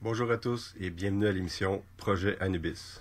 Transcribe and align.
Bonjour 0.00 0.32
à 0.32 0.38
tous 0.38 0.74
et 0.80 0.90
bienvenue 0.90 1.28
à 1.28 1.32
l'émission 1.32 1.84
Projet 1.96 2.36
Anubis. 2.40 3.00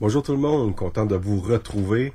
Bonjour 0.00 0.22
tout 0.22 0.32
le 0.32 0.38
monde, 0.38 0.74
content 0.74 1.04
de 1.04 1.14
vous 1.14 1.40
retrouver. 1.40 2.14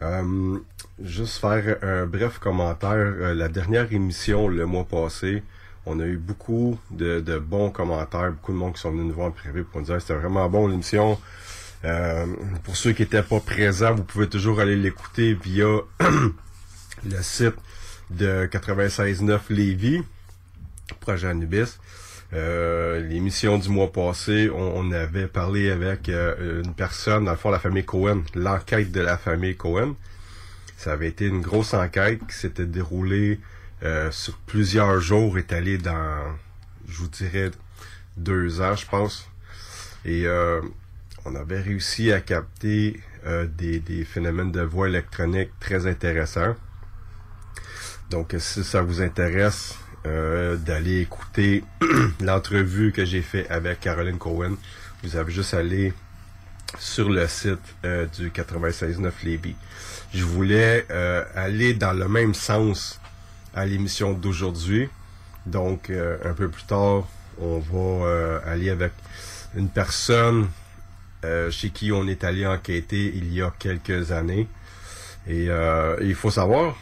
Euh, 0.00 0.58
juste 1.04 1.36
faire 1.36 1.76
un 1.82 2.06
bref 2.06 2.38
commentaire. 2.38 2.92
Euh, 2.94 3.34
la 3.34 3.48
dernière 3.48 3.92
émission 3.92 4.48
le 4.48 4.64
mois 4.64 4.84
passé, 4.84 5.42
on 5.84 6.00
a 6.00 6.06
eu 6.06 6.16
beaucoup 6.16 6.78
de, 6.90 7.20
bons 7.38 7.68
commentaires, 7.68 8.32
beaucoup 8.32 8.52
de 8.52 8.56
monde 8.56 8.72
qui 8.72 8.80
sont 8.80 8.90
venus 8.90 9.04
nous 9.04 9.12
voir 9.12 9.26
en 9.28 9.32
privé 9.32 9.64
pour 9.64 9.82
nous 9.82 9.86
dire 9.86 10.00
c'était 10.00 10.14
vraiment 10.14 10.48
bon 10.48 10.66
l'émission. 10.66 11.20
Euh, 11.84 12.24
pour 12.64 12.74
ceux 12.74 12.92
qui 12.92 13.02
n'étaient 13.02 13.22
pas 13.22 13.40
présents, 13.40 13.94
vous 13.94 14.04
pouvez 14.04 14.30
toujours 14.30 14.58
aller 14.60 14.74
l'écouter 14.74 15.34
via 15.34 15.66
le 16.00 17.20
site 17.22 17.56
de 18.08 18.48
96.9 18.50 19.40
Lévis, 19.50 20.00
Projet 21.00 21.28
Anubis. 21.28 21.78
Euh, 22.32 23.00
l'émission 23.00 23.56
du 23.58 23.68
mois 23.68 23.92
passé, 23.92 24.50
on, 24.50 24.78
on 24.78 24.92
avait 24.92 25.28
parlé 25.28 25.70
avec 25.70 26.08
euh, 26.08 26.62
une 26.64 26.74
personne, 26.74 27.24
dans 27.24 27.30
le 27.30 27.36
fond, 27.36 27.50
la 27.50 27.60
famille 27.60 27.84
Cohen, 27.84 28.22
l'enquête 28.34 28.90
de 28.90 29.00
la 29.00 29.16
famille 29.16 29.56
Cohen. 29.56 29.94
Ça 30.76 30.92
avait 30.92 31.08
été 31.08 31.26
une 31.26 31.40
grosse 31.40 31.72
enquête 31.72 32.20
qui 32.28 32.34
s'était 32.34 32.66
déroulée 32.66 33.40
euh, 33.82 34.10
sur 34.10 34.36
plusieurs 34.38 35.00
jours, 35.00 35.38
étalée 35.38 35.78
dans, 35.78 36.36
je 36.88 36.98
vous 36.98 37.08
dirais, 37.08 37.50
deux 38.16 38.60
ans, 38.60 38.74
je 38.74 38.86
pense. 38.86 39.28
Et 40.04 40.26
euh, 40.26 40.60
on 41.24 41.34
avait 41.34 41.60
réussi 41.60 42.12
à 42.12 42.20
capter 42.20 43.00
euh, 43.24 43.46
des, 43.46 43.78
des 43.78 44.04
phénomènes 44.04 44.52
de 44.52 44.60
voix 44.62 44.88
électronique 44.88 45.50
très 45.60 45.86
intéressants. 45.86 46.56
Donc, 48.10 48.34
si 48.38 48.62
ça 48.62 48.82
vous 48.82 49.00
intéresse, 49.00 49.78
euh, 50.06 50.56
d'aller 50.56 51.00
écouter 51.00 51.64
l'entrevue 52.20 52.92
que 52.92 53.04
j'ai 53.04 53.22
fait 53.22 53.48
avec 53.50 53.80
Caroline 53.80 54.18
Cohen. 54.18 54.54
Vous 55.02 55.16
avez 55.16 55.32
juste 55.32 55.52
à 55.52 55.58
aller 55.58 55.92
sur 56.78 57.10
le 57.10 57.26
site 57.26 57.58
euh, 57.84 58.06
du 58.16 58.30
96.9 58.30 59.10
Lévis. 59.24 59.56
Je 60.14 60.22
voulais 60.22 60.86
euh, 60.92 61.24
aller 61.34 61.74
dans 61.74 61.92
le 61.92 62.08
même 62.08 62.34
sens 62.34 63.00
à 63.52 63.66
l'émission 63.66 64.12
d'aujourd'hui. 64.12 64.88
Donc, 65.44 65.90
un 65.90 66.34
peu 66.34 66.48
plus 66.48 66.64
tard, 66.64 67.06
on 67.40 67.58
va 67.60 68.40
aller 68.44 68.68
avec 68.68 68.92
une 69.54 69.68
personne 69.68 70.48
chez 71.50 71.70
qui 71.70 71.92
on 71.92 72.08
est 72.08 72.24
allé 72.24 72.44
enquêter 72.46 73.12
il 73.14 73.32
y 73.32 73.42
a 73.42 73.52
quelques 73.56 74.10
années. 74.10 74.48
Et 75.28 75.48
il 76.00 76.14
faut 76.16 76.32
savoir, 76.32 76.76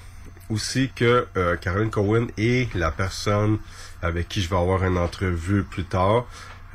aussi 0.50 0.90
que 0.94 1.26
euh, 1.36 1.56
Caroline 1.56 1.90
Cohen 1.90 2.26
est 2.36 2.74
la 2.74 2.90
personne 2.90 3.58
avec 4.02 4.28
qui 4.28 4.42
je 4.42 4.48
vais 4.48 4.56
avoir 4.56 4.84
une 4.84 4.98
entrevue 4.98 5.64
plus 5.64 5.84
tard. 5.84 6.26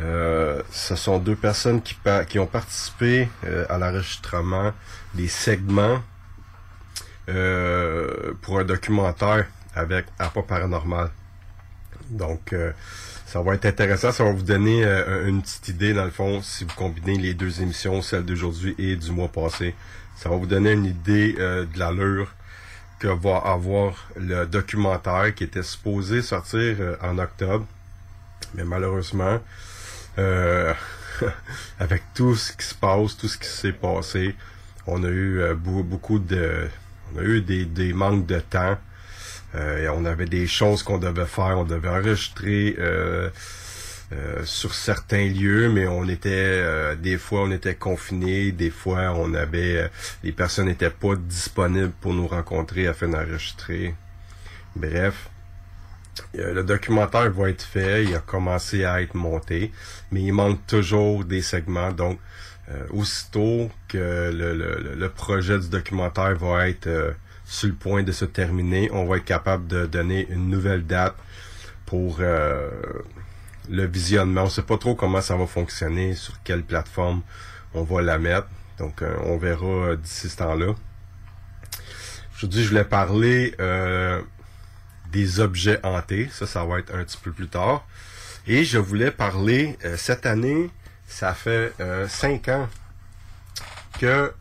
Euh, 0.02 0.62
ce 0.72 0.96
sont 0.96 1.19
deux 1.19 1.35
personnes 1.35 1.81
qui, 1.81 1.96
qui 2.30 2.40
ont 2.40 2.47
participé 2.47 3.30
euh, 3.46 3.66
à 3.69 3.78
l'enregistrement 3.78 4.72
des 5.13 5.28
segments 5.28 6.02
euh, 7.28 8.34
pour 8.41 8.59
un 8.59 8.63
documentaire 8.63 9.46
avec 9.75 10.06
Apa 10.18 10.41
Paranormal. 10.41 11.12
Donc, 12.09 12.53
euh, 12.53 12.72
ça 13.25 13.41
va 13.41 13.53
être 13.53 13.66
intéressant. 13.66 14.12
Ça 14.12 14.24
va 14.24 14.31
vous 14.31 14.41
donner 14.41 14.84
euh, 14.84 15.28
une 15.28 15.41
petite 15.41 15.68
idée, 15.68 15.94
dans 15.94 16.06
le 16.06 16.12
fond, 16.12 16.41
si 16.41 16.63
vous 16.63 16.74
combinez 16.75 17.18
les 17.18 17.34
deux 17.34 17.62
émissions, 17.62 18.01
celle 18.01 18.24
d'aujourd'hui 18.24 18.74
et 18.80 18.96
du 18.96 19.12
mois 19.12 19.28
passé. 19.28 19.75
Ça 20.16 20.30
va 20.30 20.38
vous 20.38 20.47
donner 20.47 20.72
une 20.72 20.86
idée 20.86 21.34
de 21.34 21.80
l'allure 21.80 22.34
que 22.99 23.07
va 23.07 23.37
avoir 23.37 23.93
le 24.17 24.45
documentaire 24.45 25.33
qui 25.35 25.45
était 25.45 25.63
supposé 25.63 26.21
sortir 26.21 26.75
euh, 26.79 26.95
en 27.01 27.17
octobre. 27.17 27.65
Mais 28.55 28.63
malheureusement, 28.63 29.39
euh, 30.17 30.73
avec 31.79 32.03
tout 32.13 32.35
ce 32.35 32.51
qui 32.53 32.65
se 32.65 32.75
passe, 32.75 33.17
tout 33.17 33.27
ce 33.27 33.38
qui 33.38 33.47
s'est 33.47 33.71
passé, 33.73 34.35
on 34.88 35.03
a 35.03 35.07
eu 35.07 35.39
euh, 35.41 35.55
beau- 35.55 35.83
beaucoup 35.83 36.19
de... 36.19 36.68
On 37.15 37.19
a 37.19 37.24
eu 37.24 37.41
des, 37.41 37.65
des 37.65 37.94
manques 37.94 38.25
de 38.27 38.39
temps. 38.39 38.77
Euh, 39.56 39.89
on 39.95 40.06
avait 40.06 40.27
des 40.27 40.45
choses 40.45 40.83
qu'on 40.83 41.00
devait 41.00 41.25
faire. 41.25 41.57
On 41.57 41.63
devait 41.63 41.89
enregistrer 41.89 42.75
euh, 44.11 44.44
sur 44.44 44.73
certains 44.73 45.27
lieux, 45.27 45.69
mais 45.69 45.85
on 45.88 46.07
était 46.09 46.29
euh, 46.31 46.95
des 46.95 47.17
fois 47.17 47.44
on 47.44 47.51
était 47.51 47.75
confinés, 47.75 48.51
des 48.51 48.71
fois 48.71 49.13
on 49.15 49.33
avait 49.35 49.77
euh, 49.77 49.88
les 50.23 50.31
personnes 50.31 50.65
n'étaient 50.65 50.89
pas 50.89 51.15
disponibles 51.15 51.91
pour 52.01 52.13
nous 52.13 52.27
rencontrer 52.27 52.88
afin 52.88 53.07
d'enregistrer. 53.07 53.94
Bref, 54.75 55.29
euh, 56.38 56.53
le 56.56 56.63
documentaire 56.63 57.31
va 57.31 57.50
être 57.50 57.61
fait, 57.61 58.03
il 58.06 58.15
a 58.15 58.19
commencé 58.19 58.83
à 58.83 59.01
être 59.01 59.13
monté, 59.15 59.71
mais 60.12 60.23
il 60.23 60.33
manque 60.33 60.65
toujours 60.65 61.23
des 61.23 61.41
segments. 61.41 61.91
Donc, 61.91 62.19
aussitôt 62.91 63.71
que 63.88 64.31
le, 64.31 64.53
le- 64.95 65.09
projet 65.09 65.57
du 65.57 65.69
documentaire 65.69 66.35
va 66.35 66.69
être 66.69 67.15
sur 67.44 67.67
le 67.67 67.73
point 67.73 68.03
de 68.03 68.12
se 68.12 68.25
terminer, 68.25 68.91
on 68.94 69.05
va 69.05 69.17
être 69.17 69.25
capable 69.25 69.65
de 69.65 69.88
donner 69.88 70.27
une 70.29 70.50
nouvelle 70.50 70.85
date 70.85 71.15
pour 71.88 72.19
le 73.69 73.86
visionnement. 73.86 74.44
On 74.44 74.50
sait 74.50 74.63
pas 74.63 74.77
trop 74.77 74.95
comment 74.95 75.21
ça 75.21 75.36
va 75.36 75.48
fonctionner, 75.48 76.16
sur 76.16 76.42
quelle 76.44 76.63
plateforme 76.63 77.21
on 77.74 77.83
va 77.83 78.01
la 78.01 78.18
mettre. 78.18 78.48
Donc, 78.77 79.04
on 79.25 79.38
verra 79.38 79.95
d'ici 79.95 80.30
ce 80.30 80.38
temps-là. 80.38 80.74
Aujourd'hui, 82.36 82.63
je 82.63 82.69
voulais 82.69 82.86
parler 82.86 83.54
des 85.12 85.39
objets 85.42 85.80
hantés. 85.83 86.30
Ça, 86.31 86.48
ça 86.48 86.63
va 86.63 86.80
être 86.80 86.95
un 86.95 87.04
petit 87.04 87.18
peu 87.18 87.31
plus 87.31 87.50
tard. 87.50 87.86
Et 88.48 88.63
je 88.63 88.77
voulais 88.77 89.12
parler, 89.12 89.77
cette 89.98 90.25
année, 90.25 90.69
ça 91.07 91.33
fait 91.33 91.74
cinq 92.07 92.48
ans 92.48 92.69
que 94.00 94.31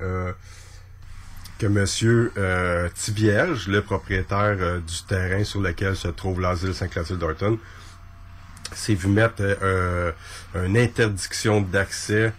que 1.59 1.67
Monsieur 1.67 2.33
euh, 2.37 2.89
Tivierge, 2.95 3.67
le 3.67 3.83
propriétaire 3.83 4.57
euh, 4.61 4.79
du 4.79 5.03
terrain 5.03 5.43
sur 5.43 5.61
lequel 5.61 5.97
se 5.97 6.07
trouve 6.09 6.41
l'asile 6.41 6.73
Saint-Clotilde 6.73 7.23
s'est 8.75 8.95
vu 8.95 9.09
mettre 9.09 9.37
euh, 9.41 10.13
une 10.55 10.77
interdiction 10.77 11.61
d'accès 11.61 12.33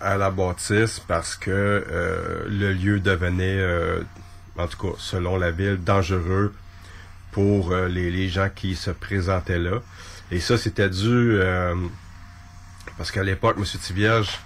à 0.00 0.16
la 0.16 0.30
bâtisse 0.30 1.00
parce 1.00 1.36
que 1.36 1.50
euh, 1.50 2.44
le 2.48 2.72
lieu 2.72 3.00
devenait, 3.00 3.64
en 4.58 4.66
tout 4.66 4.88
cas 4.88 4.94
selon 4.98 5.36
la 5.36 5.50
ville, 5.50 5.78
dangereux 5.82 6.54
pour 7.30 7.74
les, 7.74 8.28
gens 8.28 8.50
qui 8.54 8.74
se 8.74 8.90
présentaient 8.90 9.58
là. 9.58 9.80
Et 10.30 10.40
ça, 10.40 10.58
c'était 10.58 10.90
dû 10.90 11.38
parce 12.98 13.10
qu'à 13.10 13.22
l'époque, 13.22 13.56
M. 13.58 13.64
Tivierge 13.64 14.38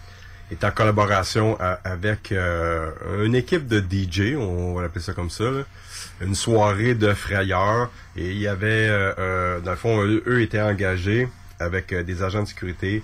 est 0.50 0.62
en 0.64 0.70
collaboration 0.70 1.58
avec 1.84 2.32
euh, 2.32 2.90
une 3.24 3.34
équipe 3.34 3.66
de 3.66 3.80
DJ, 3.80 4.36
on 4.36 4.74
va 4.74 4.82
l'appeler 4.82 5.04
ça 5.04 5.12
comme 5.12 5.30
ça, 5.30 5.44
une 6.20 6.34
soirée 6.34 6.94
de 6.94 7.12
frayeurs. 7.14 7.90
Et 8.16 8.30
il 8.30 8.38
y 8.38 8.46
avait, 8.46 8.88
euh, 8.88 9.12
euh, 9.18 9.60
dans 9.60 9.72
le 9.72 9.76
fond, 9.76 10.02
eux, 10.04 10.40
étaient 10.40 10.60
engagés 10.60 11.28
avec 11.58 11.94
des 11.94 12.22
agents 12.22 12.42
de 12.42 12.48
sécurité. 12.48 13.02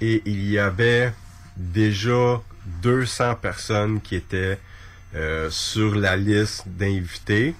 Et 0.00 0.22
il 0.26 0.48
y 0.48 0.58
avait 0.58 1.12
déjà 1.56 2.40
200 2.82 3.36
personnes 3.36 4.00
qui 4.00 4.16
étaient 4.16 4.58
sur 5.48 5.94
la 5.96 6.16
liste 6.16 6.68
d'invités. 6.68 7.54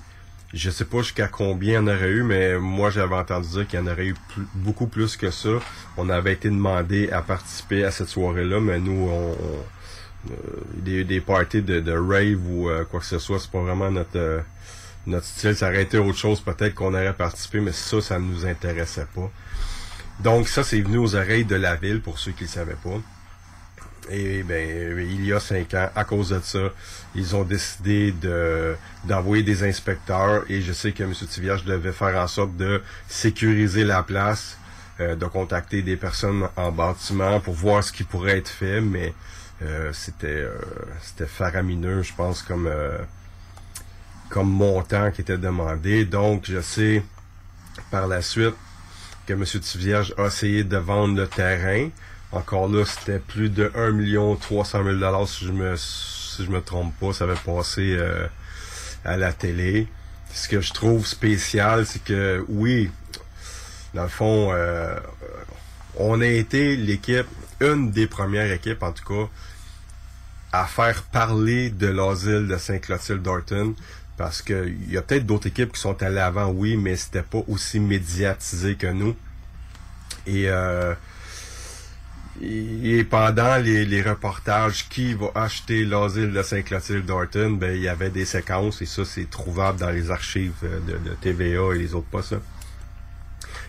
Je 0.55 0.71
sais 0.71 0.85
pas 0.85 0.99
jusqu'à 0.99 1.29
combien 1.29 1.73
il 1.73 1.75
y 1.75 1.79
en 1.79 1.87
aurait 1.89 2.11
eu, 2.11 2.23
mais 2.23 2.59
moi 2.59 2.91
j'avais 2.91 3.17
entendu 3.17 3.49
dire 3.49 3.67
qu'il 3.67 3.81
y 3.81 3.83
en 3.83 3.87
aurait 3.87 4.07
eu 4.07 4.15
beaucoup 4.55 4.87
plus 4.87 5.17
que 5.17 5.31
ça. 5.31 5.59
On 5.97 6.09
avait 6.09 6.35
été 6.35 6.51
demandé 6.51 7.11
à 7.11 7.23
participer 7.23 7.85
à 7.85 7.91
cette 7.91 8.09
soirée-là, 8.09 8.61
mais 8.61 8.79
nous, 8.79 9.09
on, 9.11 9.37
euh, 10.31 10.35
des, 10.75 11.05
des 11.05 11.21
parties 11.21 11.63
de, 11.63 11.93
rave 11.93 12.41
ou 12.51 12.69
euh, 12.69 12.85
quoi 12.85 13.01
que 13.01 13.07
ce 13.07 13.19
soit, 13.19 13.39
c'est 13.39 13.51
pas 13.51 13.63
vraiment 13.63 13.91
notre 13.91 14.17
euh, 14.17 14.41
notre 15.09 15.27
style. 15.27 15.57
Ça 15.57 15.69
aurait 15.69 15.83
été 15.83 15.99
autre 15.99 16.19
chose, 16.19 16.41
peut-être 16.41 16.75
qu'on 16.75 16.95
aurait 16.95 17.15
participé, 17.15 17.61
mais 17.61 17.73
ça, 17.73 18.01
ça 18.01 18.19
ne 18.19 18.25
nous 18.25 18.47
intéressait 18.47 19.07
pas. 19.15 19.31
Donc 20.21 20.49
ça, 20.49 20.65
c'est 20.65 20.81
venu 20.81 20.99
aux 20.99 21.15
oreilles 21.15 21.45
de 21.45 21.57
la 21.57 21.77
ville, 21.77 22.01
pour 22.01 22.19
ceux 22.19 22.33
qui 22.33 22.45
ne 22.45 22.49
savaient 22.49 22.77
pas. 22.83 23.01
Et 24.11 24.43
ben, 24.43 24.99
il 24.99 25.25
y 25.25 25.33
a 25.33 25.41
cinq 25.41 25.75
ans, 25.75 25.91
à 25.95 26.05
cause 26.05 26.31
de 26.31 26.41
ça, 26.41 26.71
ils 27.15 27.37
ont 27.37 27.45
décidé 27.45 28.13
de 28.13 28.75
d'envoyer 29.05 29.43
des 29.43 29.65
inspecteurs. 29.65 30.45
Et 30.49 30.63
je 30.63 30.73
sais 30.73 30.93
que 30.93 31.03
M. 31.03 31.13
Tiviage 31.13 31.65
devait 31.65 31.93
faire 31.93 32.17
en 32.17 32.27
sorte 32.27 32.57
de 32.57 32.83
sécuriser 33.09 33.85
la 33.85 34.03
place, 34.03 34.57
euh, 35.01 35.15
de 35.15 35.27
contacter 35.27 35.83
des 35.83 35.97
personnes 35.97 36.49
en 36.57 36.73
bâtiment 36.73 37.39
pour 37.41 37.55
voir 37.55 37.85
ce 37.85 37.93
qui 37.93 38.03
pourrait 38.03 38.39
être 38.39 38.49
fait, 38.49 38.81
mais 38.81 39.13
euh, 39.63 39.93
c'était 39.93 40.27
euh, 40.27 40.59
c'était 41.03 41.27
faramineux, 41.27 42.03
je 42.03 42.15
pense, 42.15 42.43
comme 42.43 42.69
comme 44.29 44.51
montant 44.51 45.11
qui 45.11 45.23
était 45.23 45.39
demandé. 45.39 46.05
Donc, 46.05 46.45
je 46.49 46.61
sais 46.61 47.03
par 47.91 48.07
la 48.07 48.23
suite 48.23 48.55
que 49.27 49.33
M. 49.33 49.45
Tivierge 49.45 50.15
a 50.19 50.27
essayé 50.27 50.65
de 50.65 50.77
vendre 50.77 51.17
le 51.17 51.27
terrain. 51.27 51.89
Encore 52.33 52.69
là, 52.69 52.85
c'était 52.85 53.19
plus 53.19 53.49
de 53.51 53.71
1 53.75 53.93
million 53.93 54.37
300 54.37 54.85
000 54.85 54.97
dollars 54.97 55.29
si 55.29 55.47
je 55.47 55.53
me 55.53 55.77
si 55.77 56.45
je 56.45 56.51
me 56.51 56.61
trompe 56.61 56.95
pas, 56.99 57.13
ça 57.13 57.25
avait 57.25 57.35
passé 57.35 57.97
euh, 57.99 58.27
à 59.05 59.17
la 59.17 59.33
télé. 59.33 59.89
Ce 60.33 60.49
que 60.49 60.61
je 60.61 60.73
trouve 60.73 61.07
spécial, 61.07 61.85
c'est 61.85 62.05
que 62.05 62.45
oui, 62.49 62.91
dans 63.95 64.05
le 64.05 64.09
fond, 64.09 64.51
euh, 64.53 64.95
on 65.97 66.21
a 66.21 66.27
été 66.27 66.77
l'équipe, 66.77 67.27
une 67.61 67.91
des 67.91 68.07
premières 68.07 68.53
équipes 68.53 68.83
en 68.83 68.93
tout 68.93 69.05
cas, 69.05 69.29
à 70.53 70.67
faire 70.67 71.03
parler 71.03 71.71
de 71.71 71.89
l'asile 71.89 72.47
de 72.47 72.57
Saint-Clotilde 72.57 73.23
d'Orton. 73.23 73.75
Parce 74.19 74.43
qu'il 74.43 74.91
y 74.91 74.97
a 74.97 75.03
peut-être 75.03 75.25
d'autres 75.25 75.47
équipes 75.47 75.73
qui 75.73 75.81
sont 75.81 76.03
à 76.03 76.11
l'avant, 76.11 76.51
oui, 76.51 76.77
mais 76.77 76.97
c'était 76.97 77.23
pas 77.23 77.43
aussi 77.49 77.81
médiatisé 77.81 78.75
que 78.75 78.89
nous. 78.89 79.17
Et 80.27 80.51
euh, 80.51 80.95
et 82.41 83.03
pendant 83.03 83.57
les, 83.57 84.03
reportages 84.03 84.89
qui 84.89 85.15
va 85.15 85.27
acheter 85.35 85.85
l'asile 85.85 86.33
de 86.33 86.43
Saint-Clotilde 86.43 87.05
d'Orton, 87.05 87.51
ben 87.51 87.75
il 87.75 87.83
y 87.83 87.89
avait 87.89 88.11
des 88.11 88.25
séquences 88.25 88.81
et 88.81 88.87
ça 88.87 89.05
c'est 89.05 89.29
trouvable 89.29 89.81
dans 89.81 89.91
les 89.91 90.11
archives 90.13 90.53
de, 90.63 91.15
TVA 91.21 91.75
et 91.75 91.79
les 91.79 91.95
autres 91.95 92.23
ça. 92.23 92.37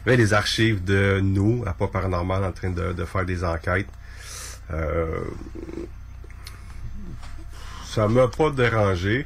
Il 0.06 0.10
y 0.10 0.14
avait 0.14 0.18
des 0.18 0.34
archives 0.34 0.84
de 0.84 1.20
nous, 1.20 1.64
à 1.66 1.74
pas 1.74 1.88
paranormal, 1.88 2.44
en 2.44 2.52
train 2.52 2.70
de, 2.70 3.06
faire 3.06 3.26
des 3.26 3.44
enquêtes. 3.44 3.90
Euh, 4.72 5.20
ça 7.86 8.08
m'a 8.08 8.28
pas 8.28 8.52
dérangé. 8.52 9.26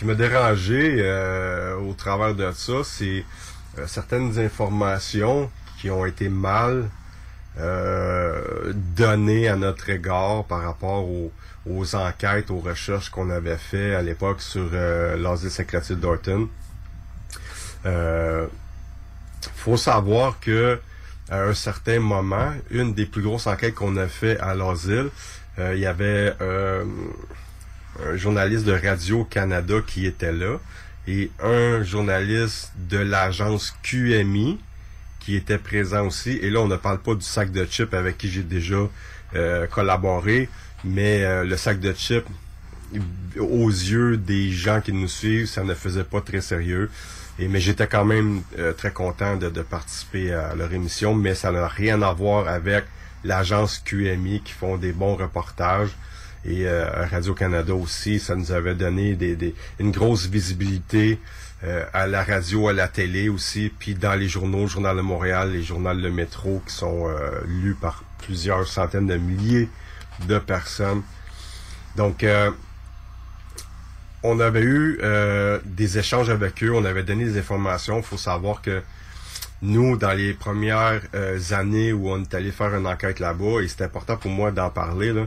Qui 0.00 0.06
m'a 0.06 0.14
dérangé 0.14 0.96
euh, 1.00 1.76
au 1.76 1.92
travers 1.92 2.34
de 2.34 2.50
ça, 2.52 2.72
c'est 2.84 3.22
euh, 3.78 3.86
certaines 3.86 4.38
informations 4.38 5.50
qui 5.78 5.90
ont 5.90 6.06
été 6.06 6.30
mal 6.30 6.88
euh, 7.58 8.72
donné 8.96 9.46
à 9.48 9.56
notre 9.56 9.90
égard 9.90 10.44
par 10.44 10.62
rapport 10.62 11.06
aux, 11.06 11.94
enquêtes, 11.94 12.50
aux 12.50 12.60
recherches 12.60 13.10
qu'on 13.10 13.28
avait 13.28 13.58
fait 13.58 13.94
à 13.94 14.00
l'époque 14.00 14.40
sur 14.40 14.70
l'asile 14.72 15.50
Saint-Clotilde 15.50 16.00
d'Orton. 16.00 16.48
Faut 19.54 19.76
savoir 19.76 20.40
que 20.40 20.80
à 21.28 21.42
un 21.42 21.52
certain 21.52 22.00
moment, 22.00 22.54
une 22.70 22.94
des 22.94 23.04
plus 23.04 23.20
grosses 23.20 23.46
enquêtes 23.46 23.74
qu'on 23.74 23.98
a 23.98 24.08
fait 24.08 24.38
à 24.40 24.54
l'asile, 24.54 25.10
il 25.58 25.78
y 25.78 25.84
avait 25.84 26.34
un 28.06 28.16
journaliste 28.16 28.64
de 28.64 28.72
Radio 28.72 29.24
Canada 29.24 29.76
qui 29.86 30.06
était 30.06 30.32
là 30.32 30.58
et 31.06 31.30
un 31.42 31.82
journaliste 31.82 32.72
de 32.88 32.98
l'agence 32.98 33.74
QMI 33.82 34.58
qui 35.20 35.36
était 35.36 35.58
présent 35.58 36.06
aussi. 36.06 36.38
Et 36.42 36.50
là, 36.50 36.60
on 36.60 36.68
ne 36.68 36.76
parle 36.76 36.98
pas 36.98 37.14
du 37.14 37.24
sac 37.24 37.52
de 37.52 37.64
chips 37.64 37.94
avec 37.94 38.18
qui 38.18 38.28
j'ai 38.28 38.42
déjà 38.42 38.88
euh, 39.36 39.66
collaboré, 39.66 40.48
mais 40.84 41.24
euh, 41.24 41.44
le 41.44 41.56
sac 41.56 41.78
de 41.80 41.92
chips, 41.92 42.26
aux 43.38 43.68
yeux 43.68 44.16
des 44.16 44.50
gens 44.50 44.80
qui 44.80 44.92
nous 44.92 45.08
suivent, 45.08 45.46
ça 45.46 45.62
ne 45.62 45.74
faisait 45.74 46.04
pas 46.04 46.20
très 46.20 46.40
sérieux. 46.40 46.90
Et, 47.38 47.48
mais 47.48 47.60
j'étais 47.60 47.86
quand 47.86 48.04
même 48.04 48.42
euh, 48.58 48.72
très 48.72 48.90
content 48.90 49.36
de, 49.36 49.48
participer 49.62 50.32
à 50.32 50.54
leur 50.54 50.72
émission, 50.72 51.14
mais 51.14 51.34
ça 51.34 51.52
n'a 51.52 51.68
rien 51.68 52.02
à 52.02 52.12
voir 52.12 52.48
avec 52.48 52.84
l'agence 53.24 53.78
QMI 53.78 54.42
qui 54.44 54.52
font 54.52 54.76
des 54.76 54.92
bons 54.92 55.14
reportages. 55.14 55.90
Et 56.44 56.66
Radio-Canada 56.68 57.74
aussi, 57.74 58.18
ça 58.18 58.34
nous 58.34 58.50
avait 58.52 58.74
donné 58.74 59.16
une 59.78 59.90
grosse 59.90 60.26
visibilité 60.26 61.18
euh, 61.62 61.84
à 61.92 62.06
la 62.06 62.24
radio, 62.24 62.68
à 62.68 62.72
la 62.72 62.88
télé 62.88 63.28
aussi, 63.28 63.70
puis 63.78 63.94
dans 63.94 64.14
les 64.14 64.28
journaux, 64.28 64.62
le 64.62 64.66
Journal 64.66 64.96
de 64.96 65.02
Montréal, 65.02 65.52
les 65.52 65.62
journaux 65.62 65.92
Le 65.92 66.10
Métro, 66.10 66.62
qui 66.66 66.74
sont 66.74 67.06
euh, 67.06 67.38
lus 67.46 67.74
par 67.74 68.02
plusieurs 68.16 68.66
centaines 68.66 69.06
de 69.06 69.16
milliers 69.18 69.68
de 70.26 70.38
personnes. 70.38 71.02
Donc, 71.96 72.24
euh, 72.24 72.50
on 74.22 74.40
avait 74.40 74.62
eu 74.62 75.00
des 75.64 75.98
échanges 75.98 76.30
avec 76.30 76.62
eux, 76.62 76.72
on 76.74 76.84
avait 76.84 77.02
donné 77.02 77.24
des 77.24 77.38
informations. 77.38 77.98
Il 77.98 78.04
faut 78.04 78.18
savoir 78.18 78.60
que 78.60 78.82
nous, 79.62 79.96
dans 79.96 80.12
les 80.12 80.34
premières 80.34 81.00
années 81.52 81.94
où 81.94 82.10
on 82.10 82.22
est 82.22 82.34
allé 82.34 82.52
faire 82.52 82.74
une 82.74 82.86
enquête 82.86 83.18
là-bas, 83.18 83.62
et 83.62 83.68
c'est 83.68 83.82
important 83.82 84.18
pour 84.18 84.30
moi 84.30 84.50
d'en 84.50 84.68
parler, 84.68 85.14
là, 85.14 85.26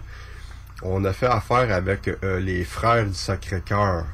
on 0.83 1.03
a 1.05 1.13
fait 1.13 1.27
affaire 1.27 1.73
avec 1.73 2.09
les 2.21 2.63
frères 2.63 3.05
du 3.05 3.13
Sacré-Cœur 3.13 4.05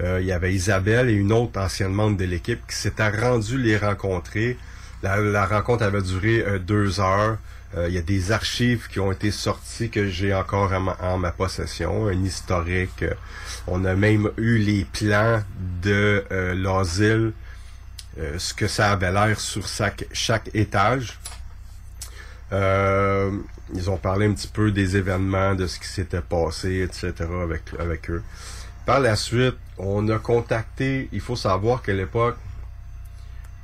euh, 0.00 0.20
il 0.20 0.26
y 0.26 0.32
avait 0.32 0.54
Isabelle 0.54 1.10
et 1.10 1.14
une 1.14 1.32
autre 1.32 1.60
ancienne 1.60 1.92
membre 1.92 2.16
de 2.18 2.24
l'équipe 2.24 2.60
qui 2.68 2.76
s'étaient 2.76 3.08
rendus 3.08 3.58
les 3.58 3.76
rencontrer. 3.76 4.56
La, 5.02 5.46
rencontre 5.46 5.82
avait 5.82 6.02
duré 6.02 6.40
euh, 6.40 6.58
deux 6.58 7.00
heures. 7.00 7.38
Euh, 7.76 7.88
il 7.88 7.94
y 7.94 7.98
a 7.98 8.02
des 8.02 8.32
archives 8.32 8.88
qui 8.88 9.00
ont 9.00 9.12
été 9.12 9.30
sorties 9.30 9.90
que 9.90 10.08
j'ai 10.08 10.32
encore 10.32 10.72
en 10.72 11.18
ma, 11.18 11.32
possession, 11.32 12.06
un 12.06 12.24
historique. 12.24 13.04
on 13.66 13.84
a 13.84 13.94
même 13.94 14.30
eu 14.36 14.58
les 14.58 14.84
plans 14.84 15.42
de 15.82 16.24
l'asile, 16.30 17.32
ce 18.38 18.54
que 18.54 18.66
ça 18.68 18.92
avait 18.92 19.12
l'air 19.12 19.38
sur 19.38 19.68
chaque, 19.68 20.06
chaque 20.12 20.48
étage. 20.54 21.18
Ils 23.74 23.90
ont 23.90 23.96
parlé 23.96 24.26
un 24.26 24.32
petit 24.32 24.48
peu 24.48 24.70
des 24.70 24.96
événements, 24.96 25.54
de 25.54 25.66
ce 25.66 25.78
qui 25.78 25.88
s'était 25.88 26.20
passé, 26.22 26.82
etc. 26.82 27.12
avec, 27.42 27.62
avec 27.78 28.10
eux. 28.10 28.22
Par 28.86 29.00
la 29.00 29.16
suite, 29.16 29.56
on 29.76 30.08
a 30.08 30.18
contacté, 30.18 31.08
il 31.12 31.20
faut 31.20 31.36
savoir 31.36 31.82
qu'à 31.82 31.92
l'époque, 31.92 32.36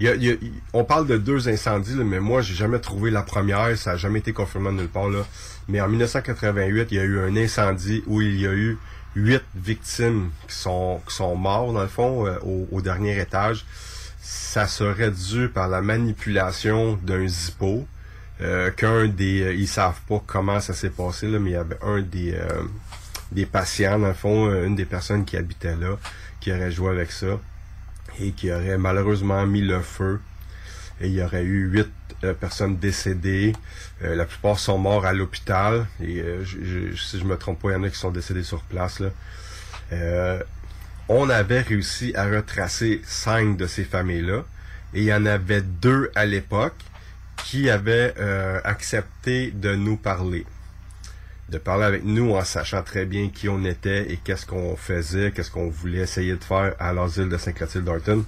il 0.00 0.06
y 0.06 0.08
a- 0.11 0.14
il 0.16 0.23
y 0.25 0.30
a- 0.32 0.37
on 0.73 0.84
parle 0.84 1.06
de 1.06 1.16
deux 1.16 1.49
incendies, 1.49 1.94
là, 1.96 2.04
mais 2.04 2.20
moi, 2.20 2.42
j'ai 2.42 2.54
jamais 2.54 2.78
trouvé 2.80 3.11
la 3.11 3.23
première. 3.23 3.76
Ça 3.78 3.92
a 3.92 3.96
jamais 3.96 4.18
été 4.18 4.32
confirmé 4.32 4.70
nulle 4.73 4.88
part. 4.88 5.08
Là. 5.08 5.25
Mais 5.68 5.80
en 5.80 5.88
1988, 5.88 6.88
il 6.90 6.96
y 6.96 7.00
a 7.00 7.04
eu 7.04 7.20
un 7.20 7.37
incendie 7.37 8.02
où 8.06 8.20
il 8.20 8.40
y 8.40 8.46
a 8.46 8.52
eu 8.52 8.76
huit 9.16 9.42
victimes 9.54 10.30
qui 10.49 10.56
sont, 10.56 11.00
qui 11.08 11.14
sont 11.14 11.37
morts, 11.37 11.73
dans 11.73 11.82
le 11.82 11.88
fond, 11.88 12.26
euh, 12.26 12.37
au, 12.42 12.68
au 12.73 12.80
dernier 12.82 13.18
étage. 13.20 13.64
Ça 14.20 14.66
serait 14.66 15.11
dû 15.12 15.49
par 15.49 15.68
la 15.68 15.80
manipulation 15.80 16.99
d'un 17.02 17.26
zippo. 17.28 17.87
Euh, 18.41 18.71
qu'un 18.73 19.07
des... 19.07 19.43
euh, 19.43 19.55
ils 19.55 19.69
savent 19.69 20.00
pas 20.09 20.23
comment 20.26 20.59
ça 20.61 20.75
s'est 20.75 20.91
passé, 20.91 21.29
là, 21.29 21.38
mais 21.38 21.50
il 21.50 21.55
y 21.55 21.57
avait 21.57 21.79
un 21.83 22.00
des... 22.00 22.35
euh, 22.35 22.62
des 23.33 23.47
patients, 23.47 23.99
dans 23.99 24.09
le 24.09 24.14
fond, 24.14 24.50
une 24.64 24.76
des 24.76 24.85
personnes 24.85 25.25
qui 25.25 25.37
habitait 25.37 25.75
là, 25.76 25.97
qui 26.41 26.53
aurait 26.53 26.71
joué 26.71 26.91
avec 26.91 27.11
ça 27.11 27.41
et 28.21 28.31
qui 28.33 28.53
aurait 28.53 28.79
malheureusement 28.79 29.45
mis 29.47 29.62
le 29.62 29.81
feu. 29.81 30.21
Et 31.00 31.09
il 31.09 31.14
y 31.14 31.23
aurait 31.23 31.43
eu 31.43 31.67
huit 31.67 31.88
personnes 32.38 32.76
décédées. 32.76 33.53
Euh, 34.03 34.14
la 34.14 34.25
plupart 34.25 34.59
sont 34.59 34.79
morts 34.79 35.05
à 35.05 35.12
l'hôpital. 35.12 35.87
Et 36.00 36.21
euh, 36.21 36.45
je- 36.45 36.93
je- 36.93 36.97
si 36.97 37.19
je 37.19 37.25
me 37.25 37.37
trompe 37.37 37.61
pas, 37.61 37.71
il 37.71 37.73
y 37.73 37.76
en 37.76 37.83
a 37.83 37.91
qui 37.91 37.99
sont 37.99 38.12
décédés 38.12 38.45
sur 38.45 38.62
place. 38.62 39.00
Là. 39.00 39.09
Euh, 39.93 40.41
on 41.09 41.29
avait 41.29 41.62
réussi 41.62 42.14
à 42.14 42.26
retracer 42.26 43.03
cinq 43.05 43.57
de 43.57 43.67
ces 43.67 43.85
familles-là. 43.85 44.45
Et 44.95 45.00
il 45.00 45.05
y 45.05 45.12
en 45.14 45.26
avait 45.26 45.62
deux 45.62 46.12
à 46.14 46.25
l'époque 46.25 46.76
qui 47.45 47.71
avaient 47.71 48.14
euh, 48.19 48.61
accepté 48.64 49.50
de 49.50 49.75
nous 49.75 49.97
parler 49.97 50.47
de 51.49 51.59
parler 51.59 51.85
avec 51.85 52.05
nous 52.05 52.35
en 52.35 52.45
sachant 52.45 52.83
très 52.83 53.05
bien 53.05 53.29
qui 53.29 53.49
on 53.49 53.64
était 53.64 54.11
et 54.11 54.17
qu'est-ce 54.17 54.47
qu'on 54.47 54.76
faisait, 54.76 55.31
qu'est-ce 55.31 55.50
qu'on 55.50 55.69
voulait 55.69 55.99
essayer 55.99 56.35
de 56.35 56.43
faire 56.43 56.75
à 56.79 56.93
l'asile 56.93 57.29
de 57.29 57.37
Saint-Clotilde-Darton. 57.37 58.25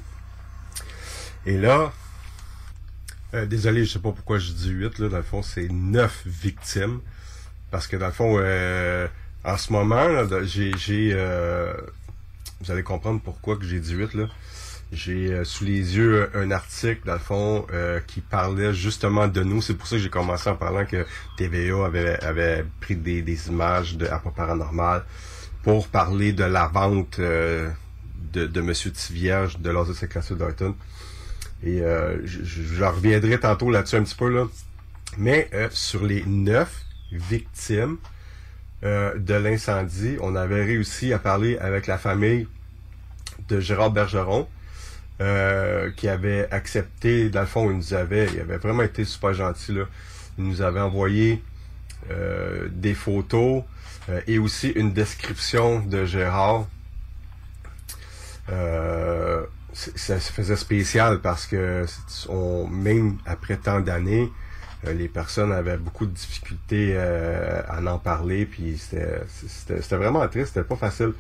Et 1.47 1.57
là, 1.57 1.93
euh, 3.35 3.47
désolé, 3.47 3.85
je 3.85 3.93
sais 3.93 3.99
pas 3.99 4.13
pourquoi 4.13 4.39
je 4.39 4.53
dis 4.53 4.71
8, 4.71 4.99
là, 4.99 5.09
dans 5.09 5.17
le 5.17 5.23
fond, 5.23 5.43
c'est 5.43 5.69
9 5.71 6.23
victimes. 6.27 7.01
Parce 7.71 7.87
que 7.87 7.97
dans 7.97 8.07
le 8.07 8.13
fond, 8.13 8.37
euh, 8.39 9.09
en 9.45 9.57
ce 9.57 9.73
moment, 9.73 10.07
j'ai, 10.45 10.77
j'ai 10.77 11.11
euh, 11.13 11.73
vous 12.61 12.71
allez 12.71 12.83
comprendre 12.83 13.21
pourquoi 13.23 13.57
que 13.57 13.65
j'ai 13.65 13.81
dit 13.81 13.95
8, 13.95 14.15
là. 14.15 14.29
J'ai 14.93 15.33
euh, 15.33 15.45
sous 15.45 15.65
les 15.65 15.97
yeux 15.97 16.31
un 16.35 16.51
article, 16.51 17.01
dans 17.07 17.15
le 17.15 17.19
fond, 17.19 17.67
euh, 17.73 18.01
qui 18.07 18.21
parlait 18.21 18.73
justement 18.73 19.27
de 19.27 19.43
nous. 19.43 19.61
C'est 19.61 19.75
pour 19.75 19.87
ça 19.87 19.97
que 19.97 20.03
j'ai 20.03 20.11
commencé 20.11 20.49
en 20.49 20.57
parlant 20.57 20.85
que 20.85 21.05
TVA 21.37 21.85
avait, 21.85 22.23
avait 22.23 22.65
pris 22.81 22.97
des, 22.97 23.23
des 23.23 23.49
images 23.49 23.97
de 23.97 24.09
Paranormal 24.35 25.05
pour 25.63 25.89
parler 25.89 26.33
de 26.33 26.45
la 26.45 26.69
vente 26.69 27.19
euh, 27.19 27.69
de, 28.33 28.47
de 28.47 28.61
Monsieur 28.61 28.93
Tivierge 28.93 29.59
de 29.59 29.71
l'Asile 29.71 29.95
Sécurité 29.95 30.35
d'Arton. 30.35 30.77
Et 31.63 31.81
euh, 31.81 32.25
je, 32.25 32.85
reviendrai 32.85 33.41
tantôt 33.41 33.71
là-dessus 33.71 33.97
un 33.97 34.03
petit 34.03 34.15
peu, 34.15 34.29
là. 34.29 34.47
Mais 35.19 35.49
euh, 35.55 35.69
sur 35.71 36.05
les 36.05 36.23
neuf 36.25 36.85
victimes 37.11 37.97
euh, 38.85 39.17
de 39.19 39.35
l'incendie, 39.35 40.17
on 40.21 40.37
avait 40.37 40.65
réussi 40.65 41.13
à 41.13 41.19
parler 41.19 41.57
avec 41.59 41.87
la 41.87 41.97
famille 41.97 42.47
de 43.49 43.61
Gérard 43.61 43.91
Bergeron, 43.91 44.47
euh, 45.19 45.91
qui 45.93 46.09
avait 46.09 46.47
accepté, 46.51 47.31
dans 47.31 47.41
le 47.41 47.47
fond, 47.47 47.71
il 47.71 47.77
nous 47.79 47.95
avait, 47.95 48.27
il 48.35 48.41
avait 48.41 48.59
vraiment 48.59 48.83
été 48.83 49.03
super 49.07 49.33
gentil, 49.33 49.73
là. 49.73 49.85
Il 50.37 50.45
nous 50.45 50.61
avait 50.61 50.81
envoyé 50.81 51.43
euh, 52.11 52.69
des 52.71 52.93
photos 52.93 53.63
euh, 54.11 54.21
et 54.27 54.39
aussi 54.39 54.69
une 54.69 54.93
description 54.93 55.81
de 55.81 56.05
Gérard. 56.05 56.67
Ça 59.73 60.21
se 60.21 60.33
faisait 60.33 60.57
spécial 60.57 61.21
parce 61.21 61.47
que 61.47 61.87
même 62.71 63.17
après 63.25 63.57
tant 63.57 63.81
d'années, 63.81 64.31
les 64.87 65.09
personnes 65.09 65.53
avaient 65.53 65.79
beaucoup 65.79 66.05
de 66.05 66.13
difficultés 66.13 66.97
à 66.97 67.81
en 67.83 67.99
parler, 67.99 68.47
puis 68.47 68.79
c'était 68.79 69.97
vraiment 69.97 70.27
triste, 70.29 70.49
c'était 70.55 70.69
pas 70.69 70.77
facile. 70.77 71.13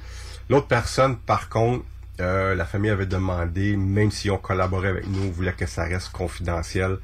L'autre 0.48 0.68
personne, 0.68 1.16
par 1.16 1.48
contre, 1.48 1.84
euh, 2.20 2.54
la 2.54 2.64
famille 2.64 2.90
avait 2.90 3.06
demandé, 3.06 3.76
même 3.76 4.10
si 4.10 4.30
on 4.30 4.38
collaborait 4.38 4.88
avec 4.88 5.06
nous, 5.06 5.24
on 5.24 5.30
voulait 5.30 5.52
que 5.52 5.66
ça 5.66 5.84
reste 5.84 6.10
confidentiel 6.10 6.98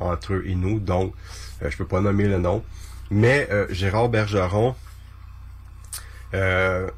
entre 0.00 0.34
eux 0.34 0.44
et 0.46 0.54
nous, 0.54 0.78
donc 0.78 1.14
euh, 1.62 1.70
je 1.70 1.76
peux 1.76 1.86
pas 1.86 2.00
nommer 2.00 2.24
le 2.24 2.38
nom. 2.38 2.64
Mais 3.10 3.48
euh, 3.50 3.66
Gérard 3.70 4.08
Bergeron, 4.08 4.74
euh, 6.34 6.88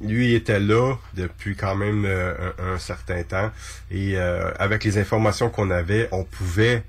lui 0.00 0.34
était 0.34 0.60
là 0.60 0.94
depuis 1.14 1.54
quand 1.54 1.76
même 1.76 2.06
un, 2.06 2.78
certain 2.78 3.22
temps 3.22 3.52
et 3.90 4.16
avec 4.16 4.82
les 4.82 4.98
informations 4.98 5.48
qu'on 5.48 5.70
avait, 5.70 6.08
on 6.10 6.24
pouvait 6.24 6.82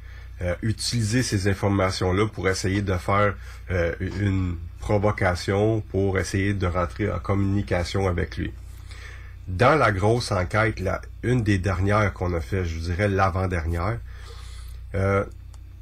utiliser 0.63 1.21
ces 1.21 1.47
informations-là 1.47 2.25
pour 2.27 2.49
essayer 2.49 2.81
de 2.81 2.97
faire 2.97 3.35
une 3.99 4.55
provocation, 4.79 5.81
pour 5.81 6.17
essayer 6.17 6.55
de 6.55 6.65
rentrer 6.65 7.11
en 7.11 7.19
communication 7.19 8.07
avec 8.07 8.37
lui. 8.37 8.51
Dans 9.47 9.75
la 9.77 9.91
grosse 9.91 10.31
enquête, 10.31 10.81
une 11.21 11.43
des 11.43 11.57
dernières 11.57 12.13
qu'on 12.13 12.33
a 12.33 12.39
fait, 12.39 12.63
je 12.63 12.79
dirais 12.79 13.09
l'avant-dernière, 13.09 13.99
euh, 14.95 15.25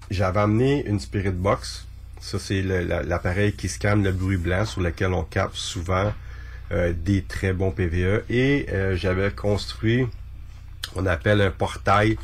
j'avais 0.10 0.40
amené 0.40 0.86
une 0.88 1.00
Spirit 1.00 1.32
Box. 1.32 1.86
Ça, 2.20 2.40
c'est 2.40 2.62
l'appareil 2.62 3.54
qui 3.54 3.70
scanne 3.70 4.04
le 4.04 4.12
bruit 4.12 4.38
blanc 4.38 4.66
sur 4.66 4.82
lequel 4.82 5.14
on 5.14 5.24
capte 5.24 5.56
souvent 5.56 6.12
euh, 6.72 6.94
des 6.96 7.22
très 7.24 7.54
bons 7.54 7.72
PVE. 7.72 8.24
Et 8.30 8.68
euh, 8.72 8.96
j'avais 8.96 9.32
construit, 9.32 10.08
on 10.96 11.06
appelle 11.06 11.42
un 11.42 11.52
portail. 11.52 12.18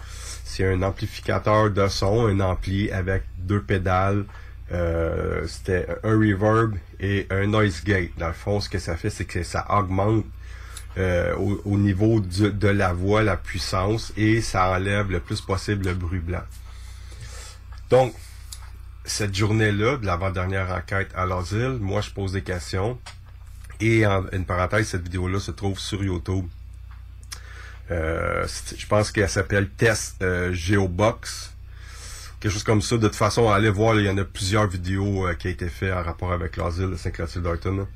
C'est 0.43 0.65
un 0.65 0.81
amplificateur 0.81 1.69
de 1.69 1.87
son, 1.87 2.27
un 2.27 2.39
ampli 2.39 2.89
avec 2.91 3.23
deux 3.37 3.61
pédales. 3.61 4.25
Euh, 4.71 5.45
C'était 5.47 5.87
un 6.03 6.17
reverb 6.17 6.75
et 6.99 7.27
un 7.29 7.45
noise 7.47 7.83
gate. 7.83 8.11
Dans 8.17 8.27
le 8.27 8.33
fond, 8.33 8.59
ce 8.59 8.69
que 8.69 8.79
ça 8.79 8.95
fait, 8.95 9.09
c'est 9.09 9.25
que 9.25 9.43
ça 9.43 9.65
augmente 9.69 10.25
euh, 10.97 11.35
au, 11.35 11.61
au 11.65 11.77
niveau 11.77 12.19
de 12.19 12.67
la 12.67 12.93
voix, 12.93 13.21
la 13.23 13.37
puissance, 13.37 14.11
et 14.17 14.41
ça 14.41 14.69
enlève 14.71 15.11
le 15.11 15.19
plus 15.19 15.41
possible 15.41 15.85
le 15.85 15.93
bruit 15.93 16.19
blanc. 16.19 16.43
Donc, 17.89 18.13
cette 19.05 19.33
journée-là, 19.33 19.97
de 19.97 20.05
l'avant-dernière 20.05 20.71
enquête 20.71 21.09
à 21.15 21.25
l'asile, 21.25 21.77
moi 21.79 22.01
je 22.01 22.09
pose 22.09 22.33
des 22.33 22.41
questions. 22.41 22.99
Et 23.79 24.05
en 24.05 24.25
une 24.31 24.43
parenthèse, 24.43 24.87
cette 24.87 25.03
vidéo-là 25.03 25.39
se 25.39 25.51
trouve 25.51 25.79
sur 25.79 26.03
YouTube. 26.03 26.45
Euh, 27.89 28.45
je 28.75 28.85
pense 28.87 29.11
qu'elle 29.11 29.29
s'appelle 29.29 29.69
Test 29.69 30.21
euh, 30.21 30.51
Geobox. 30.51 31.53
Quelque 32.39 32.51
chose 32.51 32.63
comme 32.63 32.81
ça. 32.81 32.97
De 32.97 33.07
toute 33.07 33.15
façon, 33.15 33.49
allez 33.49 33.69
voir, 33.69 33.95
il 33.99 34.05
y 34.05 34.09
en 34.09 34.17
a 34.17 34.25
plusieurs 34.25 34.67
vidéos 34.67 35.27
qui 35.39 35.47
ont 35.47 35.51
été 35.51 35.69
faites 35.69 35.93
en 35.93 36.03
rapport 36.03 36.33
avec 36.33 36.57
l'asile 36.57 36.89
de 36.89 36.95
Saint-Clotilde-Darton. 36.95 37.87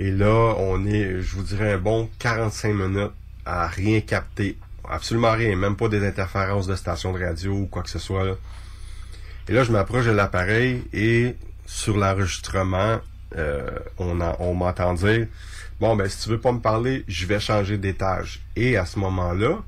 Et 0.00 0.10
là, 0.10 0.54
on 0.58 0.86
est, 0.86 1.20
je 1.20 1.36
vous 1.36 1.42
dirais, 1.42 1.74
un 1.74 1.78
bon 1.78 2.08
45 2.18 2.72
minutes 2.74 3.12
à 3.44 3.66
rien 3.68 4.00
capter. 4.00 4.56
Absolument 4.88 5.32
rien. 5.32 5.54
Même 5.56 5.76
pas 5.76 5.88
des 5.88 6.04
interférences 6.06 6.66
de 6.66 6.74
stations 6.74 7.12
de 7.12 7.22
radio 7.22 7.52
ou 7.52 7.66
quoi 7.66 7.82
que 7.82 7.90
ce 7.90 7.98
soit. 7.98 8.38
Et 9.48 9.52
là, 9.52 9.62
je 9.62 9.72
m'approche 9.72 10.06
de 10.06 10.10
l'appareil 10.12 10.82
et 10.94 11.36
sur 11.66 11.98
l'enregistrement, 11.98 13.00
euh, 13.36 13.68
on, 13.98 14.20
en- 14.22 14.36
on 14.40 14.54
m'entend 14.54 14.94
dire 14.94 15.26
Bon, 15.80 15.96
ben, 15.96 16.08
si 16.08 16.22
tu 16.22 16.30
veux 16.30 16.40
pas 16.40 16.52
me 16.52 16.60
parler, 16.60 17.04
je 17.06 17.26
vais 17.26 17.40
changer 17.40 17.76
d'étage. 17.78 18.40
Et 18.56 18.76
à 18.78 18.86
ce 18.86 18.98
moment-là, 18.98 19.58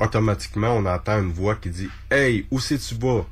automatiquement, 0.00 0.68
on 0.76 0.86
entend 0.86 1.20
une 1.20 1.32
voix 1.32 1.56
qui 1.56 1.70
dit 1.70 1.88
Hey, 2.10 2.46
où 2.52 2.60
c'est 2.60 2.78
tu 2.78 2.94
vas? 2.94 3.26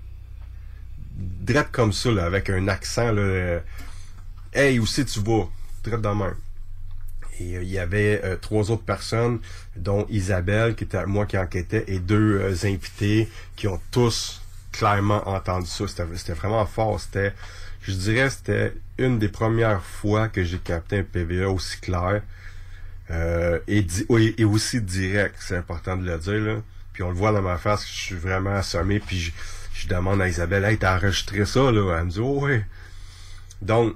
Drette 1.17 1.71
comme 1.71 1.93
ça, 1.93 2.09
avec 2.25 2.51
un 2.51 2.67
accent, 2.69 3.13
là. 3.13 3.21
euh, 3.23 3.61
Hey, 4.53 4.79
où 4.81 4.87
c'est 4.87 5.05
tu 5.05 5.21
vas? 5.21 5.49
Et 7.41 7.57
euh, 7.57 7.63
il 7.63 7.71
y 7.71 7.79
avait 7.79 8.21
euh, 8.25 8.37
trois 8.37 8.71
autres 8.71 8.85
personnes, 8.85 9.41
dont 9.77 10.07
Isabelle, 10.11 10.75
qui 10.75 10.85
était 10.85 11.07
moi 11.07 11.27
qui 11.27 11.39
enquêtait, 11.39 11.85
et 11.89 11.99
deux 11.99 12.41
euh, 12.41 12.67
invités 12.67 13.29
qui 13.57 13.69
ont 13.69 13.81
tous 13.91 14.43
clairement 14.71 15.27
entendu 15.29 15.67
ça. 15.67 15.85
C'était 15.89 16.33
vraiment 16.33 16.67
fort. 16.67 17.01
C'était, 17.01 17.33
je 17.83 17.93
dirais, 17.93 18.31
c'était 18.31 18.75
une 18.99 19.19
des 19.19 19.29
premières 19.29 19.83
fois 19.83 20.29
que 20.29 20.45
j'ai 20.45 20.59
capté 20.59 20.99
un 20.99 21.03
PVA 21.03 21.49
aussi 21.49 21.79
clair 21.81 22.23
et, 23.69 24.45
aussi 24.45 24.81
direct. 24.81 25.35
C'est 25.39 25.57
important 25.57 25.97
de 25.99 26.07
le 26.07 26.17
dire. 26.17 26.41
Là. 26.41 26.57
Puis 26.95 27.03
on 27.03 27.11
le 27.11 27.15
voit 27.15 27.33
dans 27.33 27.43
ma 27.43 27.59
face, 27.59 27.87
je 27.87 27.93
suis 27.93 28.15
vraiment 28.15 28.55
assommé. 28.55 29.01
Puis 29.01 29.33
je, 29.75 29.89
demande 29.89 30.23
à 30.23 30.29
Isabelle, 30.29 30.65
hey, 30.65 30.79
t'as 30.79 30.97
enregistré 30.97 31.45
ça 31.45 31.73
là 31.73 31.99
Elle 31.99 32.05
me 32.05 32.11
dit, 32.11 32.21
oh, 32.21 32.39
oui. 32.43 32.61
Donc, 33.61 33.95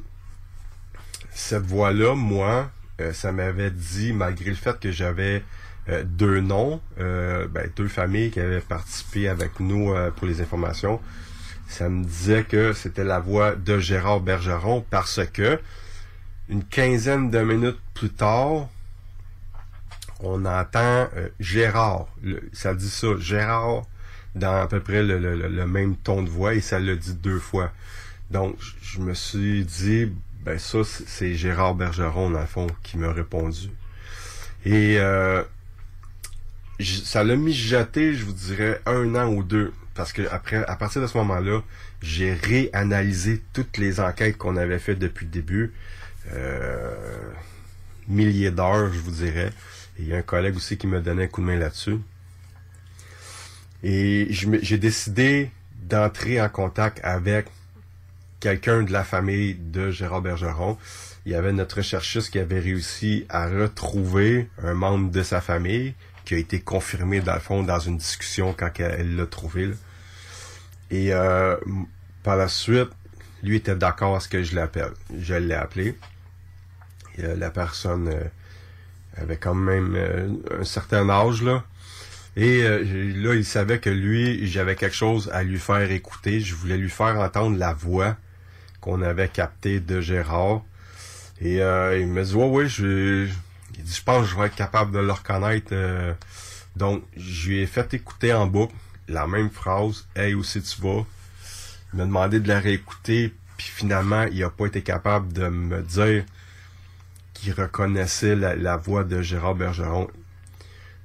cette 1.37 1.67
voix-là, 1.67 2.15
moi, 2.15 2.71
euh, 3.01 3.13
ça 3.13 3.31
m'avait 3.31 3.71
dit, 3.71 4.15
malgré 4.15 4.49
le 4.49 4.57
fait 4.57 4.81
que 4.81 4.91
j'avais 4.91 5.45
euh, 5.91 6.03
deux 6.03 6.41
noms, 6.41 6.81
euh, 6.99 7.47
ben, 7.47 7.71
deux 7.77 7.89
familles 7.89 8.31
qui 8.31 8.41
avaient 8.41 8.61
participé 8.61 9.29
avec 9.29 9.61
nous 9.61 9.95
pour 10.17 10.27
les 10.27 10.41
informations, 10.41 10.99
ça 11.69 11.91
me 11.91 12.05
disait 12.05 12.45
que 12.45 12.73
c'était 12.73 13.05
la 13.05 13.21
voix 13.21 13.55
de 13.55 13.79
Gérard 13.79 14.21
Bergeron 14.21 14.85
parce 14.89 15.21
que 15.27 15.61
une 16.49 16.65
quinzaine 16.65 17.31
de 17.31 17.41
minutes 17.41 17.81
plus 17.93 18.11
tard, 18.11 18.69
on 20.21 20.47
entend 20.47 21.09
Gérard. 21.39 22.07
ça 22.55 22.73
dit 22.73 22.89
ça, 22.89 23.09
Gérard, 23.19 23.83
dans 24.35 24.63
à 24.63 24.67
peu 24.69 24.81
près 24.81 25.03
le, 25.03 25.67
même 25.67 25.97
ton 25.97 26.23
de 26.23 26.31
voix, 26.31 26.55
et 26.55 26.61
ça 26.61 26.79
le 26.79 26.97
dit 26.97 27.15
deux 27.15 27.41
fois. 27.41 27.73
Donc, 28.31 28.57
je 28.81 29.01
me 29.01 29.13
suis 29.13 29.65
dit, 29.65 30.13
ben 30.47 30.61
ça, 30.61 30.79
c'est 30.85 31.35
Gérard 31.35 31.75
Bergeron, 31.75 32.31
dans 32.31 32.41
le 32.41 32.47
fond, 32.47 32.69
qui 32.85 32.99
m'a 32.99 33.13
répondu. 33.13 33.69
Et 34.65 34.97
euh, 35.01 35.43
ça 36.81 37.25
l'a 37.25 37.35
mijoté, 37.35 38.15
je 38.15 38.25
vous 38.25 38.33
dirais, 38.33 38.81
un 38.87 39.17
an 39.17 39.27
ou 39.27 39.43
deux. 39.43 39.73
Parce 39.95 40.13
que 40.13 40.23
après, 40.31 40.65
à 40.65 40.77
partir 40.77 41.03
de 41.03 41.09
ce 41.09 41.19
moment-là, 41.19 41.63
j'ai 42.01 42.33
réanalysé 42.33 43.43
toutes 43.55 43.77
les 43.77 43.99
enquêtes 43.99 44.37
qu'on 44.37 44.57
avait 44.57 44.79
faites 44.79 45.01
depuis 45.01 45.25
le 45.25 45.33
début. 45.33 45.73
Euh, 46.33 46.95
milliers 48.07 48.53
d'heures, 48.53 48.93
je 48.93 49.01
vous 49.01 49.11
dirais. 49.11 49.51
Et 49.99 50.03
il 50.03 50.09
y 50.09 50.15
a 50.15 50.19
un 50.19 50.23
collègue 50.23 50.55
aussi 50.55 50.79
qui 50.79 50.87
me 50.87 51.01
donnait 51.01 51.25
un 51.25 51.27
coup 51.27 51.41
de 51.41 51.47
main 51.47 51.57
là-dessus. 51.57 51.99
Et 53.83 54.29
j'ai 54.31 54.79
décidé 54.79 55.51
d'entrer 55.83 56.41
en 56.41 56.49
contact 56.49 57.01
avec 57.03 57.47
quelqu'un 58.47 58.85
de 58.85 58.93
la 58.93 59.03
famille 59.03 59.57
de 59.57 59.91
Gérard 59.91 60.23
Bergeron. 60.23 60.79
Il 61.25 61.33
y 61.33 61.35
avait 61.35 61.53
notre 61.53 61.79
recherchiste 61.79 62.31
qui 62.31 62.39
avait 62.39 62.61
réussi 62.61 63.27
à 63.29 63.49
retrouver 63.49 64.49
un 64.63 64.73
membre 64.73 65.11
de 65.11 65.25
sa 65.25 65.41
famille 65.41 65.95
qui 66.25 66.35
a 66.35 66.39
été 66.39 66.61
confirmé 66.61 67.21
dans 67.21 67.35
le 67.35 67.41
fond 67.41 67.65
dans 67.65 67.81
une 67.81 67.97
discussion 67.97 68.55
quand 68.57 68.71
elle 68.79 69.17
l'a 69.17 69.27
trouvé. 69.27 69.71
Et 70.93 71.13
euh, 71.13 71.57
par 72.23 72.37
la 72.37 72.47
suite, 72.47 72.91
lui 73.43 73.57
était 73.57 73.75
d'accord 73.75 74.15
à 74.15 74.21
ce 74.21 74.29
que 74.29 74.45
je 74.45 74.55
l'appelle. 74.55 74.93
Je 75.19 75.35
l'ai 75.35 75.55
appelé. 75.55 75.99
Euh, 77.19 77.35
la 77.35 77.51
personne 77.51 78.07
euh, 78.07 78.29
avait 79.17 79.39
quand 79.39 79.57
même 79.57 80.39
un 80.57 80.63
certain 80.63 81.11
âge 81.11 81.43
là. 81.43 81.65
Et 82.37 82.63
là, 82.63 83.35
il 83.35 83.47
savait 83.47 83.81
que 83.81 83.91
lui, 83.91 84.47
j'avais 84.47 84.77
quelque 84.77 84.95
chose 84.95 85.31
à 85.33 85.43
lui 85.43 85.59
faire 85.59 85.91
écouter. 85.91 86.39
Je 86.39 86.55
voulais 86.55 86.77
lui 86.77 86.91
faire 86.91 87.19
entendre 87.19 87.59
la 87.59 87.73
voix 87.73 88.17
qu'on 88.87 89.03
avait 89.03 89.29
captée 89.29 89.81
de 89.81 90.01
Gérard. 90.01 90.63
Et 91.41 91.57
il 91.57 92.07
me 92.07 92.23
dit, 92.23 92.35
ouais, 92.35 92.49
oui, 92.49 92.69
je, 92.69 93.27
il 93.77 93.87
je 93.87 94.03
pense 94.03 94.23
que 94.23 94.31
je 94.31 94.39
vais 94.39 94.47
être 94.47 94.55
capable 94.55 94.93
de 94.93 95.01
le 95.01 95.11
reconnaître. 95.11 95.75
donc, 96.77 97.03
je 97.17 97.49
lui 97.49 97.59
ai 97.59 97.67
fait 97.67 97.93
écouter 97.95 98.33
en 98.33 98.47
boucle 98.47 98.75
la 99.09 99.27
même 99.27 99.51
phrase, 99.51 100.07
Hey, 100.15 100.35
où 100.35 100.45
si 100.45 100.63
tu 100.63 100.81
vas? 100.81 101.05
Il 101.93 101.99
m'a 101.99 102.05
demandé 102.05 102.41
de 102.41 102.49
la 102.49 102.61
réécouter, 102.61 103.35
puis 103.57 103.67
finalement, 103.67 104.25
il 104.25 104.43
a 104.45 104.51
pas 104.51 104.67
été 104.67 104.83
capable 104.83 105.33
de 105.33 105.49
me 105.49 105.83
dire 105.83 106.25
qui 107.35 107.53
reconnaissait 107.53 108.37
la, 108.37 108.77
voix 108.77 109.03
de 109.03 109.21
Gérard 109.21 109.57
Bergeron. 109.57 110.09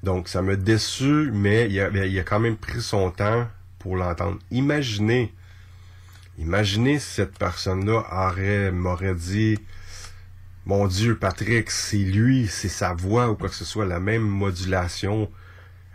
Donc, 0.04 0.28
ça 0.28 0.42
m'a 0.42 0.56
déçu, 0.56 1.32
mais 1.34 1.68
il 1.70 1.80
a, 1.80 1.90
il 2.06 2.20
a 2.20 2.24
quand 2.24 2.40
même 2.40 2.58
pris 2.58 2.82
son 2.82 3.10
temps 3.10 3.48
pour 3.80 3.98
l'entendre. 3.98 4.38
Imaginez, 4.52 5.34
imaginez 6.42 7.00
si 7.00 7.14
cette 7.16 7.38
personne-là 7.38 8.04
aurait, 8.12 8.72
m'aurait 8.72 9.16
dit, 9.16 9.58
mon 10.66 10.88
Dieu, 10.88 11.16
Patrick, 11.18 11.72
c'est 11.72 11.98
lui, 11.98 12.48
c'est 12.48 12.70
sa 12.70 12.94
voix 12.94 13.30
ou 13.30 13.36
quoi 13.36 13.50
que 13.50 13.56
ce 13.56 13.66
soit, 13.66 13.86
la 13.86 14.00
même 14.00 14.24
modulation 14.24 15.32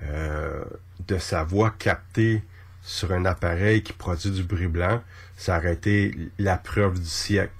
euh, 0.02 0.64
de 1.06 1.18
sa 1.18 1.44
voix 1.44 1.74
captée 1.78 2.42
sur 2.82 3.12
un 3.12 3.24
appareil 3.24 3.82
qui 3.82 3.92
produit 3.92 4.30
du 4.30 4.44
bruit 4.44 4.68
blanc, 4.68 5.02
ça 5.36 5.58
aurait 5.58 5.74
été 5.74 6.16
la 6.38 6.56
preuve 6.56 7.00
du 7.00 7.08
siècle. 7.08 7.52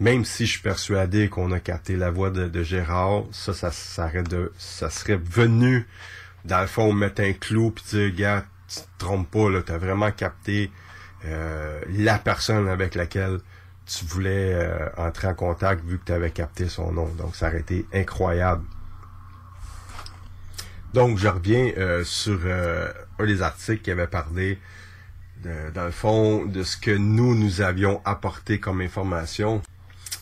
Même 0.00 0.24
si 0.24 0.46
je 0.46 0.52
suis 0.52 0.62
persuadé 0.62 1.28
qu'on 1.28 1.52
a 1.52 1.60
capté 1.60 1.96
la 1.96 2.10
voix 2.10 2.30
de, 2.30 2.62
Gérard, 2.62 3.24
ça, 3.30 3.52
ça, 3.52 3.70
ça 3.70 4.90
serait 4.90 5.20
venu, 5.22 5.86
dans 6.44 6.60
le 6.60 6.66
fond, 6.66 6.92
mettre 6.92 7.22
un 7.22 7.32
clou 7.34 7.70
puis 7.70 7.84
dire, 7.90 8.14
gars, 8.14 8.44
tu 8.66 8.80
te 8.80 8.86
trompes 8.98 9.30
pas, 9.30 9.50
là, 9.50 9.62
t'as 9.62 9.78
vraiment 9.78 10.10
capté 10.10 10.70
euh, 11.24 11.80
la 11.88 12.18
personne 12.18 12.68
avec 12.68 12.94
laquelle 12.94 13.38
tu 13.86 14.04
voulais 14.04 14.54
euh, 14.54 14.88
entrer 14.96 15.28
en 15.28 15.34
contact 15.34 15.84
vu 15.84 15.98
que 15.98 16.04
tu 16.06 16.12
avais 16.12 16.30
capté 16.30 16.68
son 16.68 16.92
nom. 16.92 17.06
Donc, 17.18 17.36
ça 17.36 17.48
aurait 17.48 17.60
été 17.60 17.86
incroyable. 17.92 18.64
Donc, 20.94 21.18
je 21.18 21.28
reviens 21.28 21.72
euh, 21.78 22.04
sur 22.04 22.40
un 23.18 23.26
des 23.26 23.42
articles 23.42 23.82
qui 23.82 23.90
avait 23.90 24.06
parlé, 24.06 24.58
dans 25.74 25.84
le 25.84 25.90
fond, 25.90 26.44
de 26.44 26.62
ce 26.62 26.76
que 26.76 26.92
nous, 26.92 27.34
nous 27.34 27.62
avions 27.62 28.00
apporté 28.04 28.60
comme 28.60 28.80
information 28.80 29.60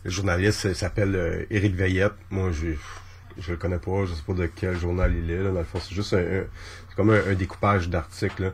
le 0.05 0.11
journaliste 0.11 0.73
s'appelle 0.73 1.47
Éric 1.51 1.75
Veillette. 1.75 2.15
Moi, 2.31 2.51
je 2.53 3.51
le 3.51 3.57
connais 3.57 3.79
pas, 3.79 4.07
je 4.07 4.15
sais 4.15 4.23
pas 4.27 4.33
de 4.33 4.47
quel 4.47 4.79
journal 4.79 5.15
il 5.15 5.31
est. 5.31 5.43
Dans 5.43 5.53
le 5.53 5.65
fond, 5.65 5.79
c'est 5.81 5.95
juste 5.95 6.15
un, 6.15 6.45
comme 6.97 7.11
un, 7.11 7.35
découpage 7.35 7.89
d'articles. 7.89 8.53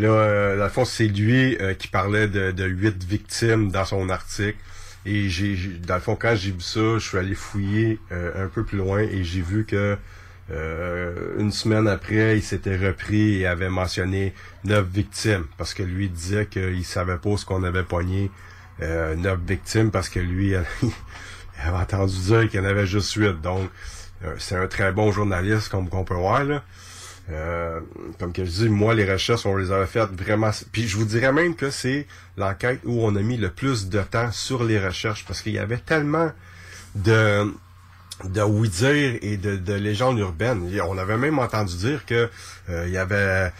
Et 0.00 0.02
là, 0.02 0.08
euh, 0.08 0.56
dans 0.56 0.64
le 0.64 0.70
fond, 0.70 0.86
c'est 0.86 1.08
lui 1.08 1.58
euh, 1.60 1.74
qui 1.74 1.88
parlait 1.88 2.26
de 2.26 2.64
huit 2.66 3.04
victimes 3.04 3.70
dans 3.70 3.84
son 3.84 4.08
article. 4.08 4.56
Et 5.04 5.28
j'ai, 5.28 5.56
dans 5.86 5.96
le 5.96 6.00
fond, 6.00 6.16
quand 6.16 6.34
j'ai 6.34 6.52
vu 6.52 6.60
ça, 6.60 6.98
je 6.98 7.06
suis 7.06 7.18
allé 7.18 7.34
fouiller 7.34 7.98
un 8.10 8.48
peu 8.48 8.64
plus 8.64 8.78
loin 8.78 9.00
et 9.00 9.24
j'ai 9.24 9.40
vu 9.40 9.64
que 9.64 9.96
une 11.38 11.52
semaine 11.52 11.88
après, 11.88 12.36
il 12.36 12.42
s'était 12.42 12.76
repris 12.76 13.40
et 13.40 13.46
avait 13.46 13.70
mentionné 13.70 14.34
neuf 14.64 14.86
victimes 14.86 15.46
parce 15.56 15.72
que 15.72 15.82
lui 15.82 16.10
disait 16.10 16.46
qu'il 16.46 16.84
savait 16.84 17.16
pas 17.16 17.36
ce 17.38 17.46
qu'on 17.46 17.62
avait 17.62 17.84
pogné 17.84 18.30
euh, 18.82 19.14
neuf 19.14 19.38
victimes 19.46 19.90
parce 19.90 20.08
que 20.08 20.20
lui, 20.20 20.54
il 20.82 20.92
avait 21.62 21.76
entendu 21.76 22.16
dire 22.18 22.48
qu'il 22.48 22.60
y 22.60 22.62
en 22.62 22.66
avait 22.66 22.86
juste 22.86 23.12
huit. 23.14 23.40
Donc, 23.42 23.68
euh, 24.24 24.34
c'est 24.38 24.56
un 24.56 24.66
très 24.66 24.92
bon 24.92 25.12
journaliste, 25.12 25.68
comme 25.68 25.88
on 25.92 26.04
peut 26.04 26.14
voir. 26.14 26.44
Là. 26.44 26.62
Euh, 27.30 27.80
comme 28.18 28.32
que 28.32 28.44
je 28.44 28.50
dis, 28.50 28.68
moi, 28.68 28.94
les 28.94 29.10
recherches, 29.10 29.46
on 29.46 29.56
les 29.56 29.70
avait 29.70 29.86
faites 29.86 30.10
vraiment... 30.10 30.50
Puis 30.72 30.88
je 30.88 30.96
vous 30.96 31.04
dirais 31.04 31.32
même 31.32 31.54
que 31.54 31.70
c'est 31.70 32.06
l'enquête 32.36 32.80
où 32.84 33.04
on 33.04 33.14
a 33.14 33.22
mis 33.22 33.36
le 33.36 33.50
plus 33.50 33.88
de 33.88 34.00
temps 34.00 34.32
sur 34.32 34.64
les 34.64 34.78
recherches 34.84 35.24
parce 35.26 35.42
qu'il 35.42 35.52
y 35.52 35.58
avait 35.58 35.78
tellement 35.78 36.32
de 36.94 37.52
de 38.24 38.42
oui 38.42 38.68
dire 38.68 39.18
et 39.22 39.36
de, 39.38 39.56
de 39.56 39.72
légendes 39.72 40.18
urbaines. 40.18 40.70
On 40.86 40.98
avait 40.98 41.16
même 41.16 41.38
entendu 41.38 41.74
dire 41.76 42.04
que 42.04 42.28
euh, 42.68 42.84
il 42.86 42.92
y 42.92 42.98
avait 42.98 43.50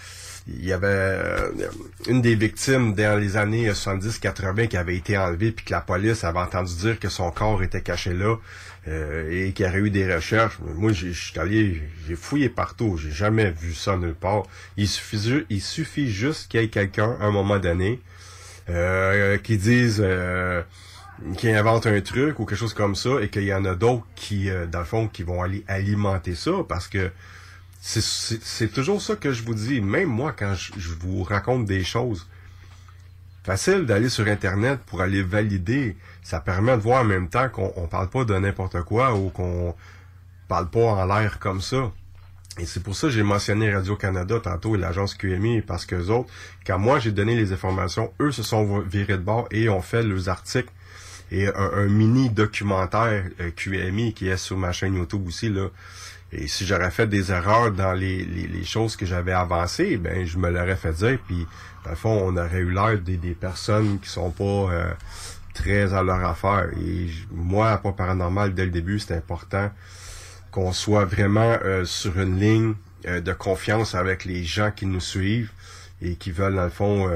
il 0.47 0.65
y 0.65 0.73
avait 0.73 0.87
euh, 0.89 1.51
une 2.09 2.23
des 2.23 2.35
victimes 2.35 2.95
dans 2.95 3.19
les 3.19 3.37
années 3.37 3.71
70-80 3.71 4.69
qui 4.69 4.77
avait 4.77 4.97
été 4.97 5.17
enlevée 5.17 5.53
puis 5.53 5.65
que 5.65 5.73
la 5.73 5.81
police 5.81 6.25
avait 6.25 6.41
entendu 6.41 6.75
dire 6.75 6.99
que 6.99 7.09
son 7.09 7.31
corps 7.31 7.63
était 7.63 7.83
caché 7.83 8.13
là 8.13 8.37
euh, 8.89 9.31
et 9.31 9.53
qu'il 9.53 9.67
y 9.67 9.69
aurait 9.69 9.79
eu 9.79 9.91
des 9.91 10.13
recherches. 10.13 10.59
Moi, 10.75 10.93
j'ai 10.93 11.13
allé, 11.39 11.83
j'ai 12.07 12.17
fouillé 12.17 12.49
partout, 12.49 12.97
j'ai 12.97 13.11
jamais 13.11 13.51
vu 13.51 13.75
ça 13.75 13.97
nulle 13.97 14.15
part. 14.15 14.45
Il 14.77 14.89
suffit, 14.89 16.11
juste 16.11 16.51
qu'il 16.51 16.61
y 16.61 16.65
ait 16.65 16.69
quelqu'un 16.69 17.17
à 17.21 17.27
un 17.27 17.31
moment 17.31 17.59
donné 17.59 18.01
euh, 18.69 19.39
qui 19.39 19.59
dise 19.59 20.05
qui 21.37 21.51
invente 21.51 21.87
un 21.87 22.01
truc 22.01 22.39
ou 22.39 22.47
quelque 22.47 22.59
chose 22.59 22.73
comme 22.73 22.95
ça 22.95 23.21
et 23.21 23.29
qu'il 23.29 23.45
y 23.45 23.53
en 23.53 23.67
a 23.67 23.75
d'autres 23.75 24.07
qui, 24.15 24.49
dans 24.73 24.79
le 24.79 24.85
fond, 24.87 25.07
qui 25.07 25.23
vont 25.23 25.43
aller 25.43 25.65
alimenter 25.69 26.35
ça 26.35 26.53
parce 26.67 26.89
que 26.89 27.11
c'est 27.81 28.73
toujours 28.73 29.01
ça 29.01 29.17
que 29.17 29.33
je 29.33 29.43
vous 29.43 29.55
dis. 29.55 29.81
Même 29.81 30.09
moi, 30.09 30.33
quand 30.33 30.55
je, 30.55 30.93
vous 31.01 31.23
raconte 31.23 31.65
des 31.65 31.83
choses, 31.83 32.27
facile 33.43 33.87
d'aller 33.87 34.09
sur 34.09 34.27
Internet 34.27 34.81
pour 34.87 35.01
aller 35.01 35.23
valider. 35.23 35.97
Ça 36.23 36.41
permet 36.41 36.77
de 36.77 36.83
voir 36.83 37.03
en 37.03 37.05
même 37.05 37.29
temps 37.29 37.49
qu'on 37.49 37.73
on 37.77 37.87
parle 37.87 38.09
pas 38.09 38.25
de 38.25 38.35
n'importe 38.39 38.83
quoi 38.83 39.15
ou 39.15 39.31
qu'on 39.31 39.75
parle 40.49 40.69
pas 40.69 40.81
en 40.81 41.07
l'air 41.07 41.39
comme 41.39 41.61
ça. 41.61 41.91
Et 42.59 42.67
c'est 42.67 42.83
pour 42.83 42.95
ça 42.95 43.07
que 43.07 43.13
j'ai 43.13 43.23
mentionné 43.23 43.73
Radio-Canada 43.73 44.41
tantôt 44.43 44.75
et 44.75 44.79
l'agence 44.79 45.15
QMI, 45.15 45.63
parce 45.63 45.87
que 45.87 45.97
autres, 46.11 46.29
quand 46.67 46.79
moi 46.79 46.99
j'ai 46.99 47.13
donné 47.13 47.37
les 47.37 47.53
informations, 47.53 48.13
eux 48.21 48.33
se 48.33 48.43
sont 48.43 48.81
virés 48.81 49.17
de 49.17 49.23
bord 49.23 49.47
et 49.51 49.69
ont 49.69 49.81
fait 49.81 50.03
leurs 50.03 50.29
articles 50.29 50.71
et 51.31 51.47
un, 51.47 51.87
mini 51.87 52.29
documentaire 52.29 53.25
euh, 53.41 53.51
QMI 53.53 54.15
qui 54.15 54.29
est 54.29 54.37
sur 54.37 54.59
ma 54.59 54.73
chaîne 54.73 54.97
YouTube 54.97 55.29
aussi, 55.29 55.49
là, 55.49 55.69
et 56.33 56.47
si 56.47 56.65
j'aurais 56.65 56.91
fait 56.91 57.07
des 57.07 57.33
erreurs 57.33 57.73
dans 57.73 57.93
les, 57.93 58.65
choses 58.65 58.97
que 58.97 59.05
j'avais 59.05 59.33
avancées, 59.33 59.97
ben 59.97 60.25
je 60.25 60.39
me 60.39 60.49
l'aurais 60.49 60.77
fait 60.77 60.93
dire. 60.93 61.19
Puis, 61.27 61.47
dans 61.85 61.91
le 61.91 61.97
fond, 61.97 62.23
on 62.25 62.37
aurait 62.37 62.59
eu 62.59 62.71
l'air 62.71 62.99
des, 63.01 63.17
des 63.17 63.35
personnes 63.35 63.99
qui 63.99 64.09
sont 64.09 64.31
pas 64.31 64.45
euh, 64.45 64.93
très 65.55 65.95
à 65.95 66.03
leur 66.03 66.25
affaire. 66.25 66.69
Et 66.81 67.09
moi, 67.31 67.77
pas 67.79 67.93
paranormal, 67.93 68.55
dès 68.55 68.65
le 68.65 68.71
début, 68.71 68.99
c'est 68.99 69.17
important 69.17 69.71
qu'on 70.51 70.73
soit 70.73 71.05
vraiment 71.05 71.57
euh, 71.65 71.85
sur 71.85 72.19
une 72.19 72.39
ligne 72.39 72.75
euh, 73.07 73.21
de 73.21 73.33
confiance 73.33 73.95
avec 73.95 74.25
les 74.25 74.43
gens 74.45 74.71
qui 74.71 74.87
nous 74.87 75.01
suivent 75.01 75.51
et 76.03 76.17
qui 76.17 76.31
veulent, 76.31 76.57
dans 76.57 76.65
le 76.65 76.71
fond, 76.71 77.11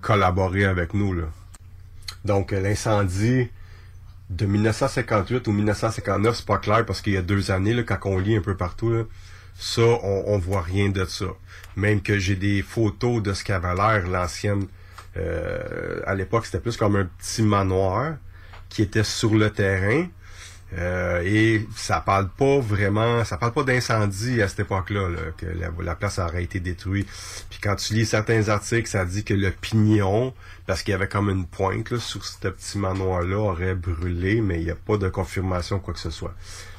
collaborer 0.00 0.64
avec 0.64 0.94
nous. 0.94 1.14
Là. 1.14 1.24
Donc, 2.24 2.50
l'incendie 2.50 3.48
de 4.30 4.46
1958 4.46 5.46
ou 5.46 5.52
1959, 5.52 6.36
c'est 6.36 6.46
pas 6.46 6.58
clair 6.58 6.84
parce 6.84 7.00
qu'il 7.00 7.12
y 7.12 7.16
a 7.16 7.22
deux 7.22 7.50
années, 7.50 7.74
là, 7.74 7.82
quand 7.82 7.98
on 8.04 8.18
lit 8.18 8.36
un 8.36 8.40
peu 8.40 8.56
partout, 8.56 9.06
ça, 9.56 9.82
on, 9.82 10.24
on 10.26 10.38
voit 10.38 10.62
rien 10.62 10.88
de 10.88 11.04
ça. 11.04 11.26
Même 11.76 12.00
que 12.00 12.18
j'ai 12.18 12.36
des 12.36 12.62
photos 12.62 13.22
de 13.22 13.32
ce 13.32 13.44
qu'avait 13.44 13.74
l'ancienne. 13.74 14.66
Euh, 15.16 16.00
à 16.06 16.14
l'époque, 16.14 16.46
c'était 16.46 16.60
plus 16.60 16.76
comme 16.76 16.96
un 16.96 17.04
petit 17.04 17.42
manoir 17.42 18.14
qui 18.68 18.82
était 18.82 19.04
sur 19.04 19.34
le 19.34 19.50
terrain. 19.50 20.06
Euh, 20.76 21.22
et 21.24 21.66
ça 21.76 22.00
parle 22.00 22.28
pas 22.28 22.58
vraiment, 22.58 23.24
ça 23.24 23.36
parle 23.36 23.52
pas 23.52 23.62
d'incendie 23.62 24.42
à 24.42 24.48
cette 24.48 24.60
époque-là, 24.60 25.08
là, 25.08 25.20
que 25.36 25.46
la, 25.46 25.70
la, 25.80 25.94
place 25.94 26.18
aurait 26.18 26.42
été 26.42 26.58
détruite. 26.58 27.06
Puis 27.48 27.60
quand 27.62 27.76
tu 27.76 27.94
lis 27.94 28.06
certains 28.06 28.48
articles, 28.48 28.88
ça 28.88 29.04
dit 29.04 29.22
que 29.22 29.34
le 29.34 29.52
pignon, 29.52 30.34
parce 30.66 30.82
qu'il 30.82 30.90
y 30.90 30.94
avait 30.94 31.06
comme 31.06 31.30
une 31.30 31.46
pointe 31.46 31.90
là, 31.90 32.00
sur 32.00 32.24
ce 32.24 32.48
petit 32.48 32.78
manoir-là, 32.78 33.38
aurait 33.38 33.76
brûlé, 33.76 34.40
mais 34.40 34.58
il 34.58 34.64
n'y 34.64 34.70
a 34.70 34.74
pas 34.74 34.96
de 34.96 35.08
confirmation 35.08 35.78
quoi 35.78 35.94
que 35.94 36.00
ce 36.00 36.10
soit. 36.10 36.34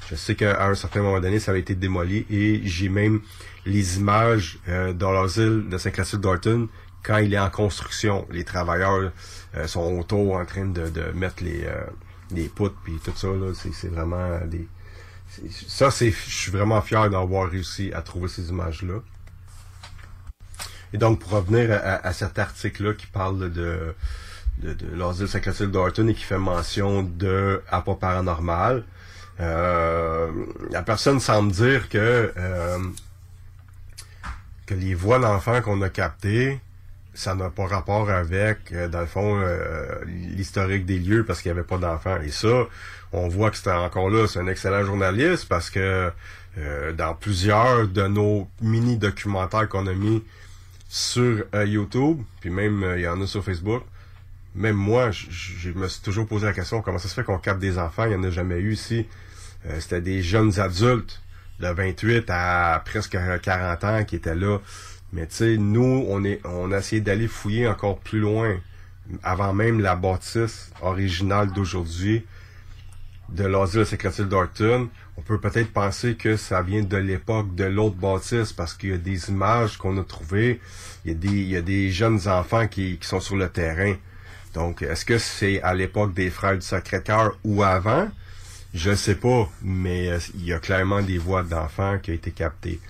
Je 0.10 0.16
sais 0.16 0.36
qu'à 0.36 0.68
un 0.68 0.76
certain 0.76 1.02
moment 1.02 1.20
donné, 1.20 1.40
ça 1.40 1.52
avait 1.52 1.62
été 1.62 1.74
démoli 1.74 2.26
et 2.30 2.62
j'ai 2.66 2.90
même 2.90 3.22
les 3.66 3.98
images 3.98 4.60
euh, 4.68 4.94
dans 4.94 5.12
l'asile 5.12 5.66
de 5.70 5.78
Saint-Claude-Dorton 5.78 6.68
quand 7.06 7.18
il 7.18 7.34
est 7.34 7.40
en 7.40 7.50
construction. 7.50 8.28
Les 8.32 8.44
travailleurs 8.44 9.12
euh, 9.56 9.68
sont 9.68 10.00
autour 10.00 10.36
en 10.36 10.46
train 10.46 10.66
de, 10.66 11.12
mettre 11.14 11.44
les, 11.44 11.66
euh, 11.66 11.84
les 12.32 12.50
poutres 12.50 12.78
puis 12.84 13.00
tout 13.04 13.14
ça. 13.16 13.28
Là, 13.28 13.54
c'est, 13.54 13.74
c'est 13.74 13.90
vraiment 13.90 14.40
des. 14.46 14.68
Ça, 15.68 15.92
c'est. 15.92 16.12
Je 16.12 16.36
suis 16.36 16.52
vraiment 16.52 16.82
fier 16.82 17.10
d'avoir 17.10 17.50
réussi 17.50 17.92
à 17.94 18.02
trouver 18.02 18.28
ces 18.28 18.50
images-là. 18.50 18.96
Et 20.94 20.98
donc, 20.98 21.20
pour 21.20 21.32
revenir 21.32 21.72
à, 21.72 22.14
cet 22.14 22.40
article-là 22.40 22.94
qui 22.94 23.08
parle 23.08 23.52
de, 23.52 23.96
de, 24.60 24.74
de 24.74 24.96
l'asile 24.96 25.28
Saint-Clotilde 25.28 25.72
d'Orton 25.72 26.08
et 26.08 26.14
qui 26.14 26.24
fait 26.24 26.38
mention 26.38 27.04
de 27.04 27.62
apport 27.70 28.00
paranormal, 28.00 28.86
euh, 29.42 30.32
la 30.70 30.84
personne 30.84 31.20
semble 31.20 31.52
dire 31.52 31.90
que 31.90 32.32
que 34.66 34.74
les 34.74 34.94
voix 34.96 35.20
d'enfants 35.20 35.62
qu'on 35.62 35.82
a 35.82 35.90
captées, 35.90 36.60
ça 37.16 37.34
n'a 37.34 37.50
pas 37.50 37.66
rapport 37.66 38.10
avec, 38.10 38.72
euh, 38.72 38.88
dans 38.88 39.00
le 39.00 39.06
fond, 39.06 39.40
euh, 39.40 39.88
l'historique 40.06 40.86
des 40.86 41.00
lieux 41.00 41.26
parce 41.26 41.42
qu'il 41.42 41.52
n'y 41.52 41.58
avait 41.58 41.68
pas 41.68 41.78
d'enfants. 41.78 42.20
Et 42.22 42.30
ça, 42.30 42.68
on 43.14 43.28
voit 43.28 43.50
que 43.52 43.58
c'est 43.58 43.72
encore 43.72 44.10
là, 44.10 44.28
c'est 44.28 44.40
un 44.40 44.48
excellent 44.48 44.84
journaliste 44.84 45.48
parce 45.48 45.70
que 45.70 46.12
euh, 46.58 46.94
dans 46.94 47.16
plusieurs 47.16 47.88
de 47.88 48.08
nos 48.08 48.48
mini-documentaires 48.62 49.68
qu'on 49.70 49.88
a 49.88 49.94
mis 49.94 50.24
sur 50.90 51.46
YouTube, 51.54 52.22
puis 52.42 52.50
même 52.50 52.86
il 52.96 53.02
y 53.02 53.08
en 53.08 53.20
a 53.22 53.28
sur 53.28 53.44
Facebook, 53.44 53.84
même 54.54 54.76
moi, 54.76 55.12
je, 55.12 55.28
je, 55.30 55.70
me 55.72 55.88
suis 55.88 56.02
toujours 56.02 56.28
posé 56.28 56.46
la 56.46 56.54
question 56.54 56.82
comment 56.82 56.98
ça 56.98 57.10
se 57.10 57.14
fait 57.14 57.24
qu'on 57.24 57.40
capte 57.40 57.60
des 57.60 57.78
enfants, 57.78 58.06
il 58.06 58.12
n'y 58.12 58.16
en 58.16 58.24
a 58.24 58.30
jamais 58.30 58.60
eu 58.60 58.74
ici. 58.74 59.08
C'était 59.80 60.00
des 60.00 60.22
jeunes 60.22 60.60
adultes 60.60 61.22
de 61.60 61.68
28 61.68 62.30
à 62.30 62.82
presque 62.86 63.18
40 63.42 63.84
ans 63.84 64.04
qui 64.06 64.16
étaient 64.16 64.36
là. 64.36 64.60
Mais 65.16 65.28
tu 65.28 65.36
sais, 65.36 65.58
nous, 65.58 66.06
on 66.10 66.26
est, 66.26 66.42
on 66.44 66.74
a 66.74 66.80
essayé 66.80 67.02
d'aller 67.02 67.30
fouiller 67.30 67.70
encore 67.70 68.00
plus 68.00 68.20
loin, 68.20 68.58
avant 69.24 69.54
même 69.54 69.80
la 69.80 69.96
bâtisse 69.96 70.72
originale 70.82 71.54
d'aujourd'hui 71.54 72.26
de 73.30 73.46
l'asile 73.46 73.86
Secrétaire 73.86 74.26
d'Orton. 74.26 74.90
On 75.16 75.22
peut 75.22 75.40
peut-être 75.40 75.72
penser 75.72 76.16
que 76.16 76.36
ça 76.36 76.62
vient 76.62 76.84
de 76.84 76.98
l'époque 76.98 77.56
de 77.56 77.64
l'autre 77.64 77.96
bâtisse 77.96 78.52
parce 78.52 78.74
qu'il 78.74 78.90
y 78.90 78.94
a 78.94 78.98
des 78.98 79.30
images 79.30 79.78
qu'on 79.78 79.98
a 79.98 80.04
trouvées. 80.04 80.60
Il 81.06 81.14
y 81.14 81.16
a 81.16 81.18
des, 81.18 81.28
il 81.30 81.50
y 81.50 81.56
a 81.56 81.62
des 81.62 81.92
jeunes 81.92 82.28
enfants 82.28 82.68
qui, 82.68 82.98
qui 82.98 83.08
sont 83.08 83.22
sur 83.22 83.38
le 83.38 83.48
terrain. 83.48 83.96
Donc, 84.54 84.82
est-ce 84.82 85.06
que 85.06 85.18
c'est 85.18 85.62
à 85.62 85.74
l'époque 85.74 86.14
des 86.14 86.30
frères 86.30 86.56
du 86.56 86.62
Sacré-Cœur 86.62 87.38
ou 87.46 87.64
avant? 87.64 88.10
Je 88.74 88.90
ne 88.90 88.96
sais 88.96 89.16
pas, 89.16 89.50
mais 89.62 90.10
euh, 90.10 90.20
il 90.36 90.44
y 90.44 90.52
a 90.52 90.60
clairement 90.60 91.02
des 91.02 91.18
voix 91.18 91.44
d'enfants 91.44 92.00
qui 92.00 92.12
ont 92.12 92.16
été 92.16 92.32
captées. 92.32 92.82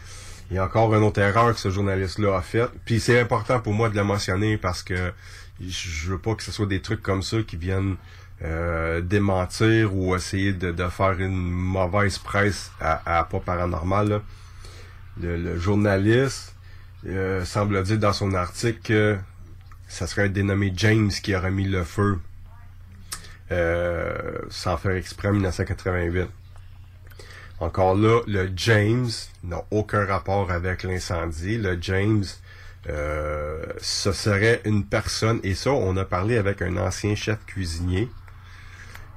Il 0.50 0.56
y 0.56 0.60
a 0.60 0.66
encore 0.66 0.94
une 0.96 1.04
autre 1.04 1.20
erreur 1.20 1.54
que 1.54 1.60
ce 1.60 1.70
journaliste-là 1.70 2.38
a 2.38 2.42
faite. 2.42 2.70
Puis 2.86 3.00
c'est 3.00 3.20
important 3.20 3.60
pour 3.60 3.74
moi 3.74 3.90
de 3.90 3.96
la 3.96 4.04
mentionner 4.04 4.58
parce 4.58 4.84
que 4.84 5.12
je 5.60 6.10
veux 6.12 6.20
pas 6.20 6.36
que 6.36 6.44
ce 6.44 6.52
soit 6.52 6.66
des 6.66 6.82
trucs 6.82 7.02
comme 7.02 7.24
ça 7.24 7.38
qui 7.42 7.58
viennent 7.58 7.96
euh, 8.44 9.02
démentir 9.02 9.96
ou 9.96 10.16
essayer 10.16 10.54
de, 10.54 10.88
faire 10.90 11.20
une 11.20 11.40
mauvaise 11.40 12.18
presse 12.18 12.72
à, 12.80 13.28
pas 13.30 13.40
paranormal. 13.40 14.22
Le, 15.22 15.38
le, 15.38 15.58
journaliste 15.58 16.54
euh, 17.08 17.46
semble 17.46 17.82
dire 17.84 17.98
dans 17.98 18.12
son 18.12 18.34
article 18.34 18.80
que 18.84 19.18
ça 19.88 20.08
serait 20.08 20.30
dénommé 20.30 20.74
James 20.76 21.10
qui 21.10 21.34
aurait 21.36 21.52
mis 21.52 21.64
le 21.64 21.84
feu 21.84 22.20
euh, 23.52 24.40
sans 24.50 24.76
faire 24.78 24.92
exprès 24.92 25.30
en 25.30 25.34
1988. 25.34 26.28
Encore 27.60 27.96
là, 27.96 28.22
le 28.28 28.52
James 28.56 29.10
n'a 29.44 29.64
aucun 29.72 30.06
rapport 30.06 30.52
avec 30.52 30.84
l'incendie. 30.84 31.58
Le 31.58 31.78
James, 31.82 32.26
euh, 32.90 33.64
ce 33.80 34.12
serait 34.12 34.62
une 34.66 34.86
personne, 34.86 35.40
et 35.44 35.56
ça, 35.56 35.72
on 35.72 35.96
a 35.96 36.06
parlé 36.06 36.38
avec 36.38 36.62
un 36.62 36.76
ancien 36.78 37.16
chef 37.16 37.40
cuisinier, 37.46 38.10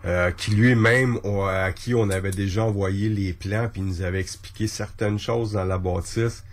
euh, 0.05 0.31
qui 0.31 0.53
lui-même, 0.53 1.19
à 1.49 1.73
qui 1.73 1.95
on 1.95 2.09
avait 2.11 2.31
déjà 2.31 2.63
envoyé 2.63 3.09
les 3.09 3.33
plans, 3.33 3.69
puis 3.71 3.83
il 3.83 3.89
nous 3.89 4.03
avait 4.03 4.21
expliqué 4.21 4.69
certaines 4.69 5.19
choses 5.19 5.53
dans 5.53 5.65
la 5.65 5.79
bâtisse 5.79 6.45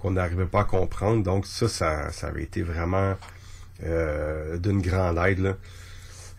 qu'on 0.00 0.12
n'arrivait 0.12 0.46
pas 0.46 0.60
à 0.60 0.64
comprendre. 0.64 1.22
Donc 1.22 1.46
ça, 1.46 1.68
ça, 1.68 2.26
avait 2.26 2.42
été 2.42 2.62
vraiment 2.62 3.16
euh, 3.84 4.58
d'une 4.58 4.82
grande 4.82 5.18
aide. 5.18 5.56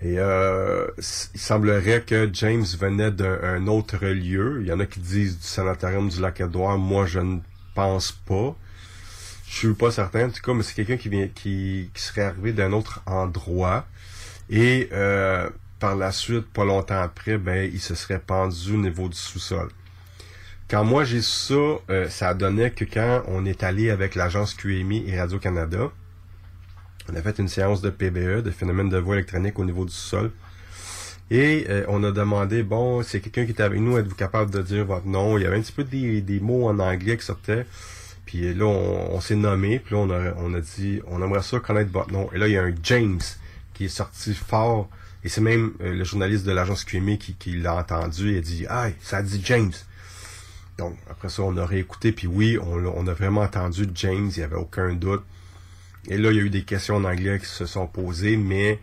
Et 0.02 0.18
euh, 0.18 0.88
il 0.98 1.40
semblerait 1.40 2.02
que 2.02 2.30
James 2.34 2.66
venait 2.80 3.12
d'un 3.12 3.68
autre 3.68 4.06
lieu. 4.06 4.60
Il 4.62 4.68
y 4.68 4.72
en 4.72 4.80
a 4.80 4.86
qui 4.86 5.02
disent 5.02 5.38
du 5.40 5.46
sanatorium 5.46 6.08
du 6.08 6.22
Lac-Édouard. 6.22 6.78
Moi, 6.78 7.06
je 7.06 7.20
ne 7.20 7.40
pense 7.76 8.12
pas. 8.12 8.56
Je 9.48 9.56
suis 9.56 9.74
pas 9.74 9.92
certain. 9.92 10.28
En 10.28 10.30
tout 10.30 10.42
cas, 10.42 10.54
mais 10.54 10.64
c'est 10.64 10.76
quelqu'un 10.76 10.98
qui, 10.98 11.10
vient, 11.10 11.28
qui, 11.28 11.90
qui 11.94 12.02
serait 12.02 12.22
arrivé 12.22 12.54
d'un 12.54 12.72
autre 12.72 13.02
endroit. 13.06 13.86
Et 14.50 14.90
euh, 14.94 15.50
par 15.80 15.96
la 15.96 16.12
suite, 16.12 16.46
pas 16.48 16.64
longtemps 16.64 17.02
après, 17.02 17.38
ben, 17.38 17.70
il 17.72 17.80
se 17.80 17.96
serait 17.96 18.20
pendu 18.20 18.74
au 18.74 18.78
niveau 18.78 19.10
du 19.10 19.18
sous-sol. 19.18 19.70
Quand 20.70 20.84
moi 20.84 21.04
j'ai 21.04 21.22
ça, 21.22 21.56
euh, 21.90 22.08
ça 22.10 22.34
donnait 22.36 22.70
que 22.70 22.86
quand 22.86 23.24
on 23.28 23.46
est 23.46 23.64
allé 23.64 23.90
avec 23.90 24.14
l'agence 24.14 24.54
QMI 24.54 25.04
et 25.08 25.20
Radio-Canada, 25.20 25.92
on 27.12 27.16
a 27.16 27.22
fait 27.22 27.40
une 27.40 27.48
séance 27.48 27.82
de 27.82 27.90
PBE, 27.90 28.44
de 28.44 28.52
phénomène 28.52 28.90
de 28.90 28.98
voie 28.98 29.16
électronique 29.16 29.58
au 29.60 29.66
niveau 29.66 29.86
du 29.86 29.94
sol. 29.94 30.32
Et 31.32 31.68
euh, 31.70 31.86
on 31.88 32.04
a 32.04 32.12
demandé, 32.12 32.64
bon, 32.64 33.04
c'est 33.04 33.20
quelqu'un 33.20 33.46
qui 33.46 33.52
est 33.52 33.62
avec 33.62 33.80
nous, 33.80 33.98
êtes-vous 33.98 34.16
capable 34.16 34.52
de 34.52 34.62
dire 34.62 34.86
votre 34.86 35.06
nom? 35.06 35.38
Il 35.38 35.44
y 35.44 35.46
avait 35.46 35.58
un 35.58 35.62
petit 35.62 35.72
peu 35.72 35.84
des, 35.84 36.40
mots 36.40 36.68
en 36.68 36.80
anglais 36.80 37.18
qui 37.18 37.26
sortaient. 37.26 37.66
Puis 38.26 38.54
là, 38.54 38.66
on, 38.66 39.20
s'est 39.22 39.36
nommé, 39.36 39.80
puis 39.80 39.96
là, 39.96 40.02
on 40.38 40.54
a, 40.54 40.62
dit, 40.62 41.02
on 41.08 41.22
aimerait 41.22 41.42
ça 41.42 41.60
connaître 41.60 41.92
votre 41.92 42.12
nom. 42.12 42.30
Et 42.34 42.38
là, 42.38 42.48
il 42.48 42.54
y 42.54 42.58
a 42.58 42.64
un 42.64 42.74
James 42.84 43.22
qui 43.74 43.86
est 43.86 43.90
sorti 43.90 44.34
fort. 44.34 44.90
Et 45.24 45.30
c'est 45.30 45.42
même 45.42 45.74
euh, 45.82 45.94
le 45.94 46.04
journaliste 46.04 46.46
de 46.46 46.52
l'agence 46.52 46.84
QMI 46.84 47.18
qui, 47.18 47.34
qui 47.34 47.58
l'a 47.58 47.76
entendu 47.76 48.36
et 48.36 48.38
a 48.38 48.42
dit, 48.42 48.66
ah, 48.70 48.88
ça 49.02 49.22
dit 49.22 49.42
James. 49.46 49.74
Donc, 50.78 50.96
après 51.10 51.30
ça, 51.30 51.42
on 51.44 51.58
a 51.58 51.66
réécouté, 51.66 52.12
puis 52.12 52.28
oui, 52.28 52.58
on, 52.62 52.86
on 52.86 53.08
a 53.08 53.14
vraiment 53.14 53.42
entendu 53.42 53.88
James, 53.96 54.32
il 54.34 54.40
n'y 54.40 54.44
avait 54.44 54.56
aucun 54.56 54.94
doute. 54.94 55.24
Et 56.10 56.18
là, 56.18 56.32
il 56.32 56.38
y 56.38 56.40
a 56.40 56.44
eu 56.44 56.50
des 56.50 56.64
questions 56.64 56.96
en 56.96 57.04
anglais 57.04 57.40
qui 57.40 57.46
se 57.46 57.66
sont 57.66 57.88
posées, 57.88 58.36
mais 58.36 58.80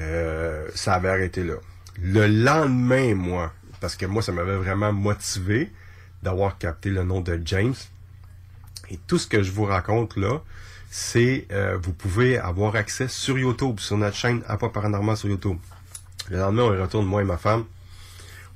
euh, 0.00 0.66
ça 0.74 0.94
avait 0.94 1.10
arrêté 1.10 1.44
là. 1.44 1.54
Le 2.00 2.26
lendemain, 2.26 3.14
moi, 3.14 3.52
parce 3.80 3.96
que 3.96 4.06
moi, 4.06 4.22
ça 4.22 4.32
m'avait 4.32 4.56
vraiment 4.56 4.92
motivé 4.92 5.70
d'avoir 6.22 6.58
capté 6.58 6.90
le 6.90 7.04
nom 7.04 7.20
de 7.20 7.40
James. 7.44 7.74
Et 8.90 8.98
tout 9.06 9.18
ce 9.18 9.26
que 9.26 9.42
je 9.42 9.52
vous 9.52 9.64
raconte 9.64 10.16
là, 10.16 10.40
c'est 10.90 11.46
euh, 11.52 11.78
vous 11.82 11.92
pouvez 11.92 12.38
avoir 12.38 12.76
accès 12.76 13.08
sur 13.08 13.38
YouTube, 13.38 13.78
sur 13.78 13.98
notre 13.98 14.16
chaîne 14.16 14.42
Apa 14.48 14.70
Paranormal 14.70 15.16
sur 15.16 15.28
YouTube. 15.28 15.58
Le 16.30 16.38
lendemain, 16.38 16.62
on 16.62 16.82
retourne, 16.82 17.06
moi 17.06 17.20
et 17.20 17.24
ma 17.24 17.36
femme. 17.36 17.64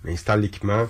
On 0.05 0.11
installe 0.11 0.41
l'équipement. 0.41 0.87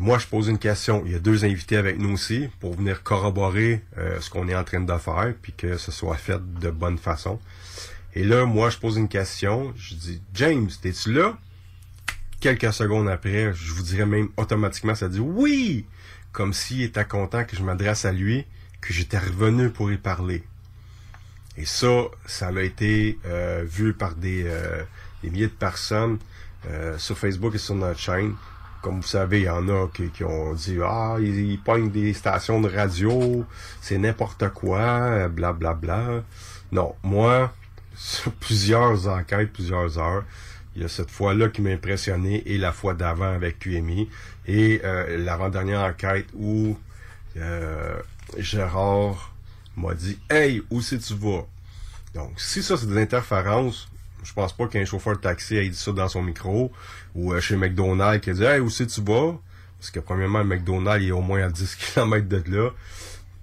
Moi, 0.00 0.18
je 0.18 0.28
pose 0.28 0.46
une 0.46 0.58
question. 0.58 1.02
Il 1.06 1.12
y 1.12 1.14
a 1.16 1.18
deux 1.18 1.44
invités 1.44 1.76
avec 1.76 1.98
nous 1.98 2.12
aussi 2.12 2.48
pour 2.60 2.74
venir 2.76 3.02
corroborer 3.02 3.82
euh, 3.96 4.20
ce 4.20 4.30
qu'on 4.30 4.46
est 4.46 4.54
en 4.54 4.62
train 4.62 4.80
de 4.80 4.96
faire, 4.96 5.34
puis 5.42 5.52
que 5.52 5.76
ce 5.76 5.90
soit 5.90 6.16
fait 6.16 6.40
de 6.60 6.70
bonne 6.70 6.98
façon. 6.98 7.40
Et 8.14 8.22
là, 8.22 8.46
moi, 8.46 8.70
je 8.70 8.78
pose 8.78 8.96
une 8.96 9.08
question. 9.08 9.74
Je 9.76 9.96
dis, 9.96 10.22
James, 10.34 10.68
t'es-tu 10.80 11.12
là? 11.12 11.36
Quelques 12.38 12.72
secondes 12.72 13.08
après, 13.08 13.52
je 13.52 13.72
vous 13.72 13.82
dirais 13.82 14.06
même 14.06 14.28
automatiquement, 14.36 14.94
ça 14.94 15.08
dit 15.08 15.18
oui! 15.18 15.84
Comme 16.30 16.52
s'il 16.52 16.82
était 16.82 17.04
content 17.04 17.44
que 17.44 17.56
je 17.56 17.64
m'adresse 17.64 18.04
à 18.04 18.12
lui, 18.12 18.46
que 18.80 18.92
j'étais 18.92 19.18
revenu 19.18 19.70
pour 19.70 19.90
y 19.90 19.96
parler. 19.96 20.44
Et 21.56 21.64
ça, 21.64 22.04
ça 22.24 22.48
a 22.48 22.62
été 22.62 23.18
euh, 23.26 23.64
vu 23.66 23.94
par 23.94 24.14
euh, 24.22 24.84
des 25.24 25.30
milliers 25.30 25.48
de 25.48 25.52
personnes 25.52 26.18
sur 26.98 27.16
Facebook 27.16 27.54
et 27.54 27.58
sur 27.58 27.74
notre 27.76 27.98
chaîne 27.98 28.34
comme 28.82 28.96
vous 29.00 29.06
savez, 29.06 29.40
il 29.40 29.44
y 29.44 29.48
en 29.48 29.68
a 29.68 29.88
qui, 29.88 30.24
ont 30.24 30.54
dit 30.54 30.78
Ah, 30.84 31.16
ils, 31.20 31.58
ils 31.66 31.90
des 31.90 32.12
stations 32.12 32.60
de 32.60 32.68
radio, 32.68 33.44
c'est 33.80 33.98
n'importe 33.98 34.48
quoi, 34.50 35.28
blablabla. 35.28 35.74
Bla, 35.74 36.04
bla. 36.04 36.22
Non, 36.70 36.94
moi, 37.02 37.52
sur 37.94 38.32
plusieurs 38.32 39.08
enquêtes, 39.08 39.52
plusieurs 39.52 39.98
heures, 39.98 40.24
il 40.76 40.82
y 40.82 40.84
a 40.84 40.88
cette 40.88 41.10
fois-là 41.10 41.48
qui 41.48 41.62
m'a 41.62 41.70
impressionné 41.70 42.42
et 42.46 42.58
la 42.58 42.72
fois 42.72 42.94
d'avant 42.94 43.32
avec 43.32 43.58
QMI 43.58 44.08
et 44.46 44.80
euh, 44.84 45.18
l'avant-dernière 45.18 45.80
enquête 45.80 46.26
où 46.34 46.78
euh, 47.36 47.98
Gérard 48.36 49.34
m'a 49.76 49.94
dit 49.94 50.18
Hey, 50.30 50.62
où 50.70 50.80
c'est 50.80 50.98
tu 50.98 51.14
vas? 51.14 51.46
Donc, 52.14 52.40
si 52.40 52.62
ça 52.62 52.76
c'est 52.76 52.86
des 52.86 53.00
interférences, 53.00 53.88
Je 54.22 54.32
pense 54.32 54.52
pas 54.52 54.66
qu'un 54.66 54.84
chauffeur 54.84 55.16
de 55.16 55.20
taxi 55.20 55.56
ait 55.56 55.68
dit 55.68 55.76
ça 55.76 55.92
dans 55.92 56.08
son 56.08 56.22
micro 56.22 56.70
ou 57.14 57.32
euh, 57.32 57.40
chez 57.40 57.56
McDonald's 57.56 58.22
qui 58.22 58.30
a 58.30 58.32
dit 58.34 58.44
Hey, 58.44 58.60
où 58.60 58.70
c'est 58.70 58.86
tu 58.86 59.00
vas? 59.02 59.38
Parce 59.78 59.90
que 59.90 60.00
premièrement, 60.00 60.44
McDonald's 60.44 61.04
il 61.04 61.08
est 61.08 61.12
au 61.12 61.20
moins 61.20 61.42
à 61.42 61.48
10 61.48 61.74
km 61.94 62.28
de 62.28 62.42
là. 62.46 62.70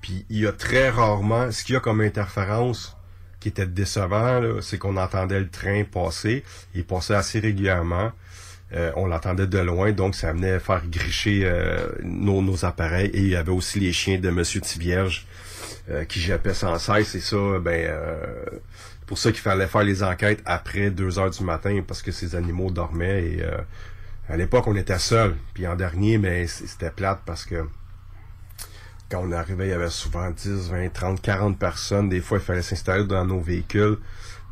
Puis 0.02 0.26
il 0.30 0.40
y 0.40 0.48
a 0.48 0.52
très 0.52 0.90
rarement, 0.90 1.52
ce 1.52 1.64
qu'il 1.64 1.74
y 1.74 1.78
a 1.78 1.82
comme 1.82 2.02
interférence 2.02 2.96
qui 3.40 3.50
était 3.50 3.68
décevant, 3.68 4.42
c'est 4.62 4.78
qu'on 4.78 4.98
entendait 4.98 5.40
le 5.40 5.50
train 5.50 5.84
passer. 5.84 6.44
Il 6.74 6.84
passait 6.84 7.14
assez 7.14 7.40
régulièrement. 7.40 8.12
Euh, 8.74 8.92
on 8.96 9.06
l'entendait 9.06 9.48
de 9.48 9.60
loin, 9.60 9.92
donc 9.92 10.16
ça 10.16 10.34
venait 10.34 10.60
faire 10.60 10.82
gricher 10.88 11.42
euh, 11.44 11.88
nos, 12.04 12.42
nos, 12.42 12.66
appareils. 12.66 13.12
Et 13.14 13.20
il 13.20 13.30
y 13.30 13.36
avait 13.36 13.52
aussi 13.52 13.80
les 13.80 13.94
chiens 13.94 14.18
de 14.18 14.30
Monsieur 14.30 14.62
Tivierge 14.62 15.28
euh, 15.90 16.04
qui 16.06 16.20
jappaient 16.20 16.56
sans 16.56 16.80
cesse. 16.80 17.14
Et 17.16 17.20
ça, 17.20 17.38
ben, 17.62 17.92
pour 19.06 19.18
ça 19.18 19.32
qu'il 19.32 19.42
fallait 19.42 19.68
faire 19.68 19.84
les 19.84 20.04
enquêtes 20.04 20.42
après 20.46 20.90
2 20.90 21.20
heures 21.20 21.30
du 21.30 21.44
matin 21.44 21.82
parce 21.88 22.02
que 22.02 22.12
ces 22.12 22.36
animaux 22.36 22.72
dormaient. 22.72 23.24
Et 23.24 23.44
à 24.30 24.38
l'époque, 24.38 24.68
on 24.68 24.76
était 24.76 25.00
seuls. 25.00 25.36
Puis 25.54 25.68
en 25.68 25.76
dernier, 25.76 26.18
mais 26.18 26.48
c'était 26.48 26.90
plate 26.90 27.22
parce 27.26 27.46
que 27.46 27.68
quand 29.10 29.22
on 29.24 29.32
arrivait, 29.32 29.68
il 29.68 29.70
y 29.70 29.74
avait 29.74 29.90
souvent 29.90 30.32
10, 30.32 30.72
20, 30.72 30.90
30, 30.94 31.22
40 31.22 31.60
personnes. 31.60 32.10
Des 32.10 32.22
fois, 32.22 32.40
il 32.40 32.44
fallait 32.44 32.64
s'installer 32.64 33.06
dans 33.06 33.26
nos 33.26 33.40
véhicules 33.40 33.98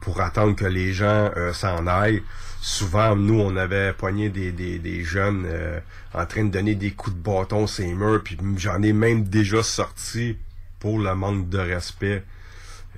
pour 0.01 0.21
attendre 0.21 0.55
que 0.55 0.65
les 0.65 0.93
gens 0.93 1.31
s'en 1.53 1.87
aillent 1.87 2.21
souvent, 2.63 3.15
nous, 3.15 3.39
on 3.41 3.57
avait 3.57 3.91
poigné 3.91 4.29
des, 4.29 4.53
des, 4.53 4.79
des 4.79 5.03
jeunes 5.03 5.43
euh, 5.45 5.79
en 6.13 6.25
train 6.25 6.45
de 6.45 6.49
donner 6.49 6.75
des 6.75 6.91
coups 6.91 7.15
de 7.15 7.21
bâton 7.21 7.67
ces 7.67 7.93
murs, 7.93 8.23
puis 8.23 8.37
j'en 8.57 8.81
ai 8.81 8.93
même 8.93 9.25
déjà 9.25 9.61
sorti 9.61 10.37
pour 10.79 10.97
le 10.97 11.13
manque 11.13 11.49
de 11.49 11.57
respect. 11.57 12.23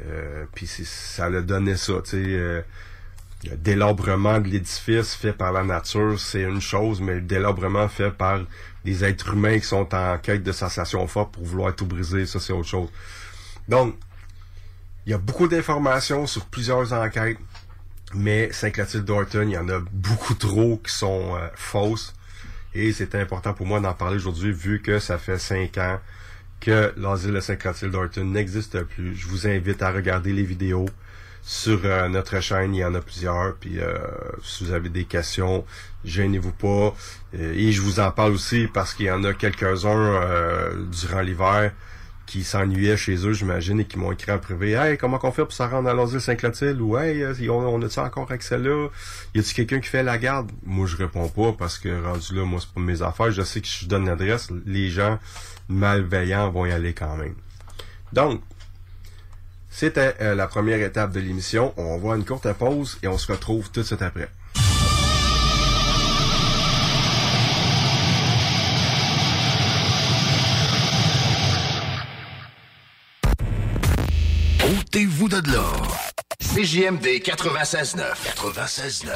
Euh, 0.03 0.45
puis 0.53 0.67
ça 0.67 1.29
le 1.29 1.43
donnait 1.43 1.77
ça, 1.77 1.93
tu 2.03 2.11
sais. 2.11 2.17
Euh, 2.17 2.61
le 3.43 3.57
délabrement 3.57 4.39
de 4.39 4.47
l'édifice 4.47 5.13
fait 5.13 5.33
par 5.33 5.51
la 5.51 5.63
nature, 5.63 6.19
c'est 6.19 6.41
une 6.41 6.61
chose, 6.61 6.99
mais 6.99 7.15
le 7.15 7.21
délabrement 7.21 7.87
fait 7.87 8.09
par 8.09 8.39
des 8.83 9.03
êtres 9.03 9.33
humains 9.33 9.59
qui 9.59 9.67
sont 9.67 9.93
en 9.93 10.17
quête 10.17 10.41
de 10.41 10.51
sensation 10.51 11.05
forte 11.07 11.33
pour 11.33 11.43
vouloir 11.43 11.75
tout 11.75 11.85
briser, 11.85 12.25
ça 12.25 12.39
c'est 12.39 12.53
autre 12.53 12.67
chose. 12.67 12.89
Donc, 13.67 13.95
il 15.05 15.11
y 15.11 15.13
a 15.13 15.17
beaucoup 15.19 15.47
d'informations 15.47 16.25
sur 16.25 16.45
plusieurs 16.45 16.91
enquêtes. 16.93 17.37
Mais 18.13 18.51
Saint-Clotilde-Dorton, 18.51 19.43
il 19.43 19.51
y 19.51 19.57
en 19.57 19.67
a 19.69 19.79
beaucoup 19.91 20.35
trop 20.35 20.77
qui 20.77 20.91
sont 20.91 21.35
euh, 21.35 21.47
fausses. 21.55 22.13
Et 22.73 22.91
c'est 22.93 23.15
important 23.15 23.53
pour 23.53 23.65
moi 23.65 23.79
d'en 23.79 23.93
parler 23.93 24.15
aujourd'hui 24.15 24.51
vu 24.51 24.81
que 24.81 24.99
ça 24.99 25.17
fait 25.17 25.37
cinq 25.37 25.77
ans 25.77 25.99
que 26.59 26.93
l'asile 26.97 27.33
de 27.33 27.39
Saint-Clotilde-Dorton 27.39 28.25
n'existe 28.25 28.83
plus. 28.83 29.15
Je 29.15 29.27
vous 29.27 29.47
invite 29.47 29.81
à 29.81 29.91
regarder 29.91 30.33
les 30.33 30.43
vidéos 30.43 30.87
sur 31.43 31.79
euh, 31.85 32.07
notre 32.09 32.39
chaîne. 32.39 32.73
Il 32.73 32.79
y 32.79 32.85
en 32.85 32.95
a 32.95 33.01
plusieurs. 33.01 33.55
Puis 33.55 33.79
euh, 33.79 33.97
si 34.43 34.65
vous 34.65 34.71
avez 34.71 34.89
des 34.89 35.05
questions, 35.05 35.65
gênez-vous 36.03 36.53
pas. 36.53 36.95
et 37.33 37.71
je 37.71 37.81
vous 37.81 37.99
en 37.99 38.11
parle 38.11 38.33
aussi 38.33 38.67
parce 38.73 38.93
qu'il 38.93 39.05
y 39.07 39.11
en 39.11 39.23
a 39.23 39.33
quelques-uns 39.33 40.19
durant 40.91 41.21
l'hiver 41.21 41.71
qui 42.25 42.43
s'ennuyaient 42.43 42.97
chez 42.97 43.15
eux, 43.27 43.33
j'imagine, 43.33 43.79
et 43.79 43.85
qui 43.85 43.97
m'ont 43.97 44.11
écrit 44.11 44.31
en 44.31 44.39
privé 44.39 44.71
Hey, 44.71 44.97
comment 44.97 45.17
qu'on 45.17 45.31
fait 45.31 45.43
pour 45.43 45.53
s'en 45.53 45.69
rendre 45.69 45.89
à 45.89 45.93
l'asile 45.93 46.21
Saint-Clotilde? 46.21 46.81
Ou 46.81 46.97
Hey, 46.97 47.21
euh, 47.21 47.33
on, 47.49 47.81
a-tu 47.81 47.99
encore 47.99 48.31
accès 48.31 48.57
là? 48.57 48.87
Y 49.33 49.39
a-tu 49.39 49.53
quelqu'un 49.53 49.79
qui 49.79 49.89
fait 49.89 50.03
la 50.03 50.17
garde? 50.17 50.51
Moi, 50.65 50.87
je 50.87 50.97
réponds 50.97 51.29
pas 51.29 51.53
parce 51.53 51.77
que 51.77 52.03
rendu 52.03 52.35
là, 52.35 52.45
moi, 52.45 52.59
c'est 52.59 52.73
pas 52.73 52.81
mes 52.81 53.01
affaires. 53.01 53.31
Je 53.31 53.41
sais 53.43 53.61
que 53.61 53.67
je 53.67 53.85
donne 53.85 54.05
l'adresse, 54.05 54.49
les 54.65 54.89
gens 54.89 55.19
malveillants 55.69 56.49
vont 56.51 56.65
y 56.65 56.71
aller 56.71 56.93
quand 56.93 57.15
même. 57.15 57.35
Donc, 58.13 58.41
c'était 59.69 60.15
euh, 60.21 60.35
la 60.35 60.47
première 60.47 60.81
étape 60.81 61.11
de 61.11 61.19
l'émission. 61.19 61.73
On 61.77 61.97
va 61.97 62.15
une 62.15 62.25
courte 62.25 62.51
pause 62.53 62.97
et 63.03 63.07
on 63.07 63.17
se 63.17 63.31
retrouve 63.31 63.69
tout 63.71 63.81
de 63.81 63.85
suite 63.85 64.01
après. 64.01 64.29
CJMD 76.55 77.19
96.9. 77.21 77.99
96.9. 78.37 79.09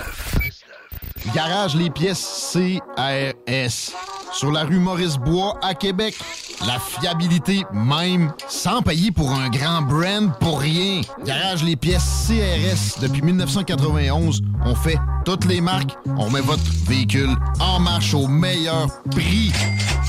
Garage 1.33 1.73
les 1.73 1.89
pièces 1.89 2.51
CRS. 2.51 3.93
Sur 4.33 4.51
la 4.51 4.65
rue 4.65 4.79
Maurice-Bois 4.79 5.57
à 5.61 5.73
Québec. 5.73 6.19
La 6.67 6.77
fiabilité 6.79 7.63
même, 7.71 8.33
sans 8.49 8.81
payer 8.81 9.11
pour 9.11 9.31
un 9.31 9.47
grand 9.47 9.83
brand 9.83 10.37
pour 10.41 10.59
rien. 10.59 10.99
Garage 11.23 11.63
les 11.63 11.77
pièces 11.77 12.27
CRS. 12.27 12.99
Depuis 12.99 13.21
1991, 13.21 14.41
on 14.65 14.75
fait 14.75 14.97
toutes 15.23 15.45
les 15.45 15.61
marques. 15.61 15.95
On 16.17 16.29
met 16.29 16.41
votre 16.41 16.69
véhicule 16.89 17.33
en 17.61 17.79
marche 17.79 18.13
au 18.13 18.27
meilleur 18.27 18.89
prix. 19.11 19.53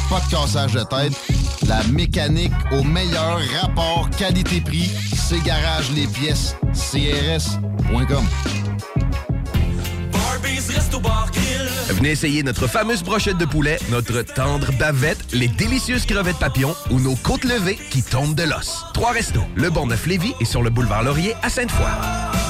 Pas 0.08 0.18
de 0.18 0.30
cassage 0.32 0.72
de 0.72 0.82
tête. 0.82 1.12
La 1.70 1.84
mécanique 1.84 2.50
au 2.72 2.82
meilleur 2.82 3.38
rapport 3.62 4.10
qualité-prix. 4.18 4.90
C'est 5.14 5.40
Garage 5.44 5.92
les 5.92 6.08
pièces. 6.08 6.56
CRS.com. 6.72 8.24
Venez 11.90 12.10
essayer 12.10 12.42
notre 12.42 12.66
fameuse 12.66 13.04
brochette 13.04 13.38
de 13.38 13.44
poulet, 13.44 13.78
notre 13.88 14.22
tendre 14.22 14.72
bavette, 14.80 15.32
les 15.32 15.46
délicieuses 15.46 16.06
crevettes 16.06 16.40
papillons 16.40 16.74
ou 16.90 16.98
nos 16.98 17.14
côtes 17.14 17.44
levées 17.44 17.78
qui 17.90 18.02
tombent 18.02 18.34
de 18.34 18.42
l'os. 18.42 18.84
Trois 18.92 19.12
restos, 19.12 19.44
le 19.54 19.70
Bon 19.70 19.86
Neuf 19.86 20.06
Lévis 20.06 20.34
et 20.40 20.46
sur 20.46 20.64
le 20.64 20.70
boulevard 20.70 21.04
Laurier 21.04 21.34
à 21.40 21.50
Sainte-Foy. 21.50 22.49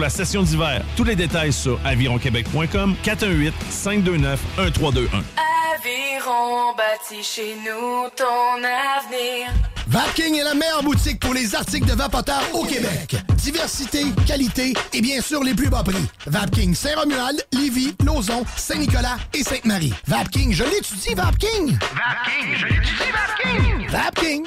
la 0.00 0.10
session 0.10 0.42
d'hiver. 0.42 0.82
Tous 0.96 1.04
les 1.04 1.16
détails 1.16 1.52
sur 1.52 1.78
avironquebec.com 1.84 2.96
418 3.02 3.54
529 3.70 4.40
1321. 4.58 5.22
Aviron 5.74 6.74
bâti 6.76 7.22
chez 7.22 7.54
nous 7.56 8.08
ton 8.16 8.56
avenir. 8.58 9.50
Vapking 9.86 10.36
est 10.36 10.44
la 10.44 10.54
meilleure 10.54 10.84
boutique 10.84 11.18
pour 11.18 11.34
les 11.34 11.54
articles 11.54 11.86
de 11.86 11.94
vapoteurs 11.94 12.44
au 12.52 12.64
Québec. 12.64 13.16
Diversité, 13.34 14.04
qualité 14.24 14.72
et 14.92 15.00
bien 15.00 15.20
sûr 15.20 15.42
les 15.42 15.54
plus 15.54 15.68
bas 15.68 15.82
prix. 15.82 16.06
Vapking 16.26 16.74
Saint-Romuald, 16.74 17.44
Lévis, 17.52 17.94
Lauson, 18.04 18.44
Saint-Nicolas 18.56 19.16
et 19.34 19.42
Sainte-Marie. 19.42 19.92
Vapking, 20.06 20.52
je 20.52 20.62
l'étudie, 20.62 21.14
Vapking! 21.14 21.76
Vapking, 21.76 22.54
je 22.56 22.66
l'étudie, 22.66 23.10
Vapking! 23.12 23.88
Vapking! 23.88 24.46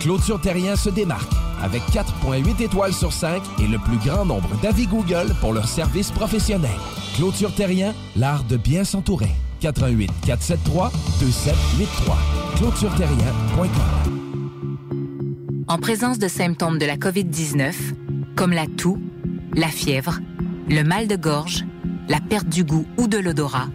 Clôture 0.00 0.40
Terrien 0.40 0.76
se 0.76 0.90
démarque 0.90 1.32
avec 1.60 1.82
4.8 1.90 2.62
étoiles 2.62 2.92
sur 2.92 3.12
5 3.12 3.42
et 3.60 3.66
le 3.66 3.78
plus 3.78 3.96
grand 3.96 4.24
nombre 4.24 4.48
d'avis 4.62 4.86
Google 4.86 5.34
pour 5.40 5.52
leur 5.52 5.66
service 5.66 6.12
professionnel. 6.12 6.70
Clôture 7.16 7.52
Terrien, 7.52 7.92
l'art 8.14 8.44
de 8.44 8.56
bien 8.56 8.84
s'entourer. 8.84 9.30
88 9.60 10.10
473 10.24 10.92
2783. 11.20 12.16
clôtureterrien.com 12.56 13.66
En 15.66 15.78
présence 15.78 16.20
de 16.20 16.28
symptômes 16.28 16.78
de 16.78 16.86
la 16.86 16.96
COVID-19, 16.96 17.74
comme 18.36 18.52
la 18.52 18.66
toux, 18.68 19.00
la 19.54 19.66
fièvre, 19.68 20.20
le 20.68 20.84
mal 20.84 21.08
de 21.08 21.16
gorge, 21.16 21.64
la 22.08 22.20
perte 22.20 22.48
du 22.48 22.62
goût 22.62 22.86
ou 22.98 23.08
de 23.08 23.18
l'odorat, 23.18 23.66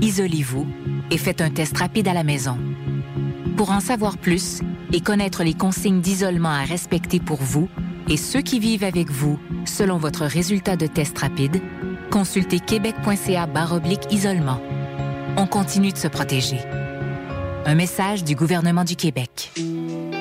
isolez-vous 0.00 0.66
et 1.12 1.18
faites 1.18 1.40
un 1.40 1.50
test 1.50 1.78
rapide 1.78 2.08
à 2.08 2.12
la 2.12 2.24
maison. 2.24 2.58
Pour 3.56 3.70
en 3.70 3.78
savoir 3.78 4.18
plus 4.18 4.58
et 4.94 5.00
connaître 5.00 5.42
les 5.42 5.54
consignes 5.54 6.00
d'isolement 6.00 6.50
à 6.50 6.62
respecter 6.62 7.18
pour 7.18 7.42
vous 7.42 7.68
et 8.08 8.16
ceux 8.16 8.42
qui 8.42 8.60
vivent 8.60 8.84
avec 8.84 9.10
vous 9.10 9.40
selon 9.66 9.96
votre 9.96 10.24
résultat 10.24 10.76
de 10.76 10.86
test 10.86 11.18
rapide, 11.18 11.60
consultez 12.12 12.60
québec.ca 12.60 13.46
baroblique 13.46 14.12
isolement. 14.12 14.60
On 15.36 15.48
continue 15.48 15.90
de 15.90 15.98
se 15.98 16.06
protéger. 16.06 16.60
Un 17.66 17.74
message 17.74 18.22
du 18.22 18.36
gouvernement 18.36 18.84
du 18.84 18.94
Québec. 18.94 19.52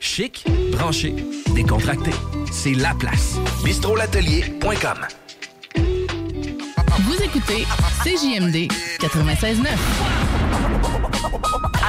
Chic, 0.00 0.44
branché, 0.72 1.14
décontracté. 1.54 2.10
C'est 2.52 2.74
la 2.74 2.94
place. 2.94 3.36
bistrolatelier.com. 3.64 5.06
Vous 7.00 7.22
écoutez 7.22 7.66
CJMD 8.02 8.70
96.9. 9.00 9.66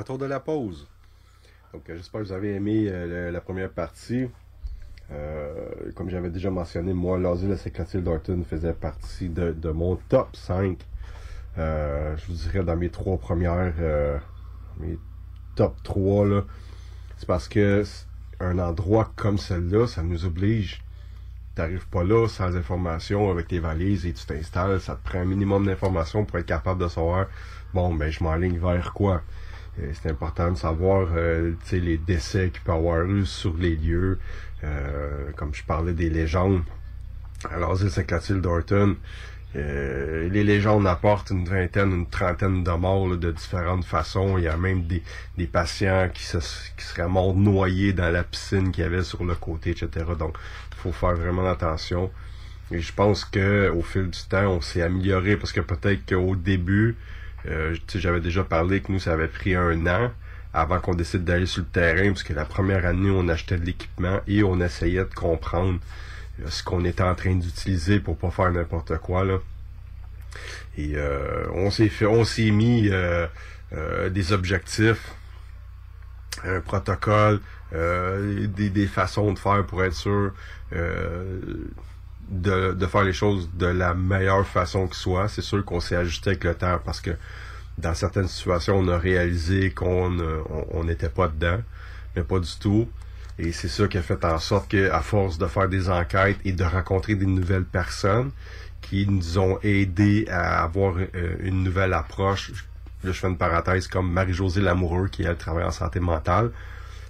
Retour 0.00 0.18
de 0.18 0.26
la 0.26 0.40
pause. 0.40 0.86
Donc, 1.72 1.88
euh, 1.88 1.96
j'espère 1.96 2.20
que 2.20 2.26
vous 2.26 2.32
avez 2.32 2.54
aimé 2.54 2.86
euh, 2.88 3.30
la 3.30 3.40
première 3.40 3.70
partie. 3.70 4.28
Euh, 5.12 5.70
comme 5.94 6.10
j'avais 6.10 6.30
déjà 6.30 6.50
mentionné, 6.50 6.92
moi, 6.92 7.18
l'Asile 7.18 7.50
de 7.50 7.70
Clotilde 7.70 8.04
Dorton 8.04 8.44
faisait 8.48 8.72
partie 8.72 9.28
de, 9.28 9.70
mon 9.70 9.96
top 10.08 10.34
5. 10.36 10.78
Euh, 11.58 12.16
je 12.16 12.26
vous 12.26 12.34
dirais 12.34 12.62
dans 12.62 12.76
mes 12.76 12.90
trois 12.90 13.18
premières, 13.18 13.74
mes 14.78 14.98
top 15.56 15.76
3, 15.82 16.26
là. 16.26 16.44
C'est 17.18 17.26
parce 17.26 17.48
que 17.48 17.84
un 18.40 18.58
endroit 18.58 19.12
comme 19.16 19.36
celle-là, 19.36 19.86
ça 19.86 20.02
nous 20.02 20.24
oblige. 20.24 20.82
T'arrives 21.54 21.86
pas 21.88 22.02
là 22.02 22.26
sans 22.28 22.56
information 22.56 23.30
avec 23.30 23.48
tes 23.48 23.58
valises 23.58 24.06
et 24.06 24.12
tu 24.12 24.24
t'installes. 24.24 24.80
Ça 24.80 24.94
te 24.94 25.06
prend 25.06 25.20
un 25.20 25.24
minimum 25.24 25.66
d'informations 25.66 26.24
pour 26.24 26.38
être 26.38 26.46
capable 26.46 26.80
de 26.82 26.88
savoir, 26.88 27.26
bon, 27.74 27.94
ben, 27.94 28.10
je 28.10 28.24
m'enligne 28.24 28.58
vers 28.58 28.94
quoi. 28.94 29.22
Euh, 29.78 29.92
C'est 29.94 30.10
important 30.10 30.50
de 30.52 30.56
savoir 30.56 31.08
euh, 31.14 31.52
les 31.72 31.98
décès 31.98 32.50
qu'il 32.50 32.62
peut 32.62 32.72
avoir 32.72 33.04
eu 33.04 33.24
sur 33.26 33.56
les 33.56 33.76
lieux. 33.76 34.18
Euh, 34.64 35.30
comme 35.36 35.54
je 35.54 35.62
parlais 35.64 35.94
des 35.94 36.10
légendes. 36.10 36.62
Alors, 37.50 37.76
Saint-Clotilde 37.78 38.42
d'Orton. 38.42 38.96
Euh, 39.56 40.28
les 40.28 40.44
légendes 40.44 40.86
apportent 40.86 41.30
une 41.30 41.44
vingtaine, 41.48 41.90
une 41.92 42.06
trentaine 42.06 42.62
de 42.62 42.70
morts 42.70 43.08
là, 43.08 43.16
de 43.16 43.32
différentes 43.32 43.84
façons. 43.84 44.38
Il 44.38 44.44
y 44.44 44.48
a 44.48 44.56
même 44.56 44.84
des, 44.86 45.02
des 45.36 45.46
patients 45.46 46.08
qui 46.12 46.22
se 46.22 46.38
qui 46.76 46.84
seraient 46.84 47.08
morts 47.08 47.34
noyés 47.34 47.92
dans 47.92 48.10
la 48.10 48.22
piscine 48.22 48.70
qu'il 48.70 48.84
y 48.84 48.86
avait 48.86 49.02
sur 49.02 49.24
le 49.24 49.34
côté, 49.34 49.70
etc. 49.70 50.06
Donc, 50.18 50.36
il 50.72 50.76
faut 50.76 50.92
faire 50.92 51.14
vraiment 51.14 51.48
attention. 51.50 52.10
Et 52.70 52.80
je 52.80 52.92
pense 52.92 53.24
que 53.24 53.70
au 53.70 53.82
fil 53.82 54.10
du 54.10 54.20
temps, 54.28 54.46
on 54.46 54.60
s'est 54.60 54.82
amélioré 54.82 55.36
parce 55.36 55.52
que 55.52 55.60
peut-être 55.60 56.06
qu'au 56.06 56.36
début, 56.36 56.96
euh, 57.48 57.76
j'avais 57.94 58.20
déjà 58.20 58.44
parlé 58.44 58.80
que 58.80 58.92
nous, 58.92 59.00
ça 59.00 59.12
avait 59.12 59.28
pris 59.28 59.54
un 59.54 59.86
an 59.86 60.10
avant 60.52 60.80
qu'on 60.80 60.94
décide 60.94 61.24
d'aller 61.24 61.46
sur 61.46 61.62
le 61.62 61.68
terrain, 61.68 62.08
parce 62.08 62.22
que 62.22 62.32
la 62.32 62.44
première 62.44 62.84
année, 62.84 63.10
on 63.10 63.28
achetait 63.28 63.56
de 63.56 63.64
l'équipement 63.64 64.20
et 64.26 64.42
on 64.42 64.60
essayait 64.60 65.04
de 65.04 65.14
comprendre 65.14 65.78
euh, 66.40 66.46
ce 66.48 66.62
qu'on 66.62 66.84
était 66.84 67.02
en 67.02 67.14
train 67.14 67.34
d'utiliser 67.34 68.00
pour 68.00 68.16
pas 68.16 68.30
faire 68.30 68.50
n'importe 68.50 68.98
quoi 68.98 69.24
là. 69.24 69.38
Et 70.76 70.92
euh, 70.94 71.46
on 71.54 71.70
s'est 71.70 71.88
fait, 71.88 72.06
on 72.06 72.24
s'est 72.24 72.50
mis 72.50 72.88
euh, 72.88 73.26
euh, 73.72 74.08
des 74.10 74.32
objectifs, 74.32 75.12
un 76.44 76.60
protocole, 76.60 77.40
euh, 77.72 78.46
des, 78.46 78.70
des 78.70 78.86
façons 78.86 79.32
de 79.32 79.38
faire 79.38 79.64
pour 79.66 79.84
être 79.84 79.94
sûr 79.94 80.32
de, 82.30 82.86
faire 82.86 83.02
les 83.02 83.12
choses 83.12 83.50
de 83.54 83.66
la 83.66 83.94
meilleure 83.94 84.46
façon 84.46 84.86
que 84.86 84.96
soit. 84.96 85.28
C'est 85.28 85.42
sûr 85.42 85.64
qu'on 85.64 85.80
s'est 85.80 85.96
ajusté 85.96 86.30
avec 86.30 86.44
le 86.44 86.54
temps 86.54 86.78
parce 86.84 87.00
que 87.00 87.10
dans 87.78 87.94
certaines 87.94 88.28
situations, 88.28 88.78
on 88.78 88.88
a 88.88 88.98
réalisé 88.98 89.70
qu'on 89.70 90.18
euh, 90.20 90.42
on- 90.72 90.84
n'était 90.84 91.08
pas 91.08 91.28
dedans, 91.28 91.60
mais 92.14 92.22
pas 92.22 92.38
du 92.38 92.50
tout. 92.60 92.88
Et 93.38 93.52
c'est 93.52 93.68
ça 93.68 93.88
qui 93.88 93.96
a 93.98 94.02
fait 94.02 94.24
en 94.24 94.38
sorte 94.38 94.70
que, 94.70 94.90
à 94.90 95.00
force 95.00 95.38
de 95.38 95.46
faire 95.46 95.68
des 95.68 95.88
enquêtes 95.88 96.38
et 96.44 96.52
de 96.52 96.64
rencontrer 96.64 97.14
des 97.14 97.26
nouvelles 97.26 97.64
personnes 97.64 98.30
qui 98.82 99.06
nous 99.06 99.38
ont 99.38 99.58
aidés 99.62 100.26
à 100.30 100.62
avoir 100.62 100.94
euh, 100.96 101.36
une 101.40 101.62
nouvelle 101.64 101.94
approche, 101.94 102.50
là 103.02 103.12
je 103.12 103.18
fais 103.18 103.28
une 103.28 103.38
parenthèse 103.38 103.86
comme 103.88 104.10
Marie-Josée 104.12 104.60
Lamoureux 104.60 105.08
qui 105.08 105.22
elle 105.22 105.36
travaille 105.36 105.64
en 105.64 105.70
santé 105.70 106.00
mentale, 106.00 106.50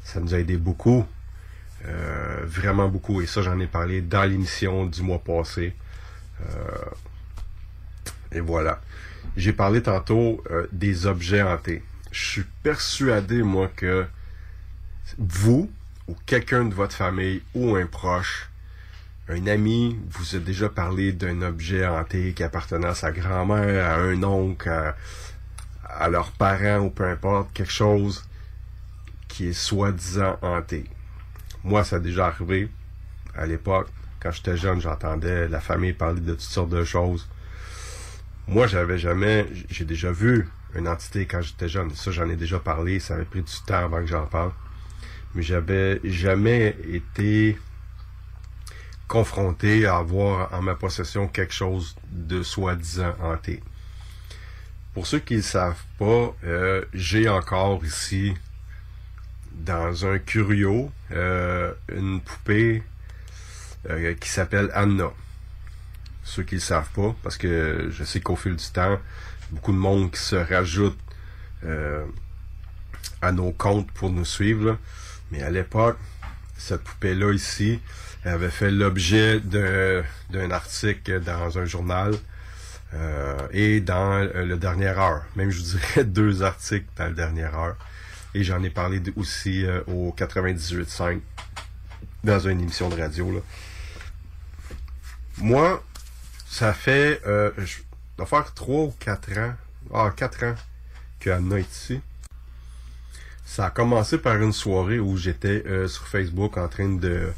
ça 0.05 0.21
nous 0.21 0.35
a 0.35 0.39
aidé 0.39 0.57
beaucoup, 0.57 1.05
euh, 1.87 2.41
vraiment 2.45 2.89
beaucoup. 2.89 3.21
Et 3.21 3.27
ça 3.27 3.43
j'en 3.43 3.59
ai 3.61 3.67
parlé 3.67 4.01
dans 4.01 4.25
l'émission 4.25 4.87
du 4.87 5.03
mois 5.03 5.19
passé. 5.19 5.75
Euh, 6.41 6.45
et 8.33 8.41
voilà. 8.41 8.81
J'ai 9.37 9.53
parlé 9.53 9.83
tantôt 9.83 10.43
euh, 10.51 10.67
des 10.73 11.07
objets 11.07 11.43
hantés. 11.43 11.83
Je 12.11 12.25
suis 12.25 12.47
persuadé, 12.63 13.43
moi, 13.43 13.71
que 13.75 14.07
vous, 15.19 15.71
ou 16.09 16.17
quelqu'un 16.27 16.65
de 16.65 16.75
votre 16.75 16.95
famille 16.95 17.43
ou 17.55 17.77
un 17.77 17.87
proche, 17.87 18.51
un 19.29 19.47
ami 19.47 19.97
vous 20.11 20.35
a 20.35 20.39
déjà 20.41 20.69
parlé 20.69 21.13
d'un 21.13 21.43
objet 21.43 21.87
hanté 21.87 22.33
qui 22.33 22.43
appartenait 22.43 22.89
à 22.89 22.95
sa 22.95 23.13
grand-mère, 23.13 23.87
à 23.87 23.95
un 24.01 24.23
oncle, 24.25 24.69
à, 24.69 24.97
à 25.89 26.09
leurs 26.09 26.33
parents 26.33 26.81
ou 26.81 26.91
peu 26.91 27.05
importe, 27.05 27.53
quelque 27.53 27.73
chose 27.73 28.25
qui 29.29 29.49
est 29.49 29.53
soi-disant 29.53 30.37
hanté. 30.43 30.85
Moi, 31.65 31.85
ça 31.85 31.97
a 31.97 31.99
déjà 31.99 32.27
arrivé 32.27 32.71
à 33.35 33.47
l'époque. 33.47 33.89
Quand 34.21 34.31
j'étais 34.31 34.57
jeune, 34.57 34.81
j'entendais 34.81 35.49
la 35.49 35.61
famille 35.61 35.93
parler 35.93 36.21
de 36.21 36.33
toutes 36.33 36.41
sortes 36.41 36.71
de 36.71 36.85
choses. 36.85 37.29
Moi, 38.49 38.67
j'avais 38.67 38.99
jamais, 38.99 39.47
j'ai 39.71 39.85
déjà 39.85 40.11
vu 40.13 40.49
une 40.75 40.89
entité 40.89 41.27
quand 41.27 41.41
j'étais 41.41 41.69
jeune. 41.69 41.95
Ça, 41.95 42.11
j'en 42.11 42.29
ai 42.29 42.37
déjà 42.37 42.59
parlé. 42.59 43.01
Ça 43.01 43.15
avait 43.15 43.25
pris 43.25 43.43
du 43.43 43.53
temps 43.67 43.85
avant 43.85 44.01
que 44.01 44.07
j'en 44.07 44.27
parle. 44.27 44.53
Mais 45.35 45.43
j'avais 45.43 46.01
jamais 46.05 46.77
été 46.91 47.59
confronté 49.07 49.87
à 49.87 49.97
avoir 49.97 50.53
en 50.55 50.63
ma 50.63 50.75
possession 50.75 51.29
quelque 51.29 51.53
chose 51.53 51.97
de 52.11 52.43
soi-disant 52.43 53.15
hanté. 53.21 53.63
Pour 54.95 55.07
ceux 55.07 55.19
qui 55.19 55.37
ne 55.37 55.43
savent 55.43 55.83
pas, 55.99 56.35
euh, 56.45 56.85
j'ai 56.93 57.29
encore 57.29 57.85
ici, 57.85 58.35
dans 59.65 60.07
un 60.07 60.19
curio, 60.19 60.91
euh, 61.13 61.73
une 61.95 62.21
poupée 62.21 62.83
euh, 63.89 64.15
qui 64.15 64.29
s'appelle 64.29 64.71
Anna. 64.75 65.11
Ceux 66.25 66.43
qui 66.43 66.55
ne 66.55 66.61
le 66.61 66.65
savent 66.65 66.91
pas, 66.95 67.15
parce 67.23 67.37
que 67.37 67.89
je 67.91 68.05
sais 68.05 68.21
qu'au 68.21 68.37
fil 68.37 68.57
du 68.57 68.71
temps, 68.71 68.99
beaucoup 69.51 69.73
de 69.73 69.79
monde 69.79 70.11
qui 70.11 70.21
se 70.21 70.37
rajoute 70.37 70.99
euh, 71.65 72.05
à 73.21 73.33
nos 73.33 73.53
comptes 73.53 73.91
pour 73.93 74.11
nous 74.11 74.25
suivre. 74.25 74.79
Mais 75.31 75.43
à 75.43 75.51
l'époque, 75.51 75.99
cette 76.57 76.83
poupée-là 76.83 77.33
ici 77.33 77.81
avait 78.25 78.51
fait 78.51 78.71
l'objet 78.71 79.41
d'un 79.41 80.51
article 80.51 81.21
dans 81.21 81.59
un 81.59 81.65
journal 81.65 82.15
et 83.53 83.81
dans 83.81 84.19
le 84.35 84.57
dernière 84.57 84.99
heure. 84.99 85.23
Même 85.37 85.51
je 85.51 85.59
vous 85.59 85.79
dirais 85.79 86.05
deux 86.05 86.43
articles 86.43 86.89
dans 86.97 87.07
le 87.07 87.15
dernière 87.15 87.57
heure. 87.57 87.77
Et 88.35 88.45
j'en 88.45 88.63
ai 88.63 88.71
parlé 88.71 89.03
aussi 89.17 89.65
euh, 89.65 89.83
au 89.87 90.15
98.5 90.17 91.21
dans 92.23 92.39
une 92.39 92.61
émission 92.61 92.89
de 92.89 93.01
radio. 93.01 93.43
Moi, 95.39 95.83
ça 96.47 96.73
fait 96.73 97.21
euh, 97.27 97.51
je 97.59 97.79
faire 98.25 98.53
trois 98.55 98.85
ou 98.85 98.95
quatre 98.99 99.37
ans. 99.39 99.55
Ah, 99.93 100.13
quatre 100.15 100.45
ans 100.45 100.55
que 101.19 101.31
Anna 101.31 101.59
est 101.59 101.71
ici. 101.71 102.01
Ça 103.45 103.67
a 103.67 103.71
commencé 103.71 104.19
par 104.19 104.37
une 104.41 104.53
soirée 104.53 105.01
où 105.01 105.17
j'étais 105.17 105.65
euh, 105.67 105.89
sur 105.89 106.07
Facebook 106.07 106.57
en 106.57 106.69
train 106.69 106.89
de, 106.89 107.33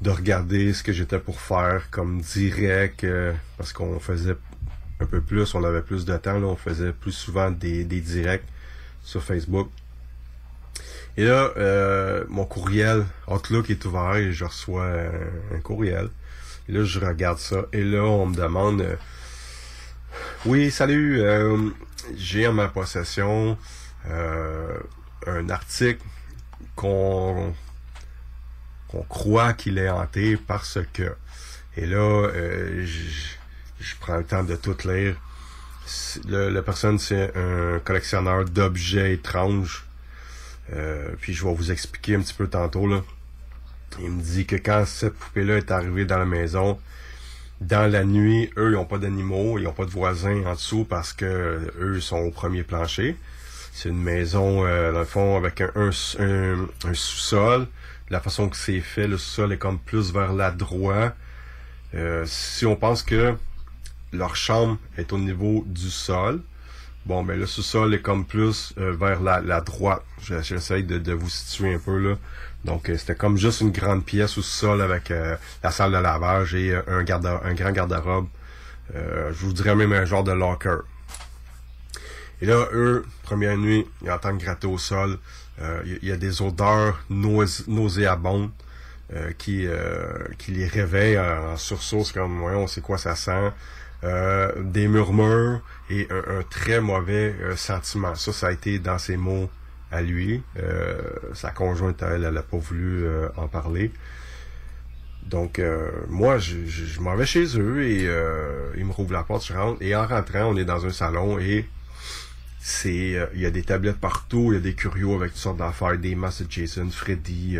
de 0.00 0.10
regarder 0.10 0.72
ce 0.72 0.82
que 0.82 0.92
j'étais 0.92 1.18
pour 1.18 1.40
faire 1.40 1.90
comme 1.90 2.20
direct 2.20 3.04
euh, 3.04 3.32
parce 3.56 3.72
qu'on 3.72 3.98
faisait 3.98 4.36
un 5.00 5.06
peu 5.06 5.20
plus, 5.20 5.54
on 5.54 5.64
avait 5.64 5.82
plus 5.82 6.04
de 6.04 6.16
temps, 6.18 6.36
on 6.36 6.56
faisait 6.56 6.92
plus 6.92 7.12
souvent 7.12 7.50
des, 7.50 7.84
des 7.84 8.00
directs 8.00 8.44
sur 9.02 9.22
Facebook. 9.22 9.70
Et 11.20 11.24
là, 11.24 11.52
euh, 11.58 12.24
mon 12.30 12.46
courriel 12.46 13.04
Outlook 13.28 13.68
est 13.68 13.84
ouvert 13.84 14.16
et 14.16 14.32
je 14.32 14.46
reçois 14.46 14.86
un, 15.54 15.60
courriel. 15.60 16.08
Et 16.66 16.72
là, 16.72 16.82
je 16.82 16.98
regarde 16.98 17.36
ça. 17.36 17.66
Et 17.74 17.84
là, 17.84 18.04
on 18.04 18.24
me 18.24 18.34
demande 18.34 18.80
euh, 18.80 18.96
Oui, 20.46 20.70
salut, 20.70 21.20
euh, 21.20 21.58
j'ai 22.16 22.46
en 22.46 22.54
ma 22.54 22.68
possession 22.68 23.58
un 25.26 25.50
article 25.50 26.00
qu'on 26.74 27.52
croit 29.10 29.52
qu'il 29.52 29.76
est 29.76 29.90
hanté 29.90 30.38
parce 30.38 30.78
que. 30.94 31.14
Et 31.76 31.84
là, 31.84 32.30
je 33.78 33.94
prends 34.00 34.16
le 34.16 34.24
temps 34.24 34.42
de 34.42 34.56
tout 34.56 34.88
lire. 34.88 35.16
La 36.30 36.62
personne, 36.62 36.98
c'est 36.98 37.36
un 37.36 37.78
collectionneur 37.80 38.46
d'objets 38.46 39.12
étranges. 39.12 39.84
Euh, 40.72 41.10
puis 41.20 41.32
je 41.34 41.44
vais 41.44 41.52
vous 41.54 41.70
expliquer 41.72 42.14
un 42.16 42.20
petit 42.20 42.34
peu 42.34 42.48
tantôt. 42.48 42.86
Là. 42.86 43.02
Il 44.00 44.10
me 44.10 44.22
dit 44.22 44.46
que 44.46 44.56
quand 44.56 44.84
cette 44.86 45.14
poupée-là 45.14 45.56
est 45.56 45.70
arrivée 45.70 46.04
dans 46.04 46.18
la 46.18 46.24
maison, 46.26 46.78
dans 47.60 47.90
la 47.90 48.04
nuit, 48.04 48.50
eux, 48.56 48.70
ils 48.70 48.74
n'ont 48.74 48.84
pas 48.84 48.98
d'animaux, 48.98 49.58
ils 49.58 49.64
n'ont 49.64 49.72
pas 49.72 49.84
de 49.84 49.90
voisins 49.90 50.44
en 50.46 50.54
dessous 50.54 50.84
parce 50.88 51.12
que 51.12 51.24
euh, 51.24 51.60
eux 51.80 52.00
sont 52.00 52.18
au 52.18 52.30
premier 52.30 52.62
plancher. 52.62 53.16
C'est 53.72 53.88
une 53.88 54.02
maison, 54.02 54.64
euh, 54.64 54.92
dans 54.92 55.00
le 55.00 55.04
fond, 55.04 55.36
avec 55.36 55.60
un, 55.60 55.70
un, 55.74 55.90
un- 56.18 56.68
un 56.88 56.94
sous-sol. 56.94 57.66
La 58.08 58.20
façon 58.20 58.48
que 58.48 58.56
c'est 58.56 58.80
fait, 58.80 59.06
le 59.06 59.18
sous-sol 59.18 59.52
est 59.52 59.58
comme 59.58 59.78
plus 59.78 60.12
vers 60.12 60.32
la 60.32 60.50
droite. 60.50 61.16
Euh, 61.94 62.24
si 62.26 62.66
on 62.66 62.76
pense 62.76 63.02
que 63.02 63.34
leur 64.12 64.36
chambre 64.36 64.78
est 64.96 65.12
au 65.12 65.18
niveau 65.18 65.64
du 65.68 65.90
sol, 65.90 66.42
bon, 67.06 67.22
ben 67.24 67.38
le 67.38 67.46
sous-sol 67.46 67.94
est 67.94 68.02
comme 68.02 68.24
plus 68.24 68.74
euh, 68.78 68.92
vers 68.92 69.20
la, 69.20 69.60
droite. 69.60 70.02
Je- 70.22 70.40
J'essaye 70.42 70.84
de, 70.84 71.12
vous 71.12 71.28
situer 71.28 71.74
un 71.74 71.78
peu 71.78 71.98
là. 71.98 72.16
Donc, 72.64 72.88
euh, 72.90 72.96
c'était 72.96 73.14
comme 73.14 73.36
juste 73.38 73.62
une 73.62 73.70
grande 73.70 74.04
pièce 74.04 74.36
au 74.38 74.42
sol 74.42 74.82
avec 74.82 75.10
euh, 75.10 75.36
la 75.62 75.70
salle 75.70 75.92
de 75.92 75.96
lavage 75.98 76.54
et 76.54 76.74
un, 76.74 77.02
grand 77.02 77.72
garde-robe. 77.72 78.26
Je 78.94 79.44
vous 79.44 79.52
dirais 79.52 79.74
même 79.76 79.92
un 79.92 80.04
genre 80.04 80.24
de 80.24 80.32
locker. 80.32 80.78
Et 82.42 82.46
là, 82.46 82.66
eux, 82.72 83.04
première 83.22 83.56
nuit, 83.56 83.86
ils 84.02 84.10
entendent 84.10 84.38
gratter 84.38 84.66
au 84.66 84.78
sol. 84.78 85.18
Il 85.84 86.08
y, 86.08 86.10
a 86.10 86.16
des 86.16 86.42
odeurs 86.42 86.98
naus- 87.10 87.68
nauséabondes 87.68 88.50
qui, 89.38 89.66
qui 90.38 90.50
les 90.50 90.66
réveillent 90.66 91.20
en 91.20 91.56
sursaut. 91.56 92.04
Comme, 92.12 92.40
voyons, 92.40 92.66
c'est 92.66 92.80
quoi 92.80 92.98
ça 92.98 93.14
sent? 93.14 93.52
Euh, 94.02 94.50
des 94.56 94.88
murmures 94.88 95.60
et 95.90 96.08
un, 96.10 96.42
très 96.48 96.80
mauvais 96.80 97.34
euh, 97.42 97.54
sentiment. 97.54 98.14
Ça, 98.14 98.32
ça 98.32 98.46
a 98.46 98.52
été 98.52 98.78
dans 98.78 98.98
ses 98.98 99.18
mots 99.18 99.50
à 99.90 100.00
lui. 100.00 100.42
Euh, 100.58 100.98
sa 101.34 101.50
conjointe, 101.50 102.02
elle, 102.02 102.24
elle 102.24 102.32
n'a 102.32 102.42
pas 102.42 102.56
voulu 102.56 103.04
en 103.36 103.46
parler. 103.48 103.92
Donc, 105.26 105.60
moi, 106.08 106.38
je, 106.38 106.64
je, 106.66 107.00
m'en 107.00 107.14
vais 107.14 107.26
chez 107.26 107.58
eux 107.58 107.84
et 107.84 108.08
ils 108.76 108.84
me 108.84 108.92
rouvrent 108.92 109.12
la 109.12 109.22
porte, 109.22 109.46
je 109.46 109.52
rentre. 109.52 109.82
Et 109.82 109.94
en 109.94 110.06
rentrant, 110.06 110.44
on 110.44 110.56
est 110.56 110.64
dans 110.64 110.86
un 110.86 110.90
salon 110.90 111.38
et 111.38 111.68
c'est 112.58 113.16
il 113.34 113.40
y 113.40 113.46
a 113.46 113.50
des 113.50 113.62
tablettes 113.62 114.00
partout, 114.00 114.52
il 114.52 114.54
y 114.54 114.56
a 114.56 114.60
des 114.60 114.74
curios 114.74 115.14
avec 115.14 115.32
toutes 115.32 115.40
sortes 115.40 115.58
d'affaires, 115.58 115.98
des 115.98 116.16
Jason, 116.48 116.88
Freddy, 116.90 117.58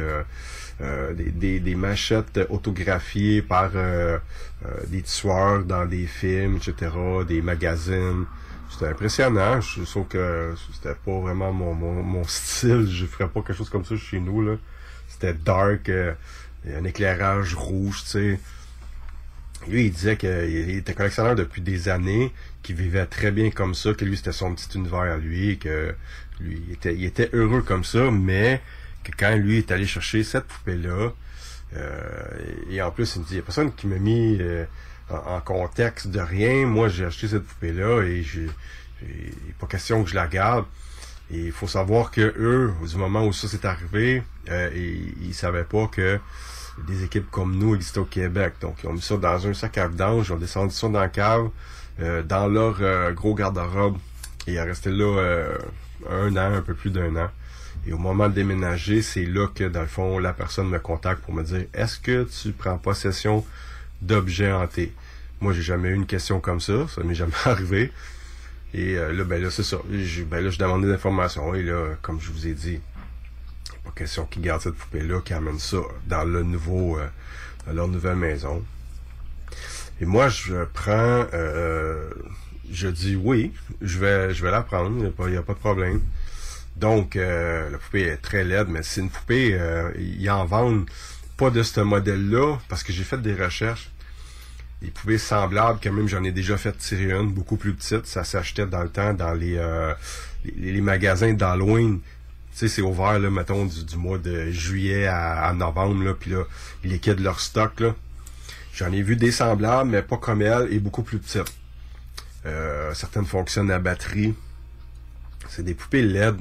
euh, 0.80 1.12
des, 1.12 1.30
des, 1.30 1.60
des 1.60 1.74
machettes 1.74 2.40
autographiées 2.48 3.42
par 3.42 3.72
euh, 3.74 4.18
euh, 4.64 4.68
des 4.86 5.02
tueurs 5.02 5.64
dans 5.64 5.84
des 5.84 6.06
films, 6.06 6.56
etc., 6.56 6.90
des 7.28 7.42
magazines. 7.42 8.24
C'était 8.70 8.86
impressionnant, 8.86 9.60
je 9.60 9.82
trouve 9.82 10.06
que 10.06 10.54
c'était 10.72 10.94
pas 10.94 11.18
vraiment 11.18 11.52
mon, 11.52 11.74
mon, 11.74 12.02
mon 12.02 12.24
style, 12.28 12.88
je 12.88 13.04
ferais 13.04 13.28
pas 13.28 13.42
quelque 13.42 13.56
chose 13.56 13.68
comme 13.68 13.84
ça 13.84 13.96
chez 13.96 14.20
nous, 14.20 14.42
là. 14.42 14.56
C'était 15.08 15.34
dark, 15.34 15.88
euh, 15.88 16.14
un 16.66 16.84
éclairage 16.84 17.54
rouge, 17.54 18.02
tu 18.04 18.08
sais. 18.10 18.40
Lui, 19.68 19.86
il 19.86 19.92
disait 19.92 20.16
qu'il 20.16 20.70
était 20.70 20.94
collectionneur 20.94 21.34
depuis 21.34 21.60
des 21.60 21.90
années, 21.90 22.32
qu'il 22.62 22.76
vivait 22.76 23.04
très 23.04 23.30
bien 23.30 23.50
comme 23.50 23.74
ça, 23.74 23.92
que 23.92 24.04
lui, 24.04 24.16
c'était 24.16 24.32
son 24.32 24.54
petit 24.54 24.78
univers 24.78 25.00
à 25.00 25.16
lui, 25.18 25.58
que 25.58 25.94
lui, 26.40 26.62
il 26.66 26.72
était, 26.72 26.94
il 26.94 27.04
était 27.04 27.28
heureux 27.34 27.60
comme 27.60 27.84
ça, 27.84 28.10
mais 28.10 28.62
que 29.04 29.12
quand 29.16 29.34
lui 29.36 29.58
est 29.58 29.70
allé 29.70 29.86
chercher 29.86 30.22
cette 30.24 30.44
poupée-là, 30.44 31.12
euh, 31.76 32.10
et 32.70 32.82
en 32.82 32.90
plus, 32.90 33.14
il 33.16 33.20
me 33.20 33.24
dit, 33.24 33.32
il 33.32 33.36
n'y 33.36 33.40
a 33.40 33.44
personne 33.44 33.72
qui 33.72 33.86
m'a 33.86 33.96
mis 33.96 34.38
euh, 34.40 34.64
en, 35.08 35.40
contexte 35.40 36.08
de 36.08 36.20
rien. 36.20 36.66
Moi, 36.66 36.88
j'ai 36.88 37.04
acheté 37.04 37.28
cette 37.28 37.44
poupée-là 37.44 38.02
et 38.02 38.22
j'ai, 38.22 38.48
pas 39.58 39.66
question 39.66 40.02
que 40.02 40.10
je 40.10 40.14
la 40.14 40.26
garde. 40.26 40.64
Et 41.32 41.46
il 41.46 41.52
faut 41.52 41.68
savoir 41.68 42.10
que 42.10 42.34
eux, 42.36 42.72
du 42.88 42.96
moment 42.96 43.24
où 43.24 43.32
ça 43.32 43.46
s'est 43.46 43.64
arrivé, 43.64 44.22
euh, 44.50 44.70
et, 44.74 45.14
ils 45.22 45.34
savaient 45.34 45.64
pas 45.64 45.86
que 45.86 46.18
des 46.86 47.04
équipes 47.04 47.30
comme 47.30 47.56
nous 47.56 47.74
existaient 47.74 48.00
au 48.00 48.04
Québec. 48.04 48.54
Donc, 48.60 48.78
ils 48.82 48.88
ont 48.88 48.92
mis 48.92 49.00
ça 49.00 49.16
dans 49.16 49.46
un 49.46 49.54
sac 49.54 49.78
à 49.78 49.88
vidange, 49.88 50.28
ils 50.28 50.32
ont 50.32 50.38
descendu 50.38 50.74
ça 50.74 50.88
dans 50.88 51.00
la 51.00 51.08
cave, 51.08 51.50
euh, 52.00 52.22
dans 52.22 52.46
leur 52.46 52.78
euh, 52.80 53.12
gros 53.12 53.34
garde-robe. 53.34 53.96
Et 54.46 54.52
il 54.52 54.56
est 54.56 54.62
resté 54.62 54.90
là 54.90 55.18
euh, 55.18 55.58
un 56.08 56.34
an, 56.36 56.54
un 56.54 56.62
peu 56.62 56.74
plus 56.74 56.90
d'un 56.90 57.14
an. 57.16 57.28
Et 57.86 57.92
au 57.92 57.98
moment 57.98 58.28
de 58.28 58.34
déménager, 58.34 59.00
c'est 59.02 59.24
là 59.24 59.46
que, 59.54 59.64
dans 59.64 59.80
le 59.80 59.86
fond, 59.86 60.18
la 60.18 60.32
personne 60.32 60.68
me 60.68 60.78
contacte 60.78 61.22
pour 61.22 61.32
me 61.34 61.42
dire 61.42 61.64
Est-ce 61.72 61.98
que 61.98 62.24
tu 62.24 62.52
prends 62.52 62.78
possession 62.78 63.44
d'objets 64.02 64.52
hantés? 64.52 64.92
Moi, 65.40 65.52
j'ai 65.54 65.62
jamais 65.62 65.88
eu 65.88 65.94
une 65.94 66.06
question 66.06 66.40
comme 66.40 66.60
ça, 66.60 66.86
ça 66.94 67.02
m'est 67.02 67.14
jamais 67.14 67.32
arrivé. 67.46 67.90
Et 68.74 68.96
euh, 68.98 69.12
là, 69.12 69.24
ben 69.24 69.42
là, 69.42 69.50
c'est 69.50 69.62
ça. 69.62 69.78
J'ai- 69.90 70.24
Ben 70.24 70.44
là, 70.44 70.50
je 70.50 70.58
demandais 70.58 70.86
des 70.88 70.92
informations. 70.94 71.54
Et 71.54 71.62
là, 71.62 71.94
comme 72.02 72.20
je 72.20 72.30
vous 72.30 72.46
ai 72.46 72.52
dit, 72.52 72.80
pas 73.84 73.90
question 73.96 74.26
qu'ils 74.26 74.42
gardent 74.42 74.60
cette 74.62 74.74
poupée-là, 74.76 75.20
qu'ils 75.22 75.36
amènent 75.36 75.58
ça 75.58 75.78
dans 76.06 76.24
le 76.24 76.42
nouveau, 76.42 76.98
euh, 76.98 77.06
dans 77.66 77.72
leur 77.72 77.88
nouvelle 77.88 78.16
maison. 78.16 78.62
Et 80.00 80.04
moi, 80.04 80.28
je 80.28 80.64
prends, 80.72 81.26
euh, 81.34 82.10
je 82.70 82.88
dis 82.88 83.16
oui, 83.16 83.52
je 83.82 83.98
vais, 83.98 84.32
je 84.34 84.42
vais 84.44 84.50
la 84.50 84.62
prendre, 84.62 84.90
il 85.26 85.30
n'y 85.32 85.36
a 85.36 85.42
pas 85.42 85.54
de 85.54 85.58
problème. 85.58 86.00
Donc, 86.80 87.14
euh, 87.14 87.68
la 87.68 87.76
poupée 87.76 88.04
est 88.04 88.16
très 88.16 88.42
laide, 88.42 88.68
mais 88.68 88.82
c'est 88.82 89.02
une 89.02 89.10
poupée, 89.10 89.50
euh, 89.52 89.90
ils 89.98 90.30
en 90.30 90.46
vendent 90.46 90.88
pas 91.36 91.50
de 91.50 91.62
ce 91.62 91.80
modèle-là, 91.80 92.56
parce 92.70 92.82
que 92.82 92.92
j'ai 92.92 93.04
fait 93.04 93.20
des 93.20 93.34
recherches. 93.34 93.90
Des 94.80 94.88
poupées 94.88 95.18
semblables, 95.18 95.78
quand 95.82 95.92
même, 95.92 96.08
j'en 96.08 96.24
ai 96.24 96.32
déjà 96.32 96.56
fait 96.56 96.72
tirer 96.78 97.12
une, 97.12 97.30
beaucoup 97.30 97.58
plus 97.58 97.74
petite. 97.74 98.06
Ça 98.06 98.24
s'achetait 98.24 98.64
dans 98.64 98.82
le 98.82 98.88
temps 98.88 99.12
dans 99.12 99.34
les, 99.34 99.56
euh, 99.58 99.92
les, 100.46 100.72
les 100.72 100.80
magasins 100.80 101.34
d'Halloween. 101.34 102.00
Tu 102.00 102.58
sais, 102.58 102.68
c'est 102.68 102.82
ouvert, 102.82 103.18
là, 103.18 103.28
mettons, 103.28 103.66
du, 103.66 103.96
mois 103.96 104.16
de 104.16 104.50
juillet 104.50 105.06
à, 105.06 105.52
novembre, 105.52 106.02
là, 106.02 106.14
puis 106.14 106.30
là, 106.30 106.44
ils 106.82 106.92
liquident 106.92 107.22
leur 107.22 107.40
stock. 107.40 107.82
J'en 108.72 108.90
ai 108.90 109.02
vu 109.02 109.16
des 109.16 109.32
semblables, 109.32 109.90
mais 109.90 110.00
pas 110.00 110.16
comme 110.16 110.40
elle, 110.40 110.72
et 110.72 110.78
beaucoup 110.78 111.02
plus 111.02 111.18
petites. 111.18 111.52
Euh, 112.46 112.94
certaines 112.94 113.26
fonctionnent 113.26 113.70
à 113.70 113.78
batterie. 113.78 114.34
C'est 115.50 115.64
des 115.64 115.74
poupées 115.74 116.02
LED. 116.02 116.36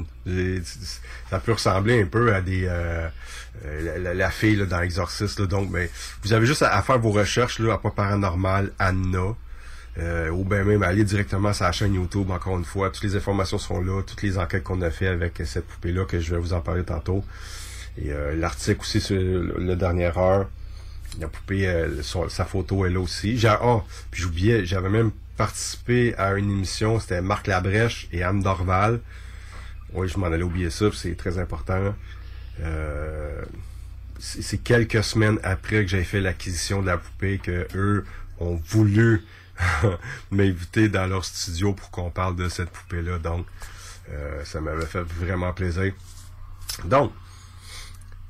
Ça 1.29 1.39
peut 1.39 1.53
ressembler 1.53 2.01
un 2.01 2.05
peu 2.05 2.33
à 2.33 2.41
des 2.41 2.65
euh, 2.67 3.07
euh, 3.65 4.13
la, 4.13 4.29
fille 4.29 4.55
là, 4.55 4.65
dans 4.65 4.81
Exorcist. 4.81 5.39
Là, 5.39 5.47
donc, 5.47 5.71
ben, 5.71 5.89
vous 6.21 6.31
avez 6.31 6.45
juste 6.45 6.61
à, 6.61 6.75
à 6.75 6.81
faire 6.83 6.99
vos 6.99 7.11
recherches 7.11 7.59
là, 7.59 7.73
à 7.73 7.77
pas 7.79 7.89
paranormal, 7.89 8.71
Anna. 8.77 9.35
Euh, 9.97 10.29
ou 10.29 10.45
bien 10.45 10.63
même 10.63 10.83
aller 10.83 11.03
directement 11.03 11.51
sur 11.51 11.65
la 11.65 11.71
chaîne 11.71 11.95
YouTube, 11.95 12.29
encore 12.29 12.57
une 12.57 12.63
fois. 12.63 12.91
Toutes 12.91 13.03
les 13.03 13.15
informations 13.15 13.57
sont 13.57 13.81
là, 13.81 14.03
toutes 14.03 14.21
les 14.21 14.37
enquêtes 14.37 14.63
qu'on 14.63 14.81
a 14.81 14.91
fait 14.91 15.07
avec 15.07 15.41
cette 15.43 15.65
poupée-là, 15.65 16.05
que 16.05 16.19
je 16.19 16.33
vais 16.33 16.39
vous 16.39 16.53
en 16.53 16.61
parler 16.61 16.83
tantôt. 16.83 17.25
Et 17.97 18.11
l'article 18.37 18.79
aussi 18.79 19.01
sur 19.01 19.17
le, 19.17 19.55
le 19.57 19.75
dernière 19.75 20.17
heure. 20.17 20.47
La 21.19 21.27
poupée, 21.27 21.67
sa 22.29 22.45
photo 22.45 22.85
est 22.85 22.91
là 22.91 22.99
aussi. 22.99 23.37
Ah, 23.45 23.83
puis 24.11 24.21
j'oubliais, 24.21 24.63
j'avais 24.63 24.89
même 24.89 25.11
participé 25.39 26.13
à 26.17 26.33
une 26.33 26.51
émission, 26.51 26.99
c'était 26.99 27.21
Marc 27.21 27.47
Labrèche 27.47 28.09
et 28.11 28.23
Anne 28.23 28.41
Dorval. 28.41 28.99
Oui, 29.93 30.09
je 30.09 30.19
m'en 30.19 30.27
allais 30.27 30.43
oublier 30.43 30.69
ça, 30.69 30.87
c'est 30.93 31.15
très 31.15 31.37
important. 31.37 31.95
Euh, 32.59 33.41
c'est 34.19 34.57
quelques 34.57 35.01
semaines 35.01 35.39
après 35.43 35.85
que 35.85 35.87
j'ai 35.87 36.03
fait 36.03 36.19
l'acquisition 36.19 36.81
de 36.81 36.87
la 36.87 36.97
poupée 36.97 37.37
que 37.37 37.65
eux 37.73 38.03
ont 38.41 38.59
voulu 38.67 39.23
m'inviter 40.31 40.89
dans 40.89 41.07
leur 41.07 41.23
studio 41.23 41.71
pour 41.71 41.89
qu'on 41.89 42.11
parle 42.11 42.35
de 42.35 42.49
cette 42.49 42.69
poupée-là. 42.69 43.19
Donc, 43.19 43.45
euh, 44.11 44.43
ça 44.43 44.59
m'avait 44.59 44.85
fait 44.85 45.03
vraiment 45.03 45.53
plaisir. 45.53 45.93
Donc, 46.83 47.13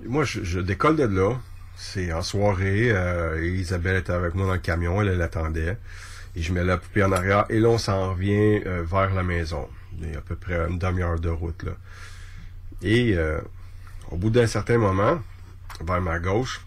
moi, 0.06 0.26
je, 0.26 0.60
décolle 0.60 0.96
de 0.96 1.06
là. 1.06 1.40
C'est 1.76 2.14
en 2.14 2.22
soirée. 2.22 2.92
euh, 2.92 3.44
Isabelle 3.44 3.98
était 3.98 4.14
avec 4.14 4.36
moi 4.36 4.46
dans 4.46 4.54
le 4.54 4.60
camion. 4.60 5.02
Elle, 5.02 5.08
elle 5.08 5.22
je 6.42 6.54
mets 6.54 6.64
la 6.64 6.78
poupée 6.78 7.04
en 7.04 7.12
arrière. 7.12 7.46
Et 7.50 7.60
là, 7.60 7.70
on 7.70 7.78
s'en 7.78 8.12
revient 8.12 8.62
euh, 8.66 8.84
vers 8.84 9.14
la 9.14 9.24
maison. 9.24 9.68
Il 10.00 10.12
y 10.12 10.16
a 10.16 10.20
à 10.20 10.22
peu 10.22 10.36
près 10.36 10.56
une 10.70 10.78
demi-heure 10.78 11.20
de 11.20 11.30
route. 11.30 11.64
là. 11.64 11.72
Et 12.82 13.14
euh, 13.16 13.40
au 14.12 14.18
bout 14.18 14.30
d'un 14.30 14.48
certain 14.48 14.78
moment, 14.78 15.22
vers 15.86 16.02
ma 16.02 16.20
gauche, 16.20 16.62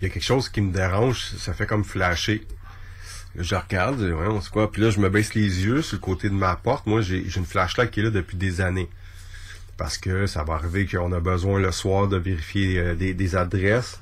il 0.00 0.06
y 0.06 0.10
a 0.10 0.12
quelque 0.12 0.22
chose 0.22 0.48
qui 0.48 0.60
me 0.60 0.72
dérange. 0.72 1.32
Ça 1.38 1.52
fait 1.52 1.66
comme 1.66 1.84
flasher. 1.84 2.46
Je 3.34 3.54
regarde, 3.54 4.00
Ouais, 4.00 4.26
on 4.26 4.40
sait 4.40 4.50
quoi? 4.50 4.70
Puis 4.70 4.82
là, 4.82 4.90
je 4.90 5.00
me 5.00 5.08
baisse 5.08 5.34
les 5.34 5.64
yeux 5.64 5.82
sur 5.82 5.96
le 5.96 6.00
côté 6.00 6.28
de 6.28 6.34
ma 6.34 6.56
porte. 6.56 6.86
Moi, 6.86 7.00
j'ai 7.02 7.18
une 7.36 7.44
flashlight 7.44 7.90
qui 7.90 8.00
est 8.00 8.04
là 8.04 8.10
depuis 8.10 8.36
des 8.36 8.60
années. 8.60 8.88
Parce 9.76 9.98
que 9.98 10.26
ça 10.26 10.42
va 10.44 10.54
arriver 10.54 10.86
qu'on 10.86 11.12
a 11.12 11.20
besoin 11.20 11.60
le 11.60 11.70
soir 11.70 12.08
de 12.08 12.16
vérifier 12.16 12.78
euh, 12.78 12.94
des 12.94 13.36
adresses. 13.36 14.00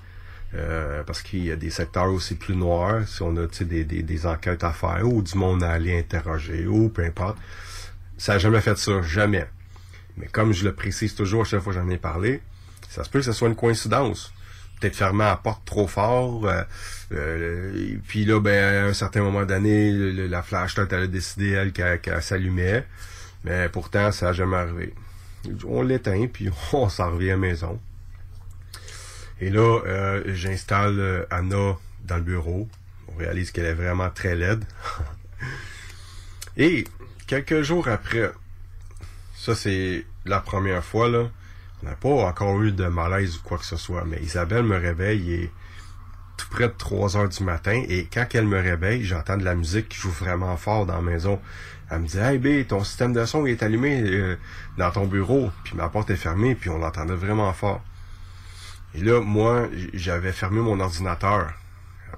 Euh, 0.54 1.02
parce 1.02 1.22
qu'il 1.22 1.44
y 1.44 1.50
a 1.50 1.56
des 1.56 1.70
secteurs 1.70 2.10
aussi 2.10 2.34
plus 2.34 2.54
noirs. 2.56 3.06
Si 3.06 3.22
on 3.22 3.36
a 3.36 3.46
des, 3.46 4.26
enquêtes 4.26 4.64
à 4.64 4.72
faire 4.72 5.02
ou 5.04 5.22
du 5.22 5.36
monde 5.36 5.62
à 5.62 5.70
aller 5.72 5.98
interroger 5.98 6.66
ou 6.66 6.88
peu 6.88 7.04
importe. 7.04 7.36
Ça 8.18 8.34
n'a 8.34 8.38
jamais 8.38 8.60
fait 8.60 8.78
ça. 8.78 9.02
Jamais. 9.02 9.46
Mais 10.16 10.26
comme 10.26 10.52
je 10.52 10.64
le 10.64 10.72
précise 10.74 11.14
toujours 11.14 11.42
à 11.42 11.44
chaque 11.44 11.60
fois 11.60 11.74
que 11.74 11.78
j'en 11.80 11.88
ai 11.90 11.98
parlé, 11.98 12.40
ça 12.88 13.04
se 13.04 13.10
peut 13.10 13.18
que 13.18 13.24
ce 13.24 13.32
soit 13.32 13.48
une 13.48 13.56
coïncidence. 13.56 14.32
Peut-être 14.80 14.96
fermer 14.96 15.24
la 15.24 15.36
porte 15.36 15.64
trop 15.64 15.86
fort. 15.86 16.46
euh, 16.46 16.62
euh, 17.12 17.96
puis 18.06 18.24
là, 18.24 18.40
ben, 18.40 18.84
à 18.86 18.88
un 18.88 18.92
certain 18.94 19.22
moment 19.22 19.44
donné, 19.44 19.92
le- 19.92 20.26
la 20.26 20.42
flashlight, 20.42 20.92
elle 20.92 21.02
a 21.02 21.06
décidé, 21.06 21.50
elle, 21.50 21.72
qu'elle 21.72 22.00
qu'elle 22.00 22.22
s'allumait. 22.22 22.86
Mais 23.44 23.68
pourtant, 23.68 24.12
ça 24.12 24.26
n'a 24.26 24.32
jamais 24.32 24.56
arrivé. 24.56 24.94
On 25.66 25.82
l'éteint, 25.82 26.26
puis 26.32 26.50
on 26.72 26.88
s'en 26.88 27.10
revient 27.12 27.30
à 27.30 27.34
la 27.34 27.38
maison. 27.38 27.78
Et 29.40 29.50
là, 29.50 29.80
euh, 29.86 30.22
j'installe 30.26 30.98
euh, 30.98 31.26
Anna 31.30 31.76
dans 32.04 32.16
le 32.16 32.22
bureau. 32.22 32.68
On 33.08 33.18
réalise 33.18 33.50
qu'elle 33.50 33.66
est 33.66 33.74
vraiment 33.74 34.10
très 34.10 34.34
laide. 34.34 34.64
Et 36.56 36.84
quelques 37.26 37.62
jours 37.62 37.88
après, 37.88 38.30
ça 39.34 39.54
c'est 39.54 40.06
la 40.24 40.40
première 40.40 40.82
fois, 40.82 41.08
là, 41.08 41.28
on 41.82 41.86
n'a 41.86 41.94
pas 41.94 42.08
encore 42.08 42.62
eu 42.62 42.72
de 42.72 42.86
malaise 42.86 43.36
ou 43.36 43.42
quoi 43.42 43.58
que 43.58 43.66
ce 43.66 43.76
soit, 43.76 44.04
mais 44.06 44.18
Isabelle 44.22 44.62
me 44.62 44.76
réveille, 44.76 45.22
il 45.22 45.32
est 45.44 45.50
tout 46.38 46.48
près 46.50 46.68
de 46.68 46.74
3 46.76 47.16
heures 47.16 47.28
du 47.28 47.42
matin, 47.44 47.82
et 47.88 48.08
quand 48.12 48.26
elle 48.34 48.46
me 48.46 48.58
réveille, 48.58 49.04
j'entends 49.04 49.36
de 49.36 49.44
la 49.44 49.54
musique 49.54 49.90
qui 49.90 49.98
joue 49.98 50.10
vraiment 50.10 50.56
fort 50.56 50.86
dans 50.86 50.96
la 50.96 51.02
maison. 51.02 51.40
Elle 51.90 52.00
me 52.00 52.06
dit 52.06 52.18
Hey 52.18 52.38
B, 52.38 52.66
ton 52.66 52.82
système 52.84 53.12
de 53.12 53.24
son 53.24 53.46
est 53.46 53.62
allumé 53.62 54.02
euh, 54.02 54.36
dans 54.78 54.90
ton 54.90 55.06
bureau, 55.06 55.50
puis 55.64 55.76
ma 55.76 55.88
porte 55.88 56.10
est 56.10 56.16
fermée, 56.16 56.54
puis 56.54 56.70
on 56.70 56.78
l'entendait 56.78 57.14
vraiment 57.14 57.52
fort. 57.52 57.82
Et 58.96 59.00
là, 59.00 59.20
moi, 59.20 59.68
j'avais 59.92 60.32
fermé 60.32 60.60
mon 60.60 60.80
ordinateur. 60.80 61.52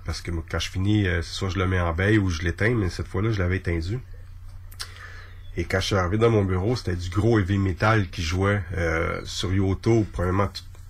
Parce 0.04 0.20
que 0.20 0.30
quand 0.30 0.58
je 0.60 0.70
finis, 0.70 1.08
euh, 1.08 1.22
soit 1.22 1.48
je 1.48 1.58
le 1.58 1.66
mets 1.66 1.80
en 1.80 1.92
veille 1.92 2.18
ou 2.18 2.30
je 2.30 2.42
l'éteins, 2.42 2.74
mais 2.74 2.88
cette 2.88 3.08
fois-là, 3.08 3.32
je 3.32 3.38
l'avais 3.40 3.56
éteindu. 3.56 3.98
Et 5.56 5.64
quand 5.64 5.80
je 5.80 5.86
suis 5.86 5.96
arrivé 5.96 6.18
dans 6.18 6.30
mon 6.30 6.44
bureau, 6.44 6.76
c'était 6.76 6.94
du 6.94 7.10
gros 7.10 7.40
heavy 7.40 7.58
metal 7.58 8.08
qui 8.10 8.22
jouait 8.22 8.62
euh, 8.76 9.20
sur 9.24 9.52
YouTube. 9.52 10.06
Premièrement, 10.12 10.48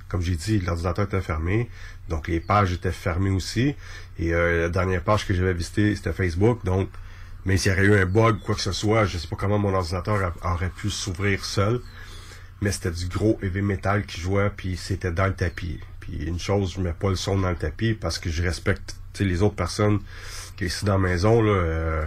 comme 0.09 0.21
j'ai 0.21 0.37
dit, 0.37 0.61
l'ordinateur 0.61 1.07
était 1.07 1.23
fermé. 1.23 1.71
Donc 2.11 2.29
les 2.29 2.39
pages 2.39 2.73
étaient 2.75 2.93
fermées 2.93 3.31
aussi. 3.31 3.75
Et 4.19 4.35
euh, 4.35 4.61
la 4.63 4.69
dernière 4.69 5.03
page 5.03 5.27
que 5.27 5.33
j'avais 5.33 5.55
visitée, 5.55 5.97
c'était 5.97 6.13
Facebook. 6.13 6.63
Donc, 6.67 6.91
mais 7.47 7.57
s'il 7.57 7.73
y 7.73 7.75
aurait 7.75 7.87
eu 7.87 7.95
un 7.95 8.05
bug 8.05 8.37
ou 8.37 8.41
quoi 8.41 8.55
que 8.55 8.61
ce 8.61 8.73
soit, 8.73 9.07
je 9.07 9.17
sais 9.17 9.27
pas 9.27 9.37
comment 9.37 9.59
mon 9.59 9.73
ordinateur 9.73 10.35
aurait 10.45 10.69
pu 10.69 10.91
s'ouvrir 10.91 11.47
seul. 11.47 11.81
Mais 12.61 12.73
c'était 12.73 12.91
du 12.91 13.07
gros 13.07 13.39
heavy 13.43 13.63
metal 13.63 14.05
qui 14.05 14.21
jouait, 14.21 14.51
puis 14.51 14.77
c'était 14.77 15.13
dans 15.13 15.27
le 15.27 15.35
tapis. 15.35 15.79
Puis 16.01 16.25
une 16.25 16.39
chose, 16.39 16.75
je 16.75 16.81
mets 16.81 16.93
pas 16.93 17.11
le 17.11 17.17
son 17.17 17.39
dans 17.39 17.51
le 17.51 17.57
tapis 17.57 17.95
parce 17.95 18.19
que 18.19 18.31
je 18.31 18.43
respecte 18.43 18.97
les 19.25 19.43
autres 19.43 19.55
personnes 19.55 20.01
qui 20.57 20.69
sont 20.69 20.87
dans 20.87 20.99
la 20.99 21.09
maison. 21.09 21.41
Là, 21.43 21.51
euh, 21.51 22.07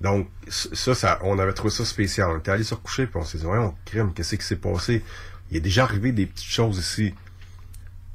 donc, 0.00 0.28
ça, 0.48 0.94
ça, 0.94 1.18
on 1.22 1.38
avait 1.38 1.52
trouvé 1.52 1.70
ça 1.70 1.84
spécial. 1.84 2.30
On 2.30 2.38
était 2.38 2.50
allé 2.50 2.64
se 2.64 2.74
recoucher, 2.74 3.06
puis 3.06 3.16
on 3.16 3.24
s'est 3.24 3.38
dit, 3.38 3.46
ouais, 3.46 3.58
on 3.58 3.74
crime, 3.84 4.12
qu'est-ce 4.12 4.36
qui 4.36 4.44
s'est 4.44 4.56
passé? 4.56 5.02
Il 5.50 5.56
est 5.56 5.60
déjà 5.60 5.84
arrivé 5.84 6.12
des 6.12 6.26
petites 6.26 6.50
choses 6.50 6.78
ici, 6.78 7.14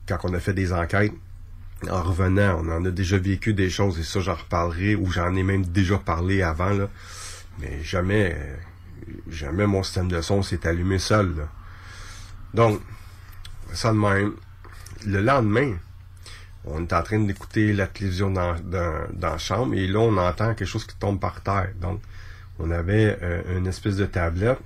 quand 0.07 0.17
on 0.23 0.33
a 0.33 0.39
fait 0.39 0.53
des 0.53 0.73
enquêtes. 0.73 1.13
En 1.89 2.03
revenant, 2.03 2.61
on 2.61 2.69
en 2.69 2.83
a 2.83 2.91
déjà 2.91 3.17
vécu 3.17 3.53
des 3.53 3.69
choses, 3.69 3.97
et 3.99 4.03
ça, 4.03 4.19
j'en 4.19 4.35
reparlerai, 4.35 4.95
ou 4.95 5.09
j'en 5.09 5.33
ai 5.35 5.43
même 5.43 5.65
déjà 5.65 5.97
parlé 5.97 6.41
avant, 6.41 6.71
là. 6.71 6.89
Mais 7.59 7.81
jamais, 7.83 8.35
euh, 8.37 8.55
jamais 9.29 9.67
mon 9.67 9.83
système 9.83 10.07
de 10.07 10.21
son 10.21 10.41
s'est 10.41 10.67
allumé 10.67 10.99
seul. 10.99 11.47
Donc, 12.53 12.81
ça 13.73 13.91
de 13.91 13.97
même. 13.97 14.33
Le 15.05 15.21
lendemain, 15.21 15.77
on 16.65 16.81
est 16.81 16.93
en 16.93 17.03
train 17.03 17.19
d'écouter 17.19 17.73
la 17.73 17.87
télévision 17.87 18.31
dans, 18.31 18.55
dans, 18.59 19.07
dans 19.13 19.31
la 19.31 19.37
chambre 19.37 19.73
et 19.75 19.87
là, 19.87 19.99
on 19.99 20.17
entend 20.17 20.53
quelque 20.53 20.67
chose 20.67 20.85
qui 20.85 20.95
tombe 20.95 21.19
par 21.19 21.41
terre. 21.41 21.69
Donc, 21.79 22.01
on 22.59 22.71
avait 22.71 23.17
euh, 23.21 23.57
une 23.57 23.67
espèce 23.67 23.95
de 23.95 24.05
tablette 24.05 24.59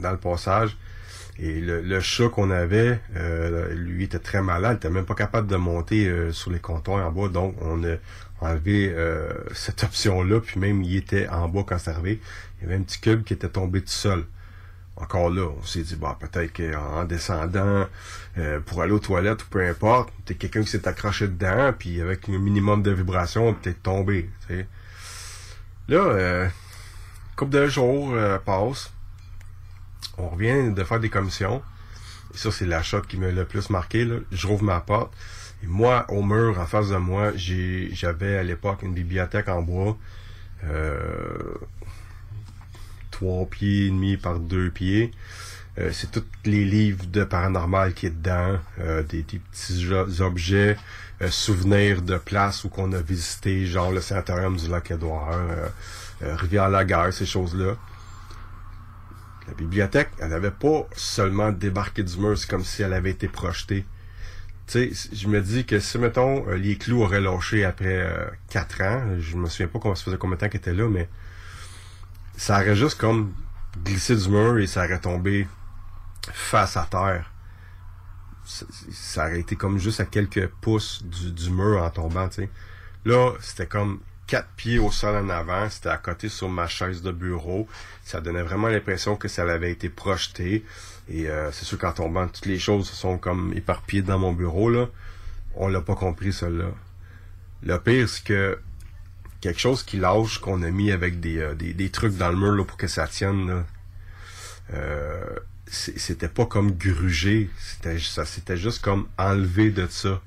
dans 0.00 0.10
le 0.10 0.18
passage 0.18 0.76
et 1.38 1.60
le, 1.60 2.00
chat 2.00 2.28
qu'on 2.28 2.50
avait, 2.50 3.00
euh, 3.16 3.72
lui 3.74 4.04
était 4.04 4.18
très 4.18 4.42
malade, 4.42 4.72
il 4.74 4.76
était 4.86 4.90
même 4.90 5.06
pas 5.06 5.14
capable 5.14 5.46
de 5.48 5.56
monter 5.56 6.06
euh, 6.06 6.30
sur 6.30 6.50
les 6.50 6.58
comptoirs 6.58 7.06
en 7.06 7.10
bas. 7.10 7.28
Donc, 7.28 7.56
on 7.62 7.82
a 7.84 7.96
enlevé 8.40 8.94
cette 9.54 9.84
option-là, 9.84 10.40
puis 10.40 10.58
même 10.58 10.82
il 10.82 10.96
était 10.96 11.28
en 11.28 11.48
bas 11.48 11.64
arrivé. 11.86 12.20
Il 12.62 12.68
y 12.68 12.72
avait 12.72 12.80
un 12.80 12.82
petit 12.82 13.00
cube 13.00 13.24
qui 13.24 13.34
était 13.34 13.48
tombé 13.48 13.80
tout 13.80 13.88
seul 13.88 14.24
encore 14.96 15.30
là, 15.30 15.48
on 15.58 15.62
s'est 15.62 15.82
dit, 15.82 15.96
bah, 15.96 16.16
peut-être 16.18 16.52
qu'en 16.52 17.04
descendant 17.04 17.86
euh, 18.38 18.60
pour 18.60 18.82
aller 18.82 18.92
aux 18.92 18.98
toilettes 18.98 19.42
ou 19.42 19.46
peu 19.48 19.66
importe, 19.66 20.10
peut-être 20.24 20.38
quelqu'un 20.38 20.62
qui 20.62 20.68
s'est 20.68 20.86
accroché 20.86 21.28
dedans, 21.28 21.72
puis 21.76 22.00
avec 22.00 22.28
un 22.28 22.38
minimum 22.38 22.82
de 22.82 22.90
vibration, 22.90 23.48
on 23.48 23.54
peut 23.54 23.60
peut-être 23.62 23.82
tombé. 23.82 24.30
Là, 25.88 25.98
euh, 25.98 26.48
couple 27.36 27.52
de 27.52 27.66
jours 27.66 28.12
euh, 28.14 28.38
passe, 28.38 28.92
on 30.18 30.28
revient 30.28 30.72
de 30.72 30.84
faire 30.84 31.00
des 31.00 31.10
commissions, 31.10 31.62
et 32.34 32.36
ça, 32.36 32.50
c'est 32.50 32.66
la 32.66 32.82
qui 32.82 33.16
m'a 33.16 33.30
le 33.30 33.44
plus 33.44 33.70
marqué. 33.70 34.04
Là. 34.04 34.16
Je 34.30 34.46
rouvre 34.46 34.62
ma 34.62 34.80
porte, 34.80 35.12
et 35.62 35.66
moi, 35.66 36.04
au 36.10 36.22
mur, 36.22 36.58
en 36.58 36.66
face 36.66 36.90
de 36.90 36.96
moi, 36.96 37.32
j'avais 37.34 38.36
à 38.36 38.42
l'époque 38.42 38.82
une 38.82 38.94
bibliothèque 38.94 39.48
en 39.48 39.62
bois. 39.62 39.96
Euh, 40.64 41.54
trois 43.22 43.46
pieds 43.46 43.86
et 43.86 43.90
demi 43.90 44.16
par 44.16 44.40
deux 44.40 44.70
pieds. 44.70 45.12
Euh, 45.78 45.90
c'est 45.92 46.10
tous 46.10 46.24
les 46.44 46.64
livres 46.64 47.06
de 47.06 47.22
paranormal 47.22 47.94
qui 47.94 48.06
est 48.06 48.10
dedans, 48.10 48.58
euh, 48.80 49.02
des, 49.04 49.22
petits 49.22 50.20
objets, 50.20 50.76
euh, 51.22 51.30
souvenirs 51.30 52.02
de 52.02 52.16
places 52.16 52.64
où 52.64 52.68
qu'on 52.68 52.92
a 52.92 53.00
visité, 53.00 53.64
genre 53.64 53.92
le 53.92 54.00
sanatorium 54.00 54.56
du 54.56 54.68
lac 54.68 54.90
Édouard, 54.90 55.38
Rivière-la-Guerre, 56.20 57.12
ces 57.12 57.26
choses-là. 57.26 57.76
La 59.48 59.54
bibliothèque, 59.54 60.10
elle 60.18 60.30
n'avait 60.30 60.50
pas 60.50 60.88
seulement 60.94 61.52
débarqué 61.52 62.02
du 62.02 62.16
mur, 62.18 62.36
c'est 62.36 62.50
comme 62.50 62.64
si 62.64 62.82
elle 62.82 62.92
avait 62.92 63.10
été 63.10 63.28
projetée. 63.28 63.84
Tu 64.66 64.94
sais, 64.94 65.08
je 65.12 65.28
me 65.28 65.40
dis 65.40 65.64
que 65.64 65.80
si, 65.80 65.98
mettons, 65.98 66.44
les 66.50 66.76
clous 66.76 67.02
auraient 67.02 67.20
lâché 67.20 67.64
après 67.64 68.02
euh, 68.02 68.26
quatre 68.48 68.80
ans, 68.82 69.02
je 69.18 69.36
me 69.36 69.48
souviens 69.48 69.68
pas 69.68 69.78
comment 69.78 69.94
ça 69.94 70.04
faisait 70.04 70.16
combien 70.16 70.36
de 70.36 70.40
temps 70.40 70.48
qu'elle 70.48 70.60
était 70.60 70.74
là, 70.74 70.88
mais 70.88 71.08
ça 72.42 72.60
aurait 72.60 72.74
juste 72.74 72.98
comme 72.98 73.32
glissé 73.84 74.16
du 74.16 74.28
mur 74.28 74.58
et 74.58 74.66
ça 74.66 74.84
aurait 74.84 74.98
tombé 74.98 75.46
face 76.32 76.76
à 76.76 76.88
terre. 76.90 77.30
Ça, 78.44 79.26
aurait 79.28 79.38
été 79.38 79.54
comme 79.54 79.78
juste 79.78 80.00
à 80.00 80.06
quelques 80.06 80.48
pouces 80.48 81.04
du, 81.04 81.50
mur 81.50 81.80
en 81.80 81.90
tombant, 81.90 82.28
tu. 82.28 82.48
Là, 83.04 83.30
c'était 83.38 83.68
comme 83.68 84.00
quatre 84.26 84.48
pieds 84.56 84.80
au 84.80 84.90
sol 84.90 85.24
en 85.24 85.28
avant, 85.28 85.70
c'était 85.70 85.90
à 85.90 85.98
côté 85.98 86.28
sur 86.28 86.48
ma 86.48 86.66
chaise 86.66 87.00
de 87.00 87.12
bureau. 87.12 87.68
Ça 88.02 88.20
donnait 88.20 88.42
vraiment 88.42 88.66
l'impression 88.66 89.14
que 89.14 89.28
ça 89.28 89.42
avait 89.42 89.70
été 89.70 89.88
projeté. 89.88 90.64
Et 91.08 91.30
euh, 91.30 91.52
c'est 91.52 91.64
sûr 91.64 91.78
qu'en 91.78 91.92
tombant, 91.92 92.26
toutes 92.26 92.46
les 92.46 92.58
choses 92.58 92.88
se 92.90 92.96
sont 92.96 93.18
comme 93.18 93.52
éparpillées 93.54 94.02
dans 94.02 94.18
mon 94.18 94.32
bureau, 94.32 94.68
là. 94.68 94.88
On 95.54 95.68
l'a 95.68 95.80
pas 95.80 95.94
compris, 95.94 96.32
cela. 96.32 96.72
Le 97.62 97.78
pire, 97.78 98.08
c'est 98.08 98.24
que 98.24 98.58
quelque 99.42 99.60
chose 99.60 99.82
qui 99.82 99.98
lâche, 99.98 100.38
qu'on 100.38 100.62
a 100.62 100.70
mis 100.70 100.90
avec 100.90 101.20
des, 101.20 101.38
euh, 101.38 101.54
des, 101.54 101.74
des 101.74 101.90
trucs 101.90 102.16
dans 102.16 102.30
le 102.30 102.36
mur 102.36 102.52
là, 102.52 102.64
pour 102.64 102.78
que 102.78 102.86
ça 102.86 103.06
tienne, 103.06 103.64
euh, 104.72 105.36
c'était 105.66 106.28
pas 106.28 106.46
comme 106.46 106.72
grugé. 106.72 107.50
C'était, 107.58 107.98
ça 107.98 108.24
c'était 108.24 108.56
juste 108.56 108.82
comme 108.82 109.08
enlevé 109.18 109.70
de 109.70 109.86
ça. 109.88 110.22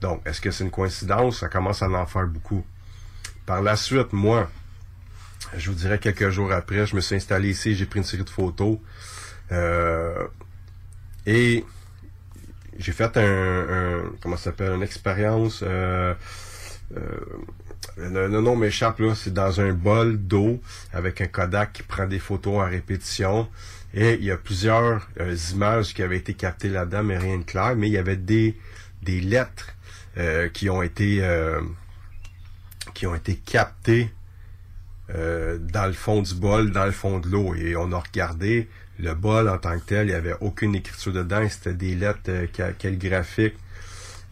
Donc, 0.00 0.22
est-ce 0.26 0.40
que 0.40 0.50
c'est 0.50 0.64
une 0.64 0.70
coïncidence? 0.70 1.40
Ça 1.40 1.48
commence 1.48 1.82
à 1.82 1.88
en 1.88 2.06
faire 2.06 2.26
beaucoup. 2.26 2.64
Par 3.46 3.62
la 3.62 3.74
suite, 3.76 4.12
moi, 4.12 4.50
je 5.56 5.70
vous 5.70 5.76
dirais 5.76 5.98
quelques 5.98 6.30
jours 6.30 6.52
après, 6.52 6.86
je 6.86 6.94
me 6.96 7.00
suis 7.00 7.16
installé 7.16 7.50
ici, 7.50 7.74
j'ai 7.74 7.86
pris 7.86 7.98
une 7.98 8.04
série 8.04 8.24
de 8.24 8.30
photos. 8.30 8.78
Euh, 9.52 10.26
et 11.26 11.64
j'ai 12.78 12.92
fait 12.92 13.16
un, 13.16 14.02
comment 14.20 14.36
s'appelle, 14.36 14.72
une 14.72 14.82
expérience. 14.82 15.62
Euh, 15.62 16.14
le, 18.08 18.28
le 18.28 18.40
nom 18.40 18.56
m'échappe 18.56 18.98
là, 19.00 19.14
c'est 19.14 19.32
dans 19.34 19.60
un 19.60 19.72
bol 19.72 20.16
d'eau 20.16 20.60
avec 20.92 21.20
un 21.20 21.26
Kodak 21.26 21.72
qui 21.74 21.82
prend 21.82 22.06
des 22.06 22.18
photos 22.18 22.60
à 22.62 22.66
répétition. 22.66 23.48
Et 23.92 24.14
il 24.14 24.24
y 24.24 24.30
a 24.30 24.36
plusieurs 24.36 25.08
euh, 25.18 25.36
images 25.52 25.94
qui 25.94 26.02
avaient 26.02 26.16
été 26.18 26.34
captées 26.34 26.68
là-dedans, 26.68 27.02
mais 27.02 27.18
rien 27.18 27.38
de 27.38 27.44
clair. 27.44 27.74
Mais 27.76 27.88
il 27.88 27.92
y 27.92 27.98
avait 27.98 28.16
des, 28.16 28.56
des 29.02 29.20
lettres 29.20 29.74
euh, 30.16 30.48
qui 30.48 30.70
ont 30.70 30.82
été 30.82 31.18
euh, 31.22 31.60
qui 32.94 33.06
ont 33.06 33.14
été 33.14 33.34
captées 33.36 34.10
euh, 35.14 35.58
dans 35.58 35.86
le 35.86 35.92
fond 35.92 36.22
du 36.22 36.34
bol, 36.34 36.70
dans 36.70 36.84
le 36.86 36.92
fond 36.92 37.18
de 37.18 37.28
l'eau. 37.28 37.54
Et 37.54 37.76
on 37.76 37.90
a 37.92 37.98
regardé 37.98 38.68
le 38.98 39.14
bol 39.14 39.48
en 39.48 39.58
tant 39.58 39.78
que 39.78 39.84
tel, 39.84 40.06
il 40.06 40.10
n'y 40.10 40.14
avait 40.14 40.36
aucune 40.40 40.74
écriture 40.74 41.12
dedans, 41.12 41.46
c'était 41.48 41.72
des 41.74 41.94
lettres 41.94 42.20
euh, 42.28 42.46
ca- 42.54 42.72
calligraphiques. 42.72 43.56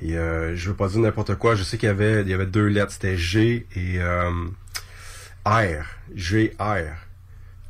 Et 0.01 0.17
euh, 0.17 0.55
je 0.55 0.71
veux 0.71 0.77
pas 0.77 0.89
dire 0.89 1.01
n'importe 1.01 1.35
quoi, 1.35 1.55
je 1.57 1.63
sais 1.65 1.77
qu'il 1.77 1.89
y 1.89 1.91
avait, 1.91 2.23
il 2.23 2.29
y 2.29 2.35
avait 2.35 2.47
deux 2.47 2.67
lettres, 2.67 2.93
c'était 2.93 3.17
G 3.17 3.67
et 3.75 4.01
euh, 4.01 4.31
R. 5.45 5.85
G, 6.15 6.55
R. 6.61 6.95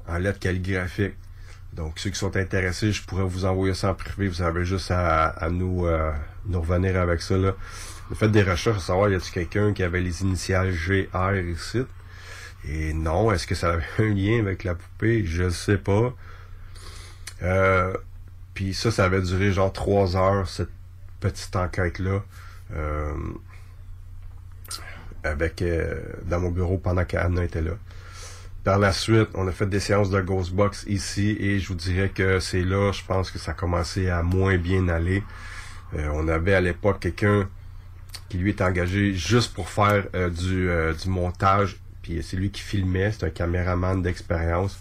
En 0.06 0.18
lettres 0.18 0.38
calligraphiques. 0.38 1.16
Donc 1.72 1.98
ceux 1.98 2.10
qui 2.10 2.18
sont 2.18 2.36
intéressés, 2.36 2.92
je 2.92 3.02
pourrais 3.02 3.24
vous 3.24 3.44
envoyer 3.44 3.74
ça 3.74 3.90
en 3.90 3.94
privé, 3.94 4.28
vous 4.28 4.42
avez 4.42 4.64
juste 4.64 4.90
à, 4.90 5.28
à 5.28 5.48
nous, 5.48 5.86
euh, 5.86 6.12
nous 6.46 6.60
revenir 6.60 7.00
avec 7.00 7.22
ça. 7.22 7.36
Là. 7.36 7.54
Faites 8.14 8.32
des 8.32 8.42
recherches 8.42 8.78
à 8.78 8.80
savoir, 8.80 9.10
y 9.10 9.14
a-t-il 9.14 9.32
quelqu'un 9.32 9.72
qui 9.72 9.82
avait 9.82 10.00
les 10.00 10.22
initiales 10.22 10.72
G, 10.72 11.08
R 11.14 11.36
ici? 11.36 11.84
Et 12.68 12.92
non, 12.92 13.30
est-ce 13.32 13.46
que 13.46 13.54
ça 13.54 13.74
avait 13.74 13.84
un 13.98 14.14
lien 14.14 14.40
avec 14.40 14.64
la 14.64 14.74
poupée? 14.74 15.24
Je 15.24 15.48
sais 15.50 15.78
pas. 15.78 16.14
Euh, 17.42 17.94
puis 18.54 18.74
ça, 18.74 18.90
ça 18.90 19.04
avait 19.04 19.22
duré 19.22 19.52
genre 19.52 19.72
trois 19.72 20.16
heures, 20.16 20.48
cette 20.48 20.70
petite 21.20 21.54
enquête-là. 21.56 22.22
euh, 22.74 23.14
avec 25.24 25.62
euh, 25.62 26.00
dans 26.26 26.40
mon 26.40 26.50
bureau 26.50 26.78
pendant 26.78 27.04
qu'Anna 27.04 27.44
était 27.44 27.62
là. 27.62 27.72
Par 28.64 28.78
la 28.78 28.92
suite, 28.92 29.28
on 29.34 29.46
a 29.48 29.52
fait 29.52 29.66
des 29.66 29.80
séances 29.80 30.10
de 30.10 30.20
Ghostbox 30.20 30.84
ici 30.88 31.36
et 31.40 31.58
je 31.58 31.68
vous 31.68 31.74
dirais 31.74 32.10
que 32.10 32.40
c'est 32.40 32.62
là, 32.62 32.92
je 32.92 33.02
pense 33.04 33.30
que 33.30 33.38
ça 33.38 33.52
a 33.52 33.54
commencé 33.54 34.08
à 34.10 34.22
moins 34.22 34.58
bien 34.58 34.88
aller. 34.88 35.22
Euh, 35.94 36.08
on 36.12 36.28
avait 36.28 36.54
à 36.54 36.60
l'époque 36.60 37.00
quelqu'un 37.00 37.48
qui 38.28 38.38
lui 38.38 38.50
était 38.50 38.64
engagé 38.64 39.14
juste 39.14 39.54
pour 39.54 39.70
faire 39.70 40.06
euh, 40.14 40.28
du, 40.28 40.68
euh, 40.68 40.92
du 40.92 41.08
montage. 41.08 41.78
Puis 42.02 42.22
c'est 42.22 42.36
lui 42.36 42.50
qui 42.50 42.60
filmait, 42.60 43.12
c'est 43.12 43.24
un 43.24 43.30
caméraman 43.30 44.02
d'expérience. 44.02 44.78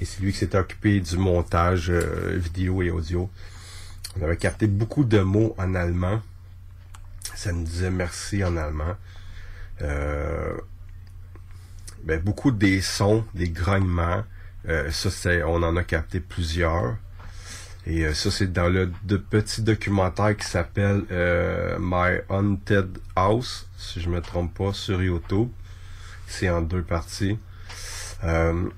Et 0.00 0.04
c'est 0.04 0.20
lui 0.20 0.32
qui 0.32 0.38
s'était 0.38 0.58
occupé 0.58 1.00
du 1.00 1.16
montage 1.16 1.90
vidéo 1.90 2.82
et 2.82 2.90
audio. 2.90 3.28
On 4.18 4.24
avait 4.24 4.36
capté 4.36 4.66
beaucoup 4.66 5.04
de 5.04 5.20
mots 5.20 5.54
en 5.58 5.74
allemand. 5.74 6.20
Ça 7.34 7.52
nous 7.52 7.64
disait 7.64 7.90
merci 7.90 8.42
en 8.42 8.56
allemand. 8.56 8.96
Euh, 9.82 10.56
ben, 12.02 12.20
beaucoup 12.20 12.50
des 12.50 12.80
sons, 12.80 13.24
des 13.34 13.48
grognements. 13.48 14.24
Euh, 14.68 14.90
ça, 14.90 15.10
c'est, 15.10 15.42
on 15.44 15.62
en 15.62 15.76
a 15.76 15.84
capté 15.84 16.20
plusieurs. 16.20 16.96
Et 17.86 18.04
euh, 18.04 18.12
ça, 18.12 18.30
c'est 18.30 18.52
dans 18.52 18.68
le 18.68 18.90
petit 19.30 19.62
documentaire 19.62 20.36
qui 20.36 20.46
s'appelle 20.46 21.04
euh, 21.10 21.78
My 21.80 22.18
Haunted 22.28 22.98
House, 23.14 23.68
si 23.76 24.00
je 24.00 24.10
me 24.10 24.20
trompe 24.20 24.52
pas, 24.52 24.72
sur 24.72 25.00
YouTube. 25.00 25.48
C'est 26.26 26.50
en 26.50 26.60
deux 26.60 26.82
parties. 26.82 27.38
Euh, 28.24 28.68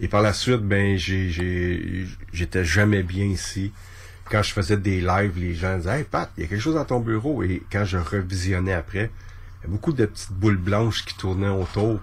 et 0.00 0.08
par 0.08 0.22
la 0.22 0.32
suite, 0.32 0.60
ben, 0.60 0.98
j'ai, 0.98 1.30
j'étais 2.32 2.64
jamais 2.64 3.02
bien 3.02 3.24
ici. 3.24 3.72
Quand 4.30 4.42
je 4.42 4.52
faisais 4.52 4.76
des 4.76 5.00
lives, 5.00 5.38
les 5.38 5.54
gens 5.54 5.76
disaient, 5.76 6.00
Hey 6.00 6.04
Pat, 6.04 6.30
il 6.36 6.42
y 6.42 6.46
a 6.46 6.48
quelque 6.48 6.60
chose 6.60 6.74
dans 6.74 6.84
ton 6.84 7.00
bureau. 7.00 7.42
Et 7.42 7.62
quand 7.70 7.84
je 7.84 7.98
revisionnais 7.98 8.72
après, 8.72 9.10
il 9.60 9.64
y 9.64 9.66
a 9.66 9.70
beaucoup 9.70 9.92
de 9.92 10.04
petites 10.04 10.32
boules 10.32 10.56
blanches 10.56 11.04
qui 11.04 11.16
tournaient 11.16 11.48
autour 11.48 12.00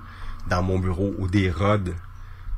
dans 0.47 0.63
mon 0.63 0.79
bureau 0.79 1.13
ou 1.17 1.27
des 1.27 1.51
rods. 1.51 1.93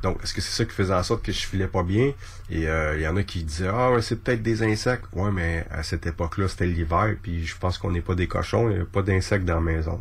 Donc, 0.03 0.19
est-ce 0.23 0.35
que 0.35 0.41
c'est 0.41 0.55
ça 0.55 0.65
qui 0.65 0.71
faisait 0.71 0.93
en 0.93 1.01
sorte 1.01 1.23
que 1.23 1.31
je 1.31 1.45
filais 1.45 1.67
pas 1.67 1.81
bien? 1.81 2.13
Et 2.51 2.67
euh, 2.67 2.95
il 2.95 3.01
y 3.01 3.07
en 3.07 3.17
a 3.17 3.23
qui 3.23 3.43
disaient 3.43 3.71
Ah 3.73 3.89
c'est 4.01 4.21
peut-être 4.21 4.43
des 4.43 4.61
insectes. 4.61 5.05
Ouais, 5.13 5.31
mais 5.31 5.65
à 5.71 5.81
cette 5.81 6.05
époque-là, 6.05 6.47
c'était 6.47 6.67
l'hiver, 6.67 7.15
puis 7.21 7.43
je 7.43 7.57
pense 7.57 7.79
qu'on 7.79 7.91
n'est 7.91 8.01
pas 8.01 8.13
des 8.13 8.27
cochons, 8.27 8.69
il 8.69 8.75
n'y 8.75 8.81
a 8.81 8.85
pas 8.85 9.01
d'insectes 9.01 9.45
dans 9.45 9.55
la 9.55 9.61
maison. 9.61 9.99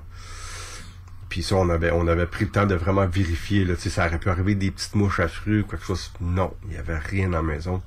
Puis 1.31 1.43
ça, 1.43 1.57
on 1.57 1.71
avait, 1.71 1.89
avait 1.89 2.27
pris 2.27 2.45
le 2.45 2.51
temps 2.51 2.67
de 2.67 2.75
vraiment 2.75 3.07
vérifier. 3.07 3.67
Ça 3.77 4.07
aurait 4.07 4.19
pu 4.19 4.29
arriver 4.29 4.55
des 4.55 4.71
petites 4.71 4.95
mouches 4.95 5.21
à 5.21 5.29
fruits 5.29 5.61
ou 5.61 5.65
quelque 5.65 5.85
chose. 5.85 6.12
Non, 6.21 6.55
il 6.65 6.71
n'y 6.71 6.77
avait 6.77 6.99
rien 6.99 7.31
dans 7.31 7.39
la 7.39 7.43
maison. 7.43 7.83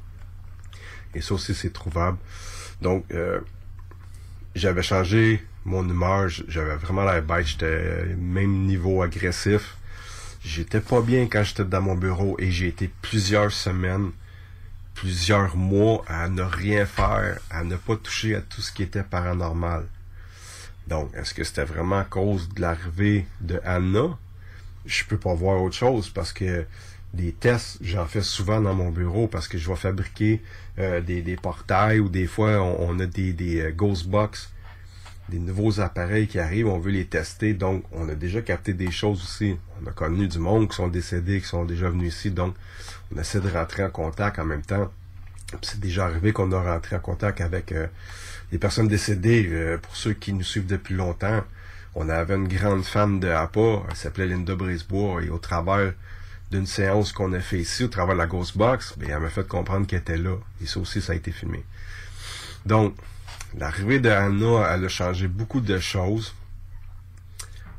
Et 1.18 1.22
ça 1.22 1.34
aussi, 1.34 1.55
c'est 1.55 1.74
trouvable. 1.74 2.18
Donc, 2.82 3.05
euh, 3.11 3.39
j'avais 4.53 4.84
changé 4.84 5.43
mon 5.65 5.88
humeur. 5.88 6.30
J'avais 6.47 6.76
vraiment 6.76 7.03
l'air 7.03 7.24
bête. 7.24 7.47
J'étais 7.47 8.05
même 8.18 8.65
niveau 8.65 9.01
agressif. 9.01 9.76
J'étais 10.43 10.80
pas 10.80 11.01
bien 11.01 11.26
quand 11.26 11.43
j'étais 11.43 11.65
dans 11.65 11.82
mon 11.82 11.95
bureau 11.95 12.38
et 12.39 12.51
j'ai 12.51 12.68
été 12.68 12.91
plusieurs 13.01 13.51
semaines, 13.51 14.11
plusieurs 14.93 15.57
mois 15.57 16.05
à 16.07 16.30
ne 16.30 16.43
rien 16.43 16.86
faire, 16.86 17.39
à 17.49 17.63
ne 17.63 17.76
pas 17.76 17.95
toucher 17.95 18.36
à 18.36 18.41
tout 18.41 18.61
ce 18.61 18.72
qui 18.72 18.84
était 18.84 19.03
paranormal. 19.03 19.88
Donc, 20.86 21.13
est-ce 21.15 21.34
que 21.34 21.43
c'était 21.43 21.65
vraiment 21.65 21.99
à 21.99 22.03
cause 22.05 22.47
de 22.49 22.61
l'arrivée 22.61 23.26
de 23.41 23.59
Anna? 23.65 24.18
Je 24.86 25.03
peux 25.03 25.18
pas 25.18 25.34
voir 25.34 25.61
autre 25.61 25.76
chose 25.76 26.09
parce 26.09 26.32
que 26.32 26.65
des 27.13 27.34
tests, 27.34 27.80
j'en 27.82 28.05
fais 28.05 28.22
souvent 28.22 28.61
dans 28.61 28.74
mon 28.76 28.91
bureau 28.91 29.28
parce 29.28 29.47
que 29.47 29.57
je 29.57 29.68
vais 29.68 29.76
fabriquer 29.76 30.41
euh, 30.80 31.02
des, 31.02 31.36
portails 31.42 32.00
ou 32.00 32.08
des 32.08 32.28
fois 32.28 32.62
on, 32.62 33.00
a 33.00 33.06
des, 33.08 33.34
des 33.34 33.62
euh, 33.62 33.72
ghost 33.72 34.08
box, 34.08 34.52
des 35.28 35.40
nouveaux 35.40 35.80
appareils 35.80 36.28
qui 36.28 36.38
arrivent, 36.38 36.68
on 36.68 36.78
veut 36.78 36.92
les 36.92 37.06
tester, 37.06 37.56
donc 37.56 37.84
on 37.92 38.08
a 38.10 38.14
déjà 38.14 38.42
capté 38.44 38.74
des 38.74 38.92
choses 38.92 39.24
aussi. 39.24 39.58
On 39.82 39.88
a 39.88 39.92
connu 39.92 40.28
du 40.28 40.38
monde 40.38 40.70
qui 40.70 40.76
sont 40.76 40.88
décédés, 40.88 41.42
qui 41.42 41.48
sont 41.48 41.66
déjà 41.66 41.90
venus 41.90 42.16
ici, 42.16 42.30
donc 42.30 42.56
on 43.12 43.20
essaie 43.20 43.40
de 43.40 43.50
rentrer 43.50 43.84
en 43.84 43.90
contact 43.90 44.38
en 44.38 44.46
même 44.46 44.62
temps. 44.62 44.92
C'est 45.64 45.80
déjà 45.80 46.06
arrivé 46.06 46.32
qu'on 46.32 46.52
a 46.52 46.62
rentré 46.62 46.96
en 46.96 47.00
contact 47.00 47.42
avec 47.42 47.72
euh, 47.72 47.88
des 48.52 48.60
personnes 48.60 48.88
décédées. 48.88 49.78
pour 49.82 49.96
ceux 49.96 50.14
qui 50.14 50.32
nous 50.32 50.44
suivent 50.44 50.68
depuis 50.68 50.94
longtemps, 50.94 51.44
on 51.96 52.08
avait 52.10 52.36
une 52.36 52.48
grande 52.48 52.84
fan 52.84 53.20
de 53.20 53.30
APA, 53.30 53.82
elle 53.90 53.96
s'appelait 53.96 54.28
Linda 54.28 54.56
Brisebois, 54.56 55.24
et 55.24 55.30
au 55.30 55.40
travers 55.40 55.94
d'une 56.52 56.66
séance 56.66 57.12
qu'on 57.12 57.34
a 57.34 57.39
fait 57.39 57.60
ici, 57.60 57.84
au 57.84 57.88
travers 57.88 58.16
de 58.16 58.20
la 58.20 58.28
Ghost 58.28 58.58
Box, 58.58 58.93
ben, 58.98 59.10
elle 59.10 59.20
m'a 59.20 59.30
fait 59.30 59.48
comprendre 59.48 59.86
qu'elle 59.86 60.00
était 60.00 60.18
là. 60.18 60.36
Et 60.62 60.66
ça 60.66 60.80
aussi, 60.80 61.02
ça 61.02 61.14
a 61.14 61.16
été 61.16 61.32
filmé. 61.32 61.64
Donc, 62.66 62.95
l'arrivée 63.58 64.00
de 64.00 64.10
Anna, 64.10 64.68
elle 64.74 64.86
a 64.86 64.88
changé 64.88 65.28
beaucoup 65.28 65.62
de 65.62 65.80
choses. 65.80 66.34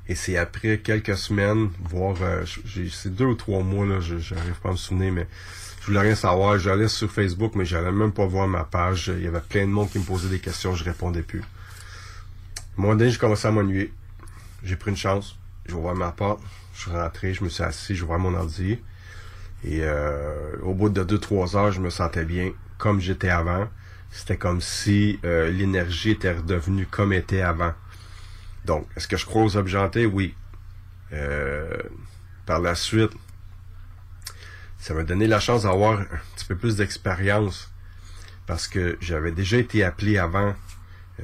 Et 0.08 0.14
c'est 0.14 0.38
après 0.38 0.78
quelques 0.78 1.16
semaines, 1.16 1.70
voire 1.80 2.16
euh, 2.22 2.44
c'est 2.90 3.14
deux 3.14 3.26
ou 3.26 3.34
trois 3.34 3.62
mois, 3.62 3.84
là, 3.84 4.00
je 4.00 4.18
j'arrive 4.18 4.58
pas 4.62 4.70
à 4.70 4.72
me 4.72 4.76
souvenir, 4.76 5.12
mais 5.12 5.26
je 5.80 5.86
voulais 5.86 6.00
rien 6.00 6.14
savoir. 6.14 6.58
J'allais 6.58 6.88
sur 6.88 7.10
Facebook, 7.10 7.54
mais 7.54 7.66
j'allais 7.66 7.92
même 7.92 8.12
pas 8.12 8.26
voir 8.26 8.48
ma 8.48 8.64
page. 8.64 9.12
Il 9.14 9.22
y 9.22 9.26
avait 9.26 9.40
plein 9.40 9.66
de 9.66 9.70
monde 9.70 9.90
qui 9.90 9.98
me 9.98 10.04
posait 10.04 10.28
des 10.28 10.38
questions, 10.38 10.74
je 10.74 10.84
répondais 10.84 11.22
plus. 11.22 11.42
Moi, 12.76 12.96
j'ai 12.98 13.18
commencé 13.18 13.46
à 13.46 13.50
m'ennuyer. 13.50 13.92
J'ai 14.62 14.76
pris 14.76 14.90
une 14.90 14.96
chance. 14.96 15.36
J'ai 15.66 15.74
ouvert 15.74 15.94
ma 15.94 16.12
porte. 16.12 16.40
Je 16.78 16.84
suis 16.84 16.92
rentré, 16.92 17.34
je 17.34 17.42
me 17.42 17.48
suis 17.48 17.64
assis, 17.64 17.96
j'ai 17.96 18.04
ouvert 18.04 18.20
mon 18.20 18.34
ordi. 18.34 18.78
Et 19.64 19.80
euh, 19.82 20.52
au 20.62 20.74
bout 20.74 20.90
de 20.90 21.02
2-3 21.02 21.56
heures, 21.56 21.72
je 21.72 21.80
me 21.80 21.90
sentais 21.90 22.24
bien 22.24 22.52
comme 22.78 23.00
j'étais 23.00 23.30
avant. 23.30 23.66
C'était 24.12 24.36
comme 24.36 24.60
si 24.60 25.18
euh, 25.24 25.50
l'énergie 25.50 26.12
était 26.12 26.30
redevenue 26.30 26.86
comme 26.86 27.12
était 27.12 27.40
avant. 27.40 27.72
Donc, 28.64 28.86
est-ce 28.96 29.08
que 29.08 29.16
je 29.16 29.26
crois 29.26 29.42
aux 29.42 29.56
objets 29.56 29.76
hantés? 29.76 30.06
Oui. 30.06 30.36
Euh, 31.12 31.76
par 32.46 32.60
la 32.60 32.76
suite, 32.76 33.10
ça 34.78 34.94
m'a 34.94 35.02
donné 35.02 35.26
la 35.26 35.40
chance 35.40 35.64
d'avoir 35.64 35.98
un 35.98 36.06
petit 36.36 36.44
peu 36.44 36.54
plus 36.54 36.76
d'expérience 36.76 37.72
parce 38.46 38.68
que 38.68 38.96
j'avais 39.00 39.32
déjà 39.32 39.56
été 39.56 39.82
appelé 39.82 40.16
avant 40.16 40.54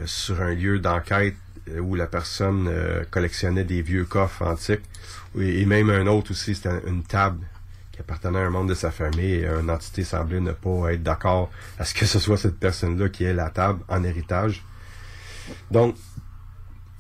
euh, 0.01 0.07
sur 0.07 0.43
un 0.43 0.53
lieu 0.53 0.81
d'enquête 0.81 1.37
euh, 1.69 1.79
où 1.79 1.95
la 1.95 2.09
personne 2.09 2.69
collectionnait 3.13 3.63
des 3.63 3.83
vieux 3.83 4.05
coffres 4.05 4.45
antiques 4.45 4.83
et, 5.39 5.63
et 5.63 5.67
même 5.67 5.91
un 5.91 6.07
autre 6.07 6.33
aussi, 6.33 6.55
c'était 6.55 6.81
une 6.87 7.03
table 7.03 7.47
qui 7.93 8.01
appartenait 8.01 8.41
à 8.41 8.43
un 8.43 8.51
membre 8.51 8.71
de 8.71 8.75
sa 8.75 8.91
famille 8.91 9.35
et 9.35 9.47
une 9.47 9.71
entité 9.71 10.03
semblait 10.03 10.41
ne 10.41 10.53
pas 10.53 10.93
être 10.93 11.03
d'accord 11.03 11.51
à 11.79 11.85
ce 11.85 11.95
que 11.95 12.07
ce 12.07 12.19
soit 12.19 12.37
cette 12.37 12.59
personne-là 12.59 13.09
qui 13.09 13.25
ait 13.25 13.35
la 13.35 13.51
table 13.51 13.81
en 13.89 14.03
héritage. 14.03 14.65
Donc, 15.71 15.95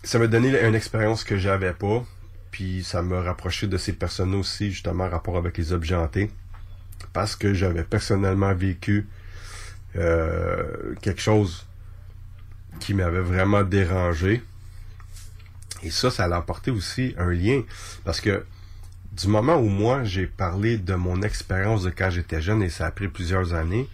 ça 0.04 0.18
m'a 0.18 0.26
donné 0.26 0.60
une 0.62 0.74
expérience 0.74 1.24
que 1.24 1.36
j'avais 1.36 1.72
pas, 1.72 2.04
puis 2.50 2.84
ça 2.84 3.02
m'a 3.02 3.20
rapproché 3.22 3.66
de 3.66 3.76
ces 3.78 3.94
personnes 3.94 4.34
aussi, 4.34 4.70
justement, 4.70 5.04
en 5.04 5.10
rapport 5.10 5.36
avec 5.36 5.58
les 5.58 5.72
objets 5.72 5.96
hantés, 5.96 6.30
parce 7.12 7.34
que 7.34 7.54
j'avais 7.54 7.82
personnellement 7.82 8.54
vécu 8.54 9.08
euh, 9.96 10.94
quelque 11.00 11.20
chose 11.20 11.66
qui 12.80 12.94
m'avait 12.94 13.20
vraiment 13.20 13.62
dérangé. 13.62 14.42
Et 15.84 15.90
ça, 15.90 16.10
ça 16.10 16.24
a 16.24 16.36
apporté 16.36 16.70
aussi 16.70 17.14
un 17.18 17.30
lien, 17.30 17.62
parce 18.04 18.20
que 18.20 18.44
du 19.12 19.28
moment 19.28 19.56
où 19.56 19.68
moi 19.68 20.02
j'ai 20.02 20.26
parlé 20.26 20.76
de 20.76 20.94
mon 20.94 21.22
expérience 21.22 21.84
de 21.84 21.90
quand 21.90 22.10
j'étais 22.10 22.40
jeune 22.40 22.62
et 22.62 22.70
ça 22.70 22.86
a 22.86 22.90
pris 22.90 23.06
plusieurs 23.08 23.54
années, 23.54 23.88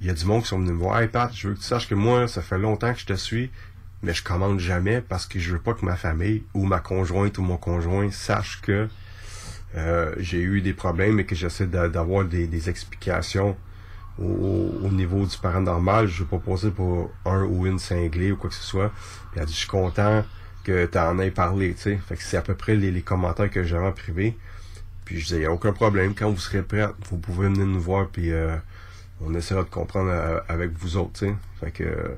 il 0.00 0.06
y 0.06 0.10
a 0.10 0.14
du 0.14 0.24
monde 0.24 0.42
qui 0.42 0.48
sont 0.48 0.58
venus 0.58 0.72
me 0.72 0.78
voir 0.78 1.00
Hey 1.00 1.08
Pat, 1.08 1.30
je 1.34 1.48
veux 1.48 1.54
que 1.54 1.60
tu 1.60 1.64
saches 1.64 1.88
que 1.88 1.94
moi, 1.94 2.28
ça 2.28 2.42
fait 2.42 2.58
longtemps 2.58 2.92
que 2.92 3.00
je 3.00 3.06
te 3.06 3.14
suis, 3.14 3.50
mais 4.02 4.12
je 4.12 4.22
commande 4.22 4.58
jamais 4.58 5.00
parce 5.00 5.26
que 5.26 5.38
je 5.38 5.52
veux 5.52 5.60
pas 5.60 5.74
que 5.74 5.84
ma 5.84 5.96
famille 5.96 6.42
ou 6.52 6.64
ma 6.66 6.80
conjointe 6.80 7.38
ou 7.38 7.42
mon 7.42 7.56
conjoint 7.56 8.10
sache 8.10 8.60
que 8.62 8.88
euh, 9.76 10.14
j'ai 10.18 10.40
eu 10.40 10.60
des 10.62 10.72
problèmes 10.72 11.20
et 11.20 11.24
que 11.26 11.34
j'essaie 11.34 11.66
d'a- 11.66 11.88
d'avoir 11.88 12.24
des, 12.24 12.68
explications 12.68 13.56
au, 14.18 14.24
au 14.82 14.88
niveau 14.88 15.24
du 15.24 15.36
parent 15.38 15.60
normal. 15.60 16.08
Je 16.08 16.24
veux 16.24 16.28
pas 16.28 16.38
passer 16.38 16.70
pour 16.70 17.10
un 17.24 17.44
ou 17.44 17.66
une 17.66 17.78
cinglée 17.78 18.32
ou 18.32 18.36
quoi 18.36 18.50
que 18.50 18.56
ce 18.56 18.64
soit. 18.64 18.90
Puis 19.30 19.40
elle 19.40 19.46
dit, 19.46 19.52
je 19.52 19.58
suis 19.58 19.68
content 19.68 20.24
que 20.64 20.86
tu 20.86 20.98
en 20.98 21.18
aies 21.18 21.30
parlé, 21.30 21.74
tu 21.74 21.82
sais. 21.82 22.00
Fait 22.08 22.16
que 22.16 22.22
c'est 22.22 22.36
à 22.36 22.42
peu 22.42 22.54
près 22.54 22.76
les, 22.76 23.02
commentaires 23.02 23.50
que 23.50 23.64
j'avais 23.64 23.86
en 23.86 23.92
privé. 23.92 24.36
Puis 25.04 25.20
je 25.20 25.26
disais, 25.26 25.46
aucun 25.46 25.72
problème. 25.72 26.14
Quand 26.14 26.30
vous 26.30 26.38
serez 26.38 26.62
prêts, 26.62 26.86
vous 27.08 27.18
pouvez 27.18 27.48
venir 27.48 27.66
nous 27.66 27.80
voir, 27.80 28.08
puis 28.08 28.32
euh, 28.32 28.56
on 29.20 29.34
essaiera 29.34 29.62
de 29.62 29.68
comprendre 29.68 30.10
euh, 30.10 30.40
avec 30.48 30.72
vous 30.72 30.96
autres, 30.96 31.12
tu 31.14 31.26
sais. 31.26 31.34
Fait 31.60 31.70
que... 31.70 32.16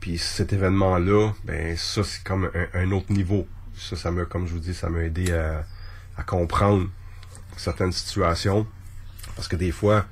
puis 0.00 0.18
cet 0.18 0.52
événement-là, 0.52 1.32
ben 1.44 1.76
ça, 1.76 2.04
c'est 2.04 2.22
comme 2.22 2.50
un, 2.54 2.80
un 2.80 2.90
autre 2.92 3.12
niveau. 3.12 3.46
Ça, 3.76 3.96
ça 3.96 4.10
m'a, 4.10 4.24
comme 4.24 4.46
je 4.46 4.52
vous 4.52 4.60
dis, 4.60 4.74
ça 4.74 4.88
m'a 4.90 5.02
aidé 5.02 5.32
à, 5.32 5.64
à 6.16 6.22
comprendre 6.22 6.88
certaines 7.56 7.92
situations. 7.92 8.66
Parce 9.36 9.48
que 9.48 9.56
des 9.56 9.72
fois, 9.72 10.06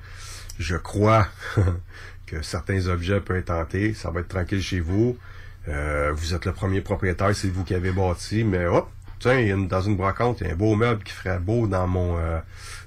je 0.59 0.77
crois 0.77 1.27
que 2.27 2.43
certains 2.43 2.87
objets 2.87 3.21
peuvent 3.21 3.39
être 3.39 3.47
tentés. 3.47 3.95
Ça 3.95 4.11
va 4.11 4.21
être 4.21 4.29
tranquille 4.29 4.63
chez 4.63 4.81
vous. 4.81 5.19
Euh, 5.69 6.13
vous 6.15 6.35
êtes 6.35 6.47
le 6.47 6.53
premier 6.53 6.81
propriétaire, 6.81 7.35
c'est 7.35 7.49
vous 7.49 7.65
qui 7.65 7.75
avez 7.75 7.93
bâti, 7.93 8.45
mais 8.45 8.65
hop, 8.67 8.89
tiens, 9.19 9.39
une- 9.39 9.69
dans 9.69 9.83
une 9.83 9.97
brocante, 9.97 10.41
il 10.41 10.47
y 10.47 10.51
a 10.51 10.53
un 10.55 10.57
beau 10.57 10.75
meuble 10.75 11.03
qui 11.05 11.13
ferait 11.13 11.39
beau 11.39 11.67
dans 11.67 11.87
mon 11.87 12.17
euh, 12.19 12.39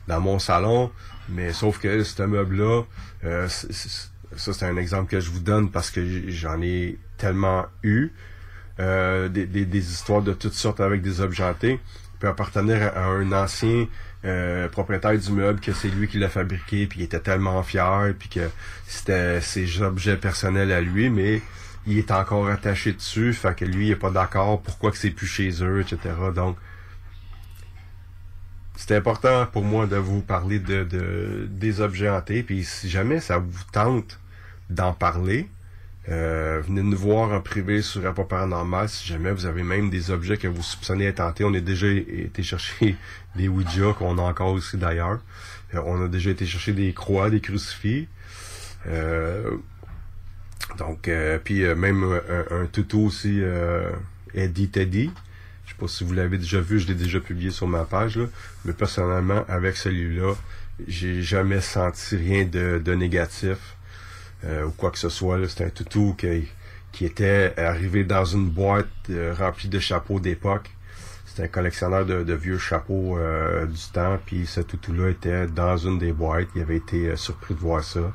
dans 0.07 0.19
mon 0.19 0.39
salon, 0.39 0.91
mais 1.30 1.53
sauf 1.53 1.80
que 1.80 2.03
ce 2.03 2.24
meuble-là, 2.24 2.84
euh, 3.26 3.47
ça 3.47 4.53
c'est 4.53 4.65
un 4.65 4.76
exemple 4.78 5.09
que 5.09 5.19
je 5.19 5.30
vous 5.30 5.39
donne 5.39 5.69
parce 5.71 5.91
que 5.91 6.30
j'en 6.30 6.61
ai 6.61 6.97
tellement 7.17 7.65
eu. 7.84 8.09
euh, 8.80 9.30
des, 9.30 9.45
des, 9.45 9.65
des 9.65 9.91
histoires 9.91 10.24
de 10.24 10.34
toutes 10.34 10.55
sortes 10.55 10.80
avec 10.80 11.03
des 11.03 11.21
objets 11.21 11.43
hantés, 11.43 11.80
peut 12.19 12.28
appartenir 12.28 12.82
à, 12.82 12.88
à 12.88 13.05
un 13.05 13.32
ancien 13.32 13.86
euh, 14.26 14.67
propriétaire 14.67 15.15
du 15.17 15.32
meuble 15.32 15.59
que 15.59 15.74
c'est 15.74 15.89
lui 15.89 16.07
qui 16.07 16.17
l'a 16.17 16.28
fabriqué 16.30 16.88
puis 16.88 17.01
il 17.01 17.03
était 17.03 17.19
tellement 17.19 17.61
fier 17.61 18.13
puis 18.17 18.30
que 18.30 18.49
c'était 18.88 19.41
ses 19.41 19.82
objets 19.84 20.17
personnels 20.17 20.71
à 20.71 20.82
lui 20.82 21.11
mais 21.11 21.41
il 21.88 21.98
est 21.98 22.12
encore 22.12 22.48
attaché 22.48 22.94
dessus 22.94 23.34
fait 23.34 23.56
que 23.56 23.66
lui 23.66 23.88
il 23.88 23.92
est 23.92 23.96
pas 23.96 24.12
d'accord 24.12 24.62
pourquoi 24.62 24.92
que 24.92 24.98
c'est 24.98 25.12
plus 25.12 25.28
chez 25.28 25.52
eux 25.64 25.82
etc 25.82 25.98
donc 26.34 26.58
c'est 28.76 28.96
important 28.96 29.46
pour 29.46 29.64
moi 29.64 29.86
de 29.86 29.98
vous 29.98 30.22
parler 30.22 30.60
de, 30.60 30.84
de 30.84 31.48
des 31.50 31.82
objets 31.82 32.10
hantés 32.10 32.44
puis 32.44 32.64
si 32.64 32.90
jamais 32.90 33.20
ça 33.20 33.38
vous 33.38 33.64
tente 33.72 34.20
d'en 34.70 34.94
parler 34.94 35.50
euh, 36.10 36.62
venez 36.66 36.82
nous 36.82 36.98
voir 36.98 37.32
en 37.32 37.40
privé 37.40 37.82
sur 37.82 38.04
Rapport 38.04 38.28
Paranormal 38.28 38.90
si 38.90 39.08
jamais 39.08 39.32
vous 39.32 39.46
avez 39.46 39.64
même 39.64 39.90
des 39.90 40.12
objets 40.12 40.38
que 40.38 40.48
vous 40.48 40.62
soupçonnez 40.62 41.06
être 41.06 41.22
hantés. 41.22 41.46
On 41.46 41.54
a 41.54 41.62
déjà 41.62 41.88
été 41.88 42.44
chercher 42.44 42.98
des 43.36 43.48
Ouija 43.48 43.94
qu'on 43.98 44.18
a 44.18 44.22
encore 44.22 44.52
aussi 44.52 44.78
d'ailleurs. 44.78 45.20
Euh, 45.74 45.82
on 45.86 46.04
a 46.04 46.08
déjà 46.08 46.32
été 46.32 46.46
chercher 46.46 46.74
des 46.74 46.94
croix, 46.94 47.30
des 47.30 47.40
crucifix. 47.40 48.08
Euh, 48.88 49.52
donc, 50.78 51.07
euh, 51.07 51.39
puis 51.43 51.63
euh, 51.63 51.76
même 51.76 52.03
un, 52.03 52.63
un 52.63 52.65
toutou 52.65 53.05
aussi, 53.05 53.39
euh, 53.41 53.89
Eddie 54.34 54.69
Teddy. 54.69 55.11
Je 55.65 55.71
sais 55.71 55.78
pas 55.80 55.88
si 55.88 56.03
vous 56.03 56.13
l'avez 56.13 56.38
déjà 56.38 56.59
vu, 56.59 56.80
je 56.80 56.88
l'ai 56.88 56.93
déjà 56.95 57.19
publié 57.19 57.51
sur 57.51 57.67
ma 57.67 57.86
page. 57.86 58.17
Là. 58.17 58.26
Mais 58.65 58.74
personnellement, 58.74 59.45
avec 59.47 59.78
celui-là, 59.78 60.34
j'ai 60.88 61.21
jamais 61.21 61.61
senti 61.61 62.15
rien 62.15 62.45
de, 62.45 62.82
de 62.84 62.93
négatif 62.93 63.57
euh, 64.43 64.65
ou 64.65 64.71
quoi 64.71 64.91
que 64.91 64.99
ce 64.99 65.09
soit. 65.09 65.47
C'était 65.47 65.65
un 65.65 65.69
toutou 65.69 66.15
qui, 66.17 66.47
qui 66.91 67.05
était 67.05 67.53
arrivé 67.57 68.03
dans 68.03 68.26
une 68.26 68.49
boîte 68.49 68.88
remplie 69.38 69.69
de 69.69 69.80
chapeaux 69.80 70.19
d'époque. 70.19 70.69
C'était 71.26 71.43
un 71.43 71.47
collectionneur 71.47 72.05
de, 72.05 72.24
de 72.24 72.34
vieux 72.34 72.59
chapeaux 72.59 73.17
euh, 73.17 73.65
du 73.65 73.82
temps, 73.91 74.19
puis 74.24 74.45
ce 74.45 74.61
toutou-là 74.61 75.09
était 75.09 75.47
dans 75.47 75.78
une 75.78 75.97
des 75.97 76.11
boîtes. 76.11 76.47
Il 76.55 76.61
avait 76.61 76.78
été 76.78 77.15
surpris 77.15 77.55
de 77.55 77.59
voir 77.59 77.84
ça. 77.84 78.11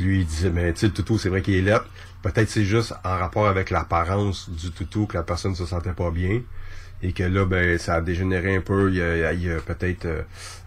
Lui, 0.00 0.20
il 0.20 0.26
disait, 0.26 0.50
mais 0.50 0.72
tu 0.72 0.80
sais, 0.80 0.86
le 0.86 0.92
toutou, 0.92 1.18
c'est 1.18 1.28
vrai 1.28 1.42
qu'il 1.42 1.54
est 1.54 1.62
lettre. 1.62 1.86
Peut-être 2.22 2.48
c'est 2.48 2.64
juste 2.64 2.94
en 3.04 3.16
rapport 3.16 3.46
avec 3.46 3.70
l'apparence 3.70 4.50
du 4.50 4.70
toutou 4.70 5.06
que 5.06 5.16
la 5.16 5.22
personne 5.22 5.54
se 5.54 5.66
sentait 5.66 5.92
pas 5.92 6.10
bien. 6.10 6.40
Et 7.02 7.12
que 7.12 7.22
là, 7.22 7.46
ben, 7.46 7.78
ça 7.78 7.94
a 7.94 8.00
dégénéré 8.00 8.56
un 8.56 8.60
peu. 8.60 8.92
Il 8.92 9.00
a, 9.00 9.60
peut-être 9.60 10.04
euh, 10.04 10.22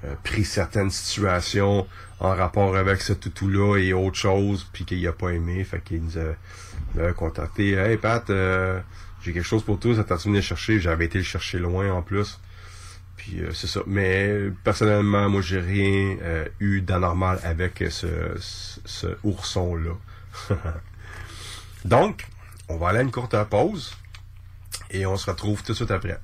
euh, 0.05 0.13
pris 0.23 0.45
certaines 0.45 0.89
situations 0.89 1.85
en 2.19 2.33
rapport 2.35 2.75
avec 2.75 3.01
ce 3.01 3.13
toutou-là 3.13 3.77
et 3.77 3.93
autre 3.93 4.17
chose, 4.17 4.67
puis 4.73 4.85
qu'il 4.85 5.05
a 5.07 5.11
pas 5.11 5.29
aimé. 5.29 5.63
Fait 5.63 5.83
qu'il 5.83 6.03
nous 6.03 6.17
a, 6.17 7.07
a 7.07 7.13
contacté. 7.13 7.73
Hey 7.73 7.97
Pat, 7.97 8.27
euh, 8.29 8.79
j'ai 9.21 9.31
quelque 9.31 9.45
chose 9.45 9.63
pour 9.63 9.79
toi, 9.79 9.95
ça 9.95 10.03
t'a 10.03 10.15
venu 10.15 10.41
chercher? 10.41 10.79
J'avais 10.79 11.05
été 11.05 11.19
le 11.19 11.23
chercher 11.23 11.59
loin 11.59 11.91
en 11.91 12.01
plus. 12.01 12.39
Euh, 13.35 13.51
c'est 13.53 13.67
ça. 13.67 13.81
Mais 13.87 14.49
personnellement, 14.63 15.29
moi 15.29 15.41
j'ai 15.41 15.59
rien 15.59 16.17
euh, 16.21 16.47
eu 16.59 16.81
d'anormal 16.81 17.39
avec 17.43 17.83
ce, 17.89 18.07
ce, 18.39 18.79
ce 18.85 19.07
ourson-là. 19.23 19.93
Donc, 21.85 22.27
on 22.69 22.77
va 22.77 22.89
aller 22.89 22.99
à 22.99 23.01
une 23.01 23.11
courte 23.11 23.35
pause 23.49 23.93
et 24.91 25.05
on 25.05 25.17
se 25.17 25.29
retrouve 25.29 25.63
tout 25.63 25.73
de 25.73 25.77
suite 25.77 25.91
après. 25.91 26.19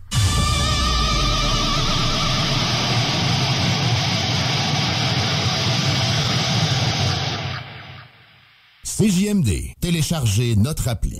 CJMD, 8.84 9.76
téléchargez 9.80 10.58
notre 10.58 10.90
appli. 10.90 11.20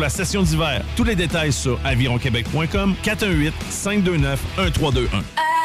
la 0.01 0.09
session 0.09 0.41
d'hiver. 0.41 0.81
Tous 0.95 1.03
les 1.03 1.15
détails 1.15 1.53
sur 1.53 1.79
avironquebec.com 1.85 2.95
418 3.03 3.53
529 3.69 4.39
1321. 4.57 5.21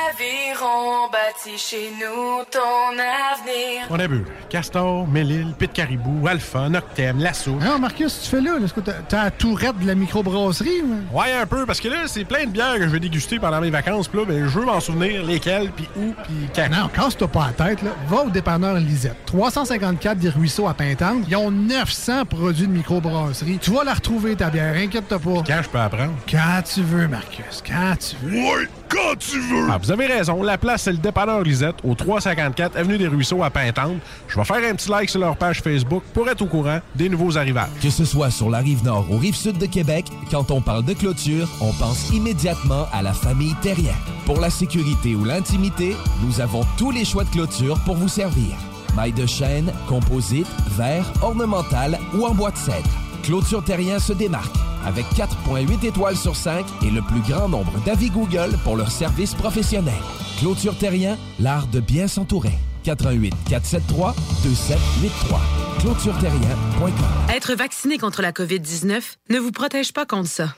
Aviron 0.09 1.09
bâti 1.13 1.59
chez 1.59 1.91
nous 2.01 2.43
ton 2.51 2.93
avenir. 2.93 3.87
On 3.91 3.99
a 3.99 4.09
bu 4.09 4.25
Castor, 4.49 5.07
Mélile, 5.07 5.53
Pit 5.59 5.73
Caribou, 5.73 6.27
Alpha, 6.27 6.69
Noctem, 6.71 7.19
Lasso. 7.19 7.51
Non, 7.53 7.79
Marcus, 7.79 8.23
tu 8.23 8.31
fais 8.31 8.41
là? 8.41 8.53
Est-ce 8.65 8.73
que 8.73 8.81
t'as 8.81 8.93
t'as 9.09 9.25
la 9.25 9.31
tourette 9.31 9.79
de 9.79 9.87
la 9.87 9.95
microbrasserie? 9.95 10.83
ou- 10.83 11.19
Ouais, 11.19 11.33
un 11.33 11.45
peu, 11.47 11.67
parce 11.67 11.81
que 11.81 11.89
là, 11.89 12.05
c'est 12.07 12.25
plein 12.25 12.45
de 12.45 12.51
bières 12.51 12.77
que 12.77 12.85
je 12.85 12.89
vais 12.89 13.01
déguster 13.01 13.39
pendant 13.39 13.61
mes 13.61 13.69
vacances. 13.71 14.09
Puis 14.09 14.19
là, 14.21 14.25
ben, 14.27 14.49
je 14.49 14.59
veux 14.59 14.65
m'en 14.65 14.81
souvenir 14.81 15.23
lesquelles, 15.25 15.71
puis 15.73 15.87
où, 15.97 16.15
puis 16.25 16.35
quand. 16.55 16.69
Non, 16.71 16.89
casse-toi 16.89 17.29
pas 17.29 17.49
la 17.59 17.67
tête, 17.67 17.83
là. 17.83 17.91
Va 18.09 18.23
au 18.23 18.31
dépanneur 18.31 18.75
Lisette. 18.77 19.17
354 19.27 20.19
des 20.19 20.31
Ruisseaux 20.31 20.69
à 20.69 20.75
Pintante. 20.75 21.25
Ils 21.29 21.37
ont 21.37 21.51
900 21.51 22.25
produits 22.25 22.67
de 22.67 22.73
microbrasserie. 22.73 23.59
Tu 23.61 23.71
vas 23.71 23.85
la 23.85 23.95
retrouver, 23.95 24.26
ta 24.35 24.51
bière, 24.51 24.75
inquiète-toi 24.77 25.19
pas. 25.19 25.43
Quand 25.47 25.63
je 25.63 25.69
peux 25.69 25.79
apprendre? 25.79 26.13
Quand 26.29 26.63
tu 26.65 26.83
veux, 26.83 27.07
Marcus, 27.07 27.63
quand 27.67 27.95
tu 27.99 28.17
veux. 28.23 28.41
Ouais, 28.41 28.69
quand 28.89 29.17
tu 29.19 29.39
veux! 29.39 29.69
Ah, 29.71 29.79
vous 29.81 29.93
avez 29.93 30.07
raison, 30.07 30.43
la 30.43 30.59
place, 30.59 30.83
c'est 30.83 30.93
le 30.93 30.99
dépanneur 30.99 31.43
Lisette, 31.43 31.77
au 31.85 31.95
354 31.95 32.77
Avenue 32.77 32.99
des 32.99 33.07
Ruisseaux 33.07 33.43
à 33.43 33.51
Pintante. 33.51 33.99
Je 34.29 34.37
vais 34.37 34.45
faire 34.45 34.57
un 34.57 34.75
petit 34.75 34.91
like 34.91 35.11
sur 35.11 35.21
leur 35.21 35.37
page 35.37 35.61
Facebook 35.61 36.03
pour 36.13 36.29
être 36.29 36.43
au 36.43 36.47
courant 36.47 36.81
des 36.95 37.09
nouveaux 37.09 37.37
arrivages. 37.39 37.69
Que 37.83 37.91
ce 37.91 38.05
soit 38.05 38.31
sur 38.31 38.51
la 38.51 38.59
rive 38.59 38.83
nord 38.85 39.07
ou 39.11 39.19
rive 39.19 39.37
sud 39.37 39.59
de 39.59 39.67
Québec, 39.67 40.07
quand 40.31 40.51
on 40.51 40.61
parle 40.61 40.85
de 40.85 40.95
clôture, 40.95 41.49
on 41.61 41.73
pense 41.75 42.11
immédiatement 42.11 42.87
à 42.93 43.03
la 43.03 43.13
famille 43.13 43.55
Terrien. 43.63 43.95
Pour 44.25 44.41
la 44.41 44.51
sécurité 44.51 45.15
ou 45.15 45.25
l'intimité, 45.25 45.95
nous 46.25 46.41
avons 46.41 46.65
tous 46.79 46.91
les 46.91 47.05
choix 47.05 47.25
de 47.25 47.31
clôture 47.31 47.79
pour 47.85 47.97
vous 47.97 48.09
servir. 48.09 48.57
Maille 48.97 49.13
de 49.13 49.27
chêne, 49.27 49.71
composite, 49.87 50.49
verre, 50.71 51.13
ornemental 51.23 51.99
ou 52.15 52.25
en 52.25 52.35
bois 52.35 52.51
de 52.51 52.57
cèdre. 52.57 53.06
Clôture 53.27 53.65
Terrien 53.65 53.99
se 53.99 54.13
démarque 54.13 54.55
avec 54.85 55.05
4.8 55.07 55.85
étoiles 55.85 56.17
sur 56.17 56.37
5 56.37 56.65
et 56.85 56.93
le 56.93 57.03
plus 57.03 57.21
grand 57.23 57.49
nombre 57.49 57.73
d'avis 57.85 58.09
Google 58.09 58.57
pour 58.63 58.77
leur 58.77 58.93
service 58.93 59.35
professionnel. 59.35 59.99
Clôture 60.39 60.79
Terrien, 60.79 61.19
l'art 61.41 61.67
de 61.67 61.81
bien 61.81 62.07
s'entourer. 62.07 62.53
88 62.85 63.35
473 63.49 64.15
2783. 64.45 65.41
ClôtureTerrien.com. 65.81 67.35
Être 67.35 67.55
vacciné 67.55 67.99
contre 67.99 68.23
la 68.23 68.31
COVID-19 68.31 69.03
ne 69.31 69.39
vous 69.41 69.51
protège 69.51 69.93
pas 69.93 70.07
contre 70.07 70.29
ça. 70.29 70.55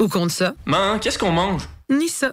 Ou 0.00 0.08
contre 0.08 0.32
ça. 0.34 0.52
Man, 0.66 1.00
qu'est-ce 1.00 1.18
qu'on 1.18 1.32
mange? 1.32 1.66
Ni 1.88 2.10
ça. 2.10 2.32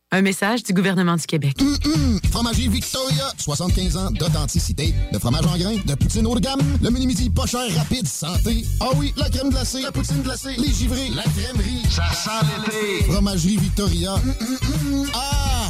Un 0.13 0.21
message 0.21 0.63
du 0.63 0.73
gouvernement 0.73 1.15
du 1.15 1.25
Québec. 1.25 1.55
Hum, 1.61 2.19
Fromagerie 2.31 2.67
Victoria, 2.67 3.31
75 3.37 3.95
ans 3.95 4.11
d'authenticité, 4.11 4.93
de 5.13 5.17
fromage 5.17 5.45
en 5.45 5.57
grains, 5.57 5.77
de 5.85 5.95
poutine 5.95 6.27
haut 6.27 6.35
de 6.35 6.41
gamme, 6.41 6.59
le 6.81 6.89
menu 6.89 7.07
midi 7.07 7.29
pas 7.29 7.45
cher, 7.45 7.61
rapide, 7.77 8.05
santé. 8.05 8.65
Ah 8.81 8.89
oui, 8.97 9.13
la 9.15 9.29
crème 9.29 9.49
glacée, 9.51 9.81
la 9.81 9.91
poutine 9.93 10.21
glacée, 10.21 10.55
les 10.57 10.73
givrés, 10.73 11.07
la 11.15 11.23
crèmerie. 11.23 11.83
Ça 11.89 12.03
sent 12.13 12.45
l'été. 12.65 13.09
Fromagerie 13.09 13.55
Victoria. 13.55 14.15
Hum, 14.15 14.35
hum, 14.41 14.95
hum. 14.99 15.07
Ah! 15.13 15.69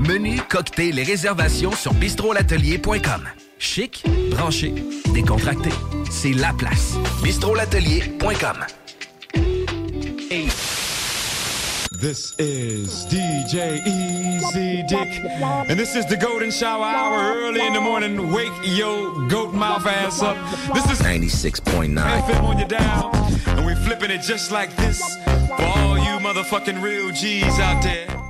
Menu, 0.00 0.40
cocktail 0.48 0.98
et 0.98 1.02
réservations 1.02 1.72
sur 1.72 1.92
bistrolatelier.com. 1.92 3.28
Chic, 3.58 4.04
branché, 4.30 4.74
décontracté. 5.12 5.68
C'est 6.10 6.32
la 6.32 6.52
place. 6.54 6.94
bistrolatelier.com. 7.22 8.64
This 12.00 12.34
is 12.38 13.04
DJ 13.10 13.86
Easy 13.86 14.82
Dick, 14.88 15.20
and 15.68 15.76
this 15.76 15.94
is 15.94 16.06
the 16.06 16.16
Golden 16.16 16.50
Shower 16.50 16.86
Hour 16.86 17.34
early 17.36 17.60
in 17.60 17.74
the 17.74 17.80
morning. 17.80 18.32
Wake 18.32 18.54
your 18.62 19.28
goat 19.28 19.52
mouth 19.52 19.86
ass 19.86 20.22
up. 20.22 20.38
This 20.72 20.90
is 20.90 21.02
96.9. 21.02 21.92
FM 21.98 22.42
on 22.42 22.58
your 22.58 22.68
dial, 22.68 23.10
and 23.48 23.66
we're 23.66 23.76
flipping 23.76 24.10
it 24.10 24.22
just 24.22 24.50
like 24.50 24.74
this 24.76 25.02
for 25.58 25.62
all 25.62 25.98
you 25.98 26.18
motherfucking 26.24 26.80
real 26.82 27.12
G's 27.12 27.58
out 27.58 27.82
there. 27.82 28.29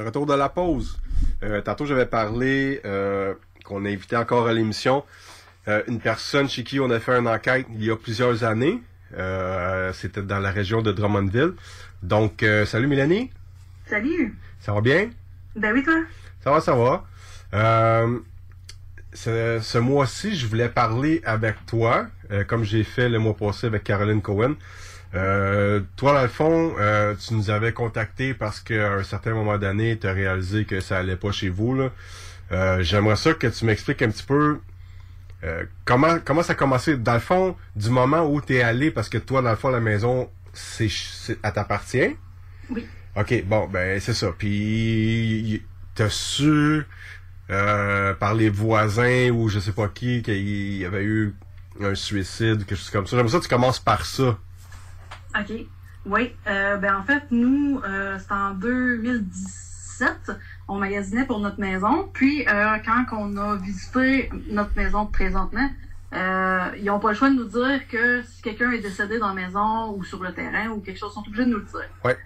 De 0.00 0.06
retour 0.06 0.24
de 0.24 0.32
la 0.32 0.48
pause. 0.48 0.98
Euh, 1.42 1.60
tantôt, 1.60 1.84
j'avais 1.84 2.06
parlé 2.06 2.80
euh, 2.86 3.34
qu'on 3.66 3.84
a 3.84 3.90
invité 3.90 4.16
encore 4.16 4.46
à 4.48 4.54
l'émission 4.54 5.04
euh, 5.68 5.82
une 5.88 6.00
personne 6.00 6.48
chez 6.48 6.64
qui 6.64 6.80
on 6.80 6.88
a 6.88 6.98
fait 7.00 7.12
une 7.18 7.28
enquête 7.28 7.66
il 7.74 7.84
y 7.84 7.90
a 7.90 7.96
plusieurs 7.96 8.42
années. 8.42 8.80
C'était 9.92 10.22
dans 10.22 10.38
la 10.38 10.50
région 10.52 10.80
de 10.80 10.90
Drummondville. 10.90 11.52
Donc, 12.02 12.42
salut 12.64 12.86
Mélanie. 12.86 13.30
Salut. 13.90 14.34
Ça 14.58 14.72
va 14.72 14.80
bien? 14.80 15.10
Ben 15.54 15.74
oui, 15.74 15.84
toi? 15.84 16.00
Ça 16.42 16.50
va, 16.50 16.60
ça 16.62 16.74
va. 16.74 17.04
Ce, 19.12 19.58
ce 19.60 19.78
mois-ci, 19.78 20.34
je 20.34 20.46
voulais 20.46 20.70
parler 20.70 21.20
avec 21.26 21.66
toi, 21.66 22.06
comme 22.46 22.64
j'ai 22.64 22.84
fait 22.84 23.10
le 23.10 23.18
mois 23.18 23.36
passé 23.36 23.66
avec 23.66 23.84
Caroline 23.84 24.22
Cohen. 24.22 24.54
Euh, 25.14 25.80
toi, 25.96 26.12
dans 26.14 26.22
le 26.22 26.28
fond, 26.28 26.74
euh, 26.78 27.14
tu 27.16 27.34
nous 27.34 27.50
avais 27.50 27.72
contacté 27.72 28.32
parce 28.32 28.60
qu'à 28.60 28.92
un 28.92 29.02
certain 29.02 29.34
moment 29.34 29.58
donné, 29.58 29.98
tu 29.98 30.06
as 30.06 30.12
réalisé 30.12 30.64
que 30.64 30.80
ça 30.80 30.98
allait 30.98 31.16
pas 31.16 31.32
chez 31.32 31.48
vous. 31.48 31.74
là. 31.74 31.90
Euh, 32.52 32.82
J'aimerais 32.82 33.16
ça 33.16 33.34
que 33.34 33.46
tu 33.48 33.64
m'expliques 33.64 34.02
un 34.02 34.10
petit 34.10 34.22
peu 34.24 34.60
euh, 35.42 35.64
comment 35.84 36.18
comment 36.24 36.42
ça 36.42 36.52
a 36.52 36.56
commencé 36.56 36.96
dans 36.96 37.14
le 37.14 37.20
fond 37.20 37.56
du 37.74 37.88
moment 37.90 38.26
où 38.30 38.40
tu 38.42 38.56
es 38.56 38.62
allé 38.62 38.90
parce 38.90 39.08
que 39.08 39.18
toi 39.18 39.40
dans 39.40 39.50
le 39.50 39.56
fond 39.56 39.70
la 39.70 39.80
maison 39.80 40.28
c'est 40.52 40.88
c'est- 40.90 41.38
elle 41.42 41.52
t'appartient? 41.52 42.16
Oui. 42.68 42.86
OK, 43.16 43.44
bon 43.46 43.66
ben 43.68 43.98
c'est 44.00 44.12
ça. 44.14 44.32
Puis 44.36 45.62
t'as 45.94 46.08
su 46.10 46.82
euh, 47.50 48.14
par 48.14 48.34
les 48.34 48.48
voisins 48.50 49.30
ou 49.30 49.48
je 49.48 49.58
sais 49.60 49.72
pas 49.72 49.88
qui 49.88 50.22
qu'il 50.22 50.76
y 50.78 50.84
avait 50.84 51.04
eu 51.04 51.34
un 51.80 51.94
suicide 51.94 52.62
ou 52.62 52.64
quelque 52.64 52.76
chose 52.76 52.90
comme 52.90 53.06
ça. 53.06 53.16
J'aimerais 53.16 53.32
ça 53.32 53.38
que 53.38 53.44
tu 53.44 53.48
commences 53.48 53.80
par 53.80 54.04
ça. 54.04 54.38
OK. 55.38 55.52
Oui. 56.06 56.32
Euh, 56.46 56.76
ben 56.76 56.96
en 56.96 57.02
fait, 57.02 57.24
nous, 57.30 57.80
euh, 57.84 58.18
c'était 58.18 58.32
en 58.32 58.54
2017. 58.54 60.32
On 60.68 60.78
magasinait 60.78 61.26
pour 61.26 61.40
notre 61.40 61.60
maison. 61.60 62.08
Puis 62.12 62.46
euh, 62.48 62.76
quand 62.84 63.04
on 63.12 63.36
a 63.36 63.56
visité 63.56 64.30
notre 64.50 64.74
maison 64.76 65.06
présentement, 65.06 65.68
euh, 66.14 66.70
ils 66.78 66.84
n'ont 66.86 66.98
pas 66.98 67.10
le 67.10 67.14
choix 67.14 67.28
de 67.30 67.34
nous 67.34 67.44
dire 67.44 67.86
que 67.88 68.22
si 68.22 68.42
quelqu'un 68.42 68.70
est 68.72 68.80
décédé 68.80 69.18
dans 69.18 69.28
la 69.28 69.34
maison 69.34 69.92
ou 69.94 70.02
sur 70.04 70.22
le 70.22 70.32
terrain 70.32 70.68
ou 70.70 70.80
quelque 70.80 70.98
chose, 70.98 71.12
ils 71.12 71.14
sont 71.16 71.26
obligés 71.26 71.44
de 71.44 71.50
nous 71.50 71.58
le 71.58 71.64
dire. 71.64 71.88
Ouais. 72.04 72.16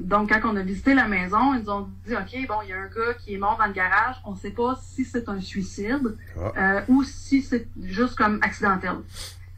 Donc, 0.00 0.30
quand 0.30 0.40
on 0.50 0.56
a 0.56 0.62
visité 0.62 0.92
la 0.92 1.06
maison, 1.06 1.54
ils 1.54 1.60
nous 1.60 1.70
ont 1.70 1.88
dit, 2.04 2.16
OK, 2.16 2.48
bon, 2.48 2.56
il 2.64 2.70
y 2.70 2.72
a 2.72 2.78
un 2.80 2.86
gars 2.88 3.14
qui 3.16 3.34
est 3.34 3.38
mort 3.38 3.56
dans 3.56 3.66
le 3.66 3.72
garage. 3.72 4.16
On 4.24 4.32
ne 4.32 4.36
sait 4.36 4.50
pas 4.50 4.76
si 4.82 5.04
c'est 5.04 5.28
un 5.28 5.40
suicide 5.40 6.16
Ah. 6.56 6.82
ou 6.88 7.04
si 7.04 7.42
c'est 7.42 7.68
juste 7.80 8.16
comme 8.16 8.40
accidentel. 8.42 8.96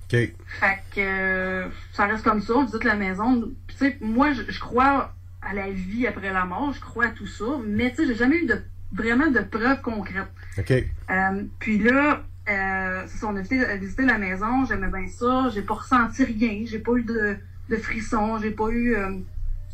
OK. 0.04 0.18
Fait 0.60 0.78
que 0.94 1.00
euh, 1.00 1.68
ça 1.92 2.06
reste 2.06 2.24
comme 2.24 2.40
ça, 2.40 2.54
on 2.54 2.64
visite 2.64 2.84
la 2.84 2.94
maison. 2.94 3.50
Tu 3.68 3.76
sais, 3.76 3.96
moi, 4.00 4.32
je, 4.32 4.42
je 4.48 4.60
crois 4.60 5.12
à 5.42 5.54
la 5.54 5.70
vie 5.70 6.06
après 6.06 6.32
la 6.32 6.44
mort, 6.44 6.72
je 6.72 6.80
crois 6.80 7.06
à 7.06 7.10
tout 7.10 7.26
ça, 7.26 7.44
mais 7.66 7.90
tu 7.90 7.96
sais, 7.96 8.06
j'ai 8.06 8.14
jamais 8.14 8.36
eu 8.36 8.46
de 8.46 8.62
vraiment 8.92 9.26
de 9.30 9.40
preuves 9.40 9.80
concrètes. 9.82 10.32
OK. 10.58 10.70
Euh, 10.70 11.42
puis 11.58 11.78
là, 11.78 12.22
euh, 12.48 13.06
ça, 13.06 13.26
on 13.26 13.36
a 13.36 13.40
visité, 13.40 13.76
visité 13.78 14.04
la 14.04 14.18
maison, 14.18 14.64
j'aimais 14.66 14.88
bien 14.88 15.08
ça, 15.08 15.48
j'ai 15.52 15.62
pas 15.62 15.74
ressenti 15.74 16.24
rien, 16.24 16.64
j'ai 16.66 16.78
pas 16.78 16.92
eu 16.92 17.02
de, 17.02 17.36
de 17.70 17.76
frissons, 17.76 18.38
j'ai 18.38 18.50
pas 18.50 18.68
eu 18.68 18.94
euh, 18.94 19.18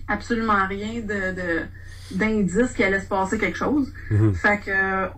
absolument 0.09 0.67
rien 0.67 1.01
de, 1.01 1.35
de 1.35 1.63
d'indice 2.13 2.73
qu'il 2.73 2.85
allait 2.85 3.01
se 3.01 3.07
passer 3.07 3.39
quelque 3.39 3.57
chose. 3.57 3.93
Mhm. 4.11 4.35
Fait 4.35 4.59
que 4.59 4.71
euh, 4.71 5.09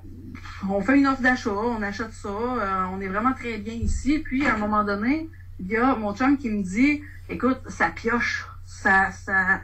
on 0.68 0.80
fait 0.80 0.99
une 0.99 1.07
offre 1.07 1.22
d'achat, 1.22 1.51
on 1.53 1.82
achète 1.82 2.12
ça, 2.12 2.28
euh, 2.28 2.84
on 2.93 3.01
est 3.01 3.09
vraiment 3.09 3.32
très 3.32 3.59
bien 3.59 3.74
ici. 3.74 4.18
Puis 4.20 4.47
à 4.47 4.55
un 4.55 4.59
moment 4.59 4.84
donné, 4.84 5.28
il 5.61 5.66
y 5.68 5.76
a 5.76 5.95
mon 5.95 6.14
chum 6.14 6.36
qui 6.38 6.51
me 6.51 6.62
dit 6.62 7.03
Écoute, 7.28 7.61
ça 7.68 7.88
pioche, 7.90 8.47
ça, 8.66 9.11
ça 9.12 9.61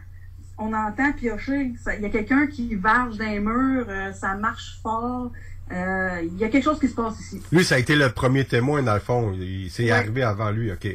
on 0.58 0.72
entend 0.72 1.12
piocher. 1.12 1.72
Il 1.96 2.02
y 2.02 2.06
a 2.06 2.08
quelqu'un 2.10 2.46
qui 2.46 2.74
varge 2.74 3.18
les 3.18 3.38
murs, 3.38 3.86
euh, 3.88 4.12
ça 4.12 4.34
marche 4.34 4.78
fort. 4.82 5.30
euh, 5.70 6.20
Il 6.24 6.36
y 6.38 6.44
a 6.44 6.48
quelque 6.48 6.64
chose 6.64 6.80
qui 6.80 6.88
se 6.88 6.94
passe 6.94 7.20
ici. 7.20 7.40
Lui, 7.52 7.64
ça 7.64 7.76
a 7.76 7.78
été 7.78 7.94
le 7.94 8.10
premier 8.10 8.44
témoin, 8.44 8.82
dans 8.82 8.94
le 8.94 9.00
fond. 9.00 9.32
Il 9.34 9.70
s'est 9.70 9.84
Ouais. 9.84 9.90
arrivé 9.92 10.22
avant 10.22 10.50
lui, 10.50 10.72
OK. 10.72 10.88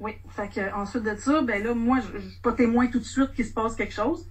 Oui, 0.00 0.12
fait 0.30 0.48
que 0.48 0.74
ensuite 0.74 1.02
de 1.04 1.14
ça, 1.16 1.42
ben 1.42 1.62
là, 1.62 1.74
moi, 1.74 1.98
je, 2.00 2.18
je 2.20 2.28
suis 2.28 2.40
pas 2.40 2.52
témoin 2.52 2.86
tout 2.86 2.98
de 3.00 3.04
suite 3.04 3.32
qu'il 3.34 3.44
se 3.44 3.52
passe 3.52 3.74
quelque 3.74 3.92
chose. 3.94 4.26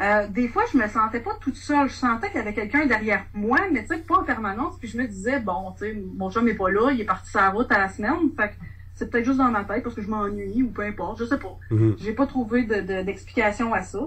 Euh, 0.00 0.26
des 0.28 0.48
fois, 0.48 0.64
je 0.72 0.76
me 0.78 0.88
sentais 0.88 1.20
pas 1.20 1.34
toute 1.40 1.56
seule. 1.56 1.88
Je 1.88 1.94
sentais 1.94 2.28
qu'il 2.28 2.38
y 2.38 2.40
avait 2.40 2.54
quelqu'un 2.54 2.86
derrière 2.86 3.24
moi, 3.32 3.58
mais 3.72 3.82
tu 3.82 3.88
sais, 3.94 3.98
pas 3.98 4.16
en 4.18 4.24
permanence. 4.24 4.76
Puis 4.78 4.88
je 4.88 4.98
me 4.98 5.06
disais, 5.06 5.38
bon, 5.40 5.72
tu 5.78 5.84
sais, 5.84 5.96
mon 6.16 6.30
chum 6.30 6.48
est 6.48 6.54
pas 6.54 6.70
là, 6.70 6.90
il 6.90 7.00
est 7.00 7.04
parti 7.04 7.30
sur 7.30 7.40
la 7.40 7.50
route 7.50 7.70
à 7.70 7.78
la 7.78 7.88
semaine. 7.88 8.14
Fait 8.36 8.48
que 8.48 8.54
c'est 8.96 9.10
peut-être 9.10 9.24
juste 9.24 9.38
dans 9.38 9.50
ma 9.50 9.64
tête 9.64 9.82
parce 9.84 9.94
que 9.94 10.02
je 10.02 10.08
m'ennuie 10.08 10.62
ou 10.64 10.70
peu 10.70 10.82
importe, 10.82 11.20
je 11.20 11.24
sais 11.24 11.38
pas. 11.38 11.56
Mhm. 11.70 11.96
J'ai 12.00 12.12
pas 12.12 12.26
trouvé 12.26 12.64
de- 12.64 12.80
de- 12.80 13.02
d'explication 13.02 13.72
à 13.72 13.82
ça. 13.82 14.00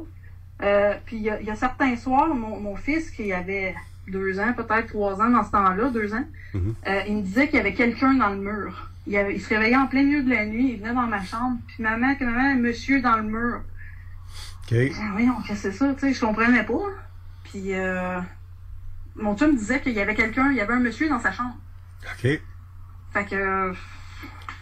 Euh, 0.63 0.93
puis 1.05 1.17
il 1.17 1.21
y, 1.23 1.29
a- 1.29 1.39
il 1.39 1.47
y 1.47 1.51
a 1.51 1.55
certains 1.55 1.95
soirs, 1.95 2.33
mon, 2.33 2.59
mon 2.59 2.75
fils, 2.75 3.09
qui 3.11 3.31
avait 3.31 3.75
deux 4.07 4.39
ans, 4.39 4.53
peut-être 4.53 4.87
trois 4.87 5.21
ans 5.21 5.29
dans 5.29 5.43
ce 5.43 5.51
temps-là, 5.51 5.89
deux 5.89 6.13
ans, 6.13 6.23
euh, 6.87 7.01
il 7.07 7.17
me 7.17 7.21
disait 7.21 7.47
qu'il 7.47 7.57
y 7.57 7.59
avait 7.59 7.73
quelqu'un 7.73 8.13
dans 8.15 8.29
le 8.29 8.37
mur. 8.37 8.89
Il, 9.05 9.15
avait- 9.17 9.35
il 9.35 9.41
se 9.41 9.49
réveillait 9.49 9.75
en 9.77 9.87
plein 9.87 10.03
milieu 10.03 10.23
de 10.23 10.29
la 10.29 10.45
nuit, 10.45 10.71
il 10.73 10.79
venait 10.79 10.93
dans 10.93 11.07
ma 11.07 11.23
chambre, 11.23 11.57
puis 11.67 11.83
maman, 11.83 12.15
que 12.15 12.23
maman, 12.25 12.55
monsieur 12.55 13.01
dans 13.01 13.17
le 13.17 13.23
mur. 13.23 13.61
OK. 14.69 14.77
Ah 14.99 15.13
oui, 15.15 15.29
on 15.29 15.55
c'est 15.55 15.71
ça, 15.71 15.93
tu 15.93 15.99
sais, 15.99 16.13
je 16.13 16.19
comprenais 16.19 16.63
pas. 16.63 16.73
Puis 17.43 17.73
euh, 17.73 18.19
mon 19.15 19.37
chum 19.37 19.55
disait 19.55 19.81
qu'il 19.81 19.93
y 19.93 20.01
avait 20.01 20.15
quelqu'un, 20.15 20.51
il 20.51 20.57
y 20.57 20.61
avait 20.61 20.73
un 20.73 20.79
monsieur 20.79 21.09
dans 21.09 21.19
sa 21.19 21.31
chambre. 21.31 21.55
OK. 22.03 22.41
Fait 23.13 23.25
que 23.25 23.73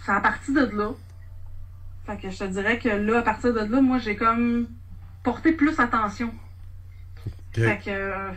c'est 0.05 0.11
à 0.11 0.19
partir 0.19 0.53
de 0.53 0.75
là. 0.75 0.91
Fait 2.05 2.17
que 2.17 2.29
je 2.29 2.37
te 2.37 2.43
dirais 2.43 2.77
que 2.77 2.89
là, 2.89 3.19
à 3.19 3.21
partir 3.23 3.53
de 3.53 3.59
là, 3.59 3.81
moi 3.81 3.97
j'ai 3.97 4.15
comme 4.15 4.67
porté 5.23 5.53
plus 5.53 5.79
attention. 5.79 6.31
Fait 7.53 7.79
que 7.83 8.29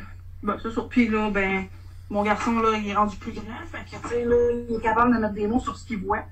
ben, 0.43 0.57
c'est 0.63 0.71
ça. 0.71 0.83
Puis 0.89 1.09
là, 1.09 1.31
ben, 1.31 1.67
mon 2.09 2.23
garçon 2.23 2.59
là, 2.61 2.79
il 2.79 2.89
est 2.89 2.95
rendu 2.95 3.17
plus 3.17 3.33
grand. 3.33 3.45
Fait 3.71 3.85
que 3.85 4.03
tu 4.03 4.09
sais, 4.09 4.25
là, 4.25 4.37
il 4.69 4.77
est 4.77 4.81
capable 4.81 5.15
de 5.15 5.21
mettre 5.21 5.35
des 5.35 5.47
mots 5.47 5.61
sur 5.61 5.77
ce 5.77 5.85
qu'il 5.87 5.99
voit. 5.99 6.25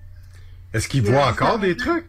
Est-ce 0.72 0.88
qu'il 0.88 1.02
voit 1.02 1.26
euh, 1.26 1.30
encore 1.30 1.58
des 1.58 1.76
trucs? 1.76 2.06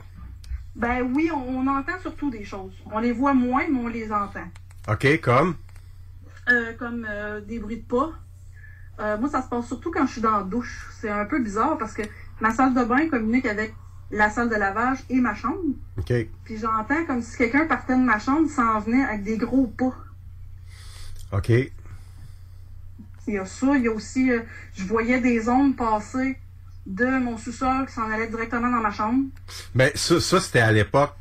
Ben 0.78 1.02
oui, 1.02 1.32
on, 1.34 1.58
on 1.58 1.68
entend 1.68 2.00
surtout 2.00 2.30
des 2.30 2.46
choses. 2.46 2.74
On 2.92 3.00
les 3.00 3.12
voit 3.12 3.34
moins, 3.34 3.66
mais 3.68 3.80
on 3.80 3.88
les 3.88 4.12
entend. 4.12 4.46
OK, 4.88 5.20
comme? 5.22 5.56
Euh, 6.50 6.74
comme 6.74 7.06
euh, 7.10 7.42
des 7.42 7.58
bruits 7.58 7.78
de 7.78 7.82
pas. 7.82 8.12
Euh, 9.00 9.18
moi, 9.18 9.28
ça 9.28 9.42
se 9.42 9.50
passe 9.50 9.66
surtout 9.68 9.92
quand 9.92 10.06
je 10.06 10.14
suis 10.14 10.22
dans 10.22 10.38
la 10.38 10.44
douche. 10.44 10.88
C'est 11.02 11.10
un 11.10 11.26
peu 11.26 11.42
bizarre 11.42 11.80
parce 11.80 11.94
que 11.94 12.04
ma 12.40 12.52
salle 12.52 12.76
de 12.76 12.84
bain 12.84 13.10
communique 13.10 13.48
avec 13.48 13.74
la 14.12 14.30
salle 14.30 14.50
de 14.50 14.56
lavage 14.56 15.00
et 15.10 15.20
ma 15.20 15.34
chambre. 15.34 15.58
OK. 15.98 16.14
Puis 16.46 16.58
j'entends 16.58 17.06
comme 17.06 17.24
si 17.24 17.38
quelqu'un 17.38 17.66
partait 17.66 17.96
de 17.96 18.04
ma 18.04 18.20
chambre 18.20 18.48
s'en 18.48 18.80
venait 18.80 19.04
avec 19.04 19.24
des 19.24 19.38
gros 19.38 19.66
pas. 19.66 19.96
OK. 21.34 21.50
Il 21.50 23.34
y 23.34 23.38
a 23.38 23.46
ça. 23.46 23.76
Il 23.76 23.84
y 23.84 23.88
a 23.88 23.92
aussi, 23.92 24.32
je 24.74 24.84
voyais 24.86 25.20
des 25.20 25.50
ondes 25.50 25.76
passer 25.76 26.38
de 26.88 27.06
mon 27.20 27.38
sous-sol 27.38 27.86
qui 27.86 27.94
s'en 27.94 28.10
allaient 28.10 28.28
directement 28.30 28.72
dans 28.72 28.82
ma 28.82 28.92
chambre. 28.92 29.26
Ben, 29.76 29.92
ça, 29.94 30.20
ça 30.22 30.40
c'était 30.40 30.62
à 30.62 30.72
l'époque, 30.72 31.14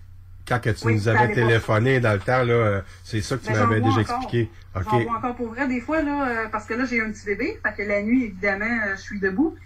quand 0.46 0.60
que 0.60 0.70
tu 0.70 0.86
Oui, 0.86 0.94
nous 0.94 1.08
avais 1.08 1.32
téléphoné 1.34 1.98
dans 2.00 2.12
le 2.12 2.20
temps, 2.20 2.44
là, 2.44 2.82
c'est 3.02 3.20
ça 3.20 3.36
que 3.36 3.42
tu 3.42 3.48
Ben, 3.52 3.56
j'en 3.56 3.66
m'avais 3.66 3.80
déjà 3.80 4.00
encore. 4.00 4.16
expliqué. 4.16 4.50
J'en 4.74 4.80
OK. 4.80 5.02
vois 5.02 5.16
encore 5.18 5.34
pour 5.36 5.48
vrai 5.48 5.66
des 5.66 5.80
fois, 5.80 6.02
là, 6.02 6.28
euh, 6.28 6.48
parce 6.52 6.66
que 6.66 6.74
là, 6.74 6.84
j'ai 6.84 7.00
un 7.00 7.10
petit 7.10 7.26
bébé. 7.26 7.58
Fait 7.64 7.74
que 7.74 7.82
la 7.88 8.00
nuit, 8.02 8.24
évidemment, 8.26 8.64
euh, 8.86 8.94
je 8.96 9.00
suis 9.00 9.18
debout. 9.18 9.56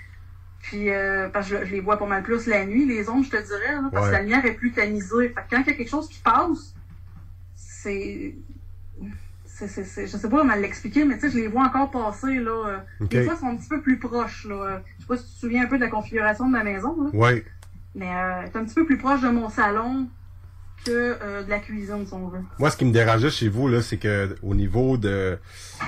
Puis, 0.63 0.91
euh, 0.91 1.29
parce 1.29 1.49
que 1.51 1.59
je, 1.61 1.65
je 1.67 1.71
les 1.73 1.81
vois 1.81 1.99
pas 1.99 2.07
mal 2.07 2.23
plus 2.23 2.47
la 2.47 2.65
nuit, 2.65 2.87
les 2.87 3.09
ondes, 3.09 3.25
je 3.25 3.31
te 3.31 3.37
dirais, 3.47 3.73
là, 3.73 3.89
parce 3.93 4.07
Ouais. 4.07 4.11
que 4.11 4.17
la 4.17 4.23
lumière 4.23 4.45
est 4.47 4.55
plus 4.55 4.73
tamisée. 4.73 5.29
Fait 5.29 5.35
que 5.35 5.51
quand 5.51 5.61
il 5.63 5.67
y 5.67 5.71
a 5.71 5.75
quelque 5.75 5.91
chose 5.91 6.09
qui 6.09 6.19
passe, 6.21 6.75
c'est. 7.57 8.35
C'est- 9.61 9.69
c'est- 9.69 9.85
c'est- 9.85 10.07
je 10.07 10.17
sais 10.17 10.29
pas 10.29 10.39
comment 10.39 10.55
l'expliquer, 10.55 11.05
mais 11.05 11.15
tu 11.17 11.23
sais, 11.23 11.31
je 11.31 11.37
les 11.39 11.49
vois 11.49 11.65
encore 11.65 11.91
passer, 11.91 12.35
là. 12.41 12.51
euh. 12.69 13.07
Des 13.07 13.25
fois, 13.25 13.35
ils 13.37 13.41
sont 13.41 13.47
un 13.47 13.57
petit 13.57 13.69
peu 13.69 13.81
plus 13.81 13.99
proches, 13.99 14.47
là. 14.49 14.55
Euh, 14.55 14.79
Je 14.99 15.03
sais 15.03 15.09
pas 15.09 15.17
si 15.17 15.25
tu 15.25 15.35
te 15.35 15.41
souviens 15.41 15.65
un 15.65 15.67
peu 15.67 15.77
de 15.79 15.85
la 15.85 15.91
configuration 15.91 16.47
de 16.47 16.53
ma 16.53 16.65
maison, 16.65 16.97
là. 17.03 17.11
Ouais. 17.13 17.45
Mais 17.95 18.09
euh, 18.09 18.43
un 18.55 18.65
petit 18.65 18.75
peu 18.75 18.87
plus 18.87 18.99
proche 18.99 19.21
de 19.21 19.29
mon 19.29 19.49
salon 19.49 20.09
que 20.85 20.91
euh, 21.23 21.43
de 21.43 21.51
la 21.51 21.59
cuisine, 21.59 22.07
si 22.07 22.15
on 22.15 22.29
veut. 22.29 22.41
Moi, 22.59 22.71
ce 22.71 22.77
qui 22.77 22.85
me 22.85 22.93
dérangeait 22.93 23.31
chez 23.31 23.49
vous, 23.49 23.69
là, 23.69 23.83
c'est 23.83 23.99
que 23.99 24.35
au 24.43 24.55
niveau 24.55 24.97
de 24.97 25.39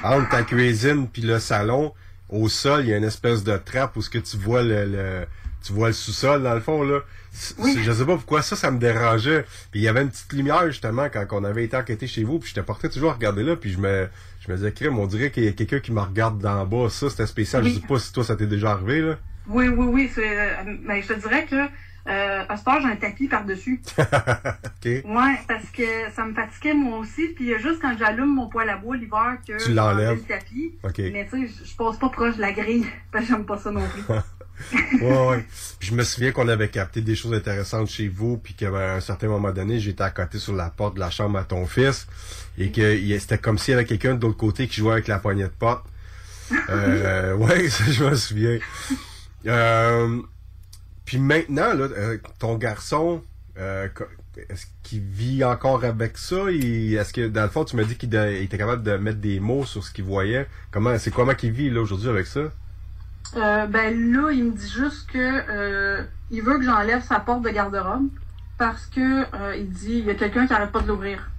entre 0.02 0.28
ta 0.28 0.42
cuisine 0.42 1.08
puis 1.08 1.22
le 1.22 1.38
salon, 1.38 1.92
au 2.28 2.48
sol, 2.48 2.80
il 2.84 2.88
y 2.88 2.94
a 2.94 2.96
une 2.98 3.04
espèce 3.04 3.44
de 3.44 3.56
trappe 3.56 3.96
où 3.96 4.02
ce 4.02 4.10
que 4.10 4.18
tu 4.18 4.36
vois 4.36 4.62
le, 4.62 4.84
le- 4.86 5.26
tu 5.62 5.72
vois 5.72 5.88
le 5.88 5.92
sous-sol 5.94 6.42
dans 6.42 6.54
le 6.54 6.60
fond 6.60 6.82
là. 6.82 7.00
C'est- 7.30 7.54
Je 7.82 7.92
sais 7.92 8.04
pas 8.04 8.16
pourquoi 8.16 8.42
ça, 8.42 8.56
ça 8.56 8.70
me 8.70 8.78
dérangeait. 8.78 9.46
Puis 9.70 9.80
il 9.80 9.82
y 9.82 9.88
avait 9.88 10.02
une 10.02 10.10
petite 10.10 10.32
lumière 10.34 10.66
justement 10.66 11.08
quand 11.10 11.24
on 11.32 11.44
avait 11.44 11.64
été 11.64 11.76
enquêté 11.76 12.06
chez 12.06 12.24
vous, 12.24 12.38
puis 12.38 12.48
j'étais 12.50 12.62
porté 12.62 12.90
toujours 12.90 13.10
à 13.12 13.14
regarder 13.14 13.42
là, 13.42 13.56
puis 13.56 13.72
je 13.72 13.78
me 13.78 14.08
je 14.46 14.50
me 14.50 14.56
disais 14.56 14.72
crème, 14.72 14.98
on 14.98 15.06
dirait 15.06 15.30
qu'il 15.30 15.44
y 15.44 15.48
a 15.48 15.52
quelqu'un 15.52 15.78
qui 15.80 15.92
me 15.92 16.00
regarde 16.00 16.38
d'en 16.40 16.66
bas. 16.66 16.88
Ça, 16.90 17.08
c'était 17.08 17.26
spécial. 17.26 17.62
Oui. 17.62 17.70
Je 17.70 17.80
sais 17.80 17.86
pas 17.86 17.98
si 17.98 18.12
toi 18.12 18.24
ça 18.24 18.36
t'est 18.36 18.46
déjà 18.46 18.72
arrivé 18.72 19.00
là. 19.00 19.16
Oui, 19.48 19.68
oui, 19.68 19.86
oui. 19.86 20.10
c'est, 20.14 20.38
euh, 20.38 20.76
mais 20.82 21.00
je 21.02 21.08
te 21.08 21.20
dirais 21.20 21.46
que 21.46 21.56
euh, 22.08 22.44
à 22.48 22.56
ce 22.56 22.64
temps, 22.64 22.80
j'ai 22.80 22.88
un 22.88 22.96
tapis 22.96 23.28
par-dessus. 23.28 23.80
OK. 23.98 24.84
Ouais, 24.84 25.38
parce 25.46 25.70
que 25.72 26.10
ça 26.14 26.24
me 26.24 26.34
fatiguait 26.34 26.74
moi 26.74 26.98
aussi. 26.98 27.28
Puis 27.28 27.44
il 27.44 27.50
y 27.50 27.54
a 27.54 27.58
juste 27.58 27.80
quand 27.80 27.94
j'allume 27.96 28.34
mon 28.34 28.48
poêle 28.48 28.68
à 28.70 28.76
bois 28.76 28.96
l'hiver 28.96 29.38
que 29.46 29.64
Tu 29.64 29.72
l'enlèves. 29.72 30.16
le 30.16 30.22
tapis. 30.22 30.72
OK. 30.82 30.98
Mais 31.12 31.28
tu 31.30 31.46
sais, 31.46 31.52
je- 31.64 31.70
je 31.70 31.76
passe 31.76 31.96
pas 31.98 32.08
proche 32.08 32.36
de 32.36 32.40
la 32.40 32.50
grille. 32.52 32.86
Parce 33.12 33.24
que 33.24 33.30
j'aime 33.30 33.46
pas 33.46 33.56
ça 33.58 33.70
non 33.70 33.86
plus. 33.88 34.02
ouais. 34.72 35.44
Puis 35.78 35.88
je 35.88 35.94
me 35.94 36.02
souviens 36.04 36.32
qu'on 36.32 36.48
avait 36.48 36.68
capté 36.68 37.00
des 37.00 37.14
choses 37.14 37.34
intéressantes 37.34 37.88
chez 37.88 38.08
vous, 38.08 38.36
puis 38.36 38.54
qu'à 38.54 38.68
un 38.94 39.00
certain 39.00 39.28
moment 39.28 39.50
donné, 39.50 39.80
j'étais 39.80 40.04
à 40.04 40.10
côté 40.10 40.38
sur 40.38 40.54
la 40.54 40.70
porte 40.70 40.94
de 40.94 41.00
la 41.00 41.10
chambre 41.10 41.38
à 41.38 41.44
ton 41.44 41.66
fils, 41.66 42.06
et 42.58 42.70
que 42.70 42.98
c'était 43.18 43.38
comme 43.38 43.58
s'il 43.58 43.72
y 43.72 43.74
avait 43.74 43.84
quelqu'un 43.84 44.14
de 44.14 44.22
l'autre 44.26 44.38
côté 44.38 44.68
qui 44.68 44.76
jouait 44.76 44.92
avec 44.92 45.08
la 45.08 45.18
poignée 45.18 45.44
de 45.44 45.48
porte. 45.48 45.84
Euh, 46.68 47.34
ouais, 47.36 47.68
ça, 47.68 47.84
je 47.90 48.04
me 48.04 48.14
souviens. 48.14 48.58
Euh, 49.46 50.20
puis 51.04 51.18
maintenant, 51.18 51.74
là, 51.74 51.88
euh, 51.96 52.18
ton 52.38 52.56
garçon, 52.56 53.22
euh, 53.58 53.88
est-ce 54.48 54.66
qu'il 54.82 55.00
vit 55.00 55.44
encore 55.44 55.84
avec 55.84 56.16
ça? 56.16 56.50
Est-ce 56.50 57.12
que, 57.12 57.28
dans 57.28 57.42
le 57.42 57.48
fond, 57.48 57.64
tu 57.64 57.76
m'as 57.76 57.84
dit 57.84 57.96
qu'il 57.96 58.14
était 58.14 58.58
capable 58.58 58.82
de 58.82 58.96
mettre 58.96 59.18
des 59.18 59.40
mots 59.40 59.64
sur 59.64 59.84
ce 59.84 59.92
qu'il 59.92 60.04
voyait? 60.04 60.46
Comment, 60.70 60.98
c'est 60.98 61.10
comment 61.10 61.34
qu'il 61.34 61.52
vit, 61.52 61.70
là, 61.70 61.80
aujourd'hui, 61.80 62.08
avec 62.08 62.26
ça? 62.26 62.52
Euh, 63.36 63.66
ben 63.66 64.12
là, 64.12 64.30
il 64.30 64.44
me 64.44 64.50
dit 64.52 64.68
juste 64.68 65.10
que 65.10 65.18
euh, 65.18 66.02
il 66.30 66.42
veut 66.42 66.58
que 66.58 66.64
j'enlève 66.64 67.02
sa 67.02 67.18
porte 67.20 67.42
de 67.42 67.48
garde-robe 67.50 68.08
parce 68.58 68.86
que 68.86 69.24
euh, 69.34 69.56
il 69.56 69.70
dit 69.70 69.98
il 70.00 70.04
y 70.06 70.10
a 70.10 70.14
quelqu'un 70.14 70.46
qui 70.46 70.52
arrête 70.52 70.70
pas 70.70 70.80
de 70.80 70.88
l'ouvrir. 70.88 71.30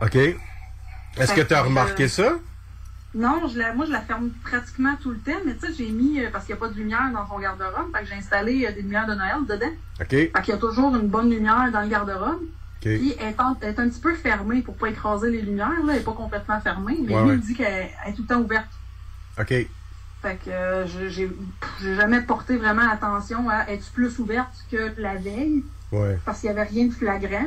OK. 0.00 0.14
Est-ce 0.16 1.34
que 1.34 1.40
tu 1.42 1.54
as 1.54 1.62
remarqué 1.62 2.08
ça? 2.08 2.34
Non, 3.14 3.46
je 3.46 3.58
la, 3.58 3.74
moi, 3.74 3.84
je 3.84 3.92
la 3.92 4.00
ferme 4.00 4.30
pratiquement 4.42 4.96
tout 5.02 5.10
le 5.10 5.18
temps, 5.18 5.38
mais 5.44 5.54
tu 5.54 5.66
sais, 5.66 5.72
j'ai 5.76 5.90
mis, 5.90 6.18
parce 6.32 6.46
qu'il 6.46 6.54
n'y 6.54 6.58
a 6.58 6.60
pas 6.64 6.68
de 6.72 6.76
lumière 6.78 7.10
dans 7.12 7.26
son 7.28 7.38
garde-robe, 7.38 7.94
fait 7.94 8.02
que 8.04 8.08
j'ai 8.08 8.14
installé 8.14 8.72
des 8.72 8.80
lumières 8.80 9.06
de 9.06 9.14
Noël 9.14 9.36
dedans. 9.46 9.72
OK. 10.00 10.08
Fait 10.08 10.32
qu'il 10.42 10.54
y 10.54 10.56
a 10.56 10.60
toujours 10.60 10.96
une 10.96 11.08
bonne 11.08 11.28
lumière 11.30 11.68
dans 11.70 11.82
le 11.82 11.88
garde-robe. 11.88 12.40
OK. 12.40 12.80
Puis 12.80 13.14
elle 13.20 13.28
est, 13.28 13.40
en- 13.40 13.56
elle 13.60 13.68
est 13.74 13.78
un 13.80 13.88
petit 13.90 14.00
peu 14.00 14.14
fermée 14.14 14.62
pour 14.62 14.76
pas 14.76 14.88
écraser 14.88 15.30
les 15.30 15.42
lumières, 15.42 15.68
là. 15.84 15.92
Elle 15.92 16.00
est 16.00 16.04
pas 16.04 16.12
complètement 16.14 16.58
fermée, 16.60 16.96
mais 17.04 17.14
Ouais, 17.14 17.22
lui, 17.22 17.28
ouais. 17.30 17.34
il 17.34 17.40
dit 17.40 17.54
qu'elle 17.54 17.90
elle 18.04 18.12
est 18.12 18.14
tout 18.16 18.22
le 18.22 18.28
temps 18.28 18.40
ouverte. 18.40 18.70
OK. 19.38 19.52
Fait 20.22 20.36
que 20.44 20.50
euh, 20.50 20.86
je- 20.86 21.08
j'ai 21.08 21.30
jamais 21.96 22.20
porté 22.20 22.56
vraiment 22.56 22.88
attention 22.90 23.48
à 23.50 23.68
est-tu 23.68 23.90
plus 23.92 24.18
ouverte 24.20 24.52
que 24.70 24.92
la 24.98 25.16
veille, 25.16 25.64
Ouais. 25.90 26.16
parce 26.24 26.40
qu'il 26.40 26.48
y 26.48 26.52
avait 26.52 26.62
rien 26.62 26.86
de 26.86 26.92
flagrant, 26.92 27.44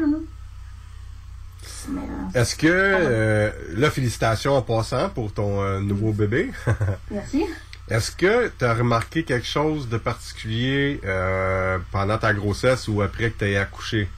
euh, 1.89 1.97
Est-ce 2.33 2.55
que, 2.55 2.67
euh, 2.69 3.49
là, 3.75 3.89
félicitations 3.89 4.53
en 4.55 4.61
passant 4.61 5.09
pour 5.09 5.31
ton 5.33 5.61
euh, 5.61 5.79
nouveau 5.79 6.11
bébé. 6.11 6.51
merci. 7.11 7.45
Est-ce 7.89 8.11
que 8.11 8.51
tu 8.57 8.65
as 8.65 8.73
remarqué 8.73 9.23
quelque 9.23 9.45
chose 9.47 9.87
de 9.89 9.97
particulier 9.97 10.99
euh, 11.05 11.77
pendant 11.91 12.17
ta 12.17 12.33
grossesse 12.33 12.87
ou 12.87 13.01
après 13.01 13.29
que 13.31 13.39
tu 13.39 13.45
aies 13.45 13.57
accouché? 13.57 14.09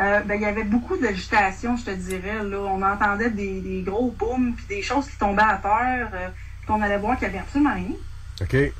Euh, 0.00 0.20
ben, 0.20 0.34
il 0.34 0.42
y 0.42 0.46
avait 0.46 0.64
beaucoup 0.64 0.96
d'agitation, 0.96 1.76
je 1.76 1.84
te 1.84 1.90
dirais. 1.90 2.42
Là. 2.42 2.58
On 2.58 2.82
entendait 2.82 3.30
des, 3.30 3.60
des 3.60 3.82
gros 3.82 4.10
booms, 4.10 4.54
puis 4.56 4.66
des 4.68 4.82
choses 4.82 5.06
qui 5.06 5.16
tombaient 5.18 5.42
à 5.42 5.56
terre, 5.62 6.32
euh, 6.70 6.74
puis 6.74 6.82
on 6.82 6.82
allait 6.82 6.98
voir 6.98 7.18
qu'il 7.18 7.28
n'y 7.28 7.34
avait 7.34 7.42
absolument 7.42 7.74
rien. 7.74 7.96
OK. 8.40 8.54
euh, 8.54 8.70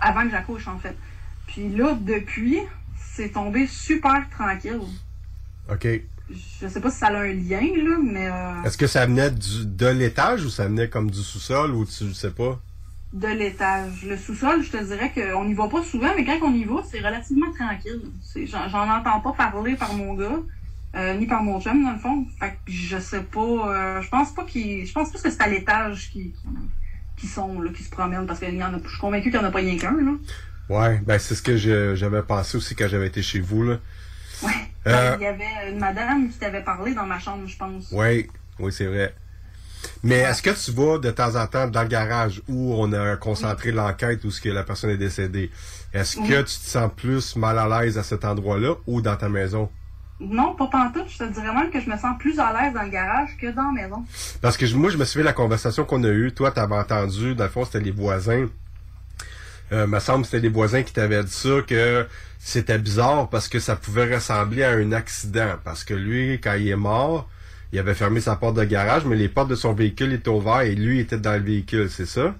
avant 0.00 0.24
que 0.24 0.30
j'accouche, 0.30 0.68
en 0.68 0.78
fait. 0.78 0.96
Puis 1.46 1.68
là, 1.70 1.96
depuis, 2.00 2.58
c'est 3.14 3.30
tombé 3.30 3.66
super 3.66 4.28
tranquille. 4.30 4.80
OK. 5.70 5.86
Je 6.30 6.68
sais 6.68 6.80
pas 6.80 6.90
si 6.90 6.98
ça 6.98 7.06
a 7.06 7.20
un 7.20 7.32
lien, 7.32 7.60
là, 7.60 7.96
mais 8.02 8.28
euh, 8.28 8.62
Est-ce 8.64 8.76
que 8.76 8.86
ça 8.86 9.06
venait 9.06 9.30
du, 9.30 9.64
de 9.66 9.86
l'étage 9.86 10.44
ou 10.44 10.50
ça 10.50 10.66
venait 10.68 10.88
comme 10.88 11.10
du 11.10 11.20
sous-sol 11.20 11.74
ou 11.74 11.84
tu 11.86 12.12
sais 12.14 12.30
pas? 12.30 12.60
de 13.12 13.28
l'étage. 13.28 14.04
Le 14.04 14.16
sous-sol, 14.16 14.62
je 14.62 14.70
te 14.70 14.84
dirais 14.84 15.12
qu'on 15.14 15.44
n'y 15.44 15.54
va 15.54 15.68
pas 15.68 15.82
souvent, 15.82 16.10
mais 16.16 16.24
quand 16.24 16.38
on 16.42 16.52
y 16.52 16.64
va, 16.64 16.82
c'est 16.88 16.98
relativement 17.00 17.50
tranquille. 17.52 18.02
J'en 18.44 18.88
entends 18.90 19.20
pas 19.20 19.32
parler 19.32 19.76
par 19.76 19.94
mon 19.94 20.14
gars, 20.14 20.40
euh, 20.94 21.14
ni 21.14 21.26
par 21.26 21.42
mon 21.42 21.60
chum, 21.60 21.82
dans 21.82 21.92
le 21.92 21.98
fond. 21.98 22.26
Fait 22.38 22.50
que 22.50 22.70
je 22.70 22.98
sais 22.98 23.22
pas, 23.22 23.40
euh, 23.40 24.02
je 24.02 24.08
pense 24.08 24.32
pas 24.32 24.44
qu'ils... 24.44 24.86
Je 24.86 24.92
pense 24.92 25.10
plus 25.10 25.22
que 25.22 25.30
c'est 25.30 25.42
à 25.42 25.48
l'étage 25.48 26.10
qui, 26.10 26.32
qui, 26.32 26.48
qui 27.18 27.26
sont, 27.26 27.60
là, 27.60 27.70
qui 27.74 27.82
se 27.82 27.90
promènent, 27.90 28.26
parce 28.26 28.38
qu'il 28.38 28.54
y 28.54 28.62
en 28.62 28.74
a... 28.74 28.78
Je 28.82 28.88
suis 28.88 28.98
convaincu 28.98 29.30
qu'il 29.30 29.38
n'y 29.38 29.44
en 29.44 29.48
a 29.48 29.50
pas 29.50 29.58
rien 29.58 29.76
qu'un, 29.76 29.92
là. 29.92 30.12
Ouais, 30.68 31.00
ben 31.04 31.18
c'est 31.18 31.34
ce 31.34 31.42
que 31.42 31.56
j'avais 31.96 32.22
pensé 32.22 32.56
aussi 32.56 32.74
quand 32.74 32.88
j'avais 32.88 33.06
été 33.06 33.22
chez 33.22 33.40
vous, 33.40 33.64
là. 33.64 33.78
Ouais. 34.42 34.52
Euh, 34.86 35.16
Il 35.18 35.22
y 35.22 35.26
avait 35.26 35.70
une 35.70 35.78
madame 35.78 36.28
qui 36.28 36.38
t'avait 36.38 36.62
parlé 36.62 36.94
dans 36.94 37.06
ma 37.06 37.18
chambre, 37.18 37.46
je 37.46 37.56
pense. 37.56 37.88
Oui, 37.90 38.28
oui, 38.58 38.72
c'est 38.72 38.86
vrai. 38.86 39.14
Mais 40.02 40.16
est-ce 40.16 40.42
que 40.42 40.50
tu 40.50 40.72
vas 40.72 40.98
de 40.98 41.10
temps 41.10 41.36
en 41.36 41.46
temps 41.46 41.68
dans 41.68 41.82
le 41.82 41.88
garage 41.88 42.42
où 42.48 42.74
on 42.74 42.92
a 42.92 43.16
concentré 43.16 43.72
l'enquête 43.72 44.24
où 44.24 44.30
ce 44.30 44.40
que 44.40 44.48
la 44.48 44.64
personne 44.64 44.90
est 44.90 44.96
décédée? 44.96 45.50
Est-ce 45.92 46.16
que 46.16 46.38
tu 46.40 46.58
te 46.58 46.66
sens 46.66 46.90
plus 46.94 47.36
mal 47.36 47.58
à 47.58 47.80
l'aise 47.80 47.96
à 47.96 48.02
cet 48.02 48.24
endroit-là 48.24 48.74
ou 48.86 49.00
dans 49.00 49.16
ta 49.16 49.28
maison? 49.28 49.70
Non, 50.20 50.54
pas 50.54 50.66
pantoute. 50.66 51.08
Je 51.08 51.18
te 51.18 51.24
dirais 51.24 51.54
même 51.54 51.70
que 51.70 51.80
je 51.80 51.88
me 51.88 51.96
sens 51.96 52.18
plus 52.18 52.38
à 52.40 52.52
l'aise 52.52 52.74
dans 52.74 52.82
le 52.82 52.90
garage 52.90 53.36
que 53.40 53.46
dans 53.48 53.70
la 53.72 53.82
maison. 53.82 54.04
Parce 54.40 54.56
que 54.56 54.66
moi, 54.74 54.90
je 54.90 54.96
me 54.96 55.04
souviens 55.04 55.22
de 55.22 55.28
la 55.28 55.32
conversation 55.32 55.84
qu'on 55.84 56.02
a 56.04 56.08
eue. 56.08 56.32
Toi, 56.32 56.50
t'avais 56.50 56.76
entendu, 56.76 57.34
dans 57.34 57.44
le 57.44 57.50
fond, 57.50 57.64
c'était 57.64 57.80
les 57.80 57.92
voisins. 57.92 58.46
Euh, 59.70 59.86
me 59.86 60.00
semble 60.00 60.22
que 60.22 60.30
c'était 60.30 60.42
les 60.42 60.48
voisins 60.48 60.82
qui 60.82 60.92
t'avaient 60.92 61.22
dit 61.22 61.30
ça, 61.30 61.60
que 61.66 62.06
c'était 62.38 62.78
bizarre 62.78 63.28
parce 63.28 63.48
que 63.48 63.58
ça 63.58 63.76
pouvait 63.76 64.12
ressembler 64.14 64.64
à 64.64 64.70
un 64.70 64.92
accident. 64.92 65.56
Parce 65.62 65.84
que 65.84 65.94
lui, 65.94 66.40
quand 66.40 66.54
il 66.54 66.68
est 66.68 66.76
mort, 66.76 67.28
il 67.72 67.78
avait 67.78 67.94
fermé 67.94 68.20
sa 68.20 68.34
porte 68.34 68.56
de 68.56 68.64
garage, 68.64 69.04
mais 69.04 69.16
les 69.16 69.28
portes 69.28 69.50
de 69.50 69.54
son 69.54 69.72
véhicule 69.74 70.12
étaient 70.12 70.30
ouvertes 70.30 70.64
et 70.64 70.74
lui 70.74 71.00
était 71.00 71.18
dans 71.18 71.34
le 71.34 71.44
véhicule, 71.44 71.90
c'est 71.90 72.06
ça? 72.06 72.34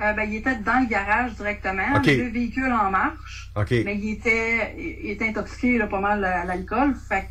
Euh, 0.00 0.12
ben, 0.12 0.28
il 0.30 0.36
était 0.36 0.56
dans 0.56 0.80
le 0.80 0.86
garage 0.86 1.34
directement, 1.34 1.98
le 2.04 2.30
véhicule 2.30 2.72
en 2.72 2.90
marche. 2.90 3.50
Mais 3.70 3.96
il 3.96 4.12
était, 4.12 4.76
il 4.78 5.10
était 5.10 5.28
intoxiqué 5.28 5.78
là, 5.78 5.86
pas 5.86 6.00
mal 6.00 6.24
à 6.24 6.44
l'alcool. 6.44 6.94
Fait 7.08 7.28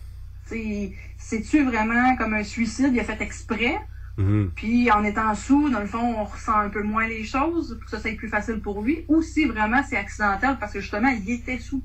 c'est-tu 1.18 1.64
vraiment 1.66 2.16
comme 2.16 2.34
un 2.34 2.44
suicide? 2.44 2.92
Il 2.94 3.00
a 3.00 3.04
fait 3.04 3.22
exprès. 3.22 3.78
Mhm. 4.18 4.52
Puis 4.56 4.90
en 4.92 5.04
étant 5.04 5.36
sous, 5.36 5.70
dans 5.70 5.80
le 5.80 5.86
fond, 5.86 6.16
on 6.18 6.24
ressent 6.24 6.58
un 6.58 6.70
peu 6.70 6.82
moins 6.82 7.08
les 7.08 7.24
choses 7.24 7.78
pour 7.78 7.86
que 7.86 7.92
ça 7.92 8.00
soit 8.00 8.18
plus 8.18 8.30
facile 8.30 8.60
pour 8.62 8.82
lui. 8.82 9.06
Ou 9.08 9.22
si 9.22 9.46
vraiment 9.46 9.82
c'est 9.88 9.98
accidentel 9.98 10.58
parce 10.60 10.74
que 10.74 10.82
justement, 10.82 11.10
il 11.10 11.30
était 11.30 11.60
sous. 11.60 11.84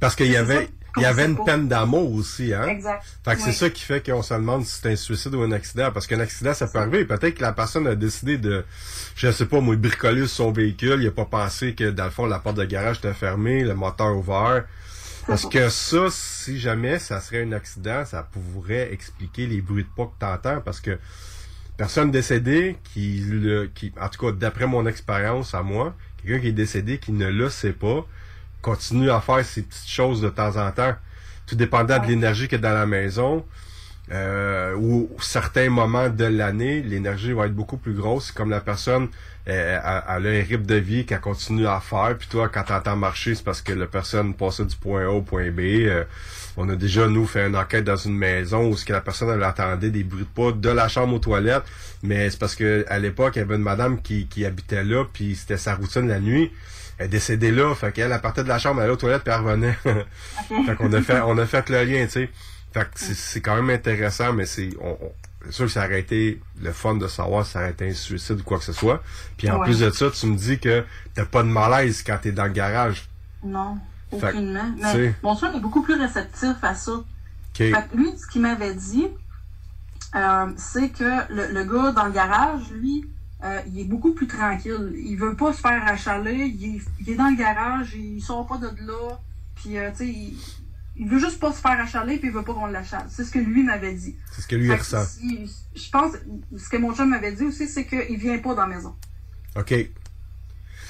Parce 0.00 0.14
qu'il 0.14 0.30
y 0.30 0.36
avait, 0.36 0.68
il 0.96 1.02
y 1.02 1.06
avait 1.06 1.26
une 1.26 1.36
pas. 1.36 1.44
peine 1.44 1.68
d'amour 1.68 2.12
aussi, 2.14 2.54
hein? 2.54 2.66
Exact. 2.68 3.02
Fait 3.24 3.34
que 3.34 3.42
c'est 3.42 3.52
ça 3.52 3.70
qui 3.70 3.82
fait 3.82 4.04
qu'on 4.04 4.22
se 4.22 4.34
demande 4.34 4.64
si 4.64 4.80
c'est 4.80 4.92
un 4.92 4.96
suicide 4.96 5.34
ou 5.34 5.42
un 5.42 5.52
accident. 5.52 5.90
Parce 5.92 6.06
qu'un 6.06 6.20
accident, 6.20 6.54
ça 6.54 6.66
peut 6.66 6.78
arriver. 6.78 7.04
Peut-être 7.04 7.34
que 7.34 7.42
la 7.42 7.52
personne 7.52 7.86
a 7.86 7.94
décidé 7.94 8.38
de, 8.38 8.64
je 9.16 9.30
sais 9.30 9.46
pas, 9.46 9.60
moi, 9.60 9.76
bricoler 9.76 10.26
sur 10.26 10.44
son 10.44 10.52
véhicule. 10.52 11.00
Il 11.00 11.08
a 11.08 11.10
pas 11.10 11.24
pensé 11.24 11.74
que, 11.74 11.90
dans 11.90 12.04
le 12.04 12.10
fond, 12.10 12.26
la 12.26 12.38
porte 12.38 12.56
de 12.56 12.64
garage 12.64 12.98
était 12.98 13.12
fermée, 13.12 13.64
le 13.64 13.74
moteur 13.74 14.16
ouvert. 14.16 14.64
Parce 15.26 15.46
que 15.46 15.68
ça, 15.70 16.06
si 16.10 16.58
jamais 16.58 16.98
ça 16.98 17.20
serait 17.20 17.42
un 17.42 17.52
accident, 17.52 18.04
ça 18.04 18.28
pourrait 18.30 18.92
expliquer 18.92 19.46
les 19.46 19.62
bruits 19.62 19.84
de 19.84 19.88
pas 19.96 20.04
que 20.04 20.18
t'entends. 20.18 20.60
Parce 20.60 20.80
que 20.80 20.98
personne 21.76 22.10
décédée 22.10 22.76
qui, 22.92 23.20
le, 23.28 23.66
qui, 23.74 23.92
en 24.00 24.08
tout 24.08 24.26
cas, 24.26 24.32
d'après 24.32 24.66
mon 24.66 24.86
expérience 24.86 25.54
à 25.54 25.62
moi, 25.62 25.96
quelqu'un 26.22 26.40
qui 26.40 26.48
est 26.48 26.52
décédé 26.52 26.98
qui 26.98 27.12
ne 27.12 27.28
le 27.28 27.48
sait 27.48 27.72
pas, 27.72 28.06
continue 28.64 29.10
à 29.10 29.20
faire 29.20 29.44
ces 29.44 29.62
petites 29.62 29.88
choses 29.88 30.22
de 30.22 30.30
temps 30.30 30.56
en 30.56 30.72
temps. 30.72 30.94
Tout 31.46 31.54
dépendant 31.54 31.98
de 31.98 32.06
l'énergie 32.06 32.48
qu'il 32.48 32.60
y 32.60 32.64
a 32.64 32.70
dans 32.70 32.74
la 32.74 32.86
maison, 32.86 33.44
euh, 34.10 34.74
ou 34.74 35.10
certains 35.20 35.68
moments 35.68 36.08
de 36.08 36.24
l'année, 36.24 36.82
l'énergie 36.82 37.32
va 37.32 37.46
être 37.46 37.54
beaucoup 37.54 37.76
plus 37.76 37.92
grosse. 37.92 38.32
Comme 38.32 38.48
la 38.48 38.60
personne, 38.60 39.08
euh, 39.48 39.78
elle, 40.08 40.24
elle 40.24 40.26
a 40.26 40.40
un 40.40 40.42
rythme 40.42 40.64
de 40.64 40.76
vie 40.76 41.04
qu'elle 41.04 41.20
continue 41.20 41.66
à 41.66 41.80
faire. 41.80 42.16
Puis 42.18 42.28
toi, 42.28 42.48
quand 42.48 42.64
t'entends 42.64 42.96
marcher, 42.96 43.34
c'est 43.34 43.44
parce 43.44 43.60
que 43.60 43.74
la 43.74 43.86
personne 43.86 44.32
passait 44.32 44.64
du 44.64 44.76
point 44.76 45.04
A 45.04 45.10
au 45.10 45.20
point 45.20 45.50
B. 45.50 45.60
Euh, 45.60 46.04
on 46.56 46.66
a 46.70 46.76
déjà, 46.76 47.06
nous, 47.06 47.26
fait 47.26 47.46
une 47.46 47.56
enquête 47.56 47.84
dans 47.84 47.96
une 47.96 48.16
maison 48.16 48.68
où 48.68 48.76
ce 48.76 48.86
que 48.86 48.94
la 48.94 49.02
personne, 49.02 49.28
elle 49.28 49.44
entendait 49.44 49.90
des 49.90 50.04
bruits 50.04 50.24
de 50.24 50.42
pas 50.42 50.52
de 50.52 50.70
la 50.70 50.88
chambre 50.88 51.14
aux 51.14 51.18
toilettes. 51.18 51.64
Mais 52.02 52.30
c'est 52.30 52.38
parce 52.38 52.54
que 52.54 52.86
à 52.88 52.98
l'époque, 52.98 53.36
il 53.36 53.40
y 53.40 53.42
avait 53.42 53.56
une 53.56 53.62
madame 53.62 54.00
qui, 54.00 54.26
qui 54.26 54.46
habitait 54.46 54.84
là, 54.84 55.04
puis 55.12 55.34
c'était 55.34 55.58
sa 55.58 55.74
routine 55.74 56.08
la 56.08 56.20
nuit. 56.20 56.50
Elle 57.04 57.08
est 57.08 57.10
décédée 57.10 57.50
là, 57.50 57.74
fait 57.74 57.92
qu'elle, 57.92 58.10
elle 58.12 58.20
partait 58.22 58.42
de 58.44 58.48
la 58.48 58.58
chambre, 58.58 58.80
elle 58.80 58.84
allait 58.84 58.94
aux 58.94 58.96
toilettes, 58.96 59.24
puis 59.24 59.32
elle 59.34 59.40
revenait. 59.40 59.72
fait 60.66 60.74
qu'on 60.76 60.90
a 60.90 61.02
fait, 61.02 61.20
on 61.20 61.36
a 61.36 61.44
fait 61.44 61.68
le 61.68 61.84
lien, 61.84 62.04
tu 62.06 62.12
sais. 62.12 62.30
Fait 62.72 62.84
que 62.84 62.88
c'est- 62.98 63.40
quand 63.42 63.56
même 63.56 63.68
intéressant, 63.68 64.32
mais 64.32 64.46
c'est, 64.46 64.70
on, 64.80 64.92
on- 64.92 65.12
c'est 65.44 65.52
sûr 65.52 65.66
que 65.66 65.72
ça 65.72 65.84
aurait 65.84 66.00
été 66.00 66.40
le 66.62 66.72
fun 66.72 66.94
de 66.94 67.06
savoir 67.06 67.44
si 67.44 67.52
ça 67.52 67.58
aurait 67.60 67.72
été 67.72 67.90
un 67.90 67.92
suicide 67.92 68.40
ou 68.40 68.42
quoi 68.42 68.56
que 68.58 68.64
ce 68.64 68.72
soit. 68.72 69.02
Puis 69.36 69.50
en 69.50 69.58
Ouais. 69.58 69.64
plus 69.66 69.80
de 69.80 69.90
ça, 69.90 70.10
tu 70.10 70.26
me 70.28 70.34
dis 70.36 70.58
que 70.58 70.82
t'as 71.14 71.26
pas 71.26 71.42
de 71.42 71.48
malaise 71.48 72.02
quand 72.02 72.16
t'es 72.22 72.32
dans 72.32 72.44
le 72.46 72.52
garage. 72.52 73.06
Non, 73.42 73.76
Fait 74.10 74.28
aucunement. 74.30 74.64
Mais 74.80 75.14
mon 75.22 75.36
chum 75.38 75.54
est 75.54 75.60
beaucoup 75.60 75.82
plus 75.82 76.00
réceptif 76.00 76.54
à 76.62 76.74
ça. 76.74 76.92
Fait 77.52 77.70
que 77.72 77.96
lui, 77.98 78.12
ce 78.16 78.26
qu'il 78.26 78.40
m'avait 78.40 78.74
dit, 78.74 79.08
euh, 80.16 80.46
c'est 80.56 80.88
que 80.88 81.04
le, 81.32 81.52
le 81.52 81.64
gars 81.64 81.92
dans 81.92 82.06
le 82.06 82.12
garage, 82.12 82.62
lui, 82.72 83.04
euh, 83.44 83.60
il 83.68 83.80
est 83.80 83.84
beaucoup 83.84 84.14
plus 84.14 84.26
tranquille. 84.26 84.92
Il 84.96 85.16
veut 85.16 85.36
pas 85.36 85.52
se 85.52 85.60
faire 85.60 85.86
achaler. 85.86 86.46
Il 86.46 86.76
est, 86.76 86.80
il 87.00 87.10
est 87.10 87.14
dans 87.16 87.28
le 87.28 87.36
garage, 87.36 87.94
il 87.94 88.20
sort 88.22 88.46
pas 88.46 88.56
de 88.58 88.68
là. 88.86 89.18
Puis, 89.56 89.76
euh, 89.78 89.90
tu 89.90 89.96
sais, 89.98 90.08
il, 90.08 90.38
il 90.96 91.08
veut 91.08 91.18
juste 91.18 91.38
pas 91.40 91.52
se 91.52 91.60
faire 91.60 91.78
achaler, 91.80 92.18
puis 92.18 92.28
il 92.28 92.34
veut 92.34 92.42
pas 92.42 92.54
qu'on 92.54 92.66
l'achale. 92.66 93.06
C'est 93.10 93.24
ce 93.24 93.30
que 93.30 93.38
lui 93.38 93.62
m'avait 93.62 93.94
dit. 93.94 94.16
C'est 94.32 94.42
ce 94.42 94.46
que 94.46 94.56
lui 94.56 94.68
Fait 94.68 94.76
que 94.76 94.80
ressent. 94.80 95.18
je 95.74 95.90
pense, 95.90 96.12
ce 96.56 96.68
que 96.68 96.76
mon 96.76 96.94
chum 96.94 97.10
m'avait 97.10 97.32
dit 97.32 97.44
aussi, 97.44 97.68
c'est 97.68 97.84
qu'il 97.86 98.16
vient 98.16 98.38
pas 98.38 98.54
dans 98.54 98.66
la 98.66 98.76
maison. 98.76 98.94
OK. 99.56 99.68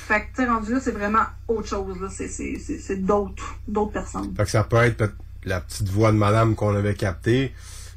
Fait 0.07 0.21
que, 0.21 0.27
tu 0.37 0.43
sais, 0.43 0.47
rendu 0.47 0.73
là, 0.73 0.81
c'est 0.81 0.91
vraiment 0.93 1.25
autre 1.49 1.67
chose. 1.69 2.01
là. 2.01 2.09
C'est- 2.11 2.29
C'est 2.29 2.59
c'est- 2.59 2.79
c'est 2.79 2.97
d'autres 2.97 3.57
d'autres 3.67 3.93
personnes. 3.93 4.35
Fait 4.37 4.45
que 4.45 4.51
ça 4.51 4.63
peut 4.65 4.77
être 4.77 5.15
la 5.45 5.61
petite 5.61 5.89
voix 5.89 6.13
de 6.13 6.19
madame 6.19 6.55
qu'on 6.55 6.75
avait 6.77 6.95
captée. 6.95 7.53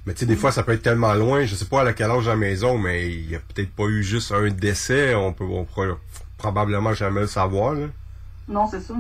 Mais 0.08 0.14
tu 0.14 0.22
sais, 0.22 0.26
des 0.26 0.38
fois, 0.38 0.54
ça 0.54 0.64
peut 0.64 0.72
être 0.72 0.82
tellement 0.82 1.14
loin. 1.16 1.44
Je 1.44 1.54
sais 1.54 1.66
pas 1.66 1.86
à 1.86 1.92
quel 1.92 2.10
âge 2.10 2.28
à 2.30 2.32
la 2.32 2.38
maison, 2.38 2.78
mais 2.78 3.12
il 3.12 3.30
y 3.30 3.36
a 3.36 3.40
peut-être 3.40 3.72
pas 3.72 3.84
eu 3.88 4.04
juste 4.04 4.32
un 4.32 4.48
décès. 4.50 5.14
On 5.16 5.34
peut, 5.34 5.44
on 5.44 5.66
pourra 5.66 5.88
probablement 6.38 6.94
jamais 6.94 7.20
le 7.22 7.28
savoir, 7.28 7.74
là. 7.74 7.88
Non, 8.48 8.70
c'est 8.72 8.80
ça. 8.80 8.94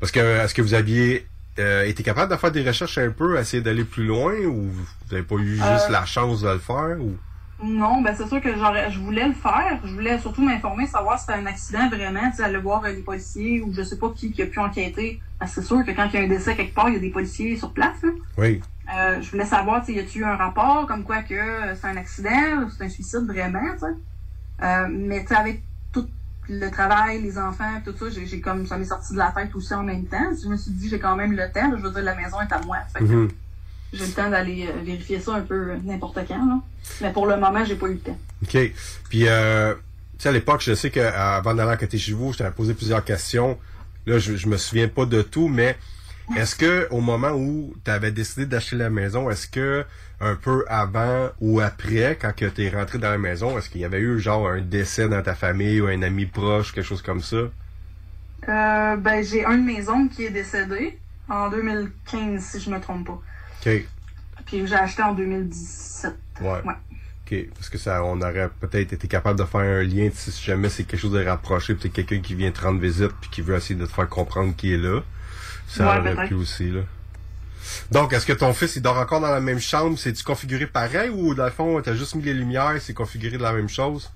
Parce 0.00 0.10
que, 0.10 0.18
est-ce 0.18 0.52
que 0.52 0.60
vous 0.60 0.74
aviez 0.74 1.24
euh, 1.60 1.84
été 1.86 2.02
capable 2.02 2.32
de 2.32 2.36
faire 2.36 2.50
des 2.50 2.66
recherches 2.66 2.98
un 2.98 3.10
peu, 3.10 3.38
essayer 3.38 3.62
d'aller 3.62 3.84
plus 3.84 4.04
loin, 4.04 4.34
ou 4.44 4.70
vous 4.72 5.14
avez 5.14 5.22
pas 5.22 5.36
eu 5.36 5.54
juste 5.54 5.86
Euh, 5.88 5.92
la 5.92 6.04
chance 6.04 6.40
de 6.42 6.48
le 6.48 6.58
faire, 6.58 6.96
ou? 6.98 7.16
Non, 7.62 8.00
ben 8.00 8.12
c'est 8.16 8.26
sûr 8.26 8.40
que 8.40 8.56
j'aurais, 8.56 8.90
je 8.90 8.98
voulais 8.98 9.28
le 9.28 9.34
faire. 9.34 9.78
Je 9.84 9.92
voulais 9.92 10.18
surtout 10.18 10.42
m'informer, 10.42 10.86
savoir 10.88 11.16
si 11.18 11.26
c'était 11.26 11.38
un 11.38 11.46
accident 11.46 11.88
vraiment, 11.90 12.32
aller 12.42 12.58
voir 12.58 12.82
euh, 12.84 12.88
les 12.88 13.02
policiers 13.02 13.60
ou 13.60 13.72
je 13.72 13.82
sais 13.82 13.98
pas 13.98 14.10
qui 14.16 14.32
qui 14.32 14.42
a 14.42 14.46
pu 14.46 14.58
enquêter. 14.58 15.20
C'est 15.46 15.62
sûr 15.62 15.84
que 15.84 15.90
quand 15.92 16.08
il 16.12 16.14
y 16.14 16.22
a 16.22 16.24
un 16.24 16.28
décès 16.28 16.56
quelque 16.56 16.74
part, 16.74 16.88
il 16.88 16.94
y 16.94 16.96
a 16.96 17.00
des 17.00 17.10
policiers 17.10 17.56
sur 17.56 17.70
place. 17.72 18.02
là. 18.02 18.10
Oui. 18.38 18.60
Euh, 18.96 19.20
je 19.22 19.30
voulais 19.30 19.44
savoir, 19.44 19.84
tu 19.84 19.92
y 19.92 19.98
a-tu 19.98 20.20
eu 20.20 20.24
un 20.24 20.36
rapport 20.36 20.86
comme 20.86 21.04
quoi 21.04 21.22
que 21.22 21.34
euh, 21.34 21.74
c'est 21.76 21.86
un 21.86 21.96
accident 21.96 22.68
c'est 22.76 22.84
un 22.84 22.88
suicide 22.88 23.26
vraiment, 23.26 23.72
tu 23.74 23.80
sais? 23.80 23.86
Euh, 24.62 24.86
mais 24.90 25.22
tu 25.22 25.28
sais, 25.28 25.36
avec 25.36 25.62
tout 25.92 26.06
le 26.48 26.68
travail, 26.70 27.22
les 27.22 27.38
enfants, 27.38 27.80
tout 27.84 27.94
ça, 27.96 28.06
j'ai, 28.10 28.40
comme 28.40 28.66
ça 28.66 28.76
m'est 28.76 28.84
sorti 28.84 29.12
de 29.12 29.18
la 29.18 29.32
tête 29.32 29.54
aussi 29.54 29.72
en 29.74 29.82
même 29.82 30.04
temps. 30.04 30.30
Je 30.42 30.48
me 30.48 30.56
suis 30.56 30.72
dit, 30.72 30.88
j'ai 30.88 30.98
quand 30.98 31.16
même 31.16 31.32
le 31.32 31.50
temps. 31.50 31.70
là. 31.70 31.76
je 31.76 31.82
veux 31.82 31.90
dire, 31.90 32.02
la 32.02 32.14
maison 32.14 32.40
est 32.40 32.52
à 32.52 32.60
moi. 32.60 32.78
Mhm. 33.00 33.30
j'ai 33.92 34.06
le 34.06 34.12
temps 34.12 34.30
d'aller 34.30 34.68
euh, 34.68 34.82
vérifier 34.82 35.20
ça 35.20 35.34
un 35.34 35.42
peu 35.42 35.74
n'importe 35.84 36.18
quand. 36.28 36.46
Là. 36.46 36.60
Mais 37.00 37.12
pour 37.12 37.26
le 37.26 37.36
moment, 37.36 37.64
j'ai 37.64 37.76
pas 37.76 37.86
eu 37.86 37.94
le 37.94 38.00
temps. 38.00 38.18
OK. 38.42 38.58
Puis, 39.08 39.28
euh, 39.28 39.74
sais, 40.18 40.28
à 40.28 40.32
l'époque, 40.32 40.62
je 40.62 40.74
sais 40.74 40.90
qu'avant 40.90 41.54
d'aller 41.54 41.72
enquêter 41.72 41.98
chez 41.98 42.12
vous, 42.12 42.32
je 42.32 42.38
t'avais 42.38 42.50
posé 42.50 42.74
plusieurs 42.74 43.04
questions. 43.04 43.58
Là, 44.06 44.18
je, 44.18 44.36
je 44.36 44.48
me 44.48 44.56
souviens 44.56 44.88
pas 44.88 45.06
de 45.06 45.22
tout, 45.22 45.48
mais 45.48 45.76
est-ce 46.36 46.54
que 46.54 46.88
au 46.90 47.00
moment 47.00 47.32
où 47.32 47.74
tu 47.84 47.90
avais 47.90 48.12
décidé 48.12 48.46
d'acheter 48.46 48.76
la 48.76 48.90
maison, 48.90 49.30
est-ce 49.30 49.46
que 49.48 49.84
un 50.20 50.34
peu 50.34 50.64
avant 50.68 51.30
ou 51.40 51.60
après, 51.60 52.18
quand 52.20 52.32
tu 52.34 52.62
es 52.62 52.68
rentré 52.68 52.98
dans 52.98 53.10
la 53.10 53.18
maison, 53.18 53.58
est-ce 53.58 53.70
qu'il 53.70 53.80
y 53.80 53.84
avait 53.84 54.00
eu 54.00 54.18
genre 54.18 54.48
un 54.48 54.60
décès 54.60 55.08
dans 55.08 55.22
ta 55.22 55.34
famille 55.34 55.80
ou 55.80 55.86
un 55.86 56.02
ami 56.02 56.26
proche, 56.26 56.72
quelque 56.72 56.84
chose 56.84 57.02
comme 57.02 57.22
ça? 57.22 57.36
Euh, 58.48 58.96
ben, 58.96 59.22
j'ai 59.22 59.44
un 59.44 59.58
de 59.58 59.62
mes 59.62 59.88
oncles 59.88 60.14
qui 60.14 60.24
est 60.24 60.30
décédé 60.30 60.98
en 61.28 61.50
2015, 61.50 62.42
si 62.42 62.60
je 62.60 62.70
me 62.70 62.80
trompe 62.80 63.06
pas. 63.06 63.12
OK. 63.66 63.86
Puis 64.46 64.66
j'ai 64.66 64.74
acheté 64.74 65.02
en 65.02 65.14
2017. 65.14 66.14
Ouais. 66.40 66.60
OK. 67.26 67.48
Parce 67.54 67.68
que 67.68 67.78
ça, 67.78 68.04
on 68.04 68.20
aurait 68.20 68.50
peut-être 68.60 68.92
été 68.92 69.08
capable 69.08 69.38
de 69.38 69.44
faire 69.44 69.60
un 69.60 69.82
lien 69.82 70.08
si 70.12 70.30
jamais 70.44 70.68
c'est 70.68 70.84
quelque 70.84 71.00
chose 71.00 71.12
de 71.12 71.24
rapproché, 71.24 71.74
peut-être 71.74 71.92
quelqu'un 71.92 72.20
qui 72.20 72.34
vient 72.34 72.50
te 72.50 72.60
rendre 72.60 72.80
visite 72.80 73.12
puis 73.20 73.30
qui 73.30 73.42
veut 73.42 73.56
essayer 73.56 73.78
de 73.78 73.86
te 73.86 73.92
faire 73.92 74.08
comprendre 74.08 74.54
qui 74.56 74.72
est 74.72 74.78
là. 74.78 75.00
Ça 75.70 76.00
Ouais, 76.02 76.12
aurait 76.12 76.26
pu 76.28 76.34
aussi, 76.34 76.70
là. 76.70 76.80
Donc, 77.92 78.12
est-ce 78.12 78.26
que 78.26 78.32
ton 78.32 78.52
fils, 78.52 78.76
il 78.76 78.82
dort 78.82 78.98
encore 78.98 79.20
dans 79.20 79.30
la 79.30 79.40
même 79.40 79.60
chambre? 79.60 79.96
C'est-tu 79.98 80.24
configuré 80.24 80.66
pareil 80.66 81.10
ou, 81.10 81.34
dans 81.34 81.44
le 81.44 81.50
fond, 81.50 81.80
t'as 81.82 81.94
juste 81.94 82.14
mis 82.14 82.22
les 82.22 82.34
lumières, 82.34 82.74
c'est 82.80 82.94
configuré 82.94 83.36
de 83.36 83.42
la 83.42 83.52
même 83.52 83.68
chose? 83.68 84.10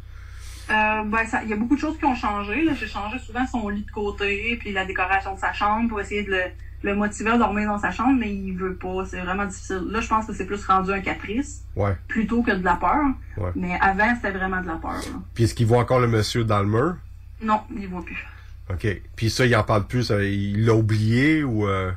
Euh, 0.71 1.03
ben, 1.05 1.19
il 1.45 1.51
y 1.51 1.53
a 1.53 1.57
beaucoup 1.57 1.77
de 1.77 1.81
choses 1.81 1.97
qui 1.99 2.05
ont 2.07 2.17
changé. 2.17 2.67
J'ai 2.81 2.87
changé 2.87 3.19
souvent 3.19 3.47
son 3.47 3.69
lit 3.69 3.83
de 3.85 3.91
côté, 3.91 4.57
puis 4.59 4.73
la 4.73 4.85
décoration 4.87 5.35
de 5.35 5.39
sa 5.39 5.53
chambre 5.53 5.89
pour 5.91 6.01
essayer 6.01 6.23
de 6.25 6.31
le, 6.31 6.41
le 6.83 6.95
motiver 6.97 7.31
à 7.33 7.39
dormir 7.39 7.69
dans 7.69 7.79
sa 7.79 7.91
chambre, 7.91 8.17
mais 8.19 8.35
il 8.35 8.57
veut 8.57 8.75
pas. 8.75 9.05
C'est 9.09 9.21
vraiment 9.21 9.45
difficile. 9.45 9.83
Là, 9.91 10.01
je 10.01 10.09
pense 10.09 10.27
que 10.27 10.33
c'est 10.33 10.47
plus 10.47 10.65
rendu 10.65 10.91
un 10.91 11.01
caprice 11.01 11.63
Ouais. 11.77 11.95
plutôt 12.09 12.43
que 12.43 12.51
de 12.53 12.65
la 12.65 12.77
peur. 12.77 13.05
Ouais. 13.37 13.51
Mais 13.55 13.79
avant, 13.81 14.15
c'était 14.17 14.31
vraiment 14.33 14.63
de 14.63 14.67
la 14.67 14.77
peur. 14.77 14.93
là. 14.95 15.21
Puis 15.35 15.45
est-ce 15.45 15.55
qu'il 15.55 15.67
voit 15.67 15.79
encore 15.81 16.01
le 16.01 16.09
monsieur 16.09 16.45
dans 16.45 16.61
le 16.61 16.67
mur? 16.69 16.97
Non, 17.43 17.61
il 17.79 17.87
voit 17.89 18.03
plus. 18.05 18.27
OK. 18.71 18.87
Puis 19.17 19.31
ça, 19.31 19.47
il 19.47 19.55
en 19.57 19.65
parle 19.65 19.87
plus, 19.87 20.05
ça, 20.05 20.23
il 20.23 20.65
l'a 20.65 20.75
oublié 20.75 21.45
ou... 21.45 21.67
Euh... 21.67 21.93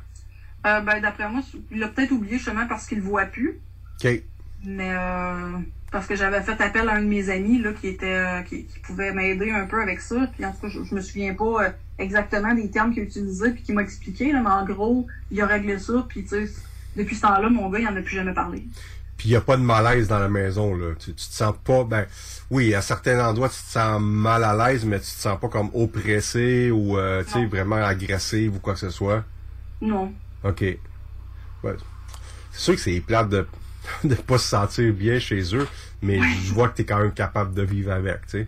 Euh, 0.65 0.81
ben, 0.81 0.99
d'après 0.99 1.29
moi, 1.29 1.41
il 1.71 1.79
l'a 1.79 1.87
peut-être 1.87 2.11
oublié 2.11 2.37
justement 2.37 2.67
parce 2.67 2.87
qu'il 2.87 2.97
le 2.97 3.03
voit 3.03 3.25
plus. 3.25 3.59
OK. 4.03 4.21
Mais 4.65 4.91
euh, 4.91 5.57
parce 5.91 6.07
que 6.07 6.15
j'avais 6.15 6.41
fait 6.41 6.59
appel 6.61 6.89
à 6.89 6.95
un 6.95 7.01
de 7.01 7.07
mes 7.07 7.29
amis 7.29 7.59
là, 7.59 7.71
qui 7.73 7.87
était 7.87 8.05
euh, 8.05 8.41
qui, 8.41 8.65
qui 8.65 8.79
pouvait 8.79 9.13
m'aider 9.13 9.51
un 9.51 9.65
peu 9.65 9.81
avec 9.81 10.01
ça. 10.01 10.27
Puis 10.33 10.45
en 10.45 10.51
tout 10.51 10.61
cas, 10.61 10.67
je, 10.67 10.83
je 10.83 10.95
me 10.95 11.01
souviens 11.01 11.33
pas 11.35 11.63
euh, 11.63 11.69
exactement 11.99 12.53
des 12.53 12.69
termes 12.69 12.93
qu'il 12.93 13.03
utilisait 13.03 13.51
puis 13.51 13.63
qu'il 13.63 13.75
m'a 13.75 13.83
expliqué, 13.83 14.31
là, 14.31 14.41
mais 14.41 14.49
en 14.49 14.65
gros, 14.65 15.07
il 15.31 15.41
a 15.41 15.45
réglé 15.45 15.79
ça, 15.79 16.05
puis 16.07 16.23
tu 16.23 16.29
sais, 16.29 16.51
depuis 16.95 17.15
ce 17.15 17.21
temps-là, 17.21 17.49
mon 17.49 17.69
gars, 17.69 17.79
il 17.79 17.87
en 17.87 17.95
a 17.95 18.01
plus 18.01 18.15
jamais 18.15 18.33
parlé. 18.33 18.63
Puis 19.17 19.29
il 19.29 19.31
n'y 19.31 19.37
a 19.37 19.41
pas 19.41 19.57
de 19.57 19.63
malaise 19.63 20.07
dans 20.07 20.19
la 20.19 20.29
maison, 20.29 20.75
là. 20.75 20.93
Tu, 20.99 21.13
tu 21.13 21.27
te 21.27 21.33
sens 21.33 21.55
pas, 21.63 21.83
ben, 21.83 22.05
oui, 22.51 22.73
à 22.75 22.81
certains 22.81 23.19
endroits, 23.25 23.49
tu 23.49 23.55
te 23.55 23.69
sens 23.69 23.99
mal 23.99 24.43
à 24.43 24.53
l'aise, 24.53 24.85
mais 24.85 24.99
tu 24.99 25.05
te 25.05 25.19
sens 25.19 25.39
pas 25.39 25.49
comme 25.49 25.69
oppressé 25.73 26.69
ou, 26.71 26.97
euh, 26.97 27.23
tu 27.23 27.31
sais, 27.31 27.45
vraiment 27.45 27.77
agressif 27.77 28.51
ou 28.55 28.59
quoi 28.59 28.73
que 28.73 28.79
ce 28.79 28.91
soit. 28.91 29.23
Non. 29.81 30.13
OK. 30.43 30.61
Ouais. 30.61 31.75
C'est 32.51 32.61
sûr 32.61 32.75
que 32.75 32.81
c'est 32.81 32.99
plate 33.01 33.29
de 33.29 33.47
de 34.03 34.15
pas 34.15 34.37
se 34.37 34.49
sentir 34.49 34.93
bien 34.93 35.19
chez 35.19 35.55
eux, 35.55 35.67
mais 36.01 36.19
je 36.45 36.53
vois 36.53 36.69
que 36.69 36.75
tu 36.75 36.81
es 36.81 36.85
quand 36.85 36.99
même 36.99 37.13
capable 37.13 37.53
de 37.53 37.63
vivre 37.63 37.91
avec, 37.91 38.21
tu 38.23 38.29
sais. 38.29 38.47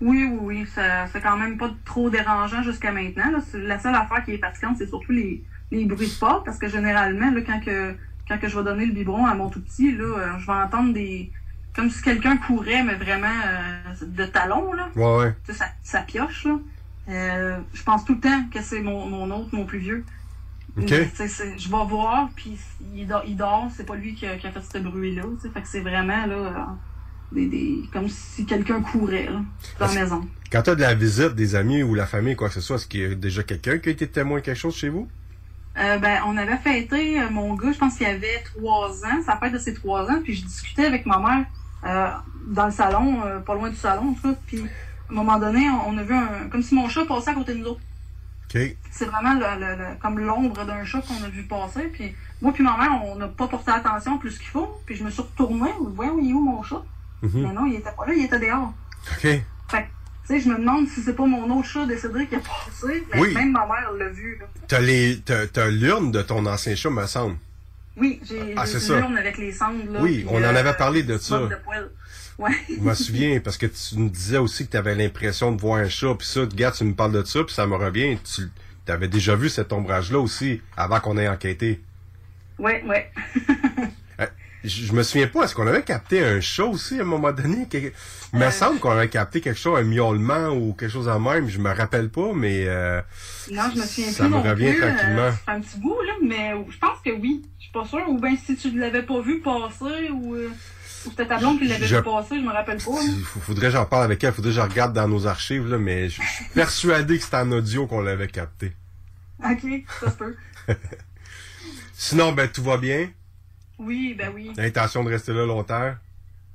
Oui, 0.00 0.28
oui, 0.30 0.38
oui, 0.40 0.66
c'est 0.74 1.20
quand 1.22 1.38
même 1.38 1.56
pas 1.56 1.74
trop 1.84 2.10
dérangeant 2.10 2.62
jusqu'à 2.62 2.92
maintenant. 2.92 3.30
Là. 3.30 3.38
La 3.54 3.78
seule 3.78 3.94
affaire 3.94 4.22
qui 4.24 4.32
est 4.32 4.38
fatigante, 4.38 4.76
c'est 4.76 4.86
surtout 4.86 5.12
les, 5.12 5.42
les 5.70 5.86
bruits 5.86 6.08
de 6.08 6.18
porte, 6.18 6.44
parce 6.44 6.58
que 6.58 6.68
généralement, 6.68 7.30
là, 7.30 7.40
quand 7.40 7.60
que 7.60 7.94
quand 8.28 8.38
que 8.38 8.48
je 8.48 8.56
vais 8.58 8.64
donner 8.64 8.86
le 8.86 8.92
biberon 8.92 9.26
à 9.26 9.34
mon 9.34 9.48
tout 9.48 9.60
petit, 9.60 9.92
là, 9.96 10.04
euh, 10.04 10.38
je 10.38 10.46
vais 10.46 10.52
entendre 10.52 10.92
des 10.92 11.30
comme 11.74 11.90
si 11.90 12.00
quelqu'un 12.02 12.38
courait, 12.38 12.82
mais 12.82 12.94
vraiment 12.94 13.26
euh, 13.46 14.06
de 14.06 14.24
talons, 14.24 14.72
là. 14.72 14.88
Ouais, 14.96 15.16
ouais. 15.18 15.34
Tu 15.44 15.52
sais, 15.52 15.58
ça, 15.58 15.66
ça 15.82 16.00
pioche, 16.00 16.46
là. 16.46 16.58
Euh, 17.08 17.58
je 17.74 17.82
pense 17.82 18.04
tout 18.04 18.14
le 18.14 18.20
temps 18.20 18.44
que 18.50 18.62
c'est 18.62 18.80
mon, 18.80 19.06
mon 19.06 19.30
autre, 19.30 19.50
mon 19.52 19.64
plus 19.64 19.78
vieux. 19.78 20.04
OK. 20.78 20.90
Mais, 20.90 21.08
tu 21.10 21.16
sais, 21.16 21.28
c'est- 21.28 21.58
je 21.58 21.68
vais 21.70 21.84
voir, 21.86 22.30
puis 22.34 22.56
il 22.94 23.06
dort, 23.06 23.22
il 23.26 23.36
dort 23.36 23.68
c'est 23.76 23.84
pas 23.86 23.94
lui 23.94 24.14
qui 24.14 24.26
a, 24.26 24.36
qui 24.36 24.46
a 24.46 24.52
fait 24.52 24.62
ce 24.72 24.78
bruit-là. 24.78 25.22
tu 25.22 25.42
sais. 25.42 25.50
Fait 25.52 25.60
que 25.60 25.68
c'est 25.68 25.80
vraiment, 25.80 26.26
là, 26.26 26.76
des, 27.32 27.46
des, 27.46 27.82
comme 27.92 28.08
si 28.08 28.46
quelqu'un 28.46 28.80
courait, 28.80 29.26
là, 29.26 29.42
dans 29.78 29.86
la 29.86 29.94
maison. 29.94 30.26
Quand 30.50 30.62
tu 30.62 30.70
as 30.70 30.74
de 30.76 30.80
la 30.80 30.94
visite 30.94 31.34
des 31.34 31.54
amis 31.56 31.82
ou 31.82 31.94
la 31.94 32.06
famille, 32.06 32.36
quoi 32.36 32.48
que 32.48 32.54
ce 32.54 32.60
soit, 32.60 32.76
est-ce 32.76 32.86
qu'il 32.86 33.00
y 33.00 33.04
a 33.04 33.14
déjà 33.14 33.42
quelqu'un 33.42 33.78
qui 33.78 33.88
a 33.88 33.92
été 33.92 34.06
témoin 34.08 34.38
de 34.38 34.44
quelque 34.44 34.58
chose 34.58 34.76
chez 34.76 34.88
vous? 34.88 35.08
Euh, 35.78 35.98
ben, 35.98 36.20
on 36.26 36.36
avait 36.38 36.56
fêté 36.56 37.20
euh, 37.20 37.28
mon 37.30 37.54
gars, 37.54 37.70
je 37.72 37.78
pense 37.78 37.96
qu'il 37.96 38.06
avait 38.06 38.42
trois 38.54 39.04
ans, 39.04 39.22
sa 39.24 39.36
fête 39.36 39.52
de 39.52 39.58
ses 39.58 39.74
trois 39.74 40.10
ans, 40.10 40.20
puis 40.24 40.34
je 40.34 40.44
discutais 40.44 40.86
avec 40.86 41.04
ma 41.06 41.18
mère 41.18 41.44
euh, 41.84 42.10
dans 42.48 42.66
le 42.66 42.72
salon, 42.72 43.20
pas 43.44 43.54
loin 43.54 43.68
du 43.68 43.76
salon, 43.76 44.10
en 44.10 44.14
tout 44.14 44.22
cas, 44.32 44.38
puis 44.46 44.60
à 44.60 45.12
un 45.12 45.14
moment 45.14 45.38
donné, 45.38 45.68
on, 45.68 45.90
on 45.90 45.98
a 45.98 46.02
vu 46.02 46.14
un, 46.14 46.48
comme 46.50 46.62
si 46.62 46.74
mon 46.74 46.88
chat 46.88 47.04
passait 47.04 47.30
à 47.30 47.34
côté 47.34 47.52
de 47.52 47.58
nous 47.58 47.66
autres. 47.66 47.80
C'est 48.90 49.04
vraiment 49.06 49.34
le- 49.34 49.60
le- 49.60 49.76
le- 49.76 49.98
comme 50.00 50.18
l'ombre 50.18 50.64
d'un 50.64 50.84
chat 50.84 51.02
qu'on 51.02 51.22
a 51.24 51.28
vu 51.28 51.42
passer, 51.42 51.82
puis 51.92 52.14
moi 52.40 52.52
puis 52.52 52.62
ma 52.64 52.76
mère, 52.78 53.02
on 53.04 53.16
n'a 53.16 53.28
pas 53.28 53.46
porté 53.48 53.70
attention 53.72 54.16
plus 54.18 54.38
qu'il 54.38 54.48
faut, 54.48 54.80
puis 54.86 54.94
je 54.96 55.04
me 55.04 55.10
suis 55.10 55.20
retournée, 55.22 55.70
voyons, 55.94 56.18
il 56.22 56.30
est 56.30 56.32
où 56.32 56.40
mon 56.40 56.62
chat? 56.62 56.82
Mhm. 57.22 57.30
Mais 57.42 57.52
non, 57.52 57.66
il 57.66 57.74
était 57.74 57.90
pas 57.92 58.06
là, 58.06 58.14
il 58.14 58.24
était 58.24 58.38
dehors. 58.38 58.72
OK. 59.12 59.20
Fait 59.68 59.88
sais, 60.26 60.40
je 60.40 60.48
me 60.48 60.56
demande 60.58 60.88
si 60.88 61.00
c'est 61.02 61.14
pas 61.14 61.26
mon 61.26 61.58
autre 61.58 61.68
chat 61.68 61.86
décédé 61.86 62.26
qui 62.26 62.34
a 62.36 62.38
passé, 62.40 63.04
mais 63.12 63.20
Oui. 63.20 63.34
même 63.34 63.52
ma 63.52 63.66
mère 63.66 63.92
l'a 63.98 64.08
vu. 64.08 64.40
T'as 64.68 64.80
les, 64.80 65.20
t'as, 65.24 65.46
t'as 65.46 65.68
l'urne 65.68 66.10
de 66.12 66.22
ton 66.22 66.44
ancien 66.46 66.74
chat, 66.74 66.90
me 66.90 67.06
semble. 67.06 67.36
Oui, 67.96 68.20
j'ai 68.28 68.54
Ah, 68.56 68.64
j'ai 68.66 68.72
c'est 68.72 68.78
une 68.78 68.80
ça. 68.80 68.98
urne 69.00 69.16
avec 69.16 69.38
les 69.38 69.52
cendres, 69.52 69.90
là. 69.90 70.00
Oui, 70.02 70.24
on 70.28 70.36
en 70.38 70.42
euh, 70.42 70.54
avait 70.54 70.74
parlé 70.74 71.02
de 71.02 71.16
ça. 71.18 71.38
de 71.38 71.54
poêle. 71.64 71.88
Ouais. 72.38 72.50
Je 72.68 72.80
me 72.82 72.92
souviens, 72.92 73.40
parce 73.40 73.56
que 73.56 73.64
tu 73.66 73.96
me 73.98 74.10
disais 74.10 74.36
aussi 74.36 74.66
que 74.66 74.72
tu 74.72 74.76
avais 74.76 74.94
l'impression 74.94 75.52
de 75.52 75.60
voir 75.60 75.78
un 75.80 75.88
chat, 75.88 76.14
puis 76.18 76.26
ça, 76.26 76.40
regarde, 76.40 76.74
tu 76.74 76.84
me 76.84 76.92
parles 76.94 77.12
de 77.12 77.24
ça, 77.24 77.42
puis 77.44 77.54
ça 77.54 77.66
me 77.66 77.74
revient. 77.76 78.18
Tu 78.24 78.42
avais 78.92 79.08
déjà 79.08 79.34
vu 79.36 79.48
cet 79.48 79.72
ombrage-là 79.72 80.18
aussi, 80.18 80.60
avant 80.76 81.00
qu'on 81.00 81.16
ait 81.16 81.28
enquêté. 81.28 81.80
Ouais, 82.58 82.82
ouais. 82.86 83.10
Euh, 84.66 84.86
Je 84.86 84.92
me 84.92 85.02
souviens 85.02 85.28
pas, 85.28 85.44
est-ce 85.44 85.54
qu'on 85.54 85.66
avait 85.66 85.82
capté 85.82 86.24
un 86.24 86.40
chat 86.40 86.64
aussi 86.64 86.98
à 86.98 87.02
un 87.02 87.04
moment 87.04 87.32
donné? 87.32 87.66
Quelque- 87.68 87.94
Il 88.32 88.38
me 88.40 88.50
semble 88.50 88.80
qu'on 88.80 88.90
avait 88.90 89.08
capté 89.08 89.40
quelque 89.40 89.58
chose, 89.58 89.78
un 89.78 89.82
miaulement 89.84 90.48
ou 90.50 90.72
quelque 90.74 90.92
chose 90.92 91.08
en 91.08 91.18
même, 91.20 91.48
je 91.48 91.58
me 91.58 91.70
rappelle 91.72 92.08
pas, 92.10 92.32
mais 92.34 92.64
euh, 92.66 93.00
Non, 93.50 93.62
je 93.74 93.80
me 93.80 93.86
souviens 93.86 94.10
ça 94.12 94.24
plus 94.24 94.32
me 94.32 94.36
non 94.36 94.42
revient 94.42 94.72
plus, 94.72 94.82
euh, 94.82 94.90
tranquillement. 94.92 95.32
fait 95.32 95.50
un 95.52 95.60
petit 95.60 95.78
bout, 95.78 95.96
là, 96.06 96.12
mais 96.22 96.52
je 96.70 96.78
pense 96.78 96.98
que 97.04 97.10
oui. 97.10 97.42
Je 97.58 97.64
suis 97.64 97.72
pas 97.72 97.84
sûre. 97.84 98.04
Ou 98.08 98.18
bien 98.20 98.36
si 98.36 98.56
tu 98.56 98.72
ne 98.72 98.80
l'avais 98.80 99.02
pas 99.02 99.20
vu 99.20 99.40
passer, 99.40 100.10
ou, 100.12 100.34
euh, 100.34 100.48
ou 101.06 101.10
c'était 101.10 101.26
ta 101.26 101.38
blonde 101.38 101.58
qui 101.58 101.68
l'avait 101.68 101.86
Je- 101.86 101.96
vu 101.96 102.02
passer, 102.02 102.36
je 102.36 102.44
me 102.44 102.52
rappelle 102.52 102.78
pas. 102.78 102.90
Il 103.02 103.24
faudrait 103.24 103.66
que 103.68 103.72
j'en 103.72 103.86
parle 103.86 104.04
avec 104.04 104.22
elle, 104.24 104.32
faudrait 104.32 104.50
que 104.50 104.56
je 104.56 104.60
regarde 104.60 104.92
dans 104.92 105.08
nos 105.08 105.26
archives, 105.26 105.66
là, 105.68 105.78
mais 105.78 106.08
je 106.08 106.20
je 106.20 106.26
suis 106.26 106.44
persuadé 106.54 107.18
que 107.18 107.24
c'était 107.24 107.36
en 107.36 107.50
audio 107.52 107.86
qu'on 107.86 108.00
l'avait 108.02 108.28
capté. 108.28 108.72
Ok, 109.42 109.64
ça 110.00 110.10
se 110.10 110.16
peut. 110.16 110.36
Sinon, 111.94 112.32
ben 112.32 112.48
tout 112.48 112.62
va 112.62 112.76
bien. 112.76 113.08
Oui, 113.78 114.14
ben 114.18 114.32
oui. 114.34 114.52
L'intention 114.56 115.04
de 115.04 115.10
rester 115.10 115.32
là 115.32 115.44
longtemps? 115.46 115.94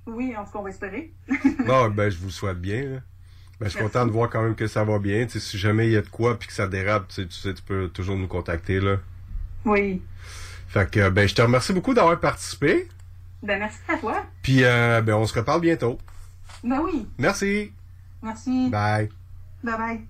Oui, 0.07 0.35
en 0.35 0.43
tout 0.43 0.51
cas, 0.51 0.59
on 0.59 0.63
va 0.63 0.69
espérer. 0.69 1.11
Non, 1.65 1.89
ben 1.89 2.09
je 2.09 2.17
vous 2.17 2.31
souhaite 2.31 2.59
bien. 2.59 2.81
là. 2.83 2.99
Ben, 3.59 3.67
je 3.67 3.69
suis 3.75 3.79
content 3.79 4.07
de 4.07 4.11
voir 4.11 4.29
quand 4.29 4.41
même 4.41 4.55
que 4.55 4.65
ça 4.65 4.83
va 4.83 4.97
bien. 4.97 5.27
Si 5.29 5.57
jamais 5.57 5.85
il 5.87 5.91
y 5.93 5.97
a 5.97 6.01
de 6.01 6.09
quoi 6.09 6.39
puis 6.39 6.47
que 6.47 6.53
ça 6.53 6.67
dérape, 6.67 7.07
tu 7.09 7.15
sais, 7.21 7.27
tu 7.27 7.35
sais, 7.35 7.53
tu 7.53 7.61
peux 7.61 7.89
toujours 7.89 8.15
nous 8.17 8.27
contacter 8.27 8.79
là. 8.79 8.97
Oui. 9.65 10.01
Fait 10.67 10.89
que 10.89 11.09
ben 11.09 11.27
je 11.27 11.35
te 11.35 11.41
remercie 11.43 11.71
beaucoup 11.73 11.93
d'avoir 11.93 12.19
participé. 12.19 12.87
Ben 13.43 13.59
merci 13.59 13.77
à 13.87 13.97
toi. 13.97 14.25
Puis 14.41 14.63
euh, 14.63 15.01
ben 15.01 15.13
on 15.13 15.27
se 15.27 15.35
reparle 15.35 15.61
bientôt. 15.61 15.99
Ben 16.63 16.79
oui. 16.81 17.07
Merci. 17.19 17.71
Merci. 18.23 18.69
Bye. 18.69 19.09
Bye 19.63 19.77
bye. 19.77 20.01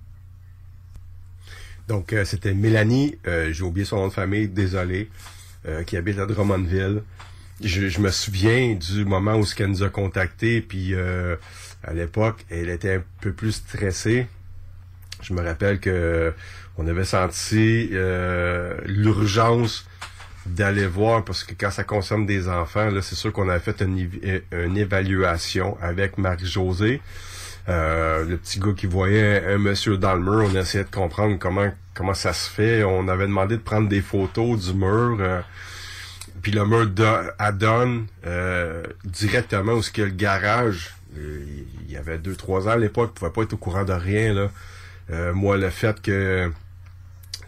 Donc 1.88 2.12
euh, 2.12 2.24
c'était 2.24 2.54
Mélanie, 2.54 3.18
euh, 3.26 3.52
j'ai 3.52 3.64
oublié 3.64 3.84
son 3.84 3.96
nom 3.96 4.08
de 4.08 4.12
famille, 4.12 4.48
désolé, 4.48 5.10
euh, 5.66 5.82
qui 5.84 5.96
habite 5.96 6.18
à 6.18 6.26
Drummondville. 6.26 7.02
Je, 7.62 7.88
je 7.88 8.00
me 8.00 8.10
souviens 8.10 8.74
du 8.74 9.04
moment 9.04 9.36
où 9.36 9.44
ce 9.44 9.54
qu'elle 9.54 9.68
nous 9.68 9.82
a 9.82 9.88
contacté, 9.88 10.60
puis 10.60 10.94
euh, 10.94 11.36
à 11.84 11.92
l'époque, 11.92 12.44
elle 12.50 12.70
était 12.70 12.94
un 12.96 13.02
peu 13.20 13.32
plus 13.32 13.52
stressée. 13.52 14.26
Je 15.22 15.32
me 15.34 15.42
rappelle 15.42 15.78
que 15.78 16.32
on 16.78 16.86
avait 16.88 17.04
senti 17.04 17.90
euh, 17.92 18.76
l'urgence 18.86 19.86
d'aller 20.46 20.86
voir 20.86 21.24
parce 21.24 21.44
que 21.44 21.54
quand 21.56 21.70
ça 21.70 21.84
concerne 21.84 22.26
des 22.26 22.48
enfants, 22.48 22.90
là, 22.90 23.00
c'est 23.02 23.14
sûr 23.14 23.32
qu'on 23.32 23.48
avait 23.48 23.60
fait 23.60 23.80
une, 23.82 23.96
évi- 23.98 24.42
une 24.50 24.76
évaluation 24.76 25.76
avec 25.80 26.18
Marie-Josée. 26.18 27.00
Euh, 27.68 28.24
le 28.24 28.36
petit 28.38 28.58
gars 28.58 28.72
qui 28.76 28.86
voyait 28.86 29.44
un, 29.46 29.54
un 29.54 29.58
monsieur 29.58 29.96
dans 29.96 30.14
le 30.14 30.20
mur, 30.22 30.50
on 30.52 30.54
essayait 30.56 30.84
de 30.84 30.90
comprendre 30.90 31.36
comment 31.38 31.70
comment 31.94 32.14
ça 32.14 32.32
se 32.32 32.48
fait. 32.50 32.82
On 32.84 33.06
avait 33.08 33.26
demandé 33.26 33.56
de 33.56 33.62
prendre 33.62 33.88
des 33.88 34.00
photos 34.00 34.58
du 34.66 34.74
mur. 34.74 35.18
euh, 35.20 35.40
puis 36.42 36.50
le 36.50 36.64
mur 36.66 36.86
do- 36.88 37.04
adonne 37.38 38.06
euh, 38.26 38.82
directement 39.04 39.74
où 39.74 39.82
ce 39.82 39.92
y 39.96 40.02
a 40.02 40.06
le 40.06 40.10
garage. 40.12 40.94
Euh, 41.16 41.44
Il 41.86 41.92
y 41.92 41.96
avait 41.96 42.18
deux, 42.18 42.34
trois 42.34 42.66
ans 42.66 42.72
à 42.72 42.76
l'époque, 42.76 43.12
il 43.14 43.18
pouvait 43.20 43.30
pas 43.30 43.42
être 43.42 43.52
au 43.52 43.58
courant 43.58 43.84
de 43.84 43.92
rien. 43.92 44.32
Là. 44.34 44.50
Euh, 45.10 45.32
moi, 45.34 45.56
le 45.58 45.68
fait 45.70 46.00
que 46.00 46.50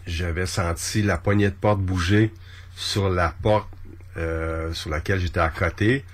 j'avais 0.05 0.45
senti 0.45 1.01
la 1.01 1.17
poignée 1.17 1.49
de 1.49 1.55
porte 1.55 1.79
bouger 1.79 2.31
sur 2.75 3.09
la 3.09 3.33
porte 3.41 3.67
euh, 4.17 4.71
sur 4.73 4.89
laquelle 4.91 5.19
j'étais 5.19 5.39
à 5.39 5.49
côté, 5.49 6.05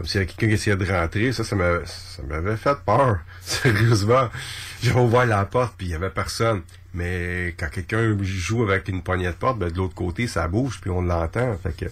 comme 0.00 0.06
s'il 0.06 0.20
y 0.20 0.22
avait 0.22 0.32
quelqu'un 0.32 0.46
qui 0.46 0.54
essayait 0.54 0.76
de 0.78 0.90
rentrer. 0.90 1.30
Ça, 1.30 1.44
ça 1.44 1.54
m'avait, 1.54 2.56
fait 2.56 2.78
peur. 2.86 3.18
Sérieusement. 3.42 4.30
J'ai 4.82 4.92
ouvert 4.92 5.26
la 5.26 5.44
porte, 5.44 5.74
puis 5.76 5.88
il 5.88 5.90
y 5.90 5.94
avait 5.94 6.08
personne. 6.08 6.62
Mais 6.94 7.54
quand 7.58 7.68
quelqu'un 7.68 8.16
joue 8.22 8.62
avec 8.62 8.88
une 8.88 9.02
poignée 9.02 9.26
de 9.26 9.32
porte, 9.32 9.58
ben, 9.58 9.70
de 9.70 9.76
l'autre 9.76 9.94
côté, 9.94 10.26
ça 10.26 10.48
bouge, 10.48 10.78
puis 10.80 10.88
on 10.88 11.02
l'entend. 11.02 11.54
Fait 11.62 11.76
que 11.76 11.84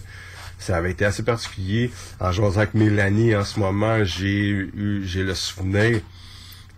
ça 0.57 0.77
avait 0.77 0.89
été 0.89 1.05
assez 1.05 1.21
particulier. 1.21 1.91
En 2.19 2.31
jouant 2.31 2.57
avec 2.57 2.73
Mélanie 2.73 3.35
en 3.35 3.45
ce 3.45 3.59
moment, 3.59 4.03
j'ai 4.03 4.49
eu 4.49 5.03
j'ai 5.05 5.23
le 5.23 5.35
souvenir 5.35 6.01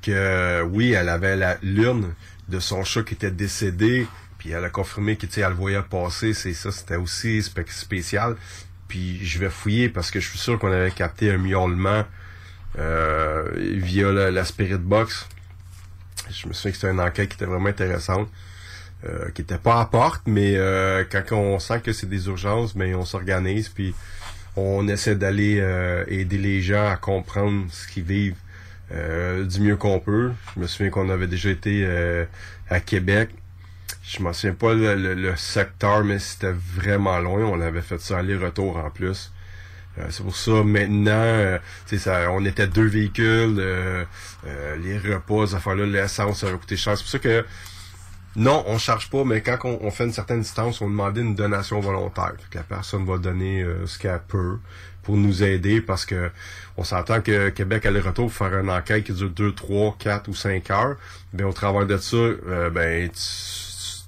que 0.01 0.61
oui, 0.63 0.91
elle 0.91 1.07
avait 1.07 1.37
la 1.37 1.57
lune 1.63 2.13
de 2.49 2.59
son 2.59 2.83
chat 2.83 3.03
qui 3.03 3.13
était 3.13 3.31
décédé, 3.31 4.05
puis 4.37 4.51
elle 4.51 4.65
a 4.65 4.69
confirmé 4.69 5.15
qu'elle 5.15 5.29
elle 5.37 5.51
le 5.51 5.55
voyait 5.55 5.81
passer, 5.81 6.33
c'est 6.33 6.53
ça, 6.53 6.73
c'était 6.73 6.97
aussi 6.97 7.41
spécial. 7.41 8.35
Puis 8.91 9.25
je 9.25 9.39
vais 9.39 9.49
fouiller 9.49 9.87
parce 9.87 10.11
que 10.11 10.19
je 10.19 10.27
suis 10.27 10.37
sûr 10.37 10.59
qu'on 10.59 10.69
avait 10.69 10.91
capté 10.91 11.31
un 11.31 11.37
miaulement 11.37 12.03
euh, 12.77 13.49
via 13.55 14.11
la, 14.11 14.43
Spirit 14.43 14.79
Box. 14.79 15.29
Je 16.29 16.45
me 16.49 16.51
souviens 16.51 16.71
que 16.71 16.77
c'était 16.77 16.91
une 16.91 16.99
enquête 16.99 17.29
qui 17.29 17.35
était 17.35 17.45
vraiment 17.45 17.69
intéressante. 17.69 18.27
Euh, 19.05 19.29
qui 19.33 19.43
était 19.43 19.57
pas 19.57 19.79
à 19.79 19.85
porte, 19.85 20.23
mais 20.25 20.57
euh, 20.57 21.05
quand 21.09 21.23
on 21.31 21.57
sent 21.57 21.79
que 21.79 21.93
c'est 21.93 22.09
des 22.09 22.27
urgences, 22.27 22.75
mais 22.75 22.93
on 22.93 23.05
s'organise 23.05 23.69
puis 23.69 23.95
on 24.57 24.87
essaie 24.89 25.15
d'aller 25.15 25.59
euh, 25.61 26.03
aider 26.09 26.37
les 26.37 26.61
gens 26.61 26.87
à 26.87 26.97
comprendre 26.97 27.65
ce 27.71 27.87
qu'ils 27.87 28.03
vivent 28.03 28.35
du 29.47 29.61
mieux 29.61 29.77
qu'on 29.77 29.99
peut. 29.99 30.33
Je 30.53 30.59
me 30.59 30.67
souviens 30.67 30.89
qu'on 30.89 31.09
avait 31.09 31.27
déjà 31.27 31.49
été 31.49 31.87
à 32.69 32.81
Québec. 32.81 33.29
Je 34.17 34.21
m'en 34.21 34.33
souviens 34.33 34.53
pas 34.53 34.73
le, 34.73 35.35
secteur, 35.37 36.03
mais 36.03 36.19
c'était 36.19 36.51
vraiment 36.51 37.19
loin. 37.19 37.45
On 37.45 37.61
avait 37.61 37.81
fait 37.81 37.99
ça 37.99 38.19
aller-retour 38.19 38.77
en 38.77 38.89
plus. 38.89 39.31
c'est 40.09 40.23
pour 40.23 40.35
ça 40.35 40.63
maintenant, 40.63 41.57
ça, 41.85 42.31
on 42.31 42.43
était 42.45 42.67
deux 42.67 42.87
véhicules, 42.87 44.05
les 44.83 44.97
repas, 44.97 45.47
ces 45.47 45.55
affaires-là, 45.55 45.85
l'essence, 45.85 46.41
ça 46.41 46.47
avait 46.47 46.57
coûté 46.57 46.75
cher. 46.75 46.97
C'est 46.97 47.03
pour 47.03 47.11
ça 47.11 47.19
que 47.19 47.45
non, 48.37 48.63
on 48.67 48.77
charge 48.77 49.09
pas, 49.09 49.25
mais 49.25 49.41
quand 49.41 49.57
on, 49.65 49.91
fait 49.91 50.05
une 50.05 50.13
certaine 50.13 50.41
distance, 50.41 50.79
on 50.79 50.89
demande 50.89 51.17
une 51.17 51.35
donation 51.35 51.81
volontaire. 51.81 52.33
La 52.53 52.63
personne 52.63 53.05
va 53.05 53.17
donner 53.17 53.61
euh, 53.61 53.85
ce 53.85 53.99
qu'elle 53.99 54.21
peut 54.25 54.57
pour 55.03 55.17
nous 55.17 55.43
aider 55.43 55.81
parce 55.81 56.05
que 56.05 56.31
on 56.77 56.85
s'entend 56.85 57.19
que 57.21 57.49
Québec 57.49 57.85
aller 57.85 57.99
retour 57.99 58.27
pour 58.27 58.33
faire 58.33 58.57
une 58.57 58.69
enquête 58.69 59.03
qui 59.03 59.11
dure 59.11 59.31
2, 59.31 59.53
3, 59.53 59.97
4 59.99 60.29
ou 60.29 60.33
5 60.33 60.69
heures. 60.69 60.95
Ben 61.33 61.45
au 61.45 61.51
travers 61.51 61.85
de 61.85 61.97
ça, 61.97 62.15
euh, 62.15 62.69
ben 62.69 63.09
tu 63.09 63.19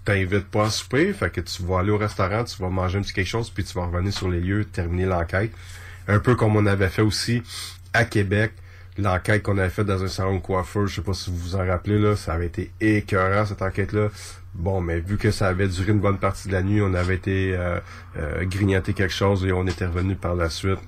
t'invites 0.06 0.48
pas 0.48 0.66
à 0.66 0.70
souper, 0.70 1.14
fait 1.14 1.30
que 1.30 1.42
tu 1.42 1.64
vas 1.64 1.80
aller 1.80 1.92
au 1.92 1.98
restaurant, 1.98 2.44
tu 2.44 2.62
vas 2.62 2.70
manger 2.70 3.00
un 3.00 3.02
petit 3.02 3.14
quelque 3.14 3.28
chose, 3.28 3.50
puis 3.50 3.64
tu 3.64 3.74
vas 3.74 3.86
revenir 3.86 4.14
sur 4.14 4.30
les 4.30 4.40
lieux, 4.40 4.66
terminer 4.66 5.06
l'enquête. 5.06 5.52
Un 6.08 6.20
peu 6.20 6.36
comme 6.36 6.56
on 6.56 6.66
avait 6.66 6.90
fait 6.90 7.02
aussi 7.02 7.42
à 7.94 8.04
Québec 8.06 8.54
l'enquête 8.98 9.44
qu'on 9.44 9.58
avait 9.58 9.70
faite 9.70 9.88
dans 9.88 10.04
un 10.04 10.08
salon 10.08 10.36
de 10.36 10.42
coiffeur, 10.42 10.88
je 10.88 10.96
sais 10.96 11.02
pas 11.02 11.14
si 11.14 11.30
vous 11.32 11.38
vous 11.38 11.56
en 11.56 11.66
rappelez, 11.66 12.00
là, 12.00 12.16
ça 12.16 12.34
avait 12.34 12.46
été 12.48 12.72
écœurant, 12.80 13.46
cette 13.46 13.62
enquête-là. 13.62 14.10
Bon, 14.54 14.82
mais 14.82 15.00
vu 15.00 15.18
que 15.18 15.32
ça 15.32 15.48
avait 15.48 15.68
duré 15.68 15.92
une 15.92 16.00
bonne 16.00 16.20
partie 16.20 16.48
de 16.48 16.54
la 16.54 16.62
nuit, 16.62 16.82
on 16.82 16.94
avait 16.94 17.16
été 17.16 17.56
euh, 17.56 17.80
euh 18.18 18.46
grignoter 18.46 18.94
quelque 18.94 19.14
chose 19.14 19.46
et 19.46 19.52
on 19.52 19.66
était 19.66 19.86
revenu 19.86 20.16
par 20.16 20.36
la 20.36 20.50
suite. 20.50 20.80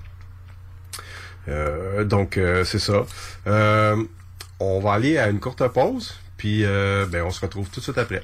Euh, 1.48 2.04
donc, 2.04 2.38
euh, 2.38 2.64
c'est 2.64 2.80
ça. 2.80 3.06
on 4.60 4.80
va 4.80 4.94
aller 4.94 5.18
à 5.18 5.30
une 5.30 5.40
courte 5.40 5.68
pause, 5.70 6.16
puis 6.38 6.64
ben, 6.64 7.24
on 7.24 7.32
se 7.32 7.42
retrouve 7.42 7.70
tout 7.70 7.80
de 7.80 7.86
suite 7.86 7.98
après. 7.98 8.24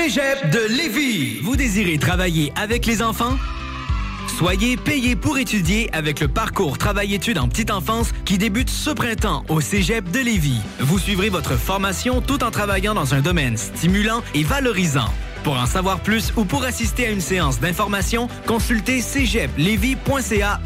Cégep 0.00 0.50
de 0.50 0.76
Lévis. 0.76 1.40
Vous 1.42 1.56
désirez 1.56 1.98
travailler 1.98 2.52
avec 2.54 2.86
les 2.86 3.02
enfants? 3.02 3.36
Soyez 4.38 4.76
payé 4.76 5.16
pour 5.16 5.38
étudier 5.38 5.92
avec 5.92 6.20
le 6.20 6.28
parcours 6.28 6.78
Travail-études 6.78 7.38
en 7.38 7.48
petite 7.48 7.72
enfance 7.72 8.12
qui 8.24 8.38
débute 8.38 8.70
ce 8.70 8.90
printemps 8.90 9.44
au 9.48 9.60
Cégep 9.60 10.08
de 10.08 10.20
Lévis. 10.20 10.60
Vous 10.78 11.00
suivrez 11.00 11.30
votre 11.30 11.56
formation 11.56 12.20
tout 12.20 12.44
en 12.44 12.52
travaillant 12.52 12.94
dans 12.94 13.12
un 13.12 13.20
domaine 13.22 13.56
stimulant 13.56 14.22
et 14.34 14.44
valorisant. 14.44 15.12
Pour 15.44 15.58
en 15.58 15.66
savoir 15.66 16.00
plus 16.00 16.32
ou 16.36 16.44
pour 16.44 16.64
assister 16.64 17.06
à 17.06 17.10
une 17.10 17.20
séance 17.20 17.60
d'information, 17.60 18.28
consultez 18.46 19.00
cégeplevy.ca 19.00 20.60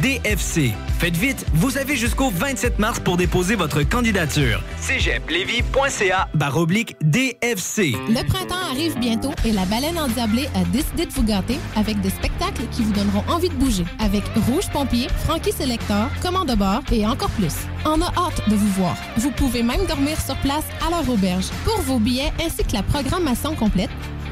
DFC. 0.00 0.72
Faites 0.98 1.16
vite, 1.16 1.44
vous 1.52 1.76
avez 1.76 1.96
jusqu'au 1.96 2.30
27 2.30 2.78
mars 2.78 3.00
pour 3.00 3.16
déposer 3.16 3.56
votre 3.56 3.82
candidature. 3.82 4.62
cégeplevy.ca 4.80 6.28
DFC. 7.02 7.92
Le 8.08 8.26
printemps 8.26 8.70
arrive 8.70 8.98
bientôt 8.98 9.32
et 9.44 9.52
la 9.52 9.64
baleine 9.66 9.98
endiablée 9.98 10.48
a 10.54 10.64
décidé 10.72 11.06
de 11.06 11.12
vous 11.12 11.24
gâter 11.24 11.58
avec 11.76 12.00
des 12.00 12.10
spectacles 12.10 12.62
qui 12.70 12.82
vous 12.82 12.92
donneront 12.92 13.24
envie 13.28 13.48
de 13.48 13.54
bouger. 13.54 13.84
Avec 13.98 14.24
Rouge 14.46 14.68
Pompier, 14.72 15.08
Frankie 15.24 15.52
Selector, 15.52 16.08
Commande 16.22 16.48
de 16.48 16.54
bord 16.54 16.82
et 16.92 17.06
encore 17.06 17.30
plus. 17.30 17.54
On 17.84 18.00
a 18.00 18.06
hâte 18.06 18.48
de 18.48 18.54
vous 18.54 18.72
voir. 18.72 18.96
Vous 19.16 19.30
pouvez 19.30 19.62
même 19.62 19.84
dormir 19.86 20.18
sur 20.20 20.36
place 20.36 20.64
à 20.86 20.90
leur 20.90 21.08
auberge. 21.08 21.46
Pour 21.64 21.80
vos 21.82 21.98
billets 21.98 22.32
ainsi 22.44 22.64
que 22.64 22.72
la 22.72 22.82
programmation 22.82 23.54
complète, 23.54 23.90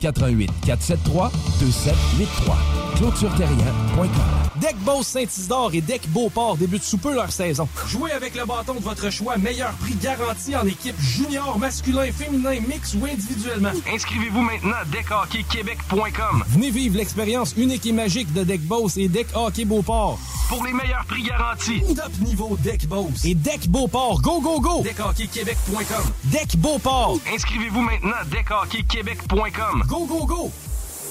88 0.00 0.50
473 0.64 1.30
2783. 1.60 2.56
clôtureterrien.com 2.96 4.46
Deck 4.60 4.76
Boss 4.84 5.06
Saint-Isidore 5.06 5.70
et 5.74 5.80
Deck 5.82 6.08
Beauport 6.08 6.56
débutent 6.56 6.82
sous 6.82 6.96
peu 6.96 7.14
leur 7.14 7.30
saison. 7.30 7.68
Jouez 7.88 8.12
avec 8.12 8.34
le 8.34 8.46
bâton 8.46 8.74
de 8.74 8.80
votre 8.80 9.10
choix, 9.10 9.36
meilleur 9.36 9.72
prix 9.72 9.94
garanti 9.96 10.56
en 10.56 10.66
équipe 10.66 10.98
junior, 10.98 11.58
masculin, 11.58 12.10
féminin, 12.10 12.58
mix 12.66 12.94
ou 12.94 13.04
individuellement. 13.04 13.72
Inscrivez-vous 13.92 14.40
maintenant 14.40 14.76
à 14.80 14.84
deckhockeyquebec.com. 14.86 16.44
Venez 16.48 16.70
vivre 16.70 16.96
l'expérience 16.96 17.54
unique 17.56 17.84
et 17.86 17.92
magique 17.92 18.32
de 18.32 18.44
Deck 18.44 18.62
Boss 18.62 18.96
et 18.96 19.08
Deck 19.08 19.26
Hockey 19.34 19.66
Beauport. 19.66 20.18
Pour 20.48 20.64
les 20.64 20.72
meilleurs 20.72 21.04
prix 21.06 21.24
garantis. 21.24 21.82
Top 21.94 22.12
niveau 22.20 22.56
Deck 22.62 22.86
Boss 22.86 23.24
et 23.24 23.34
Deck 23.34 23.68
Beauport. 23.68 24.22
Go, 24.22 24.40
go, 24.40 24.60
go! 24.60 24.82
DeckHockeyQuébec.com. 24.84 26.04
Deck 26.24 26.56
Beauport. 26.56 27.18
Inscrivez-vous 27.34 27.80
maintenant 27.82 28.14
à 28.20 28.24
deckhockeyquebec.com. 28.24 29.82
Go, 29.88 30.04
go, 30.04 30.26
go! 30.26 30.65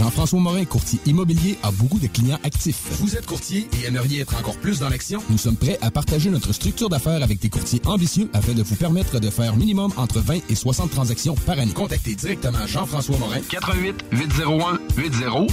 Jean-François 0.00 0.40
Morin, 0.40 0.64
courtier 0.64 0.98
immobilier, 1.04 1.58
a 1.62 1.70
beaucoup 1.72 1.98
de 1.98 2.06
clients 2.06 2.38
actifs. 2.42 2.84
Vous 3.00 3.16
êtes 3.16 3.26
courtier 3.26 3.68
et 3.78 3.86
aimeriez 3.86 4.22
être 4.22 4.34
encore 4.34 4.56
plus 4.56 4.78
dans 4.78 4.88
l'action? 4.88 5.22
Nous 5.28 5.36
sommes 5.36 5.56
prêts 5.56 5.78
à 5.82 5.90
partager 5.90 6.30
notre 6.30 6.54
structure 6.54 6.88
d'affaires 6.88 7.22
avec 7.22 7.38
des 7.38 7.50
courtiers 7.50 7.82
ambitieux 7.84 8.30
afin 8.32 8.54
de 8.54 8.62
vous 8.62 8.76
permettre 8.76 9.20
de 9.20 9.28
faire 9.28 9.54
minimum 9.56 9.92
entre 9.98 10.20
20 10.20 10.38
et 10.48 10.54
60 10.54 10.90
transactions 10.90 11.34
par 11.34 11.58
année. 11.58 11.74
Contactez 11.74 12.14
directement 12.14 12.66
Jean-François 12.66 13.18
Morin. 13.18 13.40
88 13.50 14.06
801 14.12 14.78
8011. 14.96 15.50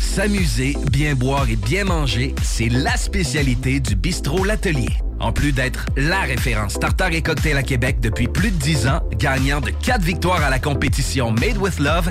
S'amuser, 0.00 0.76
bien 0.90 1.14
boire 1.14 1.48
et 1.48 1.54
bien 1.54 1.84
manger, 1.84 2.34
c'est 2.42 2.68
la 2.68 2.96
spécialité 2.96 3.78
du 3.78 3.94
bistrot 3.94 4.42
L'Atelier. 4.42 4.88
En 5.20 5.32
plus 5.32 5.52
d'être 5.52 5.86
la 5.96 6.22
référence 6.22 6.74
tartare 6.80 7.12
et 7.12 7.22
cocktail 7.22 7.56
à 7.56 7.62
Québec 7.62 8.00
depuis 8.00 8.26
plus 8.26 8.50
de 8.50 8.56
10 8.56 8.88
ans, 8.88 9.00
gagnant 9.16 9.60
de 9.60 9.70
4 9.70 10.02
victoires 10.02 10.42
à 10.42 10.50
la 10.50 10.58
compétition 10.58 11.30
Made 11.30 11.58
with 11.58 11.78
Love, 11.78 12.10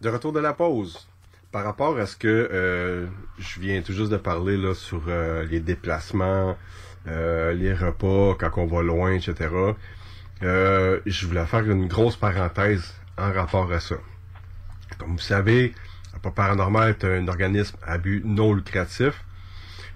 De 0.00 0.10
retour 0.10 0.32
de 0.32 0.38
la 0.38 0.52
pause. 0.52 1.08
Par 1.50 1.64
rapport 1.64 1.98
à 1.98 2.06
ce 2.06 2.14
que 2.14 2.28
euh, 2.28 3.06
je 3.36 3.58
viens 3.58 3.82
tout 3.82 3.92
juste 3.92 4.12
de 4.12 4.16
parler 4.16 4.56
là, 4.56 4.72
sur 4.72 5.02
euh, 5.08 5.44
les 5.44 5.58
déplacements, 5.58 6.56
euh, 7.08 7.52
les 7.52 7.74
repas, 7.74 8.36
quand 8.38 8.58
on 8.58 8.66
va 8.66 8.82
loin, 8.82 9.12
etc., 9.14 9.48
je 10.40 11.26
voulais 11.26 11.44
faire 11.46 11.68
une 11.68 11.88
grosse 11.88 12.14
parenthèse 12.14 12.94
en 13.16 13.32
rapport 13.32 13.72
à 13.72 13.80
ça. 13.80 13.96
Comme 14.98 15.12
vous 15.12 15.18
savez, 15.18 15.74
Pas 16.22 16.30
Paranormal 16.30 16.90
est 16.90 17.04
un 17.04 17.26
organisme 17.26 17.76
à 17.84 17.98
but 17.98 18.22
non 18.24 18.54
lucratif. 18.54 19.24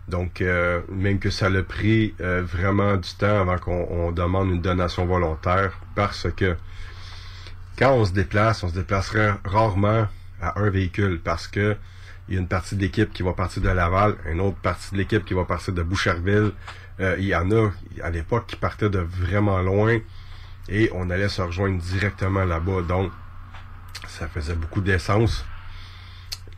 Donc, 0.09 0.43
même 0.89 1.21
que 1.21 1.31
ça 1.31 1.47
a 1.47 1.63
pris 1.63 2.13
vraiment 2.19 2.97
du 2.97 3.11
temps 3.15 3.41
avant 3.41 3.59
qu'on 3.59 3.87
on 3.89 4.11
demande 4.11 4.51
une 4.51 4.61
donation 4.61 5.07
volontaire, 5.07 5.79
parce 5.95 6.27
que 6.35 6.57
quand 7.79 7.93
on 7.93 8.05
se 8.05 8.13
déplace, 8.13 8.63
on 8.63 8.69
se 8.69 8.75
déplacerait 8.75 9.35
rarement 9.45 10.07
à 10.41 10.61
un 10.61 10.71
véhicule, 10.71 11.21
parce 11.23 11.47
que 11.47 11.77
il 12.29 12.35
y 12.35 12.37
a 12.39 12.41
une 12.41 12.49
partie 12.49 12.77
de 12.77 12.81
l'équipe 12.81 13.13
qui 13.13 13.23
va 13.23 13.33
partir 13.33 13.63
de 13.63 13.69
Laval, 13.69 14.17
une 14.27 14.41
autre 14.41 14.57
partie 14.57 14.93
de 14.93 14.99
l'équipe 14.99 15.25
qui 15.25 15.35
va 15.35 15.45
partir 15.45 15.75
de 15.75 15.83
Boucherville. 15.83 16.53
Euh, 17.01 17.17
il 17.19 17.25
y 17.25 17.35
en 17.35 17.51
a 17.51 17.71
à 18.03 18.11
l'époque 18.11 18.47
qui 18.47 18.57
partaient 18.57 18.89
de 18.89 19.01
vraiment 19.01 19.61
loin 19.61 19.99
et 20.69 20.91
on 20.95 21.11
allait 21.11 21.29
se 21.29 21.43
rejoindre 21.43 21.83
directement 21.83 22.45
là-bas. 22.45 22.83
Donc, 22.83 23.11
ça 24.07 24.29
faisait 24.29 24.55
beaucoup 24.55 24.81
d'essence. 24.81 25.45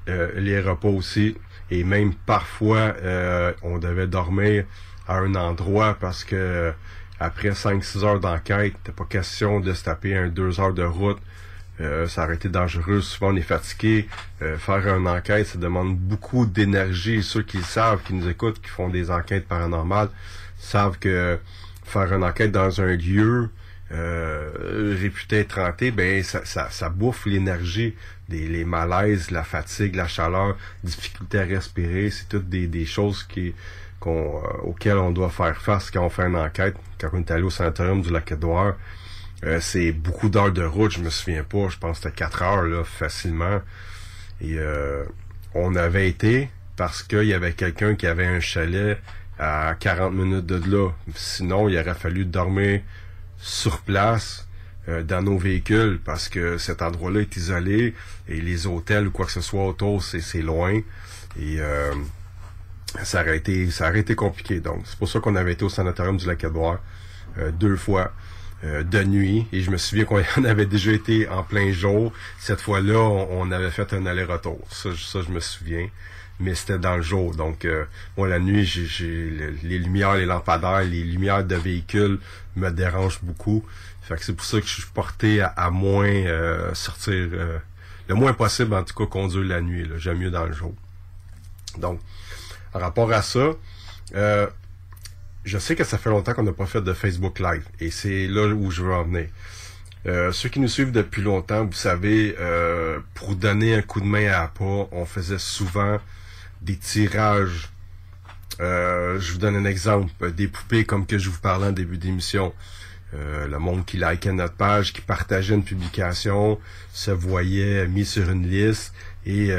Euh, 0.08 0.32
les 0.36 0.60
repas 0.60 0.88
aussi. 0.88 1.36
Et 1.70 1.82
même 1.82 2.14
parfois, 2.14 2.94
euh, 3.02 3.52
on 3.62 3.78
devait 3.78 4.06
dormir 4.06 4.64
à 5.08 5.18
un 5.18 5.34
endroit 5.34 5.96
parce 5.98 6.24
que 6.24 6.72
après 7.24 7.50
5-6 7.50 8.04
heures 8.04 8.20
d'enquête, 8.20 8.74
t'as 8.84 8.92
pas 8.92 9.04
question 9.04 9.60
de 9.60 9.72
se 9.72 9.84
taper 9.84 10.16
un 10.16 10.28
2 10.28 10.60
heures 10.60 10.74
de 10.74 10.82
route. 10.84 11.18
Euh, 11.80 12.06
ça 12.06 12.24
aurait 12.24 12.36
été 12.36 12.48
dangereux. 12.48 13.00
Souvent, 13.00 13.32
on 13.32 13.36
est 13.36 13.42
fatigué. 13.42 14.08
Euh, 14.42 14.56
faire 14.58 14.86
une 14.96 15.08
enquête, 15.08 15.46
ça 15.46 15.58
demande 15.58 15.96
beaucoup 15.96 16.46
d'énergie. 16.46 17.22
Ceux 17.22 17.42
qui 17.42 17.56
le 17.56 17.64
savent, 17.64 18.00
qui 18.04 18.14
nous 18.14 18.28
écoutent, 18.28 18.60
qui 18.62 18.68
font 18.68 18.88
des 18.88 19.10
enquêtes 19.10 19.48
paranormales, 19.48 20.10
savent 20.58 20.98
que 20.98 21.38
faire 21.82 22.12
une 22.12 22.22
enquête 22.22 22.52
dans 22.52 22.80
un 22.80 22.94
lieu 22.94 23.50
euh, 23.92 24.96
réputé 25.00 25.40
être 25.40 25.58
hanté, 25.60 25.90
ben 25.90 26.22
ça, 26.22 26.44
ça, 26.44 26.68
ça 26.70 26.88
bouffe 26.88 27.26
l'énergie, 27.26 27.94
les, 28.28 28.64
malaises, 28.64 29.30
la 29.30 29.44
fatigue, 29.44 29.94
la 29.94 30.08
chaleur, 30.08 30.56
difficulté 30.82 31.38
à 31.38 31.44
respirer. 31.44 32.10
C'est 32.10 32.28
toutes 32.28 32.48
des, 32.48 32.66
des 32.66 32.86
choses 32.86 33.24
qui 33.24 33.54
qu'on, 34.04 34.36
euh, 34.36 34.48
auxquelles 34.64 34.98
on 34.98 35.10
doit 35.10 35.30
faire 35.30 35.56
face 35.56 35.90
quand 35.90 36.04
on 36.04 36.10
fait 36.10 36.26
une 36.26 36.36
enquête. 36.36 36.76
Quand 37.00 37.08
on 37.14 37.20
est 37.20 37.30
allé 37.30 37.42
au 37.42 37.50
sanatorium 37.50 38.02
du 38.02 38.10
Lac-Édouard, 38.10 38.74
euh, 39.44 39.58
c'est 39.60 39.92
beaucoup 39.92 40.28
d'heures 40.28 40.52
de 40.52 40.62
route, 40.62 40.92
je 40.92 41.00
me 41.00 41.10
souviens 41.10 41.42
pas, 41.42 41.68
je 41.68 41.78
pense 41.78 41.98
que 41.98 42.04
c'était 42.04 42.16
4 42.16 42.42
heures 42.42 42.62
là, 42.62 42.84
facilement. 42.84 43.60
Et 44.40 44.58
euh, 44.58 45.04
on 45.54 45.74
avait 45.74 46.08
été 46.08 46.50
parce 46.76 47.02
qu'il 47.02 47.24
y 47.24 47.32
avait 47.32 47.52
quelqu'un 47.52 47.94
qui 47.94 48.06
avait 48.06 48.26
un 48.26 48.40
chalet 48.40 48.98
à 49.38 49.74
40 49.80 50.12
minutes 50.12 50.46
de 50.46 50.70
là. 50.70 50.90
Sinon, 51.14 51.68
il 51.68 51.78
aurait 51.78 51.94
fallu 51.94 52.26
dormir 52.26 52.82
sur 53.38 53.80
place 53.80 54.46
euh, 54.88 55.02
dans 55.02 55.22
nos 55.22 55.38
véhicules 55.38 55.98
parce 56.04 56.28
que 56.28 56.58
cet 56.58 56.82
endroit-là 56.82 57.20
est 57.20 57.36
isolé 57.36 57.94
et 58.28 58.40
les 58.40 58.66
hôtels 58.66 59.08
ou 59.08 59.10
quoi 59.10 59.24
que 59.24 59.32
ce 59.32 59.40
soit 59.40 59.66
autour, 59.66 60.02
c'est, 60.02 60.20
c'est 60.20 60.42
loin. 60.42 60.80
Et 61.40 61.58
ça 63.02 63.22
aurait 63.22 63.36
été 63.36 63.70
ça 63.70 63.88
aurait 63.90 64.00
été 64.00 64.14
compliqué. 64.14 64.60
Donc, 64.60 64.82
c'est 64.84 64.98
pour 64.98 65.08
ça 65.08 65.20
qu'on 65.20 65.34
avait 65.36 65.52
été 65.52 65.64
au 65.64 65.68
sanatorium 65.68 66.16
du 66.16 66.26
Lac-Édouard 66.26 66.78
euh, 67.38 67.50
deux 67.50 67.76
fois 67.76 68.12
euh, 68.64 68.82
de 68.82 69.02
nuit. 69.02 69.46
Et 69.52 69.60
je 69.62 69.70
me 69.70 69.76
souviens 69.76 70.04
qu'on 70.04 70.22
avait 70.44 70.66
déjà 70.66 70.92
été 70.92 71.28
en 71.28 71.42
plein 71.42 71.72
jour. 71.72 72.12
Cette 72.38 72.60
fois-là, 72.60 72.98
on, 72.98 73.50
avait 73.50 73.70
fait 73.70 73.92
un 73.92 74.06
aller-retour. 74.06 74.60
Ça, 74.70 74.90
ça, 74.96 75.20
je 75.22 75.30
me 75.30 75.40
souviens. 75.40 75.88
Mais 76.40 76.54
c'était 76.54 76.78
dans 76.78 76.96
le 76.96 77.02
jour. 77.02 77.34
Donc, 77.34 77.64
euh, 77.64 77.84
moi, 78.16 78.26
la 78.28 78.38
nuit, 78.40 78.64
j'ai, 78.64 78.86
j'ai 78.86 79.30
le- 79.30 79.54
les 79.62 79.78
lumières, 79.78 80.14
les 80.14 80.26
lampadaires, 80.26 80.82
les 80.82 81.04
lumières 81.04 81.44
de 81.44 81.54
véhicules 81.54 82.18
me 82.56 82.70
dérangent 82.70 83.20
beaucoup. 83.22 83.64
Fait 84.02 84.16
que 84.16 84.24
c'est 84.24 84.32
pour 84.34 84.44
ça 84.44 84.60
que 84.60 84.66
je 84.66 84.72
suis 84.72 84.90
porté 84.92 85.40
à, 85.40 85.46
à 85.48 85.70
moins 85.70 86.06
euh, 86.08 86.74
sortir, 86.74 87.14
euh, 87.14 87.58
le 88.08 88.14
moins 88.16 88.32
possible, 88.32 88.74
en 88.74 88.82
tout 88.82 88.94
cas, 88.94 89.06
conduire 89.06 89.44
la 89.44 89.60
nuit. 89.60 89.88
J'aime 89.96 90.18
mieux 90.18 90.30
dans 90.30 90.44
le 90.44 90.52
jour. 90.52 90.74
Donc, 91.78 92.00
en 92.74 92.80
rapport 92.80 93.12
à 93.12 93.22
ça, 93.22 93.50
euh, 94.14 94.46
je 95.44 95.58
sais 95.58 95.76
que 95.76 95.84
ça 95.84 95.96
fait 95.96 96.10
longtemps 96.10 96.34
qu'on 96.34 96.42
n'a 96.42 96.52
pas 96.52 96.66
fait 96.66 96.82
de 96.82 96.92
Facebook 96.92 97.38
Live 97.38 97.64
et 97.80 97.90
c'est 97.90 98.26
là 98.26 98.46
où 98.46 98.70
je 98.70 98.82
veux 98.82 98.92
en 98.92 99.04
venir. 99.04 99.28
Euh, 100.06 100.32
ceux 100.32 100.48
qui 100.50 100.60
nous 100.60 100.68
suivent 100.68 100.92
depuis 100.92 101.22
longtemps, 101.22 101.64
vous 101.64 101.72
savez, 101.72 102.34
euh, 102.38 102.98
pour 103.14 103.36
donner 103.36 103.74
un 103.74 103.82
coup 103.82 104.00
de 104.00 104.06
main 104.06 104.26
à 104.28 104.42
Appa, 104.42 104.88
on 104.92 105.06
faisait 105.06 105.38
souvent 105.38 105.98
des 106.60 106.76
tirages. 106.76 107.70
Je 108.58 109.32
vous 109.32 109.38
donne 109.38 109.56
un 109.56 109.64
exemple, 109.64 110.32
des 110.32 110.48
poupées 110.48 110.84
comme 110.84 111.06
que 111.06 111.18
je 111.18 111.30
vous 111.30 111.40
parlais 111.40 111.68
en 111.68 111.72
début 111.72 111.98
d'émission. 111.98 112.52
Le 113.12 113.58
monde 113.58 113.84
qui 113.84 113.96
likait 113.96 114.32
notre 114.32 114.54
page, 114.54 114.92
qui 114.92 115.00
partageait 115.00 115.54
une 115.54 115.64
publication, 115.64 116.60
se 116.92 117.10
voyait 117.10 117.86
mis 117.86 118.04
sur 118.04 118.30
une 118.30 118.46
liste 118.48 118.92
et 119.26 119.50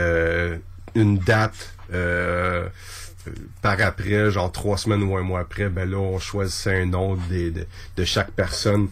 une 0.95 1.17
date 1.19 1.75
par 3.61 3.79
après, 3.81 4.31
genre 4.31 4.51
trois 4.51 4.77
semaines 4.77 5.03
ou 5.03 5.17
un 5.17 5.21
mois 5.21 5.41
après, 5.41 5.69
ben 5.69 5.89
là, 5.89 5.97
on 5.97 6.19
choisissait 6.19 6.81
un 6.81 6.85
nom 6.85 7.17
de, 7.17 8.05
chaque 8.05 8.31
personne 8.31 8.89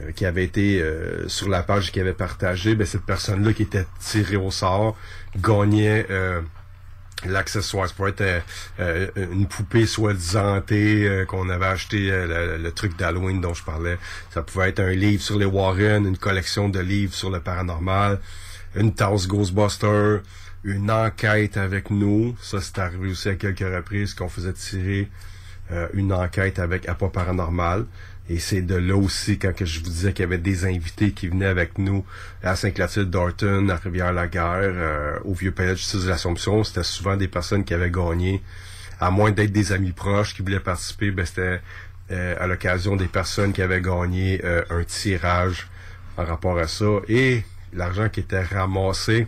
euh, 0.00 0.12
qui 0.12 0.26
avait 0.26 0.44
été 0.44 0.80
euh, 0.80 1.28
sur 1.28 1.48
la 1.48 1.62
page 1.62 1.92
qui 1.92 2.00
avait 2.00 2.12
partagé. 2.12 2.74
Ben, 2.74 2.86
cette 2.86 3.04
personne-là 3.04 3.52
qui 3.52 3.62
était 3.62 3.86
tirée 4.00 4.36
au 4.36 4.50
sort 4.50 4.96
gagnait 5.36 6.06
euh, 6.10 6.40
l'accessoire. 7.26 7.88
Ça 7.88 7.94
pourrait 7.94 8.10
être 8.10 8.20
euh, 8.20 8.40
euh, 8.80 9.08
une 9.32 9.46
poupée 9.46 9.86
soi-disant 9.86 10.62
euh, 10.70 11.24
qu'on 11.24 11.48
avait 11.48 11.66
acheté, 11.66 12.10
euh, 12.10 12.56
le, 12.56 12.62
le 12.62 12.72
truc 12.72 12.96
d'Halloween 12.96 13.40
dont 13.40 13.54
je 13.54 13.64
parlais. 13.64 13.98
Ça 14.30 14.42
pouvait 14.42 14.68
être 14.68 14.80
un 14.80 14.92
livre 14.92 15.22
sur 15.22 15.38
les 15.38 15.46
Warren, 15.46 16.06
une 16.06 16.18
collection 16.18 16.68
de 16.68 16.80
livres 16.80 17.14
sur 17.14 17.30
le 17.30 17.40
paranormal, 17.40 18.20
une 18.76 18.94
tasse 18.94 19.26
Ghostbuster, 19.26 20.18
une 20.64 20.90
enquête 20.90 21.56
avec 21.56 21.90
nous. 21.90 22.34
Ça, 22.40 22.60
c'est 22.60 22.78
arrivé 22.78 23.10
aussi 23.10 23.28
à 23.28 23.34
quelques 23.34 23.60
reprises 23.60 24.14
qu'on 24.14 24.28
faisait 24.28 24.52
tirer 24.54 25.08
euh, 25.70 25.88
une 25.92 26.12
enquête 26.12 26.58
avec 26.58 26.88
Appa 26.88 27.08
Paranormal. 27.08 27.84
Et 28.30 28.38
c'est 28.38 28.62
de 28.62 28.74
là 28.74 28.96
aussi, 28.96 29.38
quand 29.38 29.54
que 29.54 29.66
je 29.66 29.80
vous 29.80 29.90
disais 29.90 30.14
qu'il 30.14 30.22
y 30.22 30.26
avait 30.26 30.38
des 30.38 30.64
invités 30.64 31.12
qui 31.12 31.28
venaient 31.28 31.44
avec 31.44 31.76
nous 31.76 32.06
à 32.42 32.56
Saint-Clotilde, 32.56 33.10
Dorton, 33.10 33.68
à 33.68 33.76
Rivière-la-Guerre, 33.76 34.60
euh, 34.62 35.18
au 35.24 35.34
Vieux-Palais 35.34 35.72
de 35.72 35.76
justice 35.76 36.04
de 36.04 36.08
l'Assomption, 36.08 36.64
c'était 36.64 36.84
souvent 36.84 37.18
des 37.18 37.28
personnes 37.28 37.64
qui 37.64 37.74
avaient 37.74 37.90
gagné, 37.90 38.42
à 38.98 39.10
moins 39.10 39.30
d'être 39.30 39.52
des 39.52 39.72
amis 39.72 39.92
proches 39.92 40.34
qui 40.34 40.40
voulaient 40.40 40.60
participer, 40.60 41.10
ben 41.10 41.26
c'était 41.26 41.60
euh, 42.10 42.34
à 42.40 42.46
l'occasion 42.46 42.96
des 42.96 43.08
personnes 43.08 43.52
qui 43.52 43.60
avaient 43.60 43.82
gagné 43.82 44.40
un 44.70 44.84
tirage 44.84 45.68
en 46.16 46.24
rapport 46.24 46.58
à 46.58 46.66
ça. 46.66 46.86
Et 47.08 47.42
l'argent 47.74 48.08
qui 48.08 48.20
était 48.20 48.42
ramassé 48.42 49.26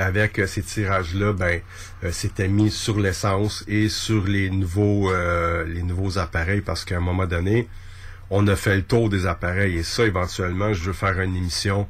avec 0.00 0.38
euh, 0.38 0.46
ces 0.46 0.62
tirages-là, 0.62 1.32
ben, 1.32 1.60
euh, 2.04 2.10
c'était 2.12 2.48
mis 2.48 2.70
sur 2.70 2.98
l'essence 2.98 3.64
et 3.68 3.88
sur 3.88 4.24
les 4.26 4.50
nouveaux, 4.50 5.10
euh, 5.12 5.64
les 5.66 5.82
nouveaux 5.82 6.18
appareils 6.18 6.60
parce 6.62 6.84
qu'à 6.84 6.96
un 6.96 7.00
moment 7.00 7.26
donné, 7.26 7.68
on 8.30 8.46
a 8.48 8.56
fait 8.56 8.76
le 8.76 8.82
tour 8.82 9.08
des 9.08 9.26
appareils 9.26 9.76
et 9.78 9.82
ça, 9.82 10.04
éventuellement, 10.04 10.72
je 10.72 10.84
veux 10.84 10.92
faire 10.92 11.20
une 11.20 11.36
émission 11.36 11.86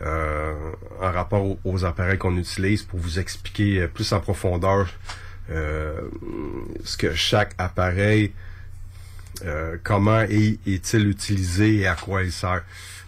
en 0.00 1.10
rapport 1.12 1.42
aux, 1.44 1.58
aux 1.64 1.84
appareils 1.84 2.18
qu'on 2.18 2.36
utilise 2.36 2.84
pour 2.84 3.00
vous 3.00 3.18
expliquer 3.18 3.88
plus 3.88 4.12
en 4.12 4.20
profondeur 4.20 4.86
ce 5.48 6.96
que 6.96 7.14
chaque 7.14 7.52
appareil, 7.58 8.32
comment 9.82 10.20
est- 10.20 10.58
est-il 10.66 11.08
utilisé 11.08 11.78
et 11.78 11.86
à 11.88 11.94
quoi 11.96 12.22
il 12.22 12.30
sert. 12.32 12.62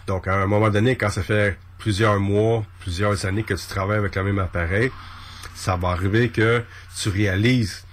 Donc, 0.07 0.27
à 0.27 0.35
un 0.35 0.47
moment 0.47 0.69
donné, 0.69 0.95
quand 0.97 1.09
ça 1.09 1.23
fait 1.23 1.57
plusieurs 1.81 2.19
mois, 2.19 2.63
plusieurs 2.79 3.25
années 3.25 3.43
que 3.43 3.55
tu 3.55 3.65
travailles 3.67 3.97
avec 3.97 4.15
le 4.15 4.23
même 4.23 4.39
appareil, 4.39 4.91
ça 5.55 5.75
va 5.75 5.89
arriver 5.89 6.29
que 6.29 6.63
tu 6.97 7.09
réalises 7.09 7.83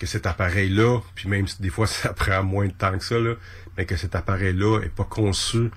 que 0.00 0.06
cet 0.06 0.26
appareil-là, 0.26 1.00
puis 1.14 1.28
même 1.28 1.46
si 1.46 1.60
des 1.60 1.70
fois 1.70 1.86
ça 1.86 2.12
prend 2.12 2.42
moins 2.42 2.66
de 2.66 2.72
temps 2.72 2.96
que 2.96 3.04
ça, 3.04 3.18
là, 3.18 3.34
mais 3.76 3.84
que 3.84 3.96
cet 3.96 4.14
appareil-là 4.14 4.80
est 4.80 4.94
pas 4.94 5.04
conçu 5.04 5.70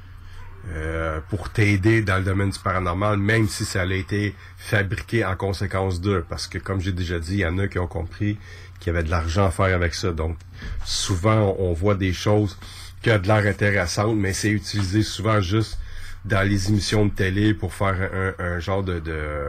euh, 0.73 1.19
pour 1.29 1.49
t'aider 1.49 2.01
dans 2.01 2.17
le 2.17 2.23
domaine 2.23 2.49
du 2.49 2.59
paranormal, 2.59 3.17
même 3.17 3.47
si 3.47 3.65
ça 3.65 3.81
a 3.81 3.85
été 3.85 4.35
fabriqué 4.57 5.25
en 5.25 5.35
conséquence 5.35 5.99
d'eux. 6.01 6.25
Parce 6.29 6.47
que, 6.47 6.57
comme 6.57 6.81
j'ai 6.81 6.91
déjà 6.91 7.19
dit, 7.19 7.35
il 7.35 7.39
y 7.39 7.45
en 7.45 7.57
a 7.59 7.67
qui 7.67 7.79
ont 7.79 7.87
compris 7.87 8.37
qu'il 8.79 8.87
y 8.87 8.95
avait 8.95 9.03
de 9.03 9.09
l'argent 9.09 9.45
à 9.45 9.51
faire 9.51 9.73
avec 9.73 9.95
ça. 9.95 10.11
Donc, 10.11 10.37
souvent, 10.85 11.55
on 11.59 11.73
voit 11.73 11.95
des 11.95 12.13
choses 12.13 12.57
qui 13.01 13.11
ont 13.11 13.17
de 13.17 13.27
l'air 13.27 13.45
intéressantes, 13.45 14.17
mais 14.17 14.33
c'est 14.33 14.49
utilisé 14.49 15.01
souvent 15.01 15.39
juste 15.41 15.77
dans 16.25 16.47
les 16.47 16.69
émissions 16.69 17.05
de 17.05 17.11
télé 17.11 17.53
pour 17.53 17.73
faire 17.73 18.09
un, 18.13 18.43
un 18.43 18.59
genre 18.59 18.83
de, 18.83 18.99
de 18.99 19.45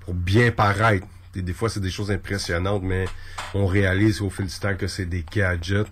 pour 0.00 0.14
bien 0.14 0.50
paraître. 0.50 1.06
Et 1.36 1.42
des 1.42 1.52
fois, 1.52 1.68
c'est 1.68 1.80
des 1.80 1.90
choses 1.90 2.10
impressionnantes, 2.10 2.82
mais 2.82 3.06
on 3.54 3.66
réalise 3.66 4.20
au 4.20 4.30
fil 4.30 4.46
du 4.46 4.58
temps 4.58 4.74
que 4.74 4.86
c'est 4.86 5.06
des 5.06 5.24
gadgets. 5.32 5.86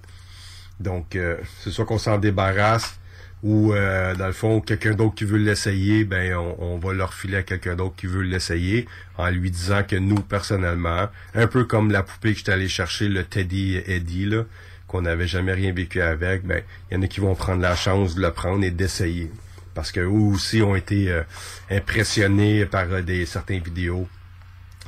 Donc, 0.81 1.17
euh, 1.17 1.37
c'est 1.61 1.71
soit 1.71 1.85
qu'on 1.85 1.99
s'en 1.99 2.19
débarrasse 2.19 2.99
ou, 3.45 3.73
euh, 3.73 4.17
dans 4.17 4.27
le 4.27 4.33
fond, 4.33 4.61
quelqu'un 4.61 4.95
d'autre 4.95 5.15
qui 5.15 5.25
veut 5.25 5.39
l'essayer, 5.39 6.05
ben, 6.05 6.35
on, 6.35 6.57
on 6.59 6.79
va 6.79 6.93
leur 6.93 7.15
filer 7.15 7.37
à 7.37 7.43
quelqu'un 7.45 7.77
d'autre 7.77 7.95
qui 7.95 8.07
veut 8.07 8.23
l'essayer 8.23 8.89
en 9.17 9.31
lui 9.31 9.53
disant 9.53 9.85
que 9.85 9.95
nous, 9.95 10.21
personnellement, 10.21 11.09
un 11.35 11.47
peu 11.47 11.65
comme 11.65 11.93
la 11.93 12.03
poupée 12.03 12.33
que 12.33 12.39
j'étais 12.39 12.53
allé 12.53 12.69
chercher, 12.69 13.09
le 13.09 13.23
Teddy 13.23 13.77
Eddie, 13.87 14.27
là, 14.27 14.43
qu'on 14.89 15.03
n'avait 15.03 15.29
jamais 15.29 15.53
rien 15.53 15.73
vécu 15.73 16.01
avec, 16.01 16.45
ben, 16.45 16.63
il 16.91 16.95
y 16.95 16.97
en 16.99 17.03
a 17.03 17.07
qui 17.07 17.21
vont 17.21 17.35
prendre 17.35 17.63
la 17.63 17.77
chance 17.77 18.15
de 18.15 18.23
le 18.23 18.33
prendre 18.33 18.65
et 18.65 18.71
d'essayer. 18.71 19.31
Parce 19.75 19.93
que 19.93 20.01
eux 20.01 20.09
aussi 20.09 20.63
ont 20.63 20.75
été 20.75 21.11
euh, 21.13 21.23
impressionnés 21.71 22.67
par 22.67 22.91
euh, 22.91 23.03
des 23.03 23.27
certaines 23.27 23.63
vidéos 23.63 24.09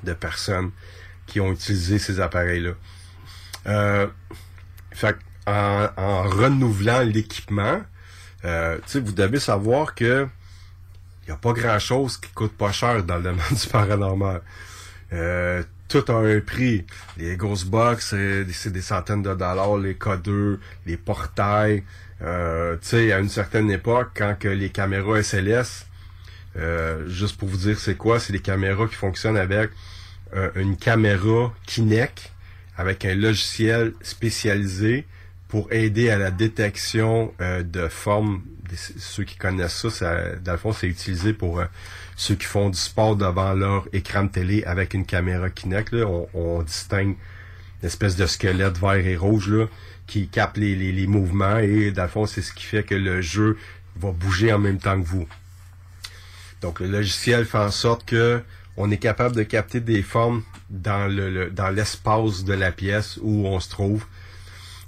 de 0.03 0.13
personnes 0.15 0.71
qui 1.27 1.39
ont 1.39 1.53
utilisé 1.53 1.99
ces 1.99 2.19
appareils-là. 2.19 2.73
Euh, 3.67 4.07
fait 4.93 5.17
en, 5.47 5.89
en 5.97 6.23
renouvelant 6.23 7.01
l'équipement, 7.01 7.83
euh, 8.45 8.79
vous 8.95 9.13
devez 9.13 9.39
savoir 9.39 9.95
que 9.95 10.27
il 11.23 11.27
n'y 11.27 11.33
a 11.33 11.37
pas 11.37 11.53
grand-chose 11.53 12.17
qui 12.17 12.31
coûte 12.31 12.57
pas 12.57 12.73
cher 12.73 13.05
dans 13.05 13.17
le 13.17 13.23
domaine 13.23 13.45
du 13.51 13.67
paranormal. 13.69 14.43
Euh, 15.13 15.63
tout 15.91 16.11
a 16.11 16.15
un 16.15 16.41
prix. 16.41 16.87
Les 17.19 17.37
Ghostbox, 17.37 18.11
c'est 18.11 18.47
c'est 18.53 18.73
des 18.73 18.81
centaines 18.81 19.23
de 19.23 19.35
dollars. 19.35 19.77
Les 19.77 19.95
K2, 19.95 20.59
les 20.87 20.97
portails. 20.97 21.83
Euh, 22.23 22.77
tu 22.81 22.89
sais, 22.89 23.13
à 23.13 23.19
une 23.19 23.29
certaine 23.29 23.71
époque, 23.71 24.11
quand 24.15 24.37
que 24.39 24.49
les 24.49 24.71
caméras 24.71 25.23
SLS, 25.23 25.87
euh, 26.57 27.09
juste 27.09 27.37
pour 27.37 27.49
vous 27.49 27.57
dire 27.57 27.79
c'est 27.79 27.97
quoi, 27.97 28.21
c'est 28.21 28.33
des 28.33 28.41
caméras 28.41 28.87
qui 28.87 28.95
fonctionnent 28.95 29.37
avec 29.37 29.71
euh, 30.35 30.51
une 30.55 30.77
caméra 30.77 31.53
Kinect 31.67 32.33
avec 32.77 33.05
un 33.05 33.15
logiciel 33.15 33.93
spécialisé 34.01 35.07
pour 35.51 35.71
aider 35.73 36.11
à 36.11 36.17
la 36.17 36.31
détection 36.31 37.35
euh, 37.41 37.63
de 37.63 37.89
formes. 37.89 38.43
Ceux 38.73 39.25
qui 39.25 39.37
connaissent 39.37 39.75
ça, 39.75 39.91
ça 39.91 40.37
dans 40.37 40.53
le 40.53 40.59
fond, 40.59 40.73
c'est 40.73 40.87
utilisé 40.87 41.33
pour 41.33 41.59
euh, 41.59 41.65
ceux 42.17 42.37
qui 42.37 42.47
font 42.47 42.71
du 42.71 42.79
sport 42.79 43.17
devant 43.17 43.53
leur 43.53 43.89
écran 43.93 44.25
de 44.25 44.29
télé 44.31 44.63
avec 44.63 44.95
une 44.95 45.05
caméra 45.05 45.51
Kinect. 45.51 45.93
Là, 45.93 46.07
on, 46.35 46.63
distingue 46.63 47.17
une 47.83 47.87
espèce 47.87 48.15
de 48.15 48.27
squelette 48.27 48.79
vert 48.79 48.95
et 48.95 49.17
rouge 49.17 49.51
là, 49.51 49.67
qui 50.07 50.29
capte 50.29 50.57
les, 50.57 51.07
mouvements 51.09 51.59
et 51.59 51.91
dans 51.91 52.05
le 52.05 52.09
fond, 52.09 52.27
c'est 52.27 52.43
ce 52.43 52.53
qui 52.53 52.65
fait 52.65 52.85
que 52.85 52.95
le 52.95 53.21
jeu 53.21 53.59
va 53.97 54.13
bouger 54.13 54.53
en 54.53 54.61
même 54.61 54.79
temps 54.79 55.01
que 55.01 55.07
vous. 55.07 55.27
Donc 56.61 56.79
le 56.79 56.87
logiciel 56.87 57.45
fait 57.45 57.59
en 57.59 57.73
sorte 57.73 58.05
que 58.05 58.41
on 58.77 58.91
est 58.93 58.99
capable 58.99 59.35
de 59.35 59.43
capter 59.43 59.81
des 59.81 60.03
formes 60.03 60.43
dans 60.69 61.11
le- 61.13 61.51
dans 61.51 61.71
l'espace 61.71 62.45
de 62.45 62.53
la 62.53 62.71
pièce 62.71 63.19
où 63.21 63.47
on 63.49 63.59
se 63.59 63.69
trouve. 63.69 64.07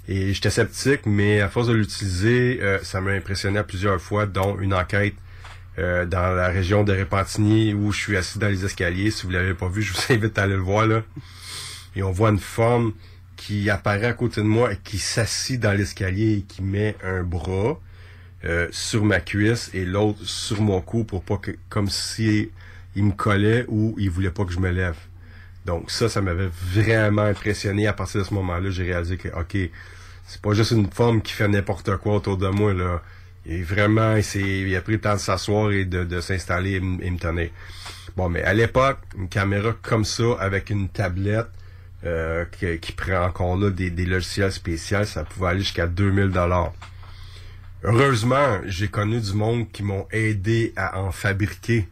Et 0.07 0.33
j'étais 0.33 0.49
sceptique, 0.49 1.05
mais 1.05 1.39
à 1.39 1.49
force 1.49 1.67
de 1.67 1.73
l'utiliser, 1.73 2.59
euh, 2.61 2.79
ça 2.83 2.99
m'a 2.99 3.11
impressionné 3.11 3.59
à 3.59 3.63
plusieurs 3.63 4.01
fois, 4.01 4.25
dont 4.25 4.59
une 4.59 4.73
enquête 4.73 5.15
euh, 5.79 6.05
dans 6.05 6.35
la 6.35 6.49
région 6.49 6.83
de 6.83 6.93
Repentigny 6.93 7.73
où 7.73 7.91
je 7.91 7.99
suis 7.99 8.17
assis 8.17 8.37
dans 8.37 8.49
les 8.49 8.65
escaliers. 8.65 9.11
Si 9.11 9.25
vous 9.25 9.31
l'avez 9.31 9.53
pas 9.53 9.69
vu, 9.69 9.81
je 9.81 9.93
vous 9.93 9.99
invite 10.13 10.37
à 10.37 10.43
aller 10.43 10.55
le 10.55 10.61
voir 10.61 10.85
là. 10.85 11.03
Et 11.95 12.03
on 12.03 12.11
voit 12.11 12.29
une 12.29 12.39
forme 12.39 12.93
qui 13.37 13.69
apparaît 13.69 14.07
à 14.07 14.13
côté 14.13 14.41
de 14.41 14.45
moi 14.45 14.73
et 14.73 14.77
qui 14.83 14.97
s'assit 14.97 15.59
dans 15.59 15.71
l'escalier 15.71 16.37
et 16.37 16.41
qui 16.41 16.61
met 16.63 16.95
un 17.03 17.23
bras 17.23 17.79
euh, 18.45 18.67
sur 18.71 19.03
ma 19.05 19.19
cuisse 19.19 19.71
et 19.73 19.85
l'autre 19.85 20.19
sur 20.23 20.61
mon 20.61 20.81
cou 20.81 21.05
pour 21.05 21.23
pas 21.23 21.37
que 21.37 21.51
comme 21.69 21.89
si 21.89 22.51
il 22.95 23.05
me 23.05 23.11
collait 23.11 23.65
ou 23.69 23.95
il 23.97 24.09
voulait 24.09 24.31
pas 24.31 24.45
que 24.45 24.51
je 24.51 24.59
me 24.59 24.69
lève. 24.69 24.97
Donc 25.65 25.89
ça, 25.89 26.09
ça 26.09 26.21
m'avait 26.21 26.49
vraiment 26.73 27.23
impressionné. 27.23 27.87
À 27.87 27.93
partir 27.93 28.21
de 28.21 28.25
ce 28.25 28.33
moment-là, 28.33 28.69
j'ai 28.69 28.83
réalisé 28.83 29.17
que 29.17 29.29
ok, 29.29 29.57
c'est 30.33 30.41
pas 30.41 30.53
juste 30.53 30.71
une 30.71 30.89
forme 30.89 31.21
qui 31.21 31.31
fait 31.31 31.47
n'importe 31.47 31.95
quoi 31.97 32.15
autour 32.15 32.37
de 32.37 32.47
moi 32.47 32.73
là. 32.73 33.03
Et 33.45 33.61
vraiment, 33.61 34.15
il, 34.15 34.41
il 34.67 34.75
a 34.75 34.81
pris 34.81 34.93
le 34.93 34.99
temps 34.99 35.13
de 35.13 35.19
s'asseoir 35.19 35.71
et 35.71 35.85
de, 35.85 36.21
s'installer 36.21 36.71
et, 36.71 36.79
me 36.79 37.17
tenir. 37.19 37.49
Bon, 38.17 38.29
mais 38.29 38.41
à 38.41 38.53
l'époque, 38.55 38.97
une 39.15 39.29
caméra 39.29 39.73
comme 39.83 40.05
ça 40.05 40.23
avec 40.39 40.71
une 40.71 40.89
tablette 40.89 41.49
euh, 42.03 42.45
qui, 42.81 42.91
prend 42.93 43.25
encore 43.25 43.57
là 43.57 43.69
des, 43.69 43.91
logiciels 43.91 44.51
spéciaux, 44.51 45.03
ça 45.03 45.23
pouvait 45.23 45.49
aller 45.49 45.59
jusqu'à 45.59 45.85
2000 45.85 46.29
dollars. 46.29 46.73
Heureusement, 47.83 48.59
j'ai 48.65 48.87
connu 48.87 49.21
du 49.21 49.33
monde 49.33 49.71
qui 49.71 49.83
m'ont 49.83 50.07
aidé 50.11 50.73
à 50.75 50.99
en 50.99 51.11
fabriquer 51.11 51.87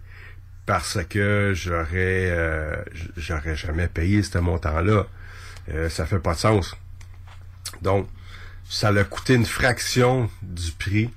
parce 0.65 0.97
que 1.07 1.51
j'aurais 1.53 2.29
euh, 2.31 2.75
j'aurais 3.17 3.55
jamais 3.55 3.87
payé 3.87 4.23
ce 4.23 4.39
montant-là. 4.39 5.05
Euh, 5.69 5.89
ça 5.89 6.07
fait 6.07 6.19
pas 6.19 6.33
de 6.33 6.39
sens. 6.39 6.75
Donc, 7.83 8.07
ça 8.71 8.87
a 8.87 9.03
coûté 9.03 9.33
une 9.33 9.45
fraction 9.45 10.29
du 10.41 10.71
prix. 10.71 11.09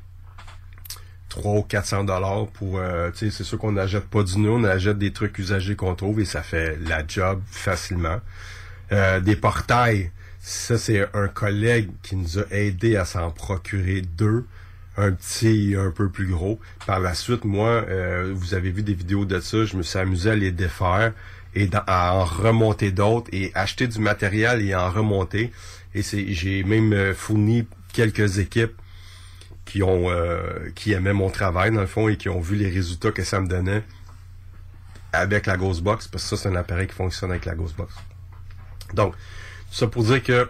300 1.29 1.57
ou 1.57 1.63
400 1.63 2.05
dollars 2.05 2.49
pour, 2.49 2.79
euh, 2.79 3.11
tu 3.13 3.19
sais, 3.19 3.31
c'est 3.31 3.45
sûr 3.45 3.59
qu'on 3.59 3.73
n'achète 3.73 4.05
pas 4.05 4.25
du 4.25 4.39
nous, 4.39 4.51
on 4.51 4.65
achète 4.65 4.99
des 4.99 5.13
trucs 5.13 5.39
usagés 5.39 5.77
qu'on 5.77 5.95
trouve 5.95 6.21
et 6.21 6.25
ça 6.25 6.43
fait 6.43 6.77
la 6.85 7.07
job 7.07 7.41
facilement. 7.47 8.21
Euh, 8.93 9.21
des 9.21 9.37
portails, 9.37 10.11
ça 10.41 10.79
c'est 10.79 11.09
un 11.15 11.29
collègue 11.29 11.91
qui 12.03 12.17
nous 12.17 12.41
a 12.41 12.45
aidé 12.51 12.97
à 12.97 13.05
s'en 13.05 13.31
procurer 13.31 14.03
deux, 14.03 14.47
un 14.97 15.13
petit 15.13 15.73
et 15.73 15.77
un 15.77 15.91
peu 15.93 16.09
plus 16.09 16.27
gros. 16.27 16.61
Par 16.87 16.99
la 16.99 17.15
suite, 17.15 17.45
moi, 17.45 17.69
euh, 17.69 18.33
vous 18.35 18.55
avez 18.55 18.71
vu 18.71 18.83
des 18.83 18.95
vidéos 18.95 19.25
de 19.25 19.39
ça, 19.39 19.65
je 19.65 19.77
me 19.77 19.83
suis 19.83 19.99
amusé 19.99 20.31
à 20.31 20.35
les 20.35 20.53
défaire 20.53 21.13
et 21.55 21.69
à 21.87 22.15
en 22.15 22.25
remonter 22.25 22.91
d'autres 22.91 23.29
et 23.33 23.53
acheter 23.55 23.87
du 23.87 24.01
matériel 24.01 24.61
et 24.61 24.75
en 24.75 24.91
remonter. 24.91 25.53
Et 25.95 26.03
j'ai 26.03 26.65
même 26.65 26.93
euh, 26.93 27.15
fourni 27.15 27.67
quelques 27.93 28.39
équipes 28.39 28.75
qui 29.65 29.83
ont 29.83 30.11
euh, 30.11 30.71
qui 30.75 30.93
aimaient 30.93 31.13
mon 31.13 31.31
travail 31.31 31.71
dans 31.71 31.81
le 31.81 31.87
fond 31.87 32.09
et 32.09 32.17
qui 32.17 32.29
ont 32.29 32.41
vu 32.41 32.57
les 32.57 32.69
résultats 32.69 33.13
que 33.13 33.25
ça 33.25 33.41
me 33.41 33.47
donnait 33.47 33.83
avec 35.13 35.47
la 35.47 35.57
Ghostbox 35.57 36.09
parce 36.09 36.25
que 36.25 36.37
ça 36.37 36.43
c'est 36.43 36.49
un 36.49 36.57
appareil 36.57 36.87
qui 36.87 36.95
fonctionne 36.95 37.31
avec 37.31 37.45
la 37.45 37.55
Ghostbox. 37.55 37.95
Donc 38.95 39.15
ça 39.71 39.87
pour 39.87 40.05
dire 40.05 40.23
que 40.23 40.49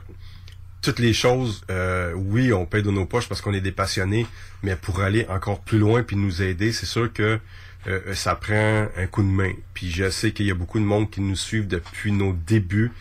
toutes 0.84 0.98
les 0.98 1.14
choses, 1.14 1.64
euh, 1.70 2.12
oui, 2.14 2.52
on 2.52 2.66
paye 2.66 2.82
de 2.82 2.90
nos 2.90 3.06
poches 3.06 3.26
parce 3.26 3.40
qu'on 3.40 3.54
est 3.54 3.62
des 3.62 3.72
passionnés, 3.72 4.26
mais 4.62 4.76
pour 4.76 5.00
aller 5.00 5.26
encore 5.30 5.60
plus 5.60 5.78
loin 5.78 6.02
puis 6.02 6.14
nous 6.14 6.42
aider, 6.42 6.72
c'est 6.72 6.86
sûr 6.86 7.10
que 7.10 7.40
euh, 7.86 8.14
ça 8.14 8.34
prend 8.34 8.88
un 8.96 9.06
coup 9.06 9.22
de 9.22 9.28
main. 9.28 9.52
Puis 9.72 9.90
je 9.90 10.10
sais 10.10 10.32
qu'il 10.32 10.46
y 10.46 10.50
a 10.50 10.54
beaucoup 10.54 10.78
de 10.78 10.84
monde 10.84 11.10
qui 11.10 11.22
nous 11.22 11.36
suivent 11.36 11.66
depuis 11.66 12.12
nos 12.12 12.34
débuts 12.34 12.92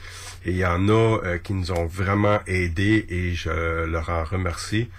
et 0.45 0.51
il 0.51 0.57
y 0.57 0.65
en 0.65 0.89
a 0.89 0.91
euh, 0.91 1.37
qui 1.37 1.53
nous 1.53 1.71
ont 1.71 1.85
vraiment 1.85 2.39
aidés 2.47 3.05
et 3.09 3.33
je 3.33 3.85
leur 3.85 4.09
en 4.09 4.23
remercie. 4.23 4.89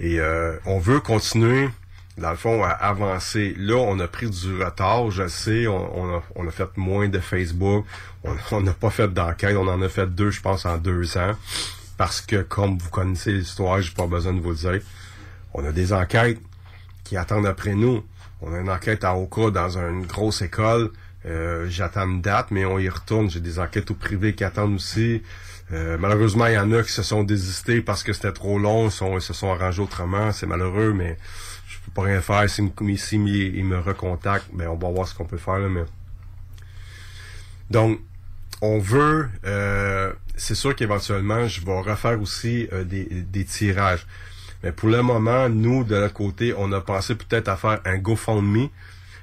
Et 0.00 0.20
euh, 0.20 0.56
on 0.66 0.78
veut 0.78 1.00
continuer, 1.00 1.68
dans 2.16 2.30
le 2.30 2.36
fond, 2.36 2.62
à 2.62 2.68
avancer. 2.68 3.54
Là, 3.58 3.76
on 3.76 3.98
a 3.98 4.06
pris 4.06 4.30
du 4.30 4.62
retard, 4.62 5.10
je 5.10 5.26
sais. 5.26 5.66
On, 5.66 5.98
on 5.98 6.16
a, 6.16 6.22
on 6.36 6.46
a 6.46 6.50
fait 6.50 6.76
moins 6.76 7.08
de 7.08 7.18
Facebook. 7.18 7.84
On 8.52 8.60
n'a 8.60 8.72
pas 8.72 8.90
fait 8.90 9.08
d'enquête. 9.08 9.56
On 9.56 9.68
en 9.68 9.80
a 9.80 9.88
fait 9.88 10.06
deux, 10.06 10.30
je 10.30 10.40
pense, 10.40 10.66
en 10.66 10.76
deux 10.76 11.16
ans. 11.16 11.34
Parce 11.96 12.20
que, 12.20 12.42
comme 12.42 12.76
vous 12.78 12.90
connaissez 12.90 13.32
l'histoire, 13.32 13.80
j'ai 13.80 13.92
pas 13.92 14.06
besoin 14.06 14.32
de 14.32 14.40
vous 14.40 14.50
le 14.50 14.56
dire. 14.56 14.80
On 15.54 15.64
a 15.64 15.72
des 15.72 15.92
enquêtes 15.92 16.40
qui 17.04 17.16
attendent 17.16 17.46
après 17.46 17.74
nous. 17.74 18.04
On 18.40 18.52
a 18.54 18.58
une 18.58 18.70
enquête 18.70 19.02
à 19.04 19.16
Oka 19.16 19.50
dans 19.50 19.78
une 19.78 20.06
grosse 20.06 20.42
école. 20.42 20.90
Euh, 21.26 21.66
J'attends 21.68 22.08
une 22.08 22.20
date, 22.20 22.50
mais 22.50 22.64
on 22.64 22.78
y 22.78 22.88
retourne. 22.88 23.30
J'ai 23.30 23.40
des 23.40 23.58
enquêtes 23.58 23.90
au 23.90 23.94
privé 23.94 24.34
qui 24.34 24.44
attendent 24.44 24.74
aussi. 24.74 25.22
Euh, 25.72 25.98
malheureusement, 25.98 26.46
il 26.46 26.54
y 26.54 26.58
en 26.58 26.72
a 26.72 26.82
qui 26.82 26.92
se 26.92 27.02
sont 27.02 27.24
désistés 27.24 27.82
parce 27.82 28.02
que 28.02 28.12
c'était 28.12 28.32
trop 28.32 28.58
long, 28.58 28.88
ils, 28.88 29.20
se 29.20 29.32
sont 29.34 29.50
arrangés 29.52 29.82
autrement. 29.82 30.32
C'est 30.32 30.46
malheureux, 30.46 30.92
mais 30.92 31.18
je 31.66 31.76
peux 31.84 31.90
pas 31.92 32.02
rien 32.02 32.20
faire. 32.20 32.42
Me- 32.42 33.28
ils 33.28 33.64
me 33.64 33.78
recontactent, 33.78 34.48
ben 34.52 34.68
on 34.68 34.76
va 34.76 34.90
voir 34.90 35.06
ce 35.08 35.14
qu'on 35.14 35.26
peut 35.26 35.36
faire. 35.36 35.58
là, 35.58 35.68
mais... 35.68 35.84
Donc, 37.70 38.00
on 38.62 38.78
veut... 38.78 39.28
euh, 39.44 40.12
c'est 40.36 40.54
sûr 40.54 40.74
qu'éventuellement, 40.74 41.46
je 41.48 41.64
vais 41.64 41.80
refaire 41.80 42.20
aussi 42.22 42.68
euh, 42.72 42.84
des, 42.84 43.04
des 43.04 43.44
tirages. 43.44 44.06
Mais 44.62 44.72
pour 44.72 44.88
le 44.88 45.02
moment, 45.02 45.48
nous, 45.48 45.84
de 45.84 45.96
notre 45.96 46.14
côté, 46.14 46.54
on 46.56 46.72
a 46.72 46.80
pensé 46.80 47.14
peut-être 47.14 47.48
à 47.48 47.56
faire 47.56 47.80
un 47.84 47.98
GoFundMe. 47.98 48.68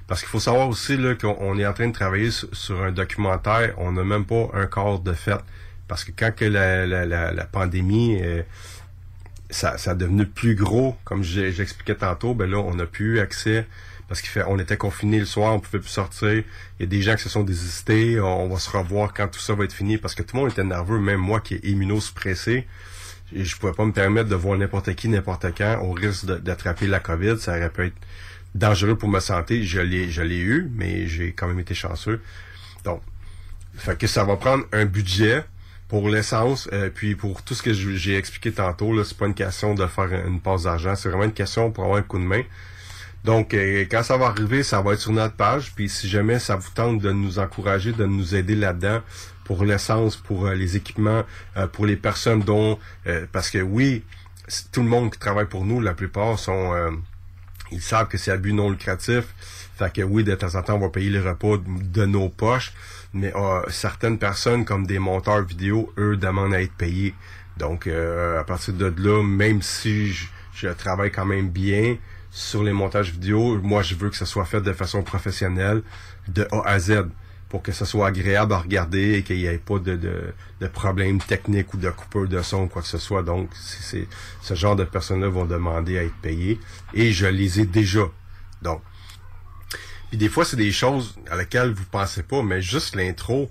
Parce 0.08 0.22
qu'il 0.22 0.30
faut 0.30 0.40
savoir 0.40 0.70
aussi 0.70 0.98
là, 0.98 1.16
qu'on 1.16 1.36
on 1.40 1.58
est 1.58 1.66
en 1.66 1.74
train 1.74 1.88
de 1.88 1.94
travailler 1.94 2.30
sur, 2.32 2.82
un 2.82 2.92
documentaire. 2.92 3.74
On 3.78 3.92
n'a 3.92 4.04
même 4.04 4.26
pas 4.26 4.50
un 4.54 4.68
corps 4.68 5.00
de 5.00 5.14
fait. 5.14 5.40
Parce 5.88 6.04
que 6.04 6.12
quand 6.16 6.34
que 6.36 6.46
la, 6.46 6.86
la, 6.86 7.06
la, 7.06 7.32
la 7.32 7.46
pandémie, 7.46 8.20
euh, 8.22 8.44
ça, 9.50 9.78
ça 9.78 9.92
a 9.92 9.96
devenu 9.96 10.26
plus 10.26 10.56
gros, 10.56 10.96
comme 11.04 11.24
j'expliquais 11.24 11.96
tantôt, 11.96 12.34
ben 12.34 12.50
là, 12.50 12.58
on 12.58 12.76
n'a 12.76 12.86
plus 12.86 13.16
eu 13.16 13.20
accès. 13.20 13.68
Parce 14.08 14.22
qu'il 14.22 14.30
fait, 14.30 14.44
on 14.48 14.60
était 14.60 14.78
confinés 14.78 15.20
le 15.20 15.26
soir, 15.26 15.54
on 15.54 15.60
pouvait 15.60 15.80
plus 15.80 15.90
sortir. 15.90 16.30
Il 16.30 16.44
y 16.82 16.84
a 16.84 16.86
des 16.86 17.02
gens 17.02 17.16
qui 17.16 17.24
se 17.24 17.30
sont 17.30 17.44
désistés. 17.44 18.20
On 18.20 18.48
va 18.48 18.60
se 18.60 18.70
revoir 18.70 19.14
quand 19.14 19.28
tout 19.28 19.40
ça 19.40 19.56
va 19.56 19.64
être 19.64 19.74
fini. 19.74 19.98
Parce 19.98 20.14
que 20.14 20.22
tout 20.22 20.36
le 20.36 20.44
monde 20.44 20.52
était 20.52 20.64
nerveux, 20.64 21.00
même 21.00 21.20
moi 21.20 21.40
qui 21.40 21.56
est 21.56 21.66
immunosuppressé. 21.66 22.68
Je 23.34 23.56
pouvais 23.56 23.74
pas 23.74 23.86
me 23.86 23.92
permettre 23.92 24.30
de 24.30 24.36
voir 24.36 24.58
n'importe 24.58 24.94
qui, 24.94 25.08
n'importe 25.08 25.48
quand, 25.58 25.80
au 25.82 25.92
risque 25.92 26.26
d'attraper 26.26 26.86
la 26.86 27.00
COVID. 27.00 27.40
Ça 27.40 27.58
aurait 27.58 27.72
pu 27.72 27.88
être 27.88 27.96
dangereux 28.56 28.98
pour 28.98 29.10
ma 29.10 29.20
santé. 29.20 29.64
Je 29.64 29.80
l'ai, 29.80 30.10
je 30.10 30.24
l'ai 30.24 30.40
eu, 30.40 30.72
mais 30.74 31.08
j'ai 31.08 31.34
quand 31.34 31.48
même 31.48 31.60
été 31.60 31.76
chanceux. 31.76 32.22
Donc, 32.84 33.02
fait 33.76 33.96
que 33.98 34.08
ça 34.08 34.24
va 34.24 34.38
prendre 34.38 34.66
un 34.72 34.86
budget 34.86 35.46
pour 35.88 36.10
l'essence, 36.10 36.68
euh, 36.74 36.90
puis 36.90 37.14
pour 37.14 37.44
tout 37.44 37.54
ce 37.54 37.62
que 37.62 37.72
j'ai 37.72 38.18
expliqué 38.18 38.52
tantôt, 38.52 38.92
là, 38.96 39.04
c'est 39.04 39.18
pas 39.18 39.28
une 39.28 39.36
question 39.36 39.76
de 39.76 39.86
faire 39.86 40.12
une 40.26 40.40
passe 40.40 40.64
d'argent, 40.64 40.96
c'est 40.96 41.10
vraiment 41.10 41.26
une 41.26 41.34
question 41.34 41.70
pour 41.72 41.84
avoir 41.84 42.00
un 42.00 42.02
coup 42.02 42.18
de 42.18 42.24
main. 42.24 42.42
Donc, 43.26 43.56
euh, 43.56 43.86
quand 43.90 44.04
ça 44.04 44.18
va 44.18 44.28
arriver, 44.28 44.62
ça 44.62 44.82
va 44.82 44.94
être 44.94 45.00
sur 45.00 45.12
notre 45.12 45.34
page. 45.34 45.74
Puis, 45.76 45.90
si 45.90 46.08
jamais 46.08 46.38
ça 46.38 46.56
vous 46.56 46.70
tente 46.70 47.00
de 47.00 47.12
nous 47.12 47.40
encourager, 47.40 47.92
de 47.92 48.06
nous 48.06 48.36
aider 48.36 48.56
là-dedans 48.56 49.02
pour 49.44 49.66
l'essence, 49.66 50.16
pour 50.16 50.46
euh, 50.46 50.54
les 50.54 50.78
équipements, 50.78 51.24
euh, 51.58 51.66
pour 51.66 51.88
les 51.88 51.96
personnes 51.96 52.42
dont... 52.42 52.78
parce 53.32 53.50
que 53.50 53.58
oui, 53.58 54.04
tout 54.72 54.84
le 54.84 54.90
monde 54.90 55.12
qui 55.12 55.18
travaille 55.18 55.48
pour 55.48 55.66
nous, 55.66 55.82
la 55.82 55.96
plupart 55.96 56.38
sont... 56.38 56.74
ils 57.72 57.82
savent 57.82 58.08
que 58.08 58.18
c'est 58.18 58.32
à 58.32 58.38
but 58.38 58.54
non 58.54 58.70
lucratif. 58.70 59.26
Fait 59.78 59.92
que 59.92 60.02
oui, 60.02 60.24
de 60.24 60.34
temps 60.36 60.56
en 60.56 60.62
temps, 60.62 60.76
on 60.76 60.80
va 60.80 60.90
payer 60.90 61.10
les 61.10 61.20
repas 61.20 61.58
de, 61.58 62.02
de 62.02 62.06
nos 62.06 62.30
poches. 62.30 62.74
Mais 63.14 63.34
euh, 63.36 63.62
certaines 63.70 64.18
personnes, 64.18 64.66
comme 64.66 64.86
des 64.86 65.00
monteurs 65.00 65.44
vidéo, 65.44 65.92
eux, 65.98 66.18
demandent 66.18 66.54
à 66.54 66.62
être 66.62 66.74
payés. 66.74 67.14
Donc, 67.58 67.88
euh, 67.88 68.40
à 68.40 68.44
partir 68.44 68.74
de 68.74 68.94
là, 68.98 69.24
même 69.24 69.62
si 69.62 70.12
je, 70.12 70.28
je 70.54 70.68
travaille 70.70 71.12
quand 71.12 71.26
même 71.26 71.50
bien 71.50 71.98
sur 72.32 72.64
les 72.64 72.74
montages 72.74 73.12
vidéo, 73.12 73.60
moi, 73.62 73.82
je 73.82 73.96
veux 73.96 74.10
que 74.10 74.18
ça 74.18 74.26
soit 74.26 74.46
fait 74.46 74.62
de 74.62 74.74
façon 74.74 75.04
professionnelle, 75.04 75.82
de 76.28 76.48
A 76.52 76.62
à 76.68 76.80
Z, 76.80 77.06
pour 77.50 77.62
que 77.62 77.72
ça 77.72 77.86
soit 77.86 78.08
agréable 78.08 78.54
à 78.54 78.58
regarder 78.58 79.14
et 79.14 79.24
qu'il 79.24 79.38
n'y 79.38 79.46
ait 79.46 79.58
pas 79.58 79.80
de, 79.80 79.96
de, 79.96 80.34
de 80.62 80.68
problèmes 80.68 81.20
techniques 81.20 81.74
ou 81.74 81.78
de 81.78 81.90
coupure 81.90 82.28
de 82.28 82.42
son 82.42 82.64
ou 82.64 82.68
quoi 82.68 82.82
que 82.82 82.88
ce 82.88 82.98
soit. 82.98 83.24
Donc, 83.24 83.50
c'est- 83.54 84.08
ce 84.42 84.54
genre 84.56 84.76
de 84.76 84.84
personnes-là 84.84 85.28
vont 85.30 85.46
demander 85.46 85.98
à 86.00 86.04
être 86.04 86.16
payées. 86.22 86.60
Et 86.94 87.12
je 87.12 87.28
les 87.28 87.60
ai 87.62 87.66
déjà. 87.66 88.08
Donc, 88.62 88.82
puis 90.10 90.18
des 90.18 90.30
fois, 90.30 90.46
c'est 90.46 90.58
des 90.58 90.72
choses 90.72 91.16
à 91.30 91.36
laquelle 91.36 91.72
vous 91.72 91.86
pensez 91.92 92.24
pas, 92.24 92.42
mais 92.44 92.62
juste 92.62 92.96
l'intro, 92.96 93.50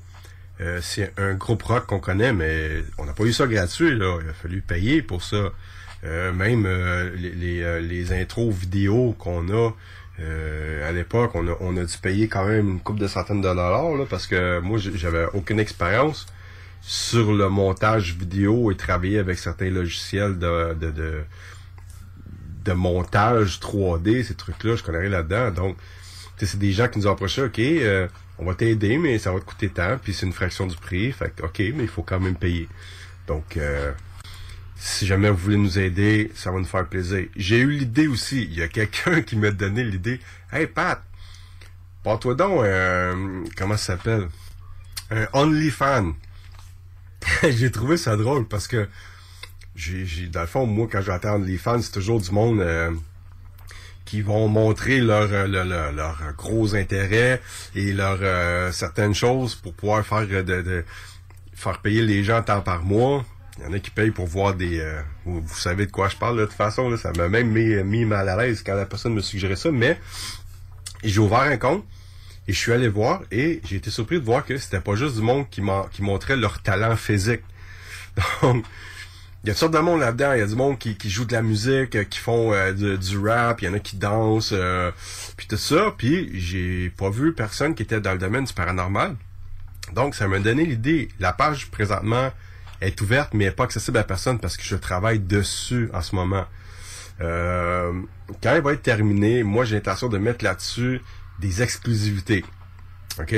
euh, 0.60 0.80
c'est 0.82 1.12
un 1.18 1.34
groupe 1.34 1.62
rock 1.62 1.86
qu'on 1.86 1.98
connaît, 2.00 2.32
mais 2.32 2.82
on 2.98 3.04
n'a 3.06 3.12
pas 3.12 3.24
eu 3.24 3.32
ça 3.32 3.46
gratuit, 3.46 3.96
là. 3.96 4.18
Il 4.22 4.28
a 4.30 4.32
fallu 4.32 4.60
payer 4.60 5.02
pour 5.02 5.22
ça. 5.22 5.50
Euh, 6.04 6.32
même 6.32 6.64
euh, 6.66 7.10
les, 7.16 7.30
les, 7.30 7.62
euh, 7.62 7.80
les 7.80 8.12
intros 8.12 8.54
vidéo 8.54 9.16
qu'on 9.18 9.48
a 9.48 9.70
euh, 10.20 10.88
à 10.88 10.92
l'époque, 10.92 11.32
on 11.34 11.46
a, 11.48 11.56
on 11.60 11.76
a 11.76 11.84
dû 11.84 11.98
payer 11.98 12.28
quand 12.28 12.46
même 12.46 12.68
une 12.68 12.80
coupe 12.80 12.98
de 12.98 13.08
centaines 13.08 13.40
de 13.40 13.48
dollars, 13.48 13.96
là, 13.96 14.04
parce 14.08 14.26
que 14.26 14.60
moi, 14.60 14.78
j'avais 14.78 15.26
aucune 15.34 15.58
expérience 15.58 16.26
sur 16.82 17.32
le 17.32 17.48
montage 17.48 18.14
vidéo 18.14 18.70
et 18.70 18.76
travailler 18.76 19.18
avec 19.18 19.38
certains 19.38 19.70
logiciels 19.70 20.38
de, 20.38 20.74
de, 20.74 20.90
de, 20.90 21.24
de 22.64 22.72
montage 22.72 23.58
3D, 23.58 24.22
ces 24.22 24.34
trucs-là, 24.34 24.76
je 24.76 24.82
connais 24.82 24.98
rien 24.98 25.10
là-dedans. 25.10 25.50
Donc, 25.50 25.76
c'est 26.38 26.58
des 26.58 26.72
gens 26.72 26.88
qui 26.88 26.98
nous 26.98 27.06
ont 27.06 27.12
approché, 27.12 27.42
OK, 27.42 27.58
euh, 27.58 28.06
on 28.38 28.44
va 28.44 28.54
t'aider, 28.54 28.98
mais 28.98 29.18
ça 29.18 29.32
va 29.32 29.40
te 29.40 29.44
coûter 29.44 29.68
tant, 29.68 29.96
puis 29.98 30.12
c'est 30.12 30.26
une 30.26 30.32
fraction 30.32 30.66
du 30.66 30.76
prix. 30.76 31.10
Fait 31.12 31.32
OK, 31.42 31.58
mais 31.58 31.84
il 31.84 31.88
faut 31.88 32.02
quand 32.02 32.20
même 32.20 32.36
payer. 32.36 32.68
Donc, 33.26 33.56
euh, 33.56 33.92
si 34.84 35.06
jamais 35.06 35.30
vous 35.30 35.38
voulez 35.38 35.56
nous 35.56 35.78
aider, 35.78 36.30
ça 36.34 36.50
va 36.50 36.58
nous 36.58 36.66
faire 36.66 36.86
plaisir. 36.86 37.24
J'ai 37.36 37.58
eu 37.60 37.70
l'idée 37.70 38.06
aussi, 38.06 38.42
il 38.44 38.52
y 38.52 38.62
a 38.62 38.68
quelqu'un 38.68 39.22
qui 39.26 39.34
m'a 39.34 39.50
donné 39.50 39.82
l'idée. 39.82 40.20
Hey 40.52 40.66
Pat, 40.66 41.02
porte-toi 42.02 42.34
donc, 42.34 42.60
euh, 42.64 43.42
comment 43.56 43.78
ça 43.78 43.96
s'appelle? 43.96 44.28
Un 45.10 45.26
OnlyFan. 45.32 46.12
j'ai 47.42 47.70
trouvé 47.70 47.96
ça 47.96 48.16
drôle 48.16 48.46
parce 48.46 48.68
que 48.68 48.86
j'ai, 49.74 50.26
dans 50.26 50.42
le 50.42 50.46
fond, 50.46 50.66
moi, 50.66 50.86
quand 50.92 51.00
j'entends 51.00 51.36
OnlyFans, 51.36 51.80
c'est 51.80 51.92
toujours 51.92 52.20
du 52.20 52.30
monde 52.30 52.60
euh, 52.60 52.90
qui 54.04 54.20
vont 54.20 54.48
montrer 54.48 55.00
leur, 55.00 55.32
euh, 55.32 55.46
leur, 55.46 55.92
leur, 55.92 56.18
gros 56.36 56.74
intérêt 56.74 57.40
et 57.74 57.94
leur 57.94 58.18
euh, 58.20 58.70
certaines 58.70 59.14
choses 59.14 59.54
pour 59.54 59.72
pouvoir 59.72 60.04
faire 60.04 60.26
euh, 60.30 60.42
de, 60.42 60.60
de- 60.60 60.84
faire 61.54 61.78
payer 61.80 62.02
les 62.02 62.22
gens 62.22 62.42
tant 62.42 62.60
par 62.60 62.82
mois. 62.82 63.24
Il 63.58 63.64
y 63.64 63.66
en 63.66 63.72
a 63.72 63.78
qui 63.78 63.90
payent 63.90 64.10
pour 64.10 64.26
voir 64.26 64.54
des... 64.54 64.80
euh, 64.80 65.00
vous, 65.24 65.46
savez 65.54 65.86
de 65.86 65.90
quoi 65.92 66.08
je 66.08 66.16
parle, 66.16 66.38
de 66.38 66.44
toute 66.44 66.54
façon. 66.54 66.96
Ça 66.96 67.12
m'a 67.16 67.28
même 67.28 67.50
mis, 67.50 67.74
mis 67.84 68.04
mal 68.04 68.28
à 68.28 68.36
l'aise 68.36 68.62
quand 68.64 68.74
la 68.74 68.86
personne 68.86 69.14
me 69.14 69.20
suggérait 69.20 69.56
ça. 69.56 69.70
Mais 69.70 69.98
j'ai 71.04 71.20
ouvert 71.20 71.40
un 71.40 71.56
compte 71.56 71.84
et 72.46 72.52
je 72.52 72.58
suis 72.58 72.72
allé 72.72 72.88
voir 72.88 73.22
et 73.30 73.60
j'ai 73.64 73.76
été 73.76 73.90
surpris 73.90 74.18
de 74.18 74.24
voir 74.24 74.44
que 74.44 74.56
c'était 74.56 74.80
pas 74.80 74.96
juste 74.96 75.16
du 75.16 75.22
monde 75.22 75.48
qui, 75.50 75.62
qui 75.92 76.02
montrait 76.02 76.36
leur 76.36 76.62
talent 76.62 76.96
physique. 76.96 77.42
Donc, 78.42 78.64
il 79.44 79.48
y 79.48 79.50
a 79.50 79.52
toutes 79.52 79.60
sortes 79.60 79.74
de 79.74 79.78
monde 79.78 80.00
là-dedans. 80.00 80.32
Il 80.32 80.38
y 80.38 80.42
a 80.42 80.46
du 80.46 80.56
monde 80.56 80.78
qui, 80.78 80.96
joue 81.10 81.26
de 81.26 81.34
la 81.34 81.42
musique, 81.42 81.96
euh, 81.96 82.04
qui 82.04 82.18
font 82.18 82.54
euh, 82.54 82.72
du 82.72 83.18
rap, 83.18 83.60
il 83.60 83.66
y 83.66 83.68
en 83.68 83.74
a 83.74 83.78
qui 83.78 83.96
dansent, 83.96 84.54
euh, 84.54 84.90
puis 85.36 85.46
tout 85.46 85.58
ça. 85.58 85.94
Puis 85.98 86.30
j'ai 86.40 86.88
pas 86.88 87.10
vu 87.10 87.34
personne 87.34 87.74
qui 87.74 87.82
était 87.82 88.00
dans 88.00 88.12
le 88.12 88.18
domaine 88.18 88.44
du 88.44 88.54
paranormal. 88.54 89.16
Donc, 89.92 90.14
ça 90.14 90.28
m'a 90.28 90.38
donné 90.38 90.64
l'idée. 90.64 91.08
La 91.20 91.34
page, 91.34 91.70
présentement, 91.70 92.32
est 92.80 93.00
ouverte, 93.00 93.34
mais 93.34 93.46
n'est 93.46 93.50
pas 93.50 93.64
accessible 93.64 93.98
à 93.98 94.04
personne 94.04 94.38
parce 94.38 94.56
que 94.56 94.64
je 94.64 94.76
travaille 94.76 95.18
dessus 95.18 95.90
en 95.92 96.00
ce 96.00 96.14
moment. 96.14 96.44
Euh, 97.20 97.92
quand 98.42 98.54
elle 98.54 98.62
va 98.62 98.72
être 98.72 98.82
terminée, 98.82 99.42
moi, 99.42 99.64
j'ai 99.64 99.76
l'intention 99.76 100.08
de 100.08 100.18
mettre 100.18 100.44
là-dessus 100.44 101.00
des 101.38 101.62
exclusivités. 101.62 102.44
OK? 103.20 103.34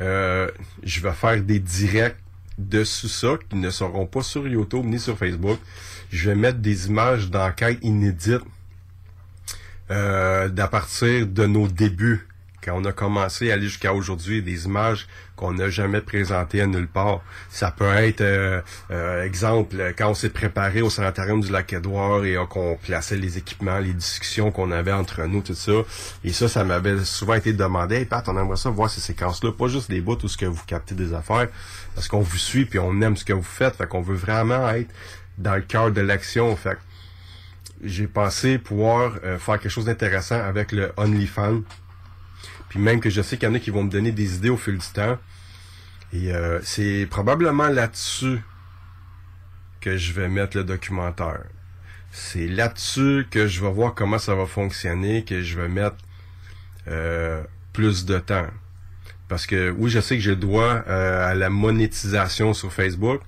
Euh, 0.00 0.50
je 0.82 1.00
vais 1.00 1.12
faire 1.12 1.40
des 1.40 1.60
directs 1.60 2.16
dessus 2.58 3.08
ça 3.08 3.36
qui 3.48 3.56
ne 3.56 3.70
seront 3.70 4.06
pas 4.06 4.22
sur 4.22 4.46
YouTube 4.46 4.84
ni 4.84 4.98
sur 4.98 5.16
Facebook. 5.16 5.58
Je 6.10 6.30
vais 6.30 6.36
mettre 6.36 6.58
des 6.58 6.86
images 6.86 7.30
d'enquête 7.30 7.78
inédites 7.82 8.42
euh, 9.90 10.48
d'à 10.48 10.68
partir 10.68 11.26
de 11.26 11.46
nos 11.46 11.68
débuts, 11.68 12.26
quand 12.62 12.80
on 12.80 12.84
a 12.84 12.92
commencé 12.92 13.50
à 13.50 13.54
aller 13.54 13.68
jusqu'à 13.68 13.92
aujourd'hui, 13.92 14.42
des 14.42 14.64
images 14.64 15.06
qu'on 15.36 15.52
n'a 15.52 15.68
jamais 15.68 16.00
présentées 16.00 16.60
à 16.60 16.66
nulle 16.66 16.86
part. 16.86 17.20
Ça 17.48 17.70
peut 17.70 17.92
être, 17.92 18.20
euh, 18.20 18.60
euh, 18.90 19.24
exemple, 19.24 19.92
quand 19.96 20.10
on 20.10 20.14
s'est 20.14 20.30
préparé 20.30 20.80
au 20.80 20.90
sanitarium 20.90 21.40
du 21.40 21.50
lac 21.50 21.72
Édouard 21.72 22.24
et 22.24 22.36
euh, 22.36 22.46
qu'on 22.46 22.76
plaçait 22.76 23.16
les 23.16 23.36
équipements, 23.38 23.78
les 23.78 23.92
discussions 23.92 24.52
qu'on 24.52 24.70
avait 24.70 24.92
entre 24.92 25.24
nous, 25.24 25.42
tout 25.42 25.54
ça. 25.54 25.72
Et 26.24 26.32
ça, 26.32 26.48
ça 26.48 26.64
m'avait 26.64 27.04
souvent 27.04 27.34
été 27.34 27.52
demandé, 27.52 27.96
hey 27.96 28.04
Pat, 28.04 28.28
on 28.28 28.38
aimerait 28.38 28.56
ça 28.56 28.70
voir 28.70 28.90
ces 28.90 29.00
séquences-là, 29.00 29.52
pas 29.52 29.68
juste 29.68 29.90
des 29.90 30.00
bouts 30.00 30.18
où 30.22 30.28
ce 30.28 30.36
que 30.36 30.46
vous 30.46 30.62
captez 30.66 30.94
des 30.94 31.12
affaires, 31.12 31.48
parce 31.94 32.06
qu'on 32.06 32.20
vous 32.20 32.38
suit 32.38 32.64
puis 32.64 32.78
on 32.78 33.00
aime 33.00 33.16
ce 33.16 33.24
que 33.24 33.32
vous 33.32 33.42
faites, 33.42 33.76
fait 33.76 33.88
qu'on 33.88 34.02
veut 34.02 34.16
vraiment 34.16 34.68
être 34.70 34.90
dans 35.38 35.56
le 35.56 35.62
cœur 35.62 35.90
de 35.90 36.00
l'action. 36.00 36.54
Fait 36.56 36.78
j'ai 37.82 38.06
pensé 38.06 38.58
pouvoir 38.58 39.14
faire 39.38 39.58
quelque 39.58 39.68
chose 39.68 39.84
d'intéressant 39.86 40.40
avec 40.40 40.72
le 40.72 40.92
OnlyFans. 40.96 41.60
Puis 42.68 42.78
même 42.78 43.00
que 43.00 43.10
je 43.10 43.22
sais 43.22 43.36
qu'il 43.36 43.48
y 43.48 43.52
en 43.52 43.54
a 43.54 43.58
qui 43.58 43.70
vont 43.70 43.84
me 43.84 43.90
donner 43.90 44.12
des 44.12 44.36
idées 44.36 44.50
au 44.50 44.56
fil 44.56 44.78
du 44.78 44.86
temps. 44.88 45.18
Et 46.12 46.32
euh, 46.32 46.60
c'est 46.62 47.06
probablement 47.10 47.68
là-dessus 47.68 48.40
que 49.80 49.96
je 49.96 50.12
vais 50.12 50.28
mettre 50.28 50.56
le 50.56 50.64
documentaire. 50.64 51.44
C'est 52.10 52.46
là-dessus 52.46 53.26
que 53.30 53.46
je 53.46 53.60
vais 53.60 53.70
voir 53.70 53.92
comment 53.92 54.18
ça 54.18 54.34
va 54.34 54.46
fonctionner, 54.46 55.24
que 55.24 55.42
je 55.42 55.60
vais 55.60 55.68
mettre 55.68 55.96
euh, 56.86 57.42
plus 57.72 58.04
de 58.06 58.18
temps. 58.18 58.46
Parce 59.28 59.46
que 59.46 59.70
oui, 59.70 59.90
je 59.90 60.00
sais 60.00 60.16
que 60.16 60.22
je 60.22 60.30
dois 60.30 60.84
euh, 60.86 61.28
à 61.28 61.34
la 61.34 61.50
monétisation 61.50 62.54
sur 62.54 62.72
Facebook, 62.72 63.20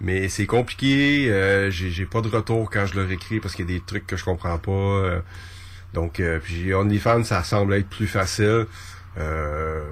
mais 0.00 0.28
c'est 0.28 0.46
compliqué. 0.46 1.30
Euh, 1.30 1.70
j'ai, 1.70 1.90
j'ai 1.90 2.06
pas 2.06 2.20
de 2.20 2.28
retour 2.28 2.70
quand 2.70 2.86
je 2.86 2.94
le 2.94 3.04
réécris 3.04 3.40
parce 3.40 3.54
qu'il 3.54 3.70
y 3.70 3.74
a 3.74 3.78
des 3.78 3.84
trucs 3.84 4.06
que 4.06 4.16
je 4.16 4.24
comprends 4.24 4.58
pas. 4.58 5.22
Donc, 5.92 6.20
euh, 6.20 6.38
puis 6.38 6.72
OnlyFans, 6.72 7.24
ça 7.24 7.42
semble 7.42 7.74
être 7.74 7.88
plus 7.88 8.06
facile. 8.06 8.66
Euh, 9.18 9.82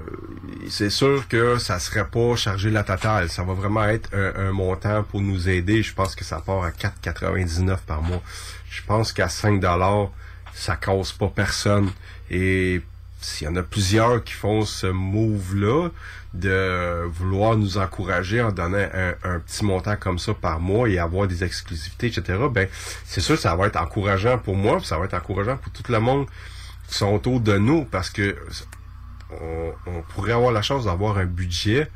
c'est 0.69 0.91
sûr 0.91 1.27
que 1.27 1.59
ça 1.59 1.81
serait 1.81 2.07
pas 2.07 2.37
chargé 2.37 2.71
la 2.71 2.85
totale. 2.85 3.29
Ça 3.29 3.43
va 3.43 3.55
vraiment 3.55 3.85
être 3.85 4.11
un, 4.15 4.49
un 4.49 4.53
montant 4.53 5.03
pour 5.03 5.21
nous 5.21 5.49
aider. 5.49 5.83
Je 5.83 5.93
pense 5.93 6.15
que 6.15 6.25
ça 6.25 6.41
part 6.41 6.63
à 6.63 6.71
4,99 6.71 7.79
par 7.87 8.03
mois. 8.03 8.23
Je 8.71 8.83
pense 8.87 9.13
qu'à 9.13 9.29
5 9.29 9.61
dollars, 9.61 10.11
ça 10.55 10.77
cause 10.77 11.13
pas 11.13 11.29
personne. 11.35 11.91
Et 12.31 12.81
s'il 13.21 13.47
y 13.47 13.51
en 13.51 13.57
a 13.57 13.63
plusieurs 13.63 14.23
qui 14.23 14.35
font 14.35 14.65
ce 14.65 14.87
move-là, 14.87 15.89
de 16.35 17.05
vouloir 17.07 17.57
nous 17.57 17.79
encourager 17.79 18.43
en 18.43 18.53
donnant 18.53 18.87
un, 18.93 19.15
un 19.25 19.39
petit 19.41 19.65
montant 19.65 19.97
comme 19.97 20.19
ça 20.19 20.35
par 20.35 20.61
mois 20.61 20.89
et 20.89 20.99
avoir 20.99 21.27
des 21.27 21.43
exclusivités, 21.43 22.09
etc., 22.09 22.39
ben 22.51 22.69
c'est 23.05 23.21
sûr 23.21 23.39
ça 23.39 23.57
va 23.57 23.67
être 23.67 23.81
encourageant 23.81 24.39
pour 24.39 24.55
moi, 24.55 24.77
puis 24.77 24.87
ça 24.87 24.99
va 24.99 25.07
être 25.07 25.15
encourageant 25.15 25.57
pour 25.57 25.73
tout 25.73 25.91
le 25.91 26.01
monde 26.01 26.27
qui 26.89 26.95
sont 26.95 27.13
autour 27.15 27.41
de 27.41 27.57
nous, 27.57 27.85
parce 27.85 28.11
que 28.11 28.37
on, 29.31 29.73
on 29.87 30.03
pourrait 30.03 30.33
avoir 30.33 30.53
la 30.53 30.63
chance 30.63 30.85
d'avoir 30.85 31.19
un 31.19 31.27
budget 31.27 31.91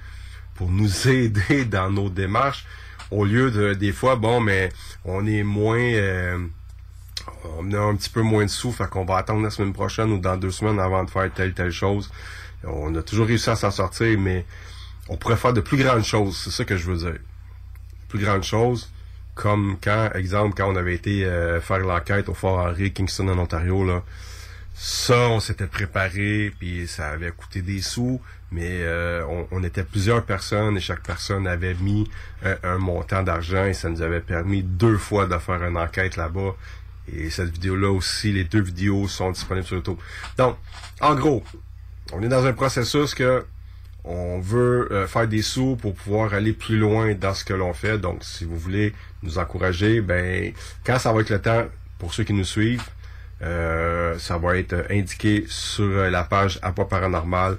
pour 0.55 0.71
nous 0.71 1.09
aider 1.09 1.65
dans 1.65 1.91
nos 1.91 2.09
démarches, 2.09 2.67
au 3.11 3.25
lieu 3.25 3.51
de 3.51 3.75
des 3.75 3.93
fois, 3.93 4.17
bon, 4.17 4.41
mais 4.41 4.71
on 5.05 5.27
est 5.27 5.43
moins... 5.43 5.79
euh, 5.79 6.39
on 7.59 7.73
a 7.73 7.79
un 7.79 7.95
petit 7.97 8.11
peu 8.11 8.23
moins 8.23 8.45
de 8.45 8.51
sous, 8.51 8.73
fait 8.73 8.89
qu'on 8.89 9.05
va 9.05 9.19
attendre 9.19 9.43
la 9.43 9.51
semaine 9.51 9.73
prochaine 9.73 10.11
ou 10.13 10.19
dans 10.19 10.37
deux 10.37 10.51
semaines 10.51 10.81
avant 10.81 11.05
de 11.05 11.11
faire 11.11 11.31
telle 11.33 11.55
telle 11.55 11.71
chose. 11.71 12.11
On 12.65 12.95
a 12.95 13.03
toujours 13.03 13.27
réussi 13.27 13.51
à 13.51 13.57
s'en 13.57 13.71
sortir, 13.71 14.19
mais 14.19 14.45
on 15.09 15.17
pourrait 15.17 15.37
faire 15.37 15.53
de 15.53 15.61
plus 15.61 15.77
grandes 15.77 16.05
choses, 16.05 16.37
c'est 16.37 16.51
ça 16.51 16.65
que 16.65 16.77
je 16.77 16.91
veux 16.91 16.97
dire. 16.97 17.19
Plus 18.09 18.19
grandes 18.19 18.45
choses, 18.45 18.91
comme 19.35 19.77
quand, 19.83 20.11
exemple, 20.15 20.55
quand 20.57 20.71
on 20.71 20.77
avait 20.77 20.95
été 20.95 21.25
euh, 21.25 21.61
faire 21.61 21.79
l'enquête 21.79 22.29
au 22.29 22.35
Fort 22.35 22.59
Henry, 22.59 22.93
Kingston 22.93 23.29
en 23.29 23.39
Ontario, 23.39 23.85
là, 23.85 24.03
ça, 24.75 25.29
on 25.29 25.41
s'était 25.41 25.67
préparé, 25.67 26.53
puis 26.59 26.87
ça 26.89 27.11
avait 27.11 27.31
coûté 27.31 27.63
des 27.63 27.81
sous, 27.81 28.21
mais 28.51 28.69
euh, 28.83 29.25
on, 29.51 29.63
était 29.65 29.85
plusieurs 29.85 30.25
personnes 30.25 30.77
et 30.77 30.81
chaque 30.81 31.03
personne 31.03 31.47
avait 31.47 31.75
mis 31.75 32.09
un, 32.45 32.57
un 32.63 32.79
montant 32.79 33.23
d'argent 33.23 33.65
et 33.65 33.75
ça 33.75 33.89
nous 33.89 34.03
avait 34.03 34.21
permis 34.21 34.63
deux 34.63 34.99
fois 34.99 35.27
de 35.27 35.37
faire 35.39 35.63
une 35.63 35.77
enquête 35.77 36.17
là-bas. 36.17 36.55
Et 37.13 37.31
cette 37.31 37.51
vidéo-là 37.51 37.91
aussi, 37.91 38.33
les 38.33 38.45
deux 38.45 38.61
vidéos 38.61 39.09
sont 39.09 39.31
disponibles 39.31 39.67
sur 39.67 39.77
YouTube. 39.77 39.99
Donc, 40.37 40.57
en 41.01 41.15
gros, 41.15 41.43
on 42.13 42.23
est 42.23 42.29
dans 42.29 42.45
un 42.45 42.53
processus 42.53 43.15
que 43.15 43.45
on 44.05 44.41
veut 44.41 44.89
euh, 44.91 45.07
faire 45.07 45.29
des 45.29 45.43
sous 45.43 45.77
pour 45.77 45.95
pouvoir 45.95 46.35
aller 46.35 46.53
plus 46.53 46.77
loin 46.77 47.15
dans 47.15 47.35
ce 47.35 47.45
que 47.45 47.55
l'on 47.55 47.73
fait. 47.73 47.99
Donc, 47.99 48.25
si 48.25 48.45
vous 48.45 48.59
voulez 48.59 48.93
nous 49.23 49.39
encourager, 49.39 50.01
ben, 50.01 50.53
quand 50.85 50.99
ça 50.99 51.13
va 51.13 51.21
être 51.21 51.31
le 51.31 51.41
temps, 51.41 51.65
pour 51.99 52.13
ceux 52.13 52.25
qui 52.25 52.33
nous 52.33 52.45
suivent, 52.45 52.83
euh, 53.43 54.19
ça 54.19 54.39
va 54.39 54.57
être 54.57 54.87
indiqué 54.91 55.45
sur 55.49 55.85
euh, 55.85 56.11
la 56.11 56.25
page 56.25 56.59
Apport 56.63 56.89
Paranormal 56.89 57.59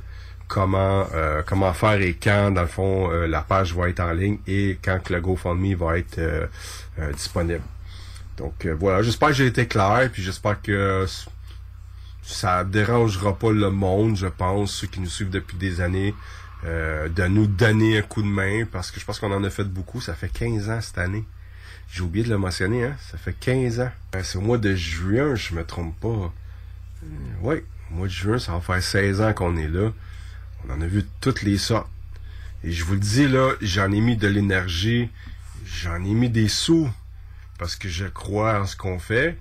comment 0.49 1.07
comment 1.47 1.73
faire 1.73 1.99
et 1.99 2.15
quand, 2.21 2.51
dans 2.51 2.61
le 2.61 2.67
fond, 2.67 3.09
la 3.09 3.41
page 3.41 3.73
va 3.73 3.89
être 3.89 4.01
en 4.01 4.11
ligne 4.11 4.37
et 4.45 4.77
quand 4.83 4.99
que 5.01 5.11
le 5.13 5.19
GoFundMe 5.19 5.73
va 5.73 5.97
être 5.97 6.19
disponible. 7.13 7.63
Donc 8.37 8.67
voilà, 8.77 9.01
j'espère 9.01 9.29
que 9.29 9.33
j'ai 9.33 9.47
été 9.47 9.65
clair, 9.65 10.07
puis 10.13 10.21
j'espère 10.21 10.61
que 10.61 11.07
ça 12.23 12.63
dérangera 12.63 13.37
pas 13.37 13.51
le 13.51 13.69
monde, 13.69 14.15
je 14.15 14.27
pense, 14.27 14.73
ceux 14.73 14.87
qui 14.87 14.99
nous 14.99 15.09
suivent 15.09 15.29
depuis 15.29 15.57
des 15.57 15.81
années, 15.81 16.15
euh, 16.63 17.09
de 17.09 17.23
nous 17.25 17.47
donner 17.47 17.97
un 17.97 18.01
coup 18.01 18.21
de 18.21 18.27
main, 18.27 18.65
parce 18.65 18.91
que 18.91 18.99
je 18.99 19.05
pense 19.05 19.19
qu'on 19.19 19.31
en 19.33 19.43
a 19.43 19.49
fait 19.49 19.65
beaucoup. 19.65 19.99
Ça 19.99 20.13
fait 20.13 20.29
15 20.29 20.69
ans 20.69 20.81
cette 20.81 20.97
année. 20.97 21.25
J'ai 21.91 22.01
oublié 22.01 22.23
de 22.25 22.29
le 22.29 22.37
mentionner, 22.37 22.85
hein? 22.85 22.95
Ça 23.11 23.17
fait 23.17 23.33
15 23.33 23.81
ans. 23.81 23.91
Euh, 24.15 24.21
C'est 24.23 24.37
au 24.37 24.41
mois 24.41 24.57
de 24.57 24.73
juin, 24.73 25.35
je 25.35 25.53
me 25.53 25.63
trompe 25.65 25.99
pas. 25.99 26.07
Euh, 26.07 27.07
oui, 27.41 27.55
au 27.91 27.95
mois 27.95 28.07
de 28.07 28.11
juin, 28.11 28.39
ça 28.39 28.53
va 28.53 28.61
faire 28.61 28.81
16 28.81 29.21
ans 29.21 29.33
qu'on 29.33 29.57
est 29.57 29.67
là. 29.67 29.91
On 30.65 30.73
en 30.73 30.81
a 30.81 30.87
vu 30.87 31.05
toutes 31.19 31.41
les 31.41 31.57
sortes. 31.57 31.89
Et 32.63 32.71
je 32.71 32.85
vous 32.85 32.93
le 32.93 32.99
dis, 32.99 33.27
là, 33.27 33.51
j'en 33.61 33.91
ai 33.91 33.99
mis 33.99 34.15
de 34.15 34.27
l'énergie, 34.27 35.09
j'en 35.65 35.95
ai 35.97 36.13
mis 36.13 36.29
des 36.29 36.47
sous, 36.47 36.89
parce 37.57 37.75
que 37.75 37.89
je 37.89 38.05
crois 38.05 38.61
en 38.61 38.65
ce 38.65 38.77
qu'on 38.77 38.99
fait. 38.99 39.37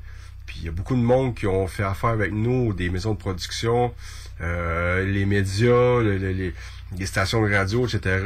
Puis 0.52 0.60
il 0.60 0.66
y 0.66 0.68
a 0.68 0.72
beaucoup 0.72 0.94
de 0.94 1.00
monde 1.00 1.34
qui 1.34 1.46
ont 1.46 1.66
fait 1.66 1.82
affaire 1.82 2.10
avec 2.10 2.30
nous, 2.32 2.74
des 2.74 2.90
maisons 2.90 3.14
de 3.14 3.18
production, 3.18 3.94
euh, 4.42 5.02
les 5.06 5.24
médias, 5.24 6.00
le- 6.00 6.18
le- 6.18 6.32
les, 6.32 6.52
les 6.98 7.06
stations 7.06 7.46
de 7.48 7.50
radio, 7.54 7.86
etc. 7.86 8.22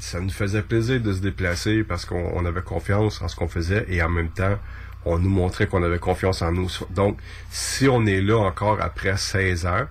Ça 0.00 0.18
nous 0.20 0.30
faisait 0.30 0.62
plaisir 0.62 1.00
de 1.00 1.12
se 1.12 1.20
déplacer 1.20 1.84
parce 1.84 2.04
qu'on 2.04 2.32
on 2.34 2.44
avait 2.44 2.62
confiance 2.62 3.22
en 3.22 3.28
ce 3.28 3.36
qu'on 3.36 3.46
faisait 3.46 3.86
et 3.88 4.02
en 4.02 4.08
même 4.08 4.30
temps, 4.30 4.58
on 5.04 5.18
nous 5.18 5.30
montrait 5.30 5.68
qu'on 5.68 5.84
avait 5.84 6.00
confiance 6.00 6.42
en 6.42 6.50
nous. 6.50 6.68
Donc, 6.90 7.18
si 7.52 7.86
on 7.88 8.04
est 8.04 8.20
là 8.20 8.38
encore 8.38 8.78
après 8.82 9.16
16 9.16 9.66
ans, 9.66 9.86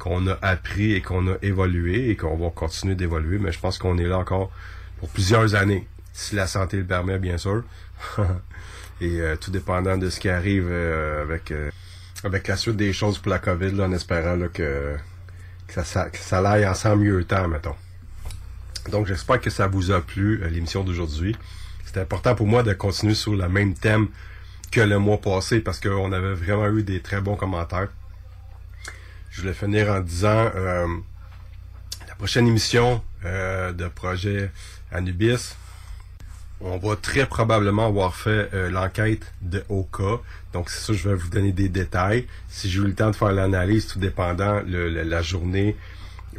qu'on 0.00 0.26
a 0.26 0.36
appris 0.42 0.94
et 0.94 1.00
qu'on 1.00 1.28
a 1.28 1.36
évolué 1.42 2.10
et 2.10 2.16
qu'on 2.16 2.36
va 2.36 2.50
continuer 2.50 2.96
d'évoluer, 2.96 3.38
mais 3.38 3.52
je 3.52 3.60
pense 3.60 3.78
qu'on 3.78 3.98
est 3.98 4.06
là 4.06 4.18
encore 4.18 4.50
pour 4.98 5.10
plusieurs 5.10 5.54
années, 5.54 5.86
si 6.12 6.34
la 6.34 6.46
santé 6.48 6.78
le 6.78 6.84
permet, 6.84 7.18
bien 7.18 7.38
sûr. 7.38 7.62
et 9.00 9.20
euh, 9.20 9.36
tout 9.36 9.50
dépendant 9.50 9.96
de 9.96 10.10
ce 10.10 10.20
qui 10.20 10.28
arrive 10.28 10.68
euh, 10.68 11.22
avec 11.22 11.50
euh, 11.50 11.70
avec 12.22 12.48
la 12.48 12.56
suite 12.56 12.76
des 12.76 12.92
choses 12.92 13.18
pour 13.18 13.30
la 13.30 13.38
COVID, 13.38 13.72
là, 13.72 13.84
en 13.84 13.92
espérant 13.92 14.36
là, 14.36 14.48
que, 14.48 14.94
ça, 15.68 15.84
ça, 15.84 16.08
ça 16.12 16.50
aille 16.50 16.66
en 16.66 16.74
sans 16.74 16.96
mieux 16.96 17.24
temps, 17.24 17.48
mettons. 17.48 17.74
Donc 18.90 19.06
j'espère 19.06 19.40
que 19.40 19.48
ça 19.48 19.68
vous 19.68 19.90
a 19.90 20.02
plu, 20.02 20.42
l'émission 20.50 20.84
d'aujourd'hui. 20.84 21.34
C'était 21.86 22.00
important 22.00 22.34
pour 22.34 22.46
moi 22.46 22.62
de 22.62 22.74
continuer 22.74 23.14
sur 23.14 23.34
le 23.34 23.48
même 23.48 23.72
thème 23.74 24.08
que 24.70 24.82
le 24.82 24.98
mois 24.98 25.18
passé 25.18 25.60
parce 25.60 25.80
qu'on 25.80 26.12
avait 26.12 26.34
vraiment 26.34 26.68
eu 26.68 26.82
des 26.82 27.00
très 27.00 27.22
bons 27.22 27.36
commentaires. 27.36 27.88
Je 29.30 29.40
voulais 29.40 29.54
finir 29.54 29.88
en 29.90 30.00
disant 30.00 30.50
la 32.04 32.14
prochaine 32.18 32.46
émission 32.46 33.02
de 33.24 33.88
projet 33.88 34.50
Anubis, 34.92 35.56
on 36.60 36.76
va 36.76 36.96
très 36.96 37.26
probablement 37.26 37.86
avoir 37.86 38.14
fait 38.14 38.50
euh, 38.52 38.70
l'enquête 38.70 39.32
de 39.40 39.64
Oka. 39.68 40.20
Donc 40.52 40.68
c'est 40.68 40.80
ça, 40.80 40.92
je 40.92 41.08
vais 41.08 41.14
vous 41.14 41.28
donner 41.28 41.52
des 41.52 41.68
détails. 41.68 42.26
Si 42.48 42.68
j'ai 42.68 42.80
eu 42.80 42.84
le 42.84 42.94
temps 42.94 43.10
de 43.10 43.16
faire 43.16 43.32
l'analyse, 43.32 43.86
tout 43.86 43.98
dépendant 43.98 44.60
le, 44.66 44.88
la 44.88 45.22
journée 45.22 45.76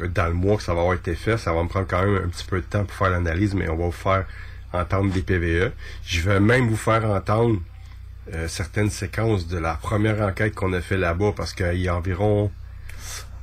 euh, 0.00 0.08
dans 0.08 0.26
le 0.28 0.34
mois 0.34 0.56
que 0.56 0.62
ça 0.62 0.74
va 0.74 0.80
avoir 0.80 0.94
été 0.94 1.14
fait, 1.14 1.36
ça 1.36 1.52
va 1.52 1.62
me 1.62 1.68
prendre 1.68 1.86
quand 1.88 2.04
même 2.04 2.22
un 2.24 2.28
petit 2.28 2.44
peu 2.44 2.60
de 2.60 2.66
temps 2.66 2.84
pour 2.84 2.96
faire 2.96 3.10
l'analyse, 3.10 3.54
mais 3.54 3.68
on 3.68 3.76
va 3.76 3.86
vous 3.86 3.92
faire 3.92 4.24
entendre 4.72 5.12
des 5.12 5.22
PVE. 5.22 5.72
Je 6.04 6.20
vais 6.20 6.40
même 6.40 6.68
vous 6.68 6.76
faire 6.76 7.04
entendre 7.04 7.60
euh, 8.32 8.46
certaines 8.46 8.90
séquences 8.90 9.48
de 9.48 9.58
la 9.58 9.74
première 9.74 10.20
enquête 10.20 10.54
qu'on 10.54 10.72
a 10.72 10.80
fait 10.80 10.96
là-bas 10.96 11.32
parce 11.36 11.52
qu'il 11.52 11.80
y 11.80 11.88
a 11.88 11.96
environ 11.96 12.50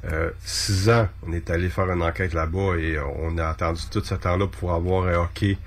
euh, 0.05 0.31
six 0.45 0.89
ans, 0.89 1.09
on 1.27 1.33
est 1.33 1.49
allé 1.49 1.67
faire 1.69 1.91
une 1.91 2.01
enquête 2.01 2.33
là-bas 2.33 2.77
et 2.77 2.97
on 2.97 3.37
a 3.37 3.47
attendu 3.49 3.81
tout 3.91 4.01
ce 4.01 4.15
temps-là 4.15 4.47
pour 4.47 4.73
avoir 4.73 5.07
un 5.07 5.15
hockey 5.15 5.57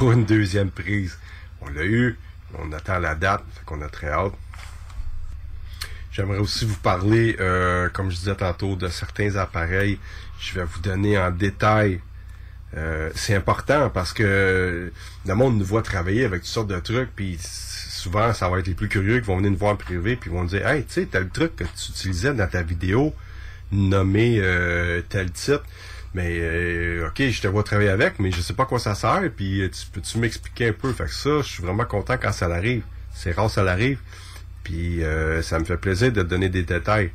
une 0.00 0.24
deuxième 0.24 0.70
prise. 0.70 1.18
On 1.60 1.68
l'a 1.68 1.84
eu, 1.84 2.18
on 2.58 2.72
attend 2.72 2.98
la 2.98 3.14
date, 3.14 3.42
fait 3.54 3.64
qu'on 3.64 3.82
a 3.82 3.88
très 3.88 4.08
hâte. 4.08 4.32
J'aimerais 6.12 6.38
aussi 6.38 6.66
vous 6.66 6.76
parler, 6.76 7.36
euh, 7.40 7.88
comme 7.88 8.10
je 8.10 8.16
disais 8.16 8.34
tantôt, 8.34 8.76
de 8.76 8.88
certains 8.88 9.36
appareils. 9.36 9.98
Je 10.38 10.54
vais 10.54 10.64
vous 10.64 10.80
donner 10.80 11.18
en 11.18 11.30
détail. 11.30 12.00
Euh, 12.76 13.10
c'est 13.14 13.34
important 13.34 13.90
parce 13.90 14.12
que 14.12 14.92
le 15.26 15.34
monde 15.34 15.58
nous 15.58 15.64
voit 15.64 15.82
travailler 15.82 16.24
avec 16.24 16.42
toutes 16.42 16.50
sortes 16.50 16.68
de 16.68 16.80
trucs, 16.80 17.14
puis 17.14 17.38
souvent, 17.40 18.32
ça 18.32 18.48
va 18.48 18.58
être 18.58 18.66
les 18.66 18.74
plus 18.74 18.88
curieux 18.88 19.20
qui 19.20 19.26
vont 19.26 19.36
venir 19.36 19.52
nous 19.52 19.58
voir 19.58 19.72
en 19.72 19.76
privé, 19.76 20.16
puis 20.16 20.30
vont 20.30 20.44
dire 20.44 20.66
Hey, 20.66 20.84
tu 20.84 20.92
sais, 20.94 21.06
tel 21.06 21.28
truc 21.28 21.56
que 21.56 21.64
tu 21.64 21.90
utilisais 21.90 22.34
dans 22.34 22.48
ta 22.48 22.62
vidéo, 22.62 23.14
nommé 23.70 24.38
euh, 24.38 25.02
tel 25.08 25.30
titre. 25.30 25.64
Mais 26.14 26.38
euh, 26.40 27.08
ok, 27.08 27.22
je 27.30 27.40
te 27.40 27.48
vois 27.48 27.62
travailler 27.62 27.88
avec, 27.88 28.18
mais 28.18 28.30
je 28.30 28.40
sais 28.40 28.52
pas 28.52 28.66
quoi 28.66 28.78
ça 28.78 28.94
sert. 28.94 29.22
Puis 29.34 29.62
tu 29.70 29.86
peux-tu 29.92 30.18
m'expliquer 30.18 30.68
un 30.68 30.72
peu? 30.72 30.92
Fait 30.92 31.04
que 31.04 31.14
ça, 31.14 31.38
je 31.38 31.48
suis 31.48 31.62
vraiment 31.62 31.84
content 31.84 32.16
quand 32.20 32.32
ça 32.32 32.46
arrive. 32.46 32.82
C'est 33.14 33.32
rare 33.32 33.50
ça 33.50 33.62
l'arrive. 33.62 33.98
Puis 34.64 35.02
euh, 35.02 35.42
ça 35.42 35.58
me 35.58 35.64
fait 35.64 35.76
plaisir 35.76 36.12
de 36.12 36.22
donner 36.22 36.48
des 36.48 36.62
détails. 36.62 37.10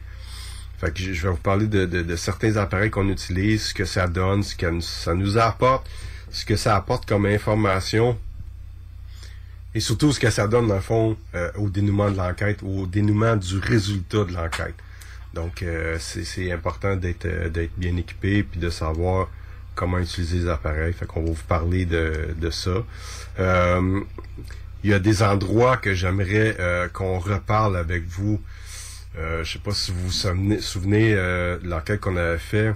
Fait 0.79 0.93
que 0.93 1.01
je 1.01 1.21
vais 1.23 1.29
vous 1.29 1.37
parler 1.37 1.67
de, 1.67 1.85
de, 1.85 2.01
de 2.01 2.15
certains 2.15 2.55
appareils 2.57 2.91
qu'on 2.91 3.09
utilise, 3.09 3.67
ce 3.67 3.73
que 3.73 3.85
ça 3.85 4.07
donne, 4.07 4.43
ce 4.43 4.55
que 4.55 4.79
ça 4.81 5.15
nous 5.15 5.37
apporte, 5.37 5.87
ce 6.31 6.45
que 6.45 6.55
ça 6.55 6.75
apporte 6.75 7.07
comme 7.07 7.25
information 7.25 8.17
et 9.77 9.79
surtout 9.79 10.11
ce 10.11 10.19
que 10.19 10.29
ça 10.29 10.47
donne 10.47 10.67
dans 10.67 10.75
le 10.75 10.81
fond 10.81 11.17
euh, 11.35 11.51
au 11.55 11.69
dénouement 11.69 12.09
de 12.09 12.17
l'enquête, 12.17 12.63
au 12.63 12.87
dénouement 12.87 13.35
du 13.35 13.59
résultat 13.59 14.23
de 14.23 14.33
l'enquête. 14.33 14.73
Donc 15.37 15.61
euh, 15.61 15.97
c'est 15.99 16.51
important 16.51 16.95
d'être 16.95 17.27
d'être 17.49 17.77
bien 17.77 17.95
équipé 17.95 18.41
puis 18.41 18.59
de 18.59 18.71
savoir 18.71 19.29
comment 19.75 19.99
utiliser 19.99 20.39
les 20.39 20.49
appareils. 20.49 20.93
Fait 20.93 21.05
qu'on 21.05 21.21
va 21.21 21.31
vous 21.31 21.47
parler 21.47 21.85
de, 21.85 22.49
ça. 22.49 22.83
Euh, 23.39 24.01
il 24.83 24.89
y 24.89 24.93
a 24.93 24.99
des 24.99 25.21
endroits 25.21 25.77
que 25.77 25.93
j'aimerais 25.93 26.55
euh, 26.59 26.87
qu'on 26.87 27.19
reparle 27.19 27.77
avec 27.77 28.07
vous. 28.07 28.41
Euh, 29.17 29.43
je 29.43 29.53
sais 29.53 29.59
pas 29.59 29.71
si 29.71 29.91
vous 29.91 30.07
vous 30.07 30.59
souvenez, 30.61 31.13
euh, 31.13 31.59
de 31.59 31.67
l'enquête 31.69 31.99
qu'on 31.99 32.17
avait 32.17 32.37
fait, 32.37 32.73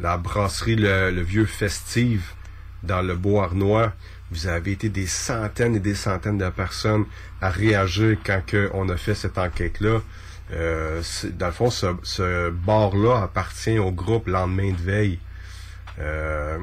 la 0.00 0.16
brasserie 0.16 0.76
le, 0.76 1.20
Vieux 1.20 1.46
Festive 1.46 2.24
dans 2.82 3.02
le 3.02 3.14
Beau-Arnois. 3.14 3.92
Vous 4.32 4.46
avez 4.46 4.72
été 4.72 4.88
des 4.88 5.06
centaines 5.06 5.76
et 5.76 5.80
des 5.80 5.94
centaines 5.94 6.38
de 6.38 6.48
personnes 6.48 7.04
à 7.40 7.50
réagir 7.50 8.16
quand 8.24 8.42
on 8.74 8.88
a 8.88 8.96
fait 8.96 9.14
cette 9.14 9.38
enquête-là. 9.38 10.00
Euh, 10.52 11.02
dans 11.38 11.46
le 11.46 11.52
fond, 11.52 11.70
ce, 11.70 11.86
ce 12.02 12.50
bar-là 12.50 13.22
appartient 13.22 13.78
au 13.78 13.92
groupe 13.92 14.26
Lendemain 14.26 14.72
de 14.72 14.82
veille. 14.82 15.18
Euh, 15.98 16.58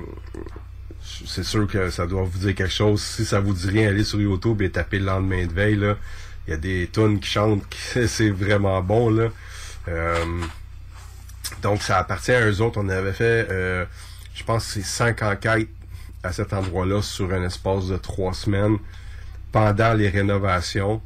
c'est 1.25 1.43
sûr 1.43 1.67
que 1.67 1.89
ça 1.89 2.05
doit 2.05 2.23
vous 2.23 2.39
dire 2.39 2.55
quelque 2.55 2.71
chose. 2.71 3.01
Si 3.01 3.25
ça 3.25 3.39
vous 3.39 3.53
dit 3.53 3.69
rien, 3.69 3.89
allez 3.89 4.03
sur 4.03 4.19
YouTube 4.19 4.61
et 4.61 4.69
tapez 4.69 4.99
le 4.99 5.05
lendemain 5.05 5.45
de 5.45 5.53
veille. 5.53 5.75
Là. 5.75 5.97
Il 6.47 6.51
y 6.51 6.53
a 6.53 6.57
des 6.57 6.89
tunes 6.91 7.19
qui 7.19 7.29
chantent, 7.29 7.63
c'est 8.07 8.29
vraiment 8.29 8.81
bon. 8.81 9.09
Là. 9.09 9.29
Euh, 9.87 10.41
donc 11.61 11.81
ça 11.81 11.97
appartient 11.97 12.31
à 12.31 12.45
eux 12.45 12.61
autres. 12.61 12.79
On 12.81 12.89
avait 12.89 13.13
fait, 13.13 13.47
euh, 13.49 13.85
je 14.33 14.43
pense, 14.43 14.65
c'est 14.65 14.83
cinq 14.83 15.21
enquêtes 15.21 15.69
à 16.23 16.31
cet 16.33 16.53
endroit-là 16.53 17.01
sur 17.01 17.31
un 17.31 17.43
espace 17.43 17.87
de 17.87 17.97
trois 17.97 18.33
semaines 18.33 18.77
pendant 19.51 19.93
les 19.93 20.09
rénovations. 20.09 21.01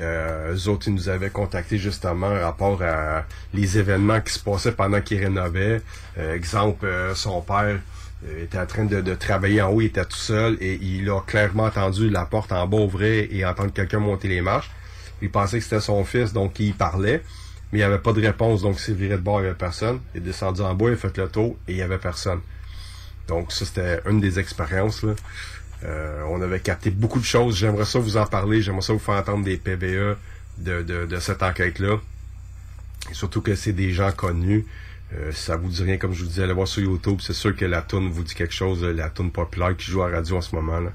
Euh, 0.00 0.54
eux 0.54 0.68
autres, 0.68 0.88
ils 0.88 0.94
nous 0.94 1.08
avaient 1.08 1.30
contacté 1.30 1.78
justement 1.78 2.28
en 2.28 2.40
rapport 2.40 2.82
à 2.82 3.24
les 3.52 3.78
événements 3.78 4.20
qui 4.20 4.32
se 4.32 4.38
passaient 4.38 4.72
pendant 4.72 5.00
qu'ils 5.00 5.22
rénovaient. 5.22 5.82
Euh, 6.18 6.34
exemple, 6.34 6.86
euh, 6.86 7.14
son 7.14 7.40
père 7.42 7.78
il 8.22 8.44
était 8.44 8.58
en 8.58 8.66
train 8.66 8.84
de, 8.84 9.14
travailler 9.14 9.62
en 9.62 9.70
haut, 9.70 9.80
il 9.80 9.86
était 9.86 10.04
tout 10.04 10.16
seul 10.16 10.58
et 10.60 10.78
il 10.82 11.08
a 11.08 11.20
clairement 11.20 11.64
entendu 11.64 12.10
la 12.10 12.26
porte 12.26 12.52
en 12.52 12.66
bas 12.66 12.76
ouvrir 12.76 13.26
et 13.30 13.44
entendre 13.46 13.72
quelqu'un 13.72 13.98
monter 13.98 14.28
les 14.28 14.42
marches. 14.42 14.70
Il 15.22 15.30
pensait 15.30 15.58
que 15.58 15.64
c'était 15.64 15.80
son 15.80 16.04
fils, 16.04 16.32
donc 16.32 16.58
il 16.60 16.74
parlait, 16.74 17.22
mais 17.72 17.78
il 17.78 17.80
n'y 17.80 17.82
avait 17.82 17.98
pas 17.98 18.12
de 18.12 18.20
réponse, 18.20 18.62
donc 18.62 18.76
il 18.76 18.80
s'est 18.80 18.92
viré 18.92 19.16
de 19.16 19.22
bord, 19.22 19.40
il 19.40 19.44
n'y 19.44 19.48
avait 19.48 19.56
personne. 19.56 20.00
Il 20.14 20.18
est 20.18 20.24
descendu 20.24 20.60
en 20.60 20.74
bas, 20.74 20.86
il 20.88 20.92
a 20.92 20.96
fait 20.96 21.16
le 21.16 21.28
tour 21.28 21.56
et 21.66 21.72
il 21.72 21.76
n'y 21.76 21.82
avait 21.82 21.98
personne. 21.98 22.40
Donc 23.26 23.52
ça, 23.52 23.64
c'était 23.64 24.00
une 24.06 24.20
des 24.20 24.38
expériences. 24.38 25.04
Euh, 25.84 26.22
on 26.28 26.42
avait 26.42 26.60
capté 26.60 26.90
beaucoup 26.90 27.18
de 27.20 27.24
choses. 27.24 27.56
J'aimerais 27.56 27.84
ça 27.84 27.98
vous 27.98 28.16
en 28.16 28.26
parler, 28.26 28.60
j'aimerais 28.62 28.82
ça 28.82 28.92
vous 28.92 28.98
faire 28.98 29.14
entendre 29.14 29.44
des 29.44 29.56
de, 29.58 30.16
de, 30.82 31.06
de 31.06 31.20
cette 31.20 31.42
enquête-là. 31.42 31.98
surtout 33.12 33.40
que 33.40 33.54
c'est 33.54 33.72
des 33.72 33.92
gens 33.92 34.12
connus. 34.12 34.66
Euh, 35.14 35.32
ça 35.32 35.56
vous 35.56 35.68
dit 35.68 35.82
rien, 35.82 35.96
comme 35.96 36.12
je 36.12 36.22
vous 36.22 36.28
disais, 36.28 36.44
allez 36.44 36.52
voir 36.52 36.68
sur 36.68 36.82
YouTube, 36.82 37.18
c'est 37.20 37.32
sûr 37.32 37.56
que 37.56 37.64
la 37.64 37.82
tune 37.82 38.10
vous 38.10 38.22
dit 38.22 38.34
quelque 38.34 38.54
chose, 38.54 38.84
la 38.84 39.10
tune 39.10 39.32
populaire 39.32 39.76
qui 39.76 39.90
joue 39.90 40.02
à 40.02 40.10
la 40.10 40.18
radio 40.18 40.36
en 40.36 40.40
ce 40.40 40.54
moment. 40.54 40.80
là. 40.80 40.92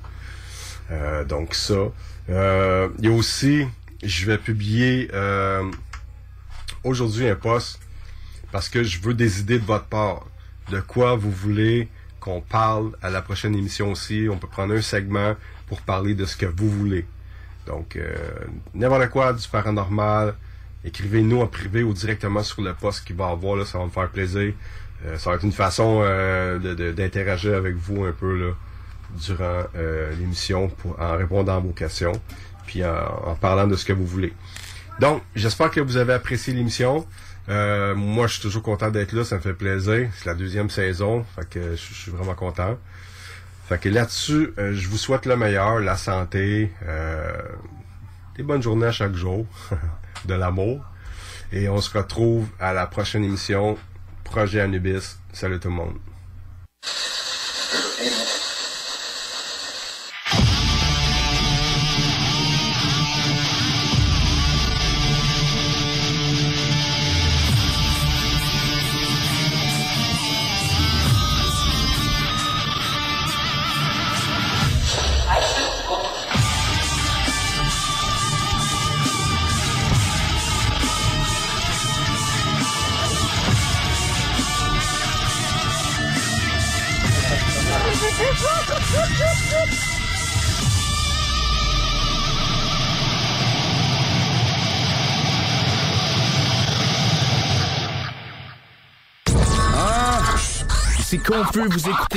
Euh, 0.91 1.25
donc 1.25 1.55
ça. 1.55 1.75
Euh, 2.29 2.87
il 2.99 3.05
y 3.05 3.07
a 3.07 3.11
aussi, 3.11 3.65
je 4.03 4.25
vais 4.25 4.37
publier 4.37 5.09
aujourd'hui 6.83 7.27
un 7.27 7.35
post 7.35 7.79
parce 8.51 8.69
que 8.69 8.83
je 8.83 8.99
veux 9.01 9.13
des 9.13 9.39
idées 9.41 9.59
de 9.59 9.65
votre 9.65 9.85
part. 9.85 10.25
De 10.71 10.79
quoi 10.79 11.15
vous 11.15 11.31
voulez 11.31 11.89
qu'on 12.25 12.41
parle 12.41 12.91
à 13.01 13.09
la 13.09 13.21
prochaine 13.21 13.55
émission 13.55 13.91
aussi. 13.91 14.27
On 14.29 14.37
peut 14.37 14.47
prendre 14.47 14.73
un 14.73 14.81
segment 14.81 15.35
pour 15.67 15.79
parler 15.81 16.13
de 16.13 16.25
ce 16.25 16.35
que 16.35 16.47
vous 16.47 16.69
voulez. 16.69 17.05
Donc, 17.67 17.97
n'importe 18.73 19.09
quoi 19.09 19.33
du 19.33 19.47
paranormal, 19.47 20.35
écrivez-nous 20.85 21.41
en 21.41 21.47
privé 21.47 21.83
ou 21.83 21.93
directement 21.93 22.43
sur 22.43 22.61
le 22.61 22.73
poste 22.73 23.05
qu'il 23.05 23.15
va 23.15 23.29
avoir, 23.29 23.55
là, 23.55 23.65
ça 23.65 23.79
va 23.79 23.85
me 23.85 23.89
faire 23.89 24.09
plaisir. 24.09 24.53
Euh, 25.05 25.17
ça 25.17 25.29
va 25.29 25.35
être 25.35 25.43
une 25.43 25.51
façon 25.51 26.01
euh, 26.03 26.93
d'interagir 26.93 27.55
avec 27.55 27.75
vous 27.75 28.05
un 28.05 28.11
peu 28.11 28.37
là, 28.37 28.53
durant 29.25 29.63
euh, 29.75 30.13
l'émission 30.15 30.71
en 30.99 31.17
répondant 31.17 31.57
à 31.57 31.59
vos 31.59 31.71
questions, 31.71 32.13
puis 32.65 32.83
en, 32.85 33.35
parlant 33.39 33.67
de 33.67 33.75
ce 33.75 33.85
que 33.85 33.93
vous 33.93 34.05
voulez. 34.05 34.33
Donc, 34.99 35.21
j'espère 35.35 35.71
que 35.71 35.81
vous 35.81 35.97
avez 35.97 36.13
apprécié 36.13 36.53
l'émission. 36.53 37.05
Moi, 37.47 38.27
je 38.27 38.33
suis 38.33 38.41
toujours 38.41 38.63
content 38.63 38.89
d'être 38.89 39.13
là, 39.13 39.23
ça 39.23 39.35
me 39.35 39.41
fait 39.41 39.53
plaisir. 39.53 40.09
C'est 40.17 40.25
la 40.25 40.33
deuxième 40.33 40.69
saison, 40.69 41.25
fait 41.35 41.47
que 41.49 41.71
je, 41.71 41.93
suis 41.93 42.11
vraiment 42.11 42.35
content. 42.35 42.77
Fait 43.67 43.79
que 43.79 43.89
là-dessus, 43.89 44.53
je 44.57 44.87
vous 44.87 44.97
souhaite 44.97 45.25
le 45.25 45.35
meilleur, 45.35 45.79
la 45.79 45.97
santé, 45.97 46.71
des 48.35 48.43
bonnes 48.43 48.61
journées 48.61 48.87
à 48.87 48.91
chaque 48.91 49.15
jour. 49.15 49.45
de 50.25 50.33
l'amour. 50.33 50.83
Et 51.51 51.69
on 51.69 51.79
se 51.79 51.95
retrouve 51.95 52.47
à 52.59 52.73
la 52.73 52.87
prochaine 52.87 53.23
émission. 53.23 53.77
Projet 54.23 54.61
Anubis. 54.61 55.17
Salut 55.33 55.59
tout 55.59 55.69
le 55.69 55.75
monde. 55.75 56.14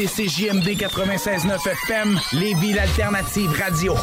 CJMD 0.08 0.76
96.9 0.76 1.68
FM, 1.68 2.18
Lévis, 2.32 2.72
l'alternative 2.72 3.50
radio. 3.52 3.94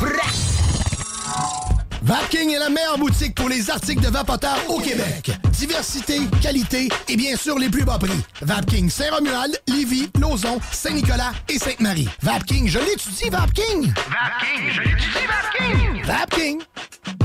Vapking 2.04 2.52
est 2.52 2.60
la 2.60 2.70
meilleure 2.70 3.00
boutique 3.00 3.34
pour 3.34 3.50
les 3.50 3.70
articles 3.72 4.04
de 4.04 4.10
vapoteurs 4.10 4.60
au 4.70 4.80
Québec. 4.80 5.32
Diversité, 5.52 6.20
qualité 6.42 6.90
et 7.10 7.18
bien 7.18 7.36
sûr 7.36 7.58
les 7.58 7.70
plus 7.70 7.84
bas 7.84 7.98
prix. 7.98 8.22
Vapking 8.42 8.90
Saint-Romuald, 8.90 9.60
Lévis, 9.68 10.10
Lauson, 10.20 10.60
Saint-Nicolas 10.72 11.34
et 11.50 11.58
Sainte-Marie. 11.58 12.08
Vapking, 12.22 12.68
je 12.68 12.80
l'étudie, 12.80 13.30
Vapking! 13.30 13.92
Vapking, 13.92 14.72
je 14.72 14.82
l'étudie, 14.82 15.26
Vapking! 15.28 16.04
Vapking! 16.06 17.25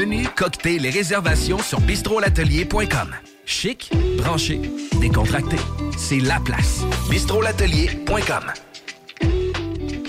Menu, 0.00 0.26
cocktail 0.34 0.86
et 0.86 0.90
réservations 0.90 1.58
sur 1.58 1.78
bistrolatelier.com. 1.80 3.14
Chic, 3.44 3.90
branché, 4.16 4.58
décontracté. 4.98 5.56
C'est 5.98 6.20
la 6.20 6.40
place. 6.40 6.84
bistrolatelier.com. 7.10 8.69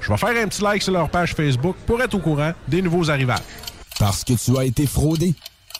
Je 0.00 0.08
vais 0.08 0.16
faire 0.16 0.44
un 0.44 0.48
petit 0.48 0.62
like 0.62 0.82
sur 0.82 0.92
leur 0.92 1.08
page 1.08 1.34
Facebook 1.34 1.76
pour 1.86 2.00
être 2.02 2.14
au 2.14 2.18
courant 2.18 2.52
des 2.68 2.82
nouveaux 2.82 3.10
arrivages. 3.10 3.38
Parce 3.98 4.24
que 4.24 4.32
tu 4.32 4.56
as 4.58 4.64
été 4.64 4.86
fraudé. 4.86 5.34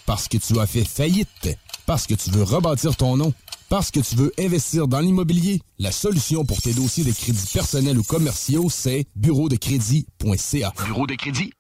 Parce 0.07 0.29
que 0.29 0.37
tu 0.39 0.59
as 0.59 0.67
fait 0.67 0.85
faillite. 0.85 1.57
Parce 1.87 2.07
que 2.07 2.15
tu 2.15 2.31
veux 2.31 2.43
rebâtir 2.43 2.97
ton 2.97 3.17
nom. 3.17 3.33
Parce 3.69 3.91
que 3.91 4.01
tu 4.01 4.17
veux 4.17 4.33
investir 4.39 4.89
dans 4.89 5.01
l'immobilier. 5.01 5.61
La 5.79 5.93
solution 5.93 6.45
pour 6.45 6.61
tes 6.61 6.75
dossiers 6.75 7.05
de 7.05 7.13
crédits 7.13 7.51
personnels 7.53 7.99
ou 7.99 8.03
commerciaux, 8.03 8.69
c'est 8.69 9.07
bureau 9.15 9.49
de 9.49 9.57
crédit.ca. 9.57 10.73
Bureau 10.85 11.07
de 11.07 11.15
crédit. 11.15 11.53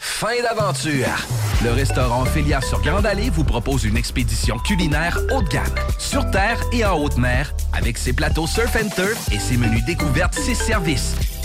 Fin 0.00 0.42
d'aventure! 0.42 1.06
Le 1.64 1.72
restaurant 1.72 2.26
Félia 2.26 2.60
sur 2.60 2.80
Grande 2.82 3.06
Allée 3.06 3.30
vous 3.30 3.44
propose 3.44 3.84
une 3.84 3.96
expédition 3.96 4.58
culinaire 4.58 5.18
haut 5.34 5.42
de 5.42 5.48
gamme, 5.48 5.64
sur 5.98 6.30
terre 6.30 6.60
et 6.72 6.84
en 6.84 6.98
haute 6.98 7.16
mer, 7.16 7.54
avec 7.72 7.96
ses 7.96 8.12
plateaux 8.12 8.46
surf 8.46 8.76
and 8.76 8.90
turf 8.94 9.32
et 9.32 9.38
ses 9.38 9.56
menus 9.56 9.84
découvertes, 9.86 10.34
ses 10.34 10.54
services. 10.54 11.14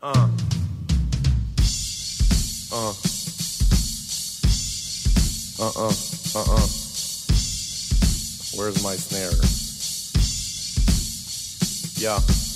Uh. 0.00 0.28
Uh. 2.72 2.94
Uh-uh. 5.60 5.92
Uh-uh. 6.36 6.66
Where's 8.54 8.82
my 8.84 8.94
snare? 8.94 9.32
Yeah. 11.96 12.47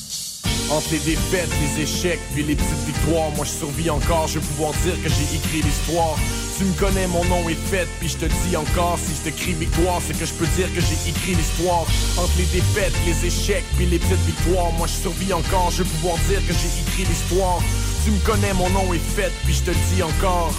Entre 0.70 0.92
les 0.92 0.98
défaites, 0.98 1.50
les 1.60 1.82
échecs, 1.82 2.20
puis 2.34 2.42
les 2.42 2.54
petites 2.54 2.84
victoires, 2.86 3.30
moi 3.36 3.44
je 3.44 3.50
survis 3.50 3.90
encore, 3.90 4.26
je 4.28 4.38
vais 4.38 4.46
pouvoir 4.46 4.72
dire 4.84 4.94
que 5.02 5.08
j'ai 5.08 5.36
écrit 5.36 5.62
l'histoire. 5.62 6.16
Tu 6.58 6.64
me 6.64 6.72
connais, 6.74 7.06
mon 7.06 7.24
nom 7.24 7.48
est 7.48 7.54
fait, 7.54 7.88
puis 7.98 8.08
je 8.08 8.16
te 8.16 8.26
dis 8.26 8.56
encore, 8.56 8.98
si 8.98 9.12
je 9.14 9.30
te 9.30 9.50
victoire, 9.50 10.00
c'est 10.06 10.18
que 10.18 10.24
je 10.24 10.32
peux 10.34 10.46
dire 10.56 10.72
que 10.74 10.80
j'ai 10.80 11.10
écrit 11.10 11.34
l'histoire. 11.34 11.84
Entre 12.18 12.32
les 12.38 12.44
défaites, 12.44 12.92
les 13.06 13.26
échecs, 13.26 13.64
puis 13.76 13.86
les 13.86 13.98
petites 13.98 14.24
victoires, 14.26 14.72
moi 14.72 14.86
je 14.86 15.02
survis 15.02 15.32
encore, 15.32 15.70
je 15.70 15.82
vais 15.82 15.88
pouvoir 15.88 16.16
dire 16.28 16.40
que 16.46 16.52
j'ai 16.52 16.72
écrit 16.82 17.04
l'histoire. 17.04 17.58
Tu 18.04 18.10
me 18.10 18.18
connais, 18.20 18.52
mon 18.54 18.68
nom 18.70 18.92
est 18.92 18.98
fait, 18.98 19.32
puis 19.44 19.54
je 19.54 19.62
te 19.62 19.70
dis 19.70 20.02
encore. 20.02 20.54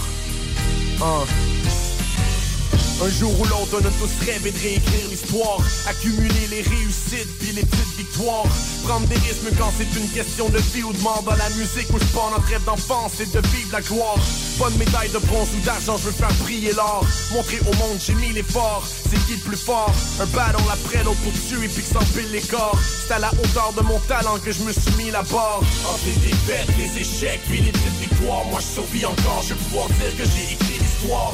Un 3.01 3.09
jour 3.09 3.33
ou 3.39 3.43
l'autre, 3.45 3.73
on 3.73 3.85
a 3.85 3.91
tous 3.99 4.25
rêvé 4.25 4.51
de 4.51 4.59
réécrire 4.59 5.07
l'histoire. 5.09 5.57
Accumuler 5.87 6.47
les 6.49 6.61
réussites 6.61 7.27
puis 7.39 7.51
les 7.51 7.63
petites 7.63 7.97
victoires. 7.97 8.45
Prendre 8.83 9.07
des 9.07 9.15
risques 9.15 9.49
quand 9.57 9.71
c'est 9.77 9.99
une 9.99 10.07
question 10.09 10.47
de 10.49 10.59
vie 10.73 10.83
ou 10.83 10.93
de 10.93 10.99
mort. 10.99 11.23
Dans 11.25 11.35
la 11.35 11.49
musique 11.49 11.89
où 11.93 11.99
je 11.99 12.05
prends 12.13 12.29
notre 12.31 12.47
rêve 12.47 12.63
d'enfance, 12.63 13.13
c'est 13.17 13.31
de 13.31 13.39
vivre 13.47 13.69
la 13.71 13.81
gloire. 13.81 14.17
Pas 14.59 14.69
de 14.69 14.77
médaille 14.77 15.09
de 15.09 15.17
bronze 15.17 15.49
ou 15.57 15.65
d'argent, 15.65 15.97
je 15.97 16.03
veux 16.03 16.11
faire 16.11 16.33
briller 16.43 16.73
l'or. 16.73 17.05
Montrer 17.33 17.59
au 17.61 17.73
monde, 17.75 17.97
j'ai 17.99 18.15
mis 18.15 18.31
l'effort. 18.31 18.87
C'est 18.87 19.19
qui 19.25 19.33
le 19.33 19.49
plus 19.49 19.57
fort? 19.57 19.93
Un 20.21 20.25
battle 20.27 20.63
après 20.71 21.03
l'autre 21.03 21.19
pour 21.21 21.33
tuer 21.33 21.67
puis 21.67 21.83
que 21.83 21.89
s'empile 21.89 22.31
les 22.31 22.41
corps. 22.41 22.77
C'est 23.07 23.13
à 23.13 23.19
la 23.19 23.31
hauteur 23.33 23.73
de 23.75 23.81
mon 23.81 23.99
talent 24.07 24.37
que 24.39 24.51
je 24.51 24.63
me 24.63 24.71
suis 24.71 24.91
mis 24.97 25.11
la 25.11 25.23
barre. 25.23 25.61
Entre 25.89 26.05
les 26.05 26.29
défaites, 26.29 26.69
les 26.77 27.01
échecs 27.01 27.41
puis 27.47 27.61
les 27.61 27.71
petites 27.71 27.99
victoires, 27.99 28.45
moi 28.45 28.59
je 28.61 28.81
survis 28.81 29.05
encore. 29.05 29.43
Je 29.43 29.53
vais 29.53 29.59
pouvoir 29.59 29.87
dire 29.87 30.15
que 30.17 30.23
j'ai 30.23 30.53
écrit 30.53 30.79
l'histoire. 30.79 31.33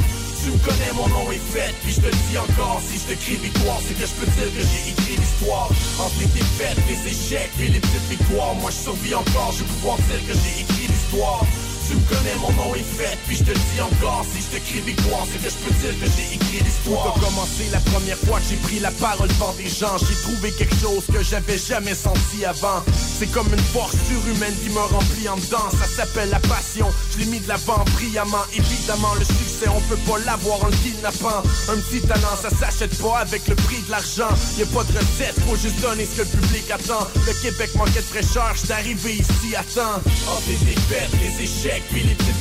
Tu 0.49 0.57
connais, 0.65 0.91
mon 0.95 1.07
nom 1.09 1.31
est 1.31 1.37
fait, 1.37 1.71
puis 1.83 1.93
je 1.93 2.01
te 2.01 2.07
le 2.07 2.17
dis 2.27 2.37
encore 2.39 2.81
Si 2.81 2.97
je 2.97 3.13
te 3.13 3.19
crie 3.21 3.35
victoire, 3.35 3.77
c'est 3.85 3.93
que 3.93 4.07
je 4.07 4.13
peux 4.17 4.25
dire 4.25 4.49
que 4.49 4.61
j'ai 4.65 4.89
écrit 4.89 5.15
l'histoire. 5.15 5.69
Entre 5.99 6.19
les 6.21 6.25
défaites, 6.25 6.77
les 6.89 7.11
échecs 7.11 7.51
et 7.61 7.67
les 7.67 7.79
petites 7.79 8.09
victoires 8.09 8.55
Moi 8.55 8.71
je 8.71 8.89
survis 8.89 9.13
encore, 9.13 9.51
je 9.53 9.59
vais 9.59 9.69
pouvoir 9.69 9.97
dire 9.97 10.21
que 10.25 10.33
j'ai 10.33 10.61
écrit 10.61 10.87
l'histoire 10.87 11.45
tu 11.89 11.95
me 11.95 12.05
connais, 12.05 12.35
mon 12.35 12.51
nom 12.53 12.75
est 12.75 12.85
fait, 12.85 13.17
puis 13.25 13.35
je 13.35 13.43
te 13.43 13.51
dis 13.51 13.81
encore 13.81 14.23
Si 14.31 14.41
je 14.41 14.57
te 14.57 14.63
crie 14.63 14.81
victoire, 14.81 15.25
c'est 15.25 15.41
que 15.41 15.49
je 15.49 15.57
peux 15.57 15.73
dire 15.81 15.95
que 15.99 16.05
j'ai 16.05 16.35
écrit 16.35 16.63
l'histoire. 16.63 17.13
Tout 17.13 17.19
a 17.19 17.25
commencé 17.25 17.63
la 17.71 17.79
première 17.79 18.17
fois 18.17 18.39
que 18.39 18.45
j'ai 18.49 18.57
pris 18.57 18.79
la 18.79 18.91
parole 18.91 19.27
devant 19.27 19.53
des 19.53 19.69
gens 19.69 19.97
J'ai 19.97 20.15
trouvé 20.21 20.51
quelque 20.51 20.75
chose 20.77 21.03
que 21.11 21.23
j'avais 21.23 21.57
jamais 21.57 21.95
senti 21.95 22.45
avant. 22.45 22.83
C'est 22.93 23.31
comme 23.31 23.49
une 23.51 23.67
force 23.73 23.95
surhumaine 24.07 24.53
qui 24.61 24.69
me 24.69 24.79
remplit 24.79 25.27
en 25.27 25.37
dedans. 25.37 25.69
Ça 25.73 25.87
s'appelle 25.87 26.29
la 26.29 26.39
passion, 26.39 26.87
je 27.11 27.19
l'ai 27.19 27.25
mis 27.25 27.39
de 27.39 27.47
l'avant 27.47 27.83
brillamment. 27.97 28.45
Évidemment, 28.53 29.13
le 29.17 29.25
succès, 29.25 29.67
on 29.73 29.81
peut 29.89 29.99
pas 30.05 30.19
l'avoir 30.25 30.63
en 30.63 30.67
le 30.67 30.77
kidnappant. 30.85 31.41
Un 31.73 31.77
petit 31.81 32.01
talent, 32.05 32.37
ça 32.39 32.49
s'achète 32.53 32.95
pas 33.01 33.19
avec 33.19 33.47
le 33.47 33.55
prix 33.55 33.81
de 33.87 33.91
l'argent. 33.91 34.29
Y'a 34.57 34.65
pas 34.67 34.83
de 34.83 34.93
recette, 34.93 35.35
faut 35.47 35.57
juste 35.57 35.81
donner 35.81 36.05
ce 36.05 36.21
que 36.21 36.25
le 36.27 36.37
public 36.37 36.69
attend. 36.69 37.07
Le 37.25 37.33
Québec 37.41 37.73
manquait 37.75 38.05
de 38.05 38.11
fraîcheur, 38.13 38.53
j'suis 38.55 38.71
arrivé 38.71 39.13
ici 39.17 39.55
à 39.57 39.63
temps. 39.63 39.97
Oh, 40.29 40.39
les 40.47 40.59
défaites, 40.65 41.09
les 41.21 41.43
échecs 41.43 41.78
puis 41.89 42.03
les 42.03 42.15
petites 42.15 42.39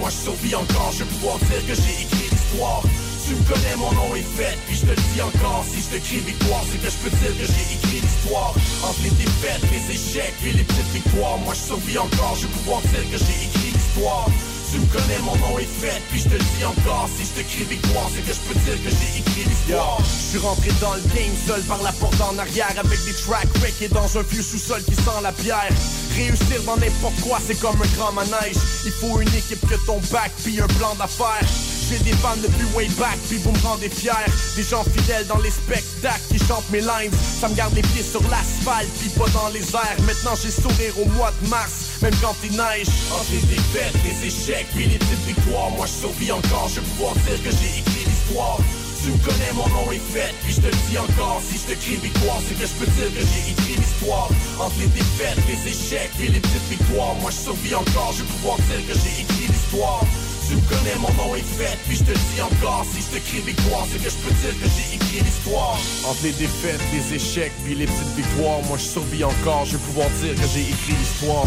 moi 0.00 0.10
je 0.10 0.16
survis 0.16 0.54
encore, 0.54 0.90
je 0.92 0.98
vais 0.98 1.10
pouvoir 1.10 1.38
dire 1.38 1.62
que 1.66 1.74
j'ai 1.74 2.02
écrit 2.02 2.28
l'histoire. 2.30 2.82
Tu 3.26 3.34
me 3.34 3.42
connais, 3.42 3.76
mon 3.76 3.92
nom 3.92 4.14
est 4.14 4.22
fait, 4.22 4.56
puis 4.66 4.76
je 4.76 4.82
te 4.82 4.90
le 4.90 5.02
dis 5.12 5.20
encore. 5.20 5.64
Si 5.68 5.82
je 5.82 5.96
te 5.96 6.04
crie 6.04 6.20
victoire, 6.20 6.62
c'est 6.70 6.78
que 6.78 6.90
je 6.90 6.96
peux 7.02 7.10
dire 7.10 7.34
que 7.34 7.46
j'ai 7.46 7.66
écrit 7.74 8.00
l'histoire. 8.00 8.54
Entre 8.84 9.02
les 9.02 9.10
défaites, 9.10 9.62
les 9.72 9.94
échecs 9.94 10.34
et 10.46 10.52
les 10.52 10.62
petites 10.62 10.92
victoires 10.94 11.38
Moi 11.38 11.54
je 11.54 11.74
survis 11.74 11.98
encore, 11.98 12.36
je 12.36 12.46
vais 12.46 12.52
pouvoir 12.52 12.80
dire 12.82 13.04
que 13.10 13.18
j'ai 13.18 13.38
écrit 13.46 13.72
l'histoire 13.72 14.28
tu 14.70 14.78
me 14.78 14.86
connais, 14.86 15.18
mon 15.22 15.36
nom 15.36 15.58
est 15.58 15.64
fait, 15.80 16.00
puis 16.10 16.20
je 16.20 16.28
te 16.28 16.34
le 16.34 16.44
dis 16.56 16.64
encore 16.64 17.08
Si 17.16 17.24
je 17.24 17.40
te 17.40 17.48
crie 17.48 17.64
victoire, 17.64 18.10
c'est 18.14 18.22
que 18.22 18.32
je 18.32 18.40
peux 18.40 18.58
dire 18.60 18.82
que 18.82 18.90
j'ai 18.90 19.20
écrit 19.20 19.44
l'histoire 19.48 19.98
Je 20.00 20.30
suis 20.30 20.38
rentré 20.38 20.70
dans 20.80 20.94
le 20.94 21.02
game 21.14 21.34
seul 21.46 21.62
par 21.62 21.82
la 21.82 21.92
porte 21.92 22.20
en 22.20 22.38
arrière 22.38 22.74
Avec 22.78 23.04
des 23.04 23.14
track 23.14 23.48
breaks 23.58 23.82
et 23.82 23.88
dans 23.88 24.18
un 24.18 24.22
vieux 24.22 24.42
sous-sol 24.42 24.82
qui 24.84 24.94
sent 24.94 25.20
la 25.22 25.32
bière. 25.32 25.70
Réussir 26.16 26.62
dans 26.64 26.76
n'importe 26.76 27.20
quoi, 27.20 27.38
c'est 27.44 27.58
comme 27.60 27.80
un 27.80 27.96
grand 27.96 28.12
manège. 28.12 28.56
Il 28.84 28.92
faut 28.92 29.20
une 29.20 29.34
équipe 29.34 29.60
que 29.68 29.76
ton 29.86 30.00
bac, 30.12 30.32
puis 30.42 30.60
un 30.60 30.66
plan 30.66 30.94
d'affaires 30.94 31.46
j'ai 31.88 31.98
des 31.98 32.16
fans 32.18 32.36
depuis 32.36 32.66
way 32.74 32.88
back, 32.98 33.18
puis 33.28 33.38
vous 33.38 33.52
me 33.52 33.58
rendez 33.58 33.88
fier. 33.88 34.26
Des 34.56 34.62
gens 34.62 34.82
fidèles 34.84 35.26
dans 35.26 35.38
les 35.38 35.50
spectacles 35.50 36.20
qui 36.30 36.38
chantent 36.38 36.68
mes 36.70 36.80
lines. 36.80 37.12
Ça 37.40 37.48
me 37.48 37.54
garde 37.54 37.74
les 37.74 37.82
pieds 37.82 38.02
sur 38.02 38.22
l'asphalte, 38.28 38.90
puis 39.00 39.10
pas 39.10 39.28
dans 39.30 39.48
les 39.50 39.62
airs. 39.74 39.98
Maintenant 40.06 40.34
j'ai 40.40 40.50
sourire 40.50 40.94
au 40.98 41.06
mois 41.16 41.32
de 41.42 41.48
mars, 41.48 42.02
même 42.02 42.14
quand 42.20 42.34
il 42.44 42.52
neige. 42.52 42.88
Entre 43.12 43.30
les 43.32 43.46
défaites, 43.54 43.94
les 44.04 44.26
échecs, 44.26 44.66
puis 44.74 44.86
les 44.86 44.98
petites 44.98 45.26
victoires. 45.26 45.70
Moi 45.70 45.86
je 45.86 46.06
survis 46.06 46.32
encore, 46.32 46.68
je 46.68 46.80
vais 46.80 46.86
pouvoir 46.86 47.14
dire 47.14 47.42
que 47.42 47.50
j'ai 47.50 47.78
écrit 47.78 48.04
l'histoire. 48.04 48.58
Tu 49.02 49.12
me 49.12 49.18
connais, 49.18 49.52
mon 49.54 49.68
nom 49.68 49.92
est 49.92 50.02
fait, 50.12 50.34
puis 50.42 50.54
je 50.54 50.60
te 50.62 50.66
le 50.66 50.78
dis 50.90 50.98
encore. 50.98 51.40
Si 51.46 51.58
je 51.58 51.74
te 51.74 51.78
crie 51.78 51.96
victoire, 51.96 52.40
c'est 52.48 52.58
que 52.58 52.66
je 52.66 52.74
peux 52.74 52.90
dire 52.90 53.10
que 53.14 53.22
j'ai 53.22 53.52
écrit 53.52 53.76
l'histoire. 53.78 54.28
Entre 54.58 54.74
les 54.80 54.88
défaites, 54.88 55.38
les 55.46 55.70
échecs 55.70 56.10
et 56.18 56.28
les 56.28 56.40
petites 56.40 56.68
victoires. 56.68 57.14
Moi 57.20 57.30
je 57.30 57.36
survis 57.46 57.74
encore, 57.74 58.10
je 58.12 58.22
vais 58.24 58.30
pouvoir 58.40 58.56
dire 58.66 58.82
que 58.88 58.94
j'ai 58.98 59.22
écrit 59.22 59.46
l'histoire 59.46 60.02
tu 60.48 60.56
connais, 60.68 60.96
mon 60.98 61.12
nom 61.14 61.34
est 61.34 61.40
fait, 61.40 61.76
puis 61.86 61.96
je 61.96 62.04
te 62.04 62.12
dis 62.12 62.40
encore 62.40 62.84
Si 62.92 63.02
je 63.02 63.18
te 63.18 63.46
victoire, 63.46 63.86
c'est 63.90 64.02
que 64.02 64.10
je 64.10 64.16
peux 64.16 64.34
dire 64.34 64.54
que 64.60 64.68
j'ai 64.68 64.96
écrit 64.96 65.20
l'histoire. 65.24 65.78
Entre 66.06 66.22
les 66.24 66.32
défaites, 66.32 66.80
les 66.92 67.14
échecs, 67.14 67.52
puis 67.64 67.74
les 67.74 67.86
petites 67.86 68.14
victoires 68.16 68.62
Moi 68.68 68.78
je 68.78 68.84
survis 68.84 69.24
encore, 69.24 69.64
je 69.64 69.72
vais 69.72 69.84
pouvoir 69.84 70.08
dire 70.22 70.34
que 70.34 70.46
j'ai 70.54 70.62
écrit 70.62 70.94
l'histoire 70.98 71.46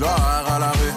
gloire 0.00 0.44
à 0.50 0.58
la 0.58 0.70
rue. 0.70 0.94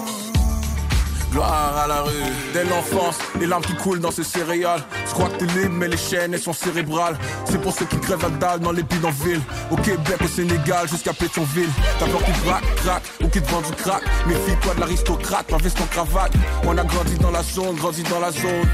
Gloire 1.32 1.78
à 1.84 1.88
la 1.88 2.02
rue. 2.04 2.32
Dès 2.54 2.64
l'enfance, 2.64 3.18
les 3.38 3.48
larmes 3.48 3.64
qui 3.64 3.76
coulent 3.76 4.00
dans 4.00 4.12
ces 4.12 4.24
céréales. 4.24 4.82
Je 5.06 5.12
crois 5.12 5.28
que 5.30 5.40
t'es 5.40 5.46
libre, 5.60 5.76
mais 5.78 5.90
les 5.90 5.98
chaînes, 5.98 6.34
elles 6.34 6.40
sont 6.40 6.54
cérébrales. 6.54 7.18
C'est 7.44 7.62
pour 7.62 7.74
ceux 7.74 7.86
qui 7.86 7.98
crèvent 8.00 8.22
la 8.22 8.30
dalle 8.30 8.60
dans 8.62 8.72
les 8.72 8.84
bidonvilles. 8.84 9.42
Au 9.72 9.76
Québec, 9.76 10.18
au 10.24 10.28
Sénégal, 10.28 10.88
jusqu'à 10.88 11.12
Pétionville. 11.12 11.70
T'as 12.00 12.06
peur 12.06 12.24
qui 12.24 12.32
braque, 12.46 12.76
craque, 12.76 13.04
ou 13.22 13.28
qui 13.28 13.42
te 13.42 13.52
vend 13.52 13.62
du 13.62 13.74
crack. 13.74 14.04
Méfie-toi 14.26 14.74
de 14.76 14.80
l'aristocrate, 14.80 15.52
ma 15.52 15.58
veste 15.58 15.82
en 15.82 15.88
cravate. 15.88 16.32
On 16.66 16.78
a 16.78 16.84
grandi 16.86 17.18
dans 17.18 17.32
la 17.32 17.44
zone, 17.44 17.76
grandi 17.76 18.04
dans 18.04 18.22
la 18.22 18.32
zone. 18.32 18.70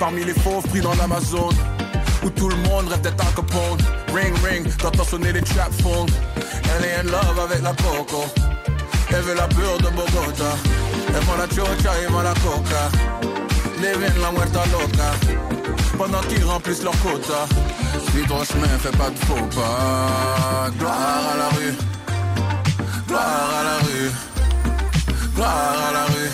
Parmi 0.00 0.24
les 0.24 0.34
fauves 0.34 0.66
pris 0.70 0.80
dans 0.80 0.94
l'Amazon. 0.94 1.50
Où 2.24 2.30
tout 2.30 2.48
le 2.48 2.56
monde 2.68 2.88
rêve 2.88 3.02
d'être 3.02 3.24
un 3.24 3.32
Capone. 3.36 3.78
Ring, 4.12 4.34
ring, 4.44 4.76
t'entends 4.76 5.04
sonner 5.04 5.32
les 5.32 5.42
trap 5.42 5.72
phones. 5.82 6.10
Elle 6.76 6.84
est 6.84 6.94
in 6.94 7.04
love 7.04 7.38
avec 7.38 7.62
la 7.62 7.72
coco. 7.74 8.24
Elle 9.14 9.22
veut 9.22 9.34
la 9.34 9.46
pure 9.48 9.78
de 9.78 9.90
Bogota. 9.94 10.56
Elle 11.08 11.20
prend 11.26 11.36
la 11.36 11.46
chocha 11.46 11.92
et 12.02 12.10
moi 12.10 12.22
la 12.22 12.32
coca. 12.34 12.90
Living 13.76 14.22
la 14.22 14.30
muerta 14.32 14.64
loca. 14.72 15.10
Pendant 15.98 16.20
qu'ils 16.22 16.44
remplissent 16.44 16.82
leur 16.82 16.98
quota. 17.02 17.46
Suis 18.10 18.22
ton 18.26 18.42
chemin, 18.44 18.68
fais 18.78 18.96
pas 18.96 19.10
de 19.10 19.18
faux 19.26 19.46
pas. 19.54 20.70
Gloire 20.78 21.24
à 21.32 21.36
la 21.36 21.48
rue. 21.50 21.74
Gloire 23.06 23.50
à 23.60 23.64
la 23.64 23.76
rue. 23.86 24.10
Gloire 25.34 25.76
à 25.88 25.92
la 25.92 26.04
rue. 26.06 26.30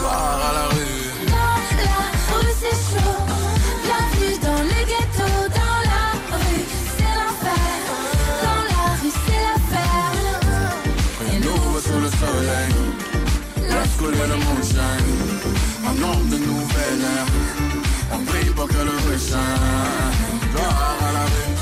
Gloire 0.00 0.40
à 0.50 0.52
la 0.52 0.66
rue. 0.74 1.06
Dans 1.28 1.36
la 1.36 2.38
rue 2.40 2.52
c'est 2.58 2.70
chaud, 2.70 3.25
Homme 16.02 16.28
de 16.28 16.36
nouvelle 16.36 17.00
ère. 17.00 17.26
On 18.12 18.18
brille 18.18 18.50
pour 18.54 18.68
que 18.68 18.74
le 18.74 18.92
bruit 19.02 19.18
shine. 19.18 19.36
Gloire 20.52 20.98
à 21.00 21.12
la 21.12 21.24
rue. 21.32 21.54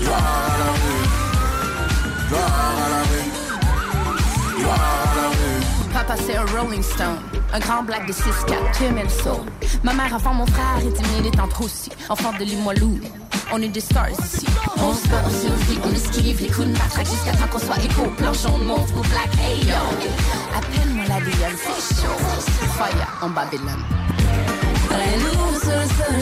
Gloire 0.00 0.22
à 0.22 0.58
la 0.58 0.70
rue. 0.82 1.06
Gloire 2.28 2.74
à 2.84 2.88
la 2.94 3.02
rue. 3.10 3.28
Gloire 4.60 5.12
à 5.12 5.16
la 5.16 5.28
rue. 5.28 5.92
Papa 5.92 6.14
c'est 6.26 6.36
un 6.36 6.44
Rolling 6.44 6.82
Stone, 6.82 7.18
un 7.52 7.58
grand 7.58 7.82
black 7.82 8.06
de 8.06 8.12
6-4, 8.12 8.22
Tim 8.72 8.96
and 8.98 9.08
Soul. 9.08 9.46
Ma 9.82 9.92
mère 9.94 10.14
avant 10.14 10.34
mon 10.34 10.46
frère 10.46 10.78
timide 10.80 11.26
étant 11.32 11.48
trop 11.48 11.64
aussi, 11.64 11.90
enfant 12.08 12.32
de 12.38 12.44
Limoilou. 12.44 13.00
On 13.52 13.62
est 13.62 13.68
des 13.68 13.80
stars 13.80 14.10
ici. 14.10 14.46
On 14.76 14.92
se 14.92 15.08
bat, 15.08 15.22
on 15.24 15.30
survit, 15.30 15.78
on 15.84 15.92
esquive 15.92 16.40
les 16.40 16.48
coups 16.48 16.66
de 16.66 16.72
matraque 16.72 17.06
jusqu'à 17.06 17.32
temps 17.32 17.48
qu'on 17.50 17.58
soit 17.58 17.82
écho. 17.82 18.02
Planchon, 18.16 18.58
monte 18.58 18.92
pour 18.92 19.02
black, 19.04 19.30
hey 19.40 19.64
yo. 19.64 19.74
Appelle-moi 20.56 21.04
la 21.08 21.20
Lyon, 21.20 21.56
c'est 21.56 22.02
chaud. 22.02 22.18
Fire 22.76 23.18
en 23.22 23.28
Babylone. 23.30 23.84
Allez, 24.90 25.16
nous 25.22 25.60
sur 25.60 25.70
de. 25.70 26.16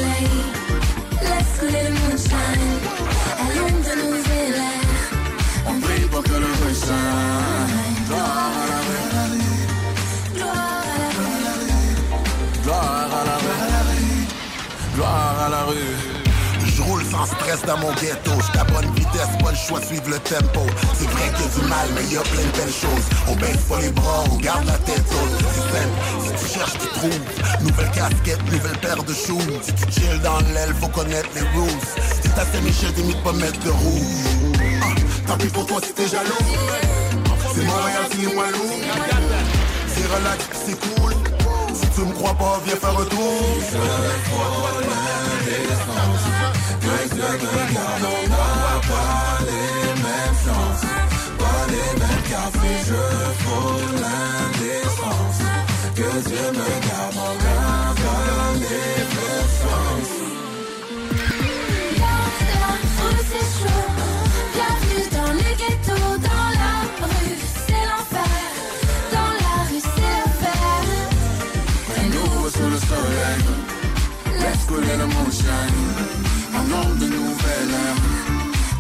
On 5.67 5.75
brille 5.79 6.07
pour 6.11 6.23
que 6.23 6.31
le 6.31 6.47
sans 17.25 17.33
stress 17.37 17.63
dans 17.67 17.77
mon 17.79 17.93
ghetto, 17.95 18.31
j'suis 18.41 18.59
à 18.59 18.65
bonne 18.65 18.93
vitesse, 18.95 19.29
pas 19.43 19.51
le 19.51 19.57
choix 19.57 19.81
suivre 19.81 20.09
le 20.09 20.19
tempo. 20.19 20.61
C'est 20.99 21.09
vrai 21.09 21.31
qu'il 21.35 21.45
y 21.45 21.49
a 21.49 21.51
du 21.61 21.67
mal, 21.69 21.89
mais 21.95 22.05
y 22.13 22.17
a 22.17 22.23
plein 22.23 22.43
de 22.43 22.57
belles 22.57 22.73
choses. 22.73 23.07
On 23.29 23.37
baisse 23.37 23.63
pas 23.69 23.81
les 23.81 23.91
bras, 23.91 24.25
on 24.31 24.37
garde 24.37 24.67
la 24.67 24.79
tête 24.79 25.05
haute. 25.11 25.45
C'est 25.55 25.69
simple, 25.73 25.97
si 26.23 26.31
tu 26.45 26.49
cherches, 26.59 26.73
tu 26.73 26.89
trouves. 26.89 27.21
Nouvelle 27.63 27.91
casquette, 27.91 28.43
nouvelle 28.51 28.79
paire 28.79 29.03
de 29.03 29.15
shoes. 29.15 29.61
Si 29.63 29.73
tu 29.73 29.85
chill 29.93 30.21
dans 30.23 30.39
l'aile, 30.53 30.75
faut 30.81 30.89
connaître 30.89 31.29
les 31.35 31.41
rules. 31.41 31.81
Si 32.23 32.29
t'as 32.31 32.45
fait 32.45 32.61
mieux 32.61 32.71
de 32.71 33.13
pas 33.23 33.33
mettre 33.33 33.59
de 33.61 33.71
rouge. 33.71 34.03
Ah, 34.83 34.87
tant 35.29 35.37
pis 35.37 35.49
pour 35.49 35.67
toi 35.67 35.81
si 35.83 35.93
t'es 35.93 36.09
jaloux. 36.09 36.47
C'est 37.55 37.65
Montréal, 37.65 38.09
c'est 38.11 38.27
Walou. 38.37 38.71
C'est 39.87 40.07
relax, 40.07 40.45
c'est 40.67 40.79
cool. 40.81 41.13
Si 41.73 41.87
tu 41.95 42.01
me 42.01 42.13
crois 42.13 42.35
pas, 42.35 42.61
viens 42.65 42.77
faire 42.77 42.99
un 42.99 43.05
tour. 43.05 43.61
Me 47.25 47.31
garde, 47.75 48.05
on 48.05 48.29
n'a 48.29 48.81
pas 48.91 49.39
les 49.49 50.03
mêmes 50.05 50.39
chances. 50.45 50.85
Pas 51.39 51.63
les 51.73 51.93
mêmes 52.01 52.25
cafés, 52.31 52.81
je 52.89 53.03
frôle 53.43 53.93
l'indécence. 54.03 55.41
Que 55.97 56.11
Dieu 56.29 56.47
me 56.59 56.71
garde, 56.87 57.17
on 57.17 57.35
n'a 57.45 57.95
pas 58.03 58.53
les 58.61 59.01
mêmes 59.15 59.51
chances. 59.61 60.15
La 62.03 62.17
rue 63.01 63.23
c'est 63.31 63.49
chaud, 63.57 63.87
bienvenue 64.55 65.07
dans 65.17 65.33
le 65.33 65.51
ghetto, 65.61 65.99
dans 66.29 66.49
la 66.61 66.75
rue 67.07 67.39
c'est 67.67 67.85
l'enfer, 67.91 68.37
dans 69.15 69.33
la 69.45 69.55
rue 69.69 69.83
c'est 69.95 70.15
la 70.21 70.29
fête. 70.41 71.13
Et 71.97 72.07
nous 72.13 72.51
sous 72.51 72.71
le 72.71 72.79
soleil. 72.91 73.45
Laisse 74.41 74.65
couler 74.67 74.97
le 74.99 75.07
moonshine 75.07 75.94
nom 76.69 76.89
de 77.01 77.07
nouvelle 77.07 77.71
ère. 77.71 77.99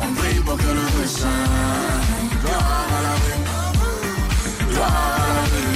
On 0.03 0.11
brille 0.13 0.41
pour 0.45 0.57
que 0.57 0.73
le 0.79 0.87
feu 0.95 1.07
s'arrête. 1.07 2.41
Gloire 2.43 2.87
à 2.99 3.03
la 3.03 3.15
rue, 3.23 3.41
gloire 4.71 4.93
à 4.95 5.29
la 5.35 5.45
rue, 5.53 5.73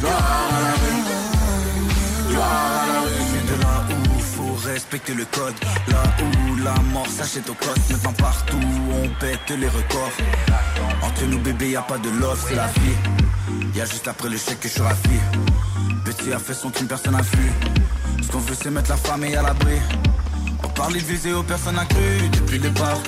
gloire 0.00 0.48
à 0.56 0.60
la 0.64 0.72
rue, 0.82 1.00
gloire 2.30 2.72
à 2.82 2.86
la 2.92 3.00
rue. 3.00 3.24
Je 3.32 3.38
de 3.52 3.56
là 3.62 3.76
où 3.90 4.18
faut 4.20 4.68
respecter 4.68 5.14
le 5.14 5.24
code, 5.26 5.54
là 5.88 6.02
où 6.22 6.56
la 6.62 6.74
mort 6.92 7.06
s'achète 7.06 7.48
au 7.48 7.54
code. 7.54 7.78
Maintenant 7.90 8.12
partout 8.12 8.58
on 8.92 9.08
pète 9.20 9.50
les 9.50 9.68
records. 9.68 10.16
Entre 11.02 11.24
nous 11.26 11.38
bébé 11.38 11.70
y 11.70 11.76
a 11.76 11.82
pas 11.82 11.98
de 11.98 12.10
love, 12.10 12.42
c'est 12.48 12.56
la 12.56 12.66
vie. 12.66 12.96
Y 13.74 13.80
a 13.80 13.84
juste 13.84 14.08
après 14.08 14.28
le 14.28 14.36
chèque 14.36 14.60
que 14.60 14.68
je 14.68 14.72
suis 14.74 14.82
raffi. 14.82 15.20
Petit 16.04 16.32
à 16.32 16.38
fait 16.38 16.54
son 16.54 16.70
une 16.72 16.86
personne 16.86 17.14
affût. 17.14 17.52
Ce 18.22 18.28
qu'on 18.32 18.38
veut 18.38 18.56
c'est 18.60 18.70
mettre 18.70 18.90
la 18.90 18.96
famille 18.96 19.36
à 19.36 19.42
l'abri. 19.42 19.78
On 20.64 20.68
parlait 20.68 21.00
de 21.00 21.04
viser 21.04 21.32
aux 21.32 21.42
personnes 21.42 21.78
accrues 21.78 22.28
depuis 22.32 22.58
le 22.58 22.68
départ. 22.70 22.98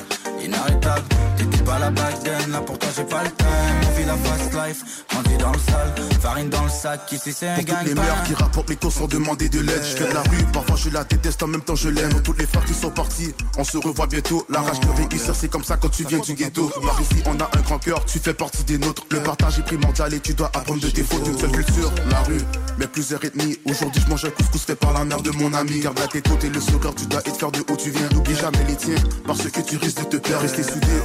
Inarrêtable, 0.45 1.05
t'étais 1.37 1.65
pas 1.65 1.79
la 1.79 1.91
back 1.91 2.23
then, 2.23 2.51
là 2.51 2.61
pour 2.61 2.79
toi 2.79 2.89
j'ai 2.97 3.05
pas 3.05 3.25
le 3.25 3.31
temps. 3.31 3.45
On 3.83 3.99
vit 3.99 4.07
la 4.07 4.17
fast 4.17 4.53
life, 4.53 5.05
grandi 5.11 5.37
dans 5.39 5.53
le 5.53 5.59
sale, 5.59 5.95
farine 6.21 6.49
dans 6.49 6.63
le 6.63 6.71
sac, 6.71 7.01
ici 7.13 7.33
c'est 7.33 7.49
un 7.49 7.63
gang 7.63 7.85
les 7.85 7.95
mères 7.95 8.23
qui 8.25 8.35
rapportent 8.35 8.71
les 8.71 8.77
courses 8.77 8.97
sans 8.97 9.07
demander 9.07 9.49
de 9.49 9.61
l'aide. 9.61 9.83
Je 9.83 9.97
fais 9.97 10.09
de 10.09 10.15
la 10.15 10.23
rue, 10.23 10.45
parfois 10.53 10.77
je 10.77 10.91
la 10.91 11.05
déteste, 11.05 11.43
en 11.43 11.49
même 11.49 11.63
temps 11.63 11.75
je 11.75 11.89
l'aime. 11.89 12.23
Toutes 12.23 12.39
les 12.39 12.47
frères 12.47 12.65
qui 12.65 12.75
sont 12.75 12.91
partis, 12.91 13.35
on 13.57 13.65
se 13.65 13.79
revoit 13.79 14.07
bientôt. 14.07 14.47
La 14.49 14.61
rage 14.61 14.81
de 14.81 14.89
réussir, 14.89 15.35
c'est 15.35 15.49
comme 15.49 15.65
ça 15.65 15.77
quand 15.77 15.89
tu 15.89 16.05
viens 16.05 16.19
du 16.19 16.35
ghetto. 16.35 16.71
Par 16.83 17.01
ici, 17.01 17.23
on 17.27 17.39
a 17.41 17.51
un 17.57 17.61
grand 17.63 17.79
cœur, 17.79 18.05
tu 18.05 18.19
fais 18.19 18.35
partie 18.35 18.65
des 18.65 18.79
nôtres. 18.79 19.05
Le 19.11 19.21
partage 19.23 19.59
est 19.59 19.63
primordial 19.63 20.15
et 20.15 20.21
tu 20.21 20.35
dois 20.35 20.51
apprendre 20.55 20.81
de 20.81 20.89
tes 20.89 21.03
fautes. 21.03 21.27
Une 21.27 21.39
seule 21.39 21.53
culture, 21.53 21.93
la 22.11 22.23
rue, 22.23 22.41
mais 22.79 22.87
plusieurs 22.87 23.25
ethnies. 23.25 23.59
Aujourd'hui, 23.65 24.03
je 24.05 24.11
mange 24.11 24.25
un 24.25 24.31
couscous 24.31 24.63
fait 24.63 24.77
par 24.77 24.93
la 24.93 25.05
mère 25.05 25.23
de 25.23 25.31
mon 25.33 25.53
ami. 25.55 25.81
Garde 25.81 25.99
la 25.99 26.07
tête 26.07 26.29
haute 26.31 26.45
et 26.45 26.51
le 26.51 26.61
sourire, 26.61 26.95
tu 26.95 27.07
dois 27.07 27.21
être 27.21 27.37
fier 27.37 27.51
de 27.51 27.61
où 27.61 27.77
tu 27.77 27.91
viens. 27.91 28.09
N'oublie 28.13 28.37
jamais 28.37 28.65
les 28.69 28.77
tiens, 28.77 29.03
parce 29.27 29.43
que 29.43 29.61
tu 29.61 29.77
risques 29.77 30.09
de 30.09 30.19
te 30.19 30.28
perdre. 30.29 30.43
Rester 30.43 30.63
soudés, 30.63 31.03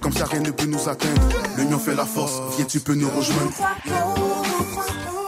comme 0.00 0.12
ça 0.12 0.26
rien 0.26 0.40
ne 0.40 0.50
peut 0.50 0.66
nous 0.66 0.88
atteindre. 0.88 1.22
L'union 1.56 1.78
fait 1.78 1.94
la 1.94 2.04
force, 2.04 2.40
viens, 2.56 2.66
tu 2.66 2.80
peux 2.80 2.94
nous 2.94 3.10
rejoindre. 3.10 3.52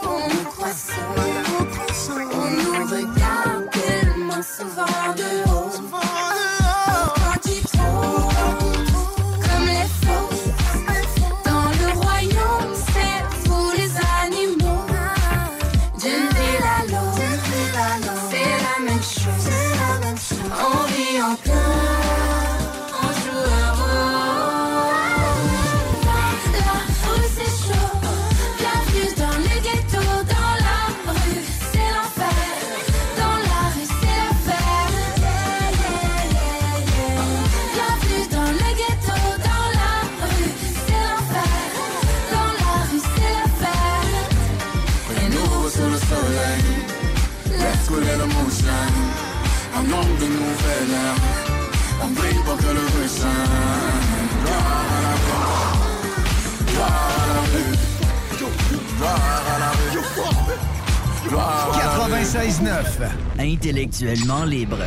On 0.01 0.29
nous 0.29 0.45
96.9. 62.09 63.11
Intellectuellement 63.39 64.45
libre. 64.47 64.79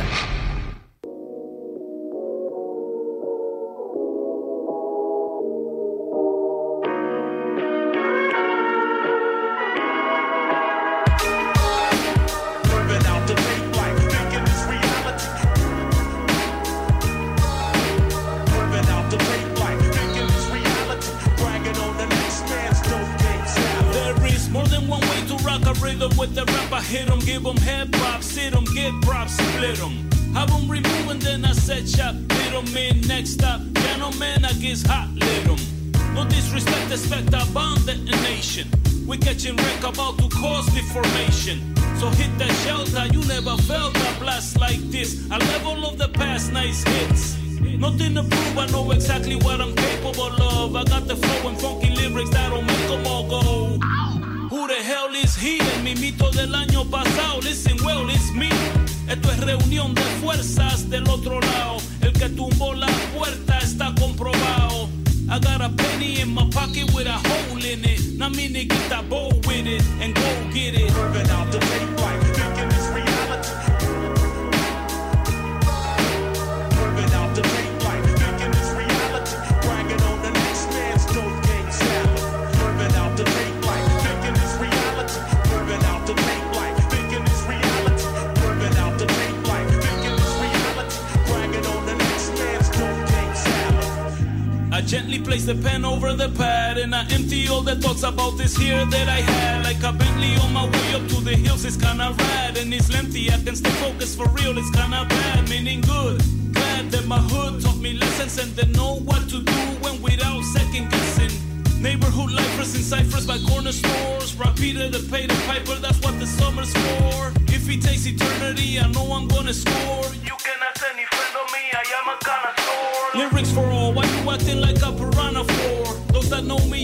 Neighborhood 111.82 112.30
lifers 112.30 112.74
and 112.76 112.84
ciphers 112.84 113.26
by 113.26 113.38
corner 113.50 113.72
stores. 113.72 114.36
Peter 114.62 114.88
to 114.88 115.02
pay 115.10 115.26
the 115.26 115.34
piper, 115.48 115.74
that's 115.80 116.00
what 116.02 116.16
the 116.20 116.26
summer's 116.26 116.72
for. 116.72 117.32
If 117.48 117.66
he 117.66 117.76
takes 117.80 118.06
eternity, 118.06 118.78
I 118.78 118.86
know 118.92 119.12
I'm 119.12 119.26
gonna 119.26 119.52
score. 119.52 120.04
You 120.22 120.36
can 120.46 120.58
ask 120.68 120.84
any 120.94 121.04
friend 121.06 121.34
of 121.42 121.46
me, 121.54 121.62
I 121.72 121.84
am 121.98 122.06
a 122.14 122.16
connoisseur. 122.28 123.18
Lyrics 123.18 123.50
for 123.50 123.66
all, 123.66 123.92
why 123.92 124.04
you 124.04 124.30
acting 124.30 124.60
like 124.60 124.80
a 124.82 124.92
piranha 124.92 125.42
for? 125.42 126.12
Those 126.12 126.30
that 126.30 126.44
know 126.44 126.60
me 126.66 126.81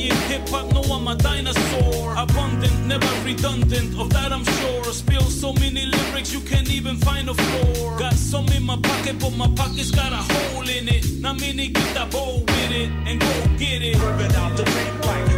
hop 0.51 0.73
know 0.73 0.83
I'm 0.83 1.07
a 1.09 1.15
dinosaur. 1.15 2.15
Abundant, 2.17 2.87
never 2.87 3.09
redundant, 3.25 3.99
of 3.99 4.11
that 4.11 4.33
I'm 4.33 4.45
sure. 4.45 4.85
Spill 4.85 5.23
so 5.23 5.53
many 5.55 5.87
lyrics, 5.87 6.33
you 6.33 6.41
can't 6.41 6.71
even 6.71 6.97
find 6.97 7.29
a 7.29 7.35
floor. 7.35 7.99
Got 7.99 8.15
some 8.15 8.47
in 8.49 8.63
my 8.63 8.77
pocket, 8.77 9.19
but 9.19 9.35
my 9.37 9.49
pocket's 9.55 9.91
got 9.91 10.13
a 10.13 10.23
hole 10.33 10.69
in 10.69 10.89
it. 10.89 11.05
Now 11.21 11.35
many 11.35 11.69
get 11.69 11.95
that 11.95 12.11
bowl 12.11 12.41
with 12.41 12.71
it 12.71 12.91
and 13.07 13.21
go 13.21 13.33
get 13.59 13.83
it. 13.83 13.99
Living 13.99 14.35
out 14.37 14.57
the 14.57 14.65
fake 14.67 15.05
life, 15.07 15.38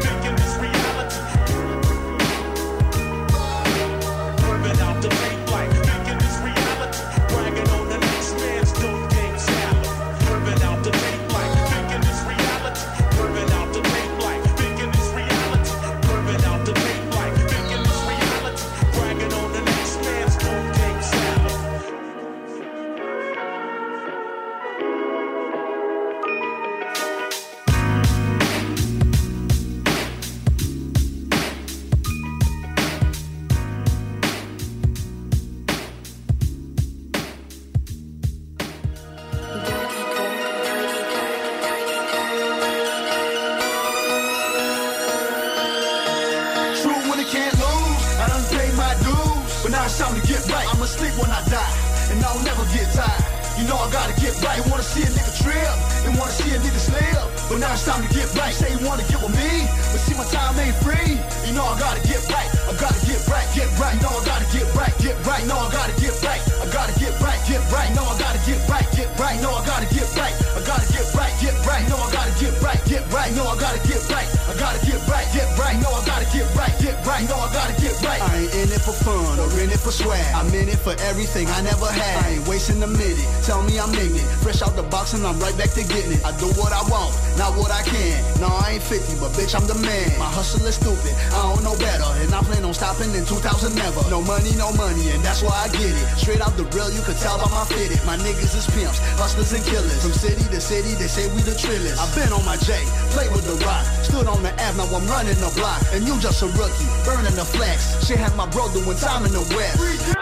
hustlers 99.40 99.52
and 99.60 99.72
killers. 99.72 100.02
From 100.02 100.12
city 100.12 100.44
to 100.50 100.60
city, 100.60 100.94
they 100.94 101.06
say 101.06 101.26
we 101.34 101.42
the 101.42 101.52
trillers. 101.52 101.98
I've 101.98 102.14
been 102.14 102.32
on 102.32 102.44
my 102.44 102.56
J, 102.56 102.84
played 103.10 103.32
with 103.32 103.46
the 103.46 103.56
rock. 103.64 103.84
Stood 104.04 104.26
on 104.26 104.42
the 104.42 104.52
Ave, 104.52 104.76
now 104.76 104.84
I'm 104.84 105.06
running 105.06 105.38
the 105.40 105.52
block. 105.56 105.82
And 105.92 106.06
you 106.06 106.18
just 106.20 106.42
a 106.42 106.46
rookie, 106.46 106.88
burning 107.04 107.34
the 107.34 107.44
flex. 107.44 108.06
Shit 108.06 108.18
had 108.18 108.34
my 108.36 108.46
bro 108.50 108.70
doing 108.72 108.96
time 108.98 109.24
in 109.24 109.32
the 109.32 109.44
West. 109.56 110.19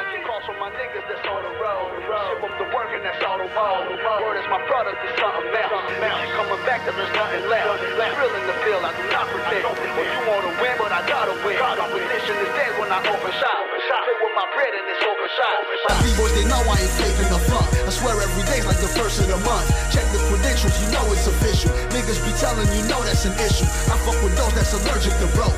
That's 24.70 24.84
allergic 24.84 25.16
to 25.20 25.28
broke. 25.32 25.56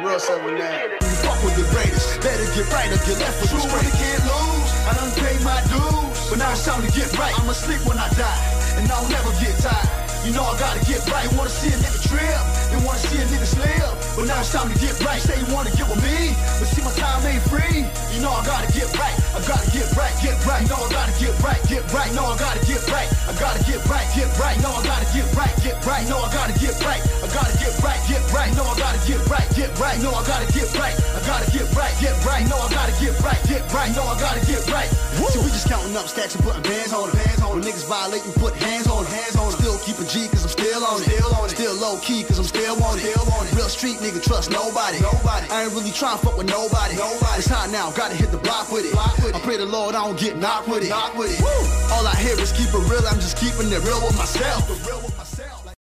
Real 0.00 0.18
7 0.18 0.48
You 0.48 1.14
fuck 1.20 1.36
with 1.44 1.56
the 1.56 1.66
greatest. 1.68 2.20
Better 2.22 2.44
get 2.56 2.66
right 2.72 2.88
or 2.88 3.00
get 3.04 3.18
left 3.20 3.36
with 3.42 3.52
the 3.52 3.60
straight. 3.60 3.92
can't 3.92 4.24
lose. 4.24 4.70
I 4.88 4.92
done 4.96 5.12
paid 5.20 5.40
my 5.44 5.60
dues. 5.68 6.30
But 6.30 6.38
now 6.40 6.52
it's 6.52 6.64
time 6.64 6.80
to 6.80 6.90
get 6.92 7.12
right. 7.18 7.34
I'ma 7.38 7.52
sleep 7.52 7.84
when 7.84 7.98
I 7.98 8.08
die. 8.16 8.40
And 8.80 8.90
I'll 8.90 9.08
never 9.08 9.28
get 9.36 9.52
tired. 9.60 9.88
You 10.24 10.32
know 10.32 10.44
I 10.44 10.56
gotta 10.58 10.80
get 10.88 11.04
right. 11.12 11.28
Wanna 11.36 11.50
see 11.50 11.68
a 11.68 11.76
nigga 11.76 12.00
trip. 12.08 12.40
You 12.72 12.80
wanna 12.86 13.04
see 13.04 13.20
a 13.20 13.26
nigga 13.28 13.44
slip. 13.44 13.92
But 14.16 14.24
now 14.26 14.40
it's 14.40 14.52
time 14.52 14.72
to 14.72 14.78
get 14.80 14.96
right. 15.04 15.20
Say 15.20 15.36
you 15.36 15.48
wanna 15.52 15.70
get 15.76 15.84
with 15.92 16.00
me. 16.00 16.32
But 16.58 16.68
see 16.72 16.80
my 16.80 16.92
time 16.96 17.20
ain't 17.28 17.44
free. 17.52 17.84
You 18.16 18.22
know 18.24 18.32
I 18.32 18.40
gotta 18.46 18.72
get 18.72 18.88
right. 18.96 19.21
I 19.32 19.40
gotta 19.48 19.64
get 19.72 19.88
right, 19.96 20.12
get 20.20 20.36
right. 20.44 20.60
No, 20.68 20.76
I 20.76 20.88
gotta 20.92 21.14
get 21.16 21.32
right, 21.40 21.60
get 21.64 21.84
right. 21.88 22.12
No, 22.12 22.28
I 22.28 22.36
gotta 22.36 22.60
get 22.68 22.84
right. 22.92 23.08
I 23.24 23.32
gotta 23.40 23.64
get 23.64 23.80
right, 23.88 24.04
get 24.12 24.28
right. 24.36 24.60
No, 24.60 24.76
I 24.76 24.84
gotta 24.84 25.08
get 25.08 25.24
right, 25.32 25.54
get 25.64 25.76
right. 25.88 26.04
No, 26.04 26.20
I 26.20 26.28
gotta 26.28 26.52
get 26.60 26.76
right. 26.84 27.00
I 27.00 27.26
gotta 27.32 27.56
get 27.56 27.72
right, 27.80 28.00
get 28.04 28.20
right. 28.28 28.52
No, 28.52 28.64
I 28.68 28.76
gotta 28.76 29.00
get 29.08 29.24
right, 29.32 29.48
get 29.56 29.72
right. 29.80 29.96
No, 30.04 30.12
I 30.12 30.20
gotta 30.28 30.48
get 30.52 30.68
right. 30.76 30.92
I 30.92 31.20
gotta 31.24 31.48
get 31.48 31.64
right, 31.72 31.94
get 31.96 32.16
right. 32.28 32.44
No, 32.44 32.60
I 32.60 32.68
gotta 32.68 32.92
get 33.00 33.16
right, 33.24 33.40
get 33.48 33.64
right. 33.72 33.90
No, 33.96 34.04
I 34.04 34.20
gotta 34.20 34.44
get 34.44 34.68
right. 34.68 34.90
See, 35.32 35.40
we 35.40 35.48
just 35.48 35.68
counting 35.68 35.96
up 35.96 36.08
stacks 36.12 36.36
and 36.36 36.44
putting 36.44 36.62
bands 36.62 36.92
on 36.92 37.08
it. 37.08 37.16
Bands 37.16 37.40
on 37.40 37.56
it. 37.56 37.64
Niggas 37.64 37.88
violate, 37.88 38.20
we 38.28 38.32
put 38.36 38.52
hands 38.60 38.81
keep 39.82 39.98
a 39.98 40.06
G 40.06 40.28
cause 40.28 40.44
I'm 40.44 40.54
still 40.54 40.84
on 40.86 41.02
it. 41.02 41.10
Still 41.10 41.34
on 41.34 41.44
it. 41.46 41.50
Still 41.50 41.74
low 41.74 41.98
key 41.98 42.22
cause 42.22 42.38
I'm 42.38 42.46
still 42.46 42.82
on 42.82 42.98
it. 42.98 43.02
Still 43.02 43.26
on 43.34 43.46
it. 43.46 43.52
Real 43.54 43.68
street 43.68 43.98
nigga 43.98 44.22
trust 44.22 44.50
nobody. 44.50 45.00
Nobody. 45.00 45.46
I 45.50 45.64
ain't 45.64 45.72
really 45.74 45.90
trying 45.90 46.18
to 46.18 46.24
fuck 46.24 46.38
with 46.38 46.48
nobody. 46.48 46.94
Nobody. 46.96 47.38
It's 47.38 47.48
hot 47.48 47.70
now, 47.70 47.90
gotta 47.90 48.14
hit 48.14 48.30
the 48.30 48.38
block 48.38 48.70
with 48.70 48.86
it. 48.86 48.92
Block 48.92 49.16
with 49.18 49.34
it. 49.34 49.36
I 49.36 49.40
pray 49.40 49.56
the 49.56 49.66
Lord 49.66 49.94
I 49.94 50.06
don't 50.06 50.18
get 50.18 50.36
knocked 50.38 50.68
with 50.68 50.84
it. 50.84 50.90
Knocked 50.90 51.18
with 51.18 51.34
it. 51.34 51.42
Woo. 51.42 51.94
All 51.94 52.06
I 52.06 52.14
hear 52.16 52.38
is 52.38 52.52
keep 52.52 52.68
it 52.68 52.84
real, 52.88 53.02
I'm 53.06 53.18
just 53.18 53.36
keeping 53.36 53.70
it 53.70 53.82
real 53.82 54.00
with 54.06 54.16
myself. 54.16 55.01